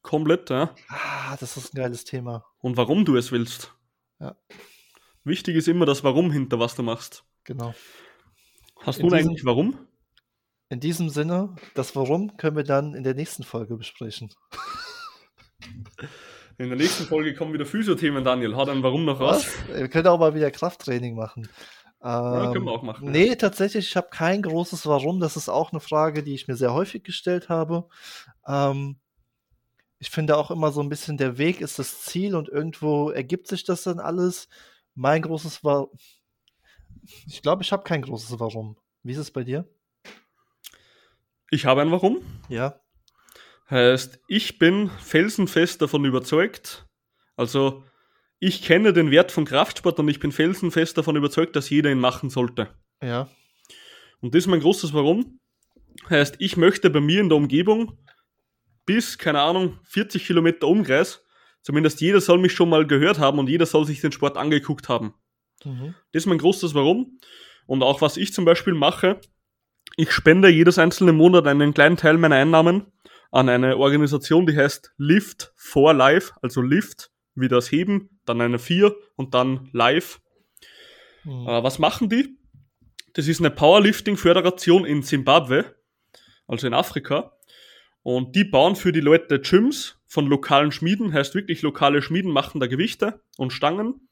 Komplett, 0.03 0.51
ja. 0.51 0.75
Ah, 0.89 1.37
das 1.39 1.57
ist 1.57 1.73
ein 1.73 1.77
geiles 1.77 2.05
Thema. 2.05 2.45
Und 2.59 2.77
warum 2.77 3.05
du 3.05 3.17
es 3.17 3.31
willst. 3.31 3.73
Ja. 4.19 4.37
Wichtig 5.25 5.57
ist 5.57 5.69
immer 5.69 5.87
das 5.87 6.03
Warum 6.03 6.33
hinter 6.33 6.59
was 6.59 6.75
du 6.75 6.83
machst. 6.83 7.25
Genau. 7.45 7.75
Hast 8.81 8.99
In 8.99 9.09
du 9.09 9.15
eigentlich 9.15 9.45
Warum? 9.45 9.79
In 10.73 10.81
diesem 10.81 11.11
Sinne, 11.11 11.55
das 11.75 11.95
Warum 11.97 12.39
können 12.39 12.57
wir 12.57 12.65
dann 12.65 12.95
in 12.95 13.05
der 13.05 13.13
nächsten 13.13 13.43
Folge 13.43 13.77
besprechen. 13.77 14.33
In 16.57 16.69
der 16.71 16.79
nächsten 16.79 17.05
Folge 17.05 17.35
kommen 17.35 17.53
wieder 17.53 17.67
Physiothemen, 17.67 18.25
Daniel. 18.25 18.57
Hat 18.57 18.71
ein 18.71 18.83
Warum 18.83 19.05
noch 19.05 19.21
raus? 19.21 19.47
Was? 19.69 19.77
Wir 19.77 19.89
können 19.91 20.07
auch 20.07 20.19
mal 20.19 20.35
wieder 20.35 20.51
Krafttraining 20.51 21.15
machen. 21.15 21.47
Ja, 22.03 22.45
können 22.45 22.57
Ähm, 22.57 22.65
wir 22.65 22.73
auch 22.73 22.83
machen. 22.83 23.11
nee, 23.11 23.37
tatsächlich, 23.37 23.89
ich 23.89 23.97
habe 23.97 24.09
kein 24.11 24.41
großes 24.41 24.87
Warum. 24.87 25.21
Das 25.21 25.37
ist 25.37 25.51
auch 25.51 25.73
eine 25.73 25.81
Frage, 25.81 26.23
die 26.23 26.33
ich 26.33 26.49
mir 26.49 26.57
sehr 26.57 26.73
häufig 26.73 27.05
gestellt 27.05 27.51
habe. 27.51 27.87
Ähm, 28.47 28.97
ich 29.99 30.09
finde 30.09 30.39
auch 30.39 30.51
immer 30.51 30.73
so 30.73 30.81
ein 30.81 30.89
bisschen, 30.89 31.19
der 31.19 31.37
Weg 31.37 31.61
ist 31.61 31.79
das 31.79 32.01
Ziel 32.01 32.35
und 32.35 32.49
irgendwo 32.49 33.11
ergibt 33.11 33.47
sich 33.47 33.65
das 33.65 33.83
dann 33.83 34.01
alles. 34.01 34.49
Mein 34.95 35.21
großes 35.21 35.63
Warum. 35.65 35.91
Ich 37.27 37.43
glaube, 37.43 37.63
ich 37.63 37.73
habe 37.73 37.83
kein 37.83 38.01
großes 38.01 38.41
Warum. 38.41 38.79
Wie 39.03 39.13
ist 39.13 39.19
es 39.19 39.31
bei 39.31 39.45
dir? 39.45 39.69
Ich 41.53 41.67
habe 41.67 41.83
ein 41.83 41.91
Warum. 41.93 42.23
Ja. 42.49 42.81
Heißt, 43.69 44.21
ich 44.27 44.59
bin 44.59 44.89
felsenfest 44.89 45.83
davon 45.83 46.07
überzeugt, 46.07 46.87
also 47.37 47.85
ich 48.39 48.63
kenne 48.63 48.95
den 48.95 49.11
Wert 49.11 49.31
von 49.31 49.45
Kraftsport 49.45 49.99
und 49.99 50.09
ich 50.09 50.19
bin 50.19 50.33
felsenfest 50.33 50.97
davon 50.97 51.15
überzeugt, 51.15 51.55
dass 51.55 51.69
jeder 51.69 51.93
ihn 51.93 52.01
machen 52.01 52.31
sollte. 52.31 52.71
Ja. 53.03 53.29
Und 54.23 54.35
das 54.35 54.45
ist 54.45 54.47
mein 54.47 54.61
großes 54.61 54.95
Warum. 54.95 55.41
Heißt, 56.09 56.37
ich 56.39 56.57
möchte 56.57 56.89
bei 56.89 57.01
mir 57.01 57.21
in 57.21 57.29
der 57.29 57.37
Umgebung 57.37 57.99
bis, 58.87 59.19
keine 59.19 59.43
Ahnung, 59.43 59.79
40 59.85 60.25
Kilometer 60.25 60.67
Umkreis, 60.67 61.23
zumindest 61.61 62.01
jeder 62.01 62.23
soll 62.23 62.39
mich 62.39 62.55
schon 62.55 62.71
mal 62.71 62.87
gehört 62.87 63.19
haben 63.19 63.39
und 63.39 63.51
jeder 63.51 63.67
soll 63.67 63.85
sich 63.85 64.01
den 64.01 64.13
Sport 64.13 64.39
angeguckt 64.39 64.89
haben. 64.89 65.13
Mhm. 65.65 65.95
Das 66.13 66.23
ist 66.23 66.27
mein 66.27 66.39
großes 66.39 66.73
Warum. 66.73 67.19
Und 67.67 67.83
auch 67.83 68.01
was 68.01 68.17
ich 68.17 68.33
zum 68.33 68.47
Beispiel 68.47 68.73
mache, 68.73 69.21
ich 69.97 70.13
spende 70.13 70.49
jedes 70.49 70.79
einzelne 70.79 71.13
Monat 71.13 71.47
einen 71.47 71.75
kleinen 71.75 71.97
Teil 71.97 72.19
meiner 72.19 72.37
Einnahmen 72.37 72.87
an 73.31 73.49
eine 73.49 73.77
Organisation, 73.77 74.47
die 74.47 74.57
heißt 74.57 74.93
Lift 74.99 75.53
for 75.57 75.95
Life, 75.95 76.33
also 76.43 76.61
Lift 76.61 77.11
wie 77.35 77.49
das 77.49 77.73
Heben, 77.73 78.21
dann 78.27 78.41
eine 78.41 78.59
4 78.59 78.95
und 79.17 79.35
dann 79.35 79.71
Live. 79.73 80.21
Mhm. 81.25 81.49
Äh, 81.49 81.63
was 81.63 81.79
machen 81.79 82.09
die? 82.09 82.39
Das 83.15 83.29
ist 83.29 83.41
eine 83.41 83.51
Powerlifting-Föderation 83.51 84.85
in 84.85 85.03
Zimbabwe, 85.03 85.75
also 86.47 86.67
in 86.67 86.75
Afrika. 86.75 87.33
Und 88.03 88.35
die 88.35 88.45
bauen 88.45 88.75
für 88.75 88.93
die 88.93 89.01
Leute 89.01 89.41
Gyms 89.41 89.99
von 90.07 90.27
lokalen 90.27 90.73
Schmieden, 90.73 91.13
heißt 91.13 91.35
wirklich 91.35 91.63
lokale 91.63 92.03
Schmieden 92.03 92.33
machen 92.33 92.61
da 92.61 92.67
Gewichte 92.67 93.23
und 93.39 93.53
Stangen. 93.53 94.09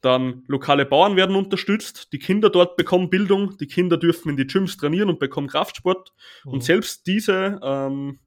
Dann 0.00 0.44
lokale 0.46 0.86
Bauern 0.86 1.16
werden 1.16 1.36
unterstützt, 1.36 2.12
die 2.12 2.18
Kinder 2.18 2.48
dort 2.48 2.76
bekommen 2.76 3.10
Bildung, 3.10 3.56
die 3.58 3.66
Kinder 3.66 3.98
dürfen 3.98 4.30
in 4.30 4.36
die 4.36 4.46
Gyms 4.46 4.76
trainieren 4.78 5.10
und 5.10 5.18
bekommen 5.18 5.48
Kraftsport. 5.48 6.12
Und 6.44 6.58
Mhm. 6.58 6.62
selbst 6.62 7.06
diese, 7.06 7.60
ähm, 7.62 8.20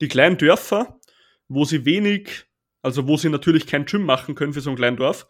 die 0.00 0.08
kleinen 0.08 0.38
Dörfer, 0.38 0.98
wo 1.48 1.64
sie 1.64 1.84
wenig, 1.84 2.44
also 2.82 3.08
wo 3.08 3.16
sie 3.16 3.30
natürlich 3.30 3.66
kein 3.66 3.84
Gym 3.84 4.04
machen 4.04 4.34
können 4.36 4.52
für 4.52 4.60
so 4.60 4.70
ein 4.70 4.76
kleines 4.76 4.98
Dorf, 4.98 5.26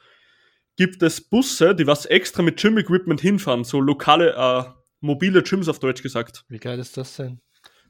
gibt 0.76 1.02
es 1.02 1.20
Busse, 1.22 1.74
die 1.74 1.86
was 1.86 2.06
extra 2.06 2.42
mit 2.42 2.60
Gym-Equipment 2.60 3.20
hinfahren, 3.20 3.64
so 3.64 3.80
lokale, 3.80 4.34
äh, 4.34 4.70
mobile 5.00 5.42
Gyms 5.42 5.68
auf 5.68 5.78
Deutsch 5.78 6.02
gesagt. 6.02 6.44
Wie 6.48 6.58
geil 6.58 6.78
ist 6.78 6.96
das 6.96 7.16
denn? 7.16 7.40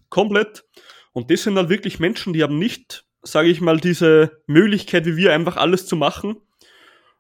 Komplett. 0.09 0.65
Und 1.13 1.31
das 1.31 1.43
sind 1.43 1.57
halt 1.57 1.69
wirklich 1.69 1.99
Menschen, 1.99 2.33
die 2.33 2.43
haben 2.43 2.59
nicht, 2.59 3.05
sage 3.23 3.49
ich 3.49 3.61
mal, 3.61 3.79
diese 3.79 4.41
Möglichkeit 4.47 5.05
wie 5.05 5.17
wir, 5.17 5.33
einfach 5.33 5.57
alles 5.57 5.87
zu 5.87 5.97
machen. 5.97 6.37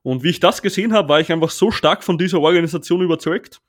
Und 0.09 0.23
wie 0.23 0.31
ich 0.31 0.41
das 0.41 0.63
gesehen 0.63 0.95
habe, 0.95 1.11
war 1.11 1.21
ich 1.21 1.31
einfach 1.31 1.51
so 1.51 1.71
stark 1.71 2.03
von 2.03 2.17
dieser 2.17 2.41
Organisation 2.41 3.03
überzeugt. 3.03 3.61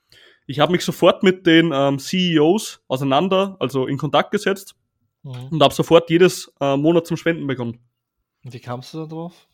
Ich 0.46 0.58
habe 0.58 0.72
mich 0.72 0.82
sofort 0.82 1.22
mit 1.22 1.46
den 1.46 1.70
ähm, 1.70 1.98
CEOs 1.98 2.82
auseinander, 2.88 3.56
also 3.60 3.86
in 3.86 3.98
Kontakt 3.98 4.30
gesetzt 4.30 4.74
Mhm. 5.22 5.48
und 5.50 5.62
habe 5.62 5.74
sofort 5.74 6.08
jedes 6.08 6.50
äh, 6.62 6.78
Monat 6.78 7.06
zum 7.06 7.18
Spenden 7.18 7.46
begonnen. 7.46 7.78
Und 8.42 8.54
Wie 8.54 8.58
kamst 8.58 8.94
du 8.94 8.98
da 9.00 9.04
drauf? 9.06 9.48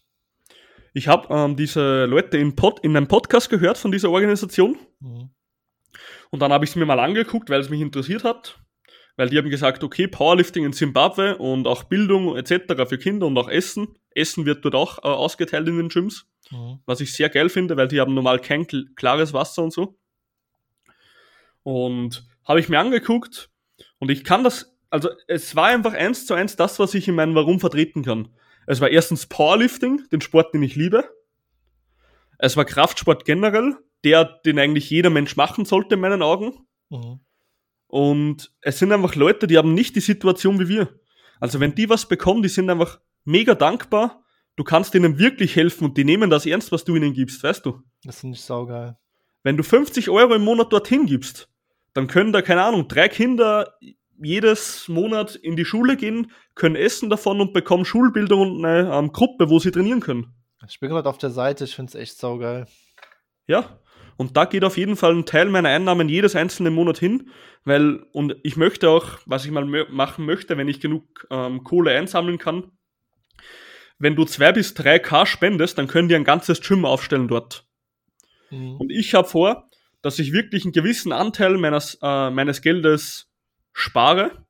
Ich 0.94 1.08
habe 1.08 1.26
ähm, 1.34 1.56
diese 1.56 2.04
Leute 2.04 2.38
in, 2.38 2.54
Pod, 2.54 2.78
in 2.84 2.96
einem 2.96 3.08
Podcast 3.08 3.50
gehört 3.50 3.78
von 3.78 3.90
dieser 3.90 4.10
Organisation 4.10 4.76
Mhm. 5.00 5.30
und 6.30 6.38
dann 6.40 6.52
habe 6.52 6.64
ich 6.64 6.70
es 6.70 6.76
mir 6.76 6.86
mal 6.86 7.00
angeguckt, 7.00 7.50
weil 7.50 7.60
es 7.60 7.68
mich 7.68 7.80
interessiert 7.80 8.22
hat. 8.22 8.60
Weil 9.16 9.28
die 9.30 9.38
haben 9.38 9.50
gesagt, 9.50 9.82
okay, 9.82 10.06
Powerlifting 10.06 10.64
in 10.64 10.72
Zimbabwe 10.72 11.36
und 11.36 11.66
auch 11.66 11.82
Bildung 11.82 12.36
etc. 12.36 12.86
für 12.88 12.98
Kinder 12.98 13.26
und 13.26 13.36
auch 13.38 13.48
Essen. 13.48 13.88
Essen 14.16 14.46
wird 14.46 14.64
dort 14.64 14.74
auch 14.74 14.98
äh, 14.98 15.08
ausgeteilt 15.08 15.68
in 15.68 15.76
den 15.76 15.88
Gyms, 15.88 16.26
Mhm. 16.50 16.78
was 16.86 17.00
ich 17.00 17.12
sehr 17.12 17.28
geil 17.28 17.48
finde, 17.48 17.76
weil 17.76 17.88
die 17.88 18.00
haben 18.00 18.14
normal 18.14 18.38
kein 18.40 18.66
kl- 18.66 18.86
klares 18.94 19.32
Wasser 19.32 19.62
und 19.64 19.72
so. 19.72 19.98
Und 21.62 22.26
habe 22.44 22.60
ich 22.60 22.68
mir 22.68 22.78
angeguckt 22.78 23.50
und 23.98 24.10
ich 24.10 24.22
kann 24.24 24.44
das, 24.44 24.76
also 24.90 25.10
es 25.26 25.56
war 25.56 25.66
einfach 25.66 25.94
eins 25.94 26.26
zu 26.26 26.34
eins 26.34 26.56
das, 26.56 26.78
was 26.78 26.94
ich 26.94 27.08
in 27.08 27.16
meinem 27.16 27.34
Warum 27.34 27.58
vertreten 27.60 28.02
kann. 28.04 28.28
Es 28.66 28.80
war 28.80 28.90
erstens 28.90 29.26
Powerlifting, 29.26 30.02
den 30.12 30.20
Sport, 30.20 30.54
den 30.54 30.62
ich 30.62 30.76
liebe. 30.76 31.08
Es 32.38 32.56
war 32.56 32.64
Kraftsport 32.64 33.24
generell, 33.24 33.76
der, 34.04 34.24
den 34.44 34.58
eigentlich 34.58 34.90
jeder 34.90 35.10
Mensch 35.10 35.36
machen 35.36 35.64
sollte 35.64 35.94
in 35.94 36.00
meinen 36.00 36.22
Augen. 36.22 36.66
Mhm. 36.90 37.20
Und 37.88 38.52
es 38.60 38.78
sind 38.78 38.92
einfach 38.92 39.14
Leute, 39.14 39.46
die 39.46 39.58
haben 39.58 39.74
nicht 39.74 39.96
die 39.96 40.00
Situation 40.00 40.60
wie 40.60 40.68
wir. 40.68 41.00
Also 41.40 41.60
wenn 41.60 41.74
die 41.74 41.88
was 41.88 42.06
bekommen, 42.08 42.42
die 42.42 42.48
sind 42.48 42.70
einfach 42.70 43.00
mega 43.26 43.54
dankbar. 43.54 44.22
Du 44.56 44.64
kannst 44.64 44.94
ihnen 44.94 45.18
wirklich 45.18 45.54
helfen 45.56 45.84
und 45.84 45.98
die 45.98 46.04
nehmen 46.04 46.30
das 46.30 46.46
ernst, 46.46 46.72
was 46.72 46.84
du 46.84 46.96
ihnen 46.96 47.12
gibst, 47.12 47.42
weißt 47.42 47.66
du? 47.66 47.82
Das 48.04 48.20
finde 48.20 48.36
ich 48.36 48.42
saugeil. 48.42 48.96
Wenn 49.42 49.56
du 49.56 49.62
50 49.62 50.08
Euro 50.10 50.34
im 50.34 50.42
Monat 50.42 50.72
dorthin 50.72 51.06
gibst, 51.06 51.48
dann 51.92 52.06
können 52.06 52.32
da, 52.32 52.42
keine 52.42 52.62
Ahnung, 52.62 52.88
drei 52.88 53.08
Kinder 53.08 53.74
jedes 54.22 54.88
Monat 54.88 55.34
in 55.34 55.56
die 55.56 55.64
Schule 55.64 55.96
gehen, 55.96 56.30
können 56.54 56.76
essen 56.76 57.10
davon 57.10 57.40
und 57.40 57.52
bekommen 57.52 57.84
Schulbildung 57.84 58.40
und 58.40 58.64
eine 58.64 58.90
ähm, 58.92 59.12
Gruppe, 59.12 59.50
wo 59.50 59.58
sie 59.58 59.70
trainieren 59.70 60.00
können. 60.00 60.34
Ich 60.68 60.80
bin 60.80 60.90
gerade 60.90 61.08
auf 61.08 61.18
der 61.18 61.30
Seite, 61.30 61.64
ich 61.64 61.74
finde 61.74 61.90
es 61.90 61.94
echt 61.94 62.18
saugeil. 62.18 62.66
Ja. 63.46 63.78
Und 64.16 64.36
da 64.36 64.46
geht 64.46 64.64
auf 64.64 64.78
jeden 64.78 64.96
Fall 64.96 65.14
ein 65.14 65.26
Teil 65.26 65.50
meiner 65.50 65.68
Einnahmen 65.68 66.08
jedes 66.08 66.34
einzelne 66.34 66.70
Monat 66.70 66.98
hin, 66.98 67.28
weil, 67.64 68.06
und 68.12 68.36
ich 68.42 68.56
möchte 68.56 68.88
auch, 68.88 69.18
was 69.26 69.44
ich 69.44 69.50
mal 69.50 69.66
machen 69.90 70.24
möchte, 70.24 70.56
wenn 70.56 70.68
ich 70.68 70.80
genug 70.80 71.26
ähm, 71.30 71.64
Kohle 71.64 71.90
einsammeln 71.90 72.38
kann, 72.38 72.72
wenn 73.98 74.16
du 74.16 74.24
zwei 74.24 74.52
bis 74.52 74.74
drei 74.74 74.98
K 74.98 75.26
spendest, 75.26 75.78
dann 75.78 75.88
können 75.88 76.08
die 76.08 76.14
ein 76.14 76.24
ganzes 76.24 76.60
Gym 76.60 76.84
aufstellen 76.84 77.28
dort. 77.28 77.66
Mhm. 78.50 78.76
Und 78.76 78.90
ich 78.90 79.14
habe 79.14 79.28
vor, 79.28 79.68
dass 80.02 80.18
ich 80.18 80.32
wirklich 80.32 80.64
einen 80.64 80.72
gewissen 80.72 81.12
Anteil 81.12 81.56
meines, 81.56 81.98
äh, 82.02 82.30
meines 82.30 82.62
Geldes 82.62 83.30
spare. 83.72 84.46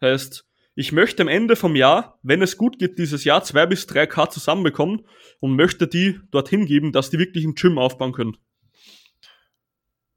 Heißt, 0.00 0.46
ich 0.74 0.92
möchte 0.92 1.22
am 1.22 1.28
Ende 1.28 1.56
vom 1.56 1.76
Jahr, 1.76 2.18
wenn 2.22 2.42
es 2.42 2.56
gut 2.56 2.78
geht, 2.78 2.98
dieses 2.98 3.24
Jahr 3.24 3.42
zwei 3.42 3.66
bis 3.66 3.86
drei 3.86 4.06
K 4.06 4.30
zusammenbekommen 4.30 5.06
und 5.40 5.56
möchte 5.56 5.86
die 5.86 6.20
dorthin 6.30 6.66
geben, 6.66 6.92
dass 6.92 7.10
die 7.10 7.18
wirklich 7.18 7.44
ein 7.44 7.54
Gym 7.54 7.78
aufbauen 7.78 8.12
können. 8.12 8.36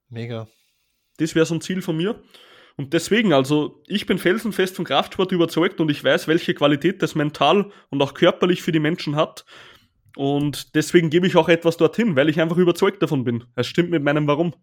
Mega. 0.10 0.48
Das 1.18 1.36
wäre 1.36 1.46
so 1.46 1.56
ein 1.56 1.62
Ziel 1.62 1.82
von 1.82 1.98
mir. 1.98 2.22
Und 2.76 2.94
deswegen, 2.94 3.34
also 3.34 3.84
ich 3.88 4.06
bin 4.06 4.18
felsenfest 4.18 4.76
von 4.76 4.86
Kraftsport 4.86 5.32
überzeugt 5.32 5.80
und 5.80 5.90
ich 5.92 6.04
weiß, 6.04 6.28
welche 6.28 6.54
Qualität 6.54 7.02
das 7.02 7.14
mental 7.14 7.72
und 7.90 8.02
auch 8.02 8.14
körperlich 8.14 8.64
für 8.64 8.72
die 8.72 8.80
Menschen 8.80 9.16
hat. 9.16 9.46
Und 10.16 10.76
deswegen 10.76 11.10
gebe 11.10 11.28
ich 11.28 11.36
auch 11.36 11.50
etwas 11.50 11.78
dorthin, 11.78 12.16
weil 12.16 12.30
ich 12.30 12.40
einfach 12.40 12.58
überzeugt 12.58 13.02
davon 13.02 13.24
bin. 13.24 13.46
Es 13.56 13.68
stimmt 13.68 13.92
mit 13.92 14.04
meinem 14.04 14.28
Warum. 14.28 14.54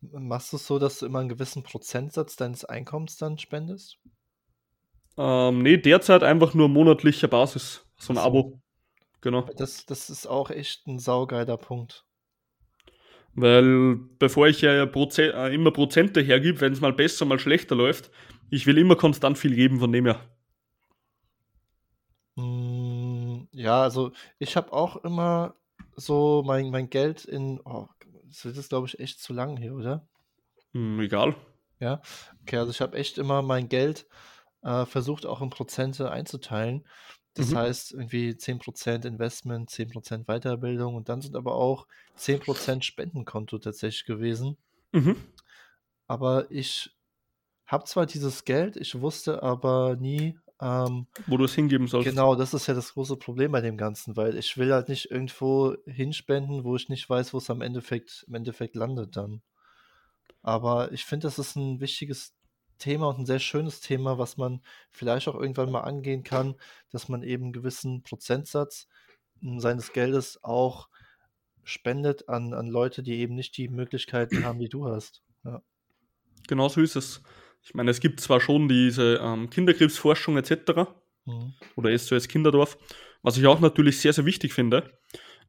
Machst 0.00 0.52
du 0.52 0.56
es 0.56 0.66
so, 0.66 0.78
dass 0.78 0.98
du 0.98 1.06
immer 1.06 1.20
einen 1.20 1.28
gewissen 1.28 1.62
Prozentsatz 1.62 2.36
deines 2.36 2.64
Einkommens 2.64 3.16
dann 3.16 3.38
spendest? 3.38 3.98
Ähm, 5.16 5.62
nee, 5.62 5.76
derzeit 5.76 6.22
einfach 6.22 6.54
nur 6.54 6.68
monatlicher 6.68 7.28
Basis. 7.28 7.84
So 7.98 8.12
ein. 8.12 8.18
Abo. 8.18 8.60
Genau. 9.20 9.42
Das, 9.56 9.84
das 9.84 10.08
ist 10.08 10.26
auch 10.26 10.50
echt 10.50 10.86
ein 10.86 10.98
saugeiler 10.98 11.58
Punkt. 11.58 12.06
Weil 13.40 13.96
bevor 14.18 14.48
ich 14.48 14.60
ja 14.60 14.86
Proze 14.86 15.32
äh, 15.32 15.54
immer 15.54 15.70
Prozente 15.70 16.20
hergib, 16.20 16.60
wenn 16.60 16.72
es 16.72 16.80
mal 16.80 16.92
besser, 16.92 17.24
mal 17.24 17.38
schlechter 17.38 17.74
läuft, 17.74 18.10
ich 18.50 18.66
will 18.66 18.78
immer 18.78 18.96
konstant 18.96 19.38
viel 19.38 19.54
geben 19.54 19.78
von 19.80 19.92
dem 19.92 20.06
her. 20.06 20.20
Mm, 22.36 23.48
Ja, 23.52 23.82
also 23.82 24.12
ich 24.38 24.56
habe 24.56 24.72
auch 24.72 24.96
immer 25.04 25.54
so 25.96 26.42
mein, 26.46 26.70
mein 26.70 26.90
Geld 26.90 27.24
in. 27.24 27.60
Oh, 27.64 27.86
das 28.26 28.44
jetzt, 28.44 28.68
glaube 28.68 28.86
ich, 28.86 28.98
echt 29.00 29.20
zu 29.20 29.32
lang 29.32 29.56
hier, 29.56 29.74
oder? 29.74 30.06
Hm, 30.72 31.00
egal. 31.00 31.34
Ja. 31.80 32.00
Okay, 32.42 32.58
also 32.58 32.70
ich 32.70 32.80
habe 32.80 32.96
echt 32.96 33.18
immer 33.18 33.42
mein 33.42 33.68
Geld 33.68 34.06
äh, 34.62 34.84
versucht 34.86 35.26
auch 35.26 35.40
in 35.40 35.50
Prozente 35.50 36.10
einzuteilen. 36.10 36.86
Das 37.40 37.52
Mhm. 37.52 37.56
heißt, 37.56 37.92
irgendwie 37.92 38.36
10% 38.36 39.04
Investment, 39.06 39.70
10% 39.70 40.26
Weiterbildung 40.26 40.94
und 40.94 41.08
dann 41.08 41.22
sind 41.22 41.36
aber 41.36 41.54
auch 41.54 41.86
10% 42.16 42.84
Spendenkonto 42.84 43.58
tatsächlich 43.58 44.04
gewesen. 44.04 44.58
Mhm. 44.92 45.16
Aber 46.06 46.50
ich 46.50 46.90
habe 47.66 47.84
zwar 47.84 48.06
dieses 48.06 48.44
Geld, 48.44 48.76
ich 48.76 49.00
wusste 49.00 49.42
aber 49.42 49.96
nie, 49.96 50.38
ähm, 50.60 51.06
Wo 51.26 51.36
du 51.36 51.44
es 51.44 51.54
hingeben 51.54 51.86
sollst. 51.86 52.10
genau, 52.10 52.34
das 52.34 52.52
ist 52.54 52.66
ja 52.66 52.74
das 52.74 52.94
große 52.94 53.16
Problem 53.16 53.52
bei 53.52 53.60
dem 53.60 53.76
Ganzen, 53.76 54.16
weil 54.16 54.36
ich 54.36 54.58
will 54.58 54.72
halt 54.72 54.88
nicht 54.88 55.10
irgendwo 55.10 55.76
hinspenden, 55.86 56.64
wo 56.64 56.76
ich 56.76 56.88
nicht 56.88 57.08
weiß, 57.08 57.32
wo 57.32 57.38
es 57.38 57.50
am 57.50 57.62
Endeffekt, 57.62 58.24
im 58.28 58.34
Endeffekt 58.34 58.74
landet 58.76 59.16
dann. 59.16 59.42
Aber 60.42 60.92
ich 60.92 61.04
finde, 61.04 61.26
das 61.26 61.38
ist 61.38 61.56
ein 61.56 61.80
wichtiges 61.80 62.34
Thema 62.80 63.08
und 63.08 63.20
ein 63.20 63.26
sehr 63.26 63.38
schönes 63.38 63.80
Thema, 63.80 64.18
was 64.18 64.36
man 64.36 64.60
vielleicht 64.90 65.28
auch 65.28 65.36
irgendwann 65.36 65.70
mal 65.70 65.82
angehen 65.82 66.24
kann, 66.24 66.56
dass 66.90 67.08
man 67.08 67.22
eben 67.22 67.44
einen 67.44 67.52
gewissen 67.52 68.02
Prozentsatz 68.02 68.88
m, 69.40 69.60
seines 69.60 69.92
Geldes 69.92 70.42
auch 70.42 70.88
spendet 71.62 72.28
an, 72.28 72.52
an 72.54 72.66
Leute, 72.68 73.04
die 73.04 73.18
eben 73.20 73.36
nicht 73.36 73.56
die 73.56 73.68
Möglichkeiten 73.68 74.44
haben, 74.44 74.58
die 74.58 74.68
du 74.68 74.88
hast. 74.88 75.22
Ja. 75.44 75.62
Genau 76.48 76.68
so 76.68 76.80
ist 76.80 76.96
es. 76.96 77.22
Ich 77.62 77.74
meine, 77.74 77.90
es 77.92 78.00
gibt 78.00 78.20
zwar 78.20 78.40
schon 78.40 78.68
diese 78.68 79.20
ähm, 79.22 79.50
Kinderkrebsforschung 79.50 80.36
etc. 80.38 80.88
Mhm. 81.26 81.52
oder 81.76 81.96
SOS 81.96 82.26
Kinderdorf, 82.28 82.78
was 83.22 83.36
ich 83.36 83.46
auch 83.46 83.60
natürlich 83.60 84.00
sehr, 84.00 84.12
sehr 84.14 84.24
wichtig 84.24 84.52
finde. 84.54 84.98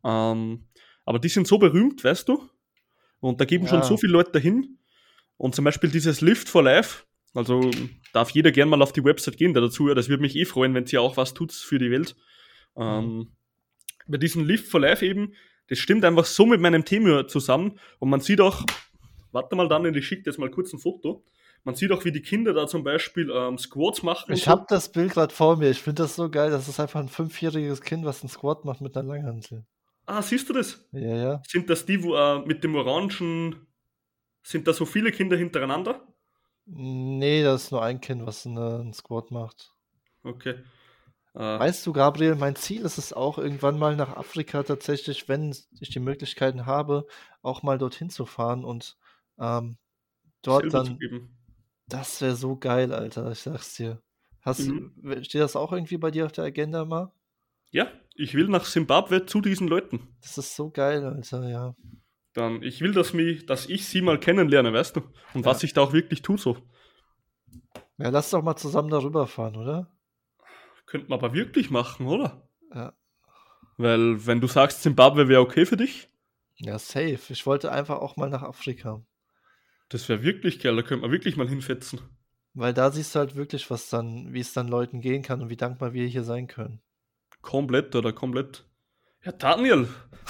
Ähm, 0.03 0.67
aber 1.05 1.17
die 1.19 1.29
sind 1.29 1.47
so 1.47 1.57
berühmt, 1.57 2.03
weißt 2.03 2.27
du? 2.27 2.47
Und 3.21 3.39
da 3.39 3.45
geben 3.45 3.67
schon 3.67 3.79
Ja. 3.79 3.85
so 3.85 3.97
viele 3.97 4.13
Leute 4.13 4.31
dahin. 4.31 4.77
Und 5.37 5.55
zum 5.55 5.65
Beispiel 5.65 5.89
dieses 5.89 6.21
Lift 6.21 6.49
for 6.49 6.61
Life, 6.63 7.05
also 7.33 7.71
darf 8.13 8.31
jeder 8.31 8.51
gern 8.51 8.69
mal 8.69 8.81
auf 8.81 8.93
die 8.93 9.03
Website 9.03 9.37
gehen, 9.37 9.53
der 9.53 9.61
dazu, 9.61 9.93
das 9.93 10.09
würde 10.09 10.21
mich 10.21 10.35
eh 10.35 10.45
freuen, 10.45 10.73
wenn 10.73 10.85
sie 10.85 10.97
auch 10.97 11.17
was 11.17 11.33
tut 11.33 11.51
für 11.51 11.79
die 11.79 11.91
Welt. 11.91 12.15
Ähm, 12.75 13.31
bei 14.07 14.17
diesem 14.17 14.45
Lift 14.45 14.67
for 14.67 14.79
Life 14.79 15.05
eben, 15.05 15.33
das 15.67 15.79
stimmt 15.79 16.03
einfach 16.03 16.25
so 16.25 16.45
mit 16.45 16.59
meinem 16.59 16.83
Thema 16.83 17.27
zusammen. 17.27 17.79
Und 17.99 18.09
man 18.09 18.19
sieht 18.19 18.41
auch, 18.41 18.65
warte 19.31 19.55
mal 19.55 19.69
dann, 19.69 19.85
ich 19.95 20.05
schicke 20.05 20.23
jetzt 20.25 20.37
mal 20.37 20.51
kurz 20.51 20.73
ein 20.73 20.79
Foto. 20.79 21.23
Man 21.63 21.75
sieht 21.75 21.91
auch, 21.91 22.03
wie 22.05 22.11
die 22.11 22.21
Kinder 22.21 22.53
da 22.53 22.67
zum 22.67 22.83
Beispiel 22.83 23.31
ähm, 23.33 23.57
Squats 23.57 24.01
machen. 24.01 24.33
Ich 24.33 24.43
so. 24.43 24.51
habe 24.51 24.65
das 24.67 24.91
Bild 24.91 25.13
gerade 25.13 25.33
vor 25.33 25.57
mir. 25.57 25.69
Ich 25.69 25.81
finde 25.81 26.03
das 26.03 26.15
so 26.15 26.29
geil. 26.29 26.49
Das 26.49 26.67
ist 26.67 26.79
einfach 26.79 26.99
ein 26.99 27.07
fünfjähriges 27.07 27.81
Kind, 27.81 28.03
was 28.03 28.21
einen 28.21 28.29
Squat 28.29 28.65
macht 28.65 28.81
mit 28.81 28.97
einer 28.97 29.07
Langhantel. 29.07 29.65
Ah, 30.07 30.21
siehst 30.21 30.49
du 30.49 30.53
das? 30.53 30.83
Ja, 30.91 31.15
ja. 31.15 31.41
Sind 31.47 31.69
das 31.69 31.85
die, 31.85 32.03
wo 32.03 32.15
äh, 32.15 32.39
mit 32.45 32.63
dem 32.63 32.75
Orangen, 32.75 33.67
sind 34.43 34.67
da 34.67 34.73
so 34.73 34.85
viele 34.85 35.11
Kinder 35.11 35.37
hintereinander? 35.37 36.10
Nee, 36.73 37.43
das 37.43 37.65
ist 37.65 37.71
nur 37.71 37.83
ein 37.83 37.99
Kind, 37.99 38.25
was 38.25 38.45
eine, 38.45 38.79
einen 38.79 38.93
Squat 38.93 39.29
macht. 39.29 39.73
Okay. 40.23 40.63
Äh, 41.33 41.39
Weißt 41.39 41.85
du, 41.85 41.91
Gabriel, 41.91 42.35
mein 42.35 42.55
Ziel 42.55 42.83
ist 42.83 42.97
es 42.97 43.11
auch, 43.11 43.37
irgendwann 43.37 43.77
mal 43.77 43.95
nach 43.97 44.15
Afrika 44.15 44.63
tatsächlich, 44.63 45.27
wenn 45.27 45.55
ich 45.79 45.89
die 45.89 45.99
Möglichkeiten 45.99 46.65
habe, 46.65 47.07
auch 47.41 47.61
mal 47.61 47.77
dorthin 47.77 48.09
zu 48.09 48.25
fahren 48.25 48.63
und 48.63 48.97
ähm, 49.37 49.77
dort 50.43 50.63
selber 50.63 50.85
zu 50.85 50.97
dann, 50.99 51.29
das 51.87 52.21
wäre 52.21 52.35
so 52.35 52.55
geil, 52.55 52.93
Alter, 52.93 53.31
ich 53.31 53.39
sag's 53.39 53.75
dir. 53.75 54.01
Hast, 54.41 54.69
Mhm. 54.69 55.23
steht 55.23 55.41
das 55.41 55.57
auch 55.57 55.73
irgendwie 55.73 55.97
bei 55.97 56.09
dir 56.09 56.25
auf 56.25 56.31
der 56.31 56.45
Agenda 56.45 56.85
mal? 56.85 57.11
Ja, 57.71 57.91
ich 58.15 58.33
will 58.33 58.47
nach 58.47 58.65
Simbabwe 58.65 59.25
zu 59.25 59.41
diesen 59.41 59.67
Leuten. 59.67 60.15
Das 60.21 60.37
ist 60.37 60.55
so 60.55 60.69
geil, 60.69 61.03
Alter, 61.03 61.47
ja. 61.49 61.75
Dann, 62.33 62.63
ich 62.63 62.79
will, 62.81 62.93
dass, 62.93 63.13
mich, 63.13 63.45
dass 63.45 63.67
ich 63.67 63.85
sie 63.87 64.01
mal 64.01 64.19
kennenlerne, 64.19 64.71
weißt 64.73 64.95
du? 64.95 65.01
Und 65.33 65.43
was 65.45 65.61
Ja. 65.61 65.65
ich 65.65 65.73
da 65.73 65.81
auch 65.81 65.93
wirklich 65.93 66.21
tue, 66.21 66.37
so. 66.37 66.57
Ja, 67.97 68.09
lass 68.09 68.29
doch 68.29 68.41
mal 68.41 68.55
zusammen 68.55 68.89
darüber 68.89 69.27
fahren, 69.27 69.55
oder? 69.57 69.91
Könnte 70.85 71.09
man 71.09 71.19
aber 71.19 71.33
wirklich 71.33 71.69
machen, 71.69 72.07
oder? 72.07 72.47
Ja. 72.73 72.93
Weil, 73.77 74.25
wenn 74.25 74.39
du 74.41 74.47
sagst, 74.47 74.81
Simbabwe 74.83 75.27
wäre 75.27 75.41
okay 75.41 75.65
für 75.65 75.77
dich, 75.77 76.09
Ja, 76.55 76.77
safe. 76.79 77.19
Ich 77.29 77.45
wollte 77.45 77.71
einfach 77.71 77.99
auch 77.99 78.15
mal 78.17 78.29
nach 78.29 78.43
Afrika. 78.43 79.03
das 79.89 80.07
wäre 80.07 80.23
wirklich 80.23 80.59
geil, 80.59 80.75
da 80.75 80.83
könnte 80.83 81.01
man 81.01 81.11
wirklich 81.11 81.35
mal 81.35 81.49
hinfetzen. 81.49 81.99
Weil 82.53 82.73
da 82.73 82.91
siehst 82.91 83.15
du 83.15 83.19
halt 83.19 83.35
wirklich, 83.35 83.69
was 83.71 83.89
dann, 83.89 84.33
wie 84.33 84.39
es 84.41 84.53
dann 84.53 84.67
Leuten 84.67 85.01
gehen 85.01 85.21
kann 85.21 85.41
und 85.41 85.49
wie 85.49 85.57
dankbar 85.57 85.93
wir 85.93 86.05
hier 86.07 86.23
sein 86.23 86.47
können. 86.47 86.81
Komplett 87.41 87.95
oder 87.95 88.13
komplett. 88.13 88.65
Ja, 89.23 89.31
Daniel, 89.31 89.87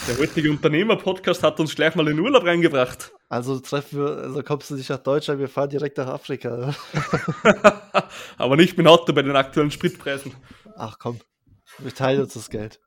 der 0.07 0.17
heutige 0.17 0.51
Unternehmer-Podcast 0.51 1.43
hat 1.43 1.59
uns 1.59 1.75
gleich 1.75 1.95
mal 1.95 2.07
in 2.07 2.19
Urlaub 2.19 2.43
reingebracht. 2.43 3.11
Also 3.29 3.59
treffen 3.59 3.99
wir, 3.99 4.17
also 4.17 4.43
kommst 4.43 4.69
du 4.69 4.75
nicht 4.75 4.89
nach 4.89 4.97
Deutschland, 4.99 5.39
wir 5.39 5.47
fahren 5.47 5.69
direkt 5.69 5.97
nach 5.97 6.07
Afrika. 6.07 6.75
aber 8.37 8.57
nicht 8.57 8.77
mit 8.77 8.85
dem 8.85 8.87
Auto 8.91 9.13
bei 9.13 9.21
den 9.21 9.35
aktuellen 9.35 9.71
Spritpreisen. 9.71 10.33
Ach 10.75 10.97
komm, 10.99 11.19
wir 11.77 11.93
teilen 11.93 12.21
uns 12.21 12.33
das 12.33 12.49
Geld. 12.49 12.79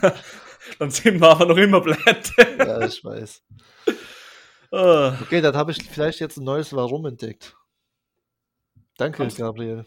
Dann 0.78 0.90
sind 0.90 1.20
wir 1.20 1.28
aber 1.30 1.46
noch 1.46 1.56
immer 1.56 1.80
pleite. 1.80 2.32
Ja, 2.58 2.80
ich 2.86 3.04
weiß. 3.04 3.42
Ah, 4.70 5.16
Okay, 5.22 5.40
dann 5.40 5.54
habe 5.56 5.72
ich 5.72 5.82
vielleicht 5.82 6.20
jetzt 6.20 6.36
ein 6.38 6.44
neues 6.44 6.72
Warum 6.72 7.04
entdeckt. 7.04 7.56
Danke, 8.96 9.18
Kannst- 9.18 9.36
Gabriel. 9.38 9.84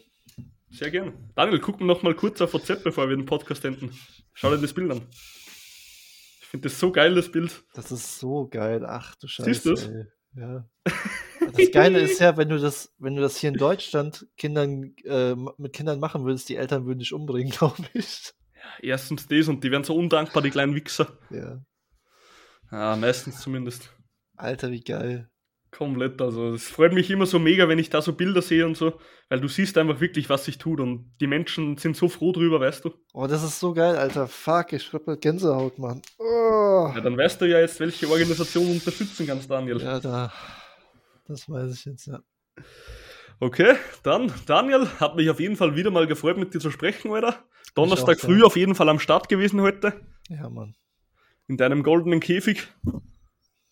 Sehr 0.70 0.90
gerne. 0.90 1.14
Daniel, 1.34 1.60
guck 1.60 1.80
noch 1.80 2.02
mal 2.02 2.14
kurz 2.14 2.40
auf 2.42 2.52
WhatsApp, 2.52 2.84
bevor 2.84 3.08
wir 3.08 3.16
den 3.16 3.24
Podcast 3.24 3.64
enden. 3.64 3.98
Schau 4.34 4.50
dir 4.50 4.58
das 4.60 4.74
Bild 4.74 4.90
an. 4.92 5.06
Ich 6.46 6.50
finde 6.50 6.68
das 6.68 6.78
so 6.78 6.92
geil, 6.92 7.16
das 7.16 7.32
Bild. 7.32 7.64
Das 7.74 7.90
ist 7.90 8.20
so 8.20 8.46
geil. 8.46 8.86
Ach 8.86 9.16
du 9.16 9.26
Scheiße. 9.26 9.50
Siehst 9.50 9.66
du's? 9.66 9.88
ey. 9.88 10.04
Ja. 10.36 10.68
Das 11.52 11.70
Geile 11.70 12.00
ist 12.00 12.18
ja, 12.18 12.36
wenn 12.36 12.48
du 12.48 12.58
das, 12.58 12.92
wenn 12.98 13.14
du 13.14 13.22
das 13.22 13.36
hier 13.36 13.50
in 13.50 13.56
Deutschland 13.56 14.26
Kindern, 14.36 14.94
äh, 15.04 15.36
mit 15.58 15.72
Kindern 15.72 16.00
machen 16.00 16.24
würdest, 16.24 16.48
die 16.48 16.56
Eltern 16.56 16.86
würden 16.86 16.98
dich 16.98 17.12
umbringen, 17.12 17.50
glaube 17.56 17.84
ich. 17.94 18.32
Erstens 18.80 19.28
das 19.28 19.46
und 19.46 19.62
die 19.62 19.70
werden 19.70 19.84
so 19.84 19.94
undankbar, 19.94 20.42
die 20.42 20.50
kleinen 20.50 20.74
Wichser. 20.74 21.16
Ja. 21.30 21.62
Ja, 22.72 22.96
meistens 22.96 23.40
zumindest. 23.40 23.92
Alter, 24.34 24.72
wie 24.72 24.80
geil. 24.80 25.30
Komplett. 25.76 26.22
Also, 26.22 26.54
es 26.54 26.68
freut 26.68 26.94
mich 26.94 27.10
immer 27.10 27.26
so 27.26 27.38
mega, 27.38 27.68
wenn 27.68 27.78
ich 27.78 27.90
da 27.90 28.00
so 28.00 28.14
Bilder 28.14 28.40
sehe 28.40 28.64
und 28.64 28.78
so, 28.78 28.98
weil 29.28 29.40
du 29.40 29.48
siehst 29.48 29.76
einfach 29.76 30.00
wirklich, 30.00 30.30
was 30.30 30.46
sich 30.46 30.56
tut 30.56 30.80
und 30.80 31.12
die 31.20 31.26
Menschen 31.26 31.76
sind 31.76 31.96
so 31.96 32.08
froh 32.08 32.32
drüber, 32.32 32.60
weißt 32.60 32.86
du. 32.86 32.94
Oh, 33.12 33.26
das 33.26 33.42
ist 33.42 33.60
so 33.60 33.74
geil, 33.74 33.94
Alter. 33.94 34.26
Fuck, 34.26 34.72
ich 34.72 34.90
hab 34.94 35.04
grad 35.04 35.20
Gänsehaut, 35.20 35.78
Mann. 35.78 36.00
Oh. 36.18 36.90
Ja, 36.94 37.00
dann 37.02 37.18
weißt 37.18 37.42
du 37.42 37.44
ja 37.44 37.60
jetzt, 37.60 37.78
welche 37.78 38.08
Organisation 38.08 38.70
unterstützen 38.70 39.26
kannst, 39.26 39.50
Daniel. 39.50 39.78
Ja, 39.82 40.00
da. 40.00 40.32
Das 41.28 41.46
weiß 41.46 41.74
ich 41.74 41.84
jetzt, 41.84 42.06
ja. 42.06 42.20
Okay, 43.38 43.74
dann, 44.02 44.32
Daniel, 44.46 44.88
hat 44.98 45.16
mich 45.16 45.28
auf 45.28 45.40
jeden 45.40 45.56
Fall 45.56 45.76
wieder 45.76 45.90
mal 45.90 46.06
gefreut, 46.06 46.38
mit 46.38 46.54
dir 46.54 46.60
zu 46.60 46.70
sprechen, 46.70 47.12
Alter. 47.12 47.44
Donnerstag 47.74 48.22
ja. 48.22 48.26
früh 48.26 48.42
auf 48.42 48.56
jeden 48.56 48.74
Fall 48.74 48.88
am 48.88 48.98
Start 48.98 49.28
gewesen 49.28 49.60
heute. 49.60 49.92
Ja, 50.30 50.48
Mann. 50.48 50.74
In 51.48 51.58
deinem 51.58 51.82
goldenen 51.82 52.20
Käfig. 52.20 52.66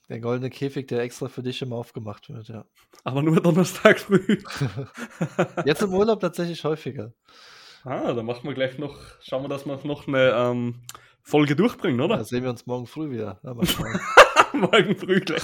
Der 0.09 0.21
goldene 0.21 0.51
Käfig, 0.51 0.87
der 0.89 1.01
extra 1.01 1.29
für 1.29 1.43
dich 1.43 1.63
immer 1.63 1.77
aufgemacht 1.77 2.29
wird, 2.29 2.49
ja. 2.49 2.65
Aber 3.05 3.23
nur 3.23 3.41
Donnerstag 3.41 3.99
früh. 3.99 4.39
Jetzt 5.65 5.83
im 5.83 5.95
Urlaub 5.95 6.21
tatsächlich 6.21 6.63
häufiger. 6.65 7.13
ah, 7.85 8.13
dann 8.13 8.27
machen 8.27 8.45
wir 8.47 8.55
gleich 8.55 8.79
noch, 8.79 8.97
schauen 9.23 9.43
wir, 9.45 9.49
dass 9.49 9.65
wir 9.67 9.79
noch 9.85 10.07
eine 10.07 10.31
ähm, 10.31 10.83
Folge 11.23 11.57
durchbringen, 11.57 11.99
Da 11.99 12.05
oder? 12.05 12.25
sehen 12.25 12.43
wir 12.43 12.51
uns 12.51 12.67
morgen 12.67 12.87
früh 12.87 13.11
wieder. 13.11 13.41
Ja. 13.43 13.55
Morgen 14.53 14.95
früh 14.97 15.19
gleich. 15.21 15.43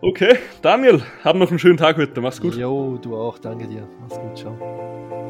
Okay, 0.00 0.38
Daniel, 0.62 1.02
hab 1.24 1.36
noch 1.36 1.50
einen 1.50 1.58
schönen 1.58 1.76
Tag 1.76 1.96
heute. 1.98 2.20
Mach's 2.20 2.40
gut. 2.40 2.54
Jo, 2.54 2.96
du 2.98 3.16
auch. 3.16 3.38
Danke 3.38 3.66
dir. 3.66 3.86
Mach's 4.00 4.18
gut. 4.18 4.38
Ciao. 4.38 5.25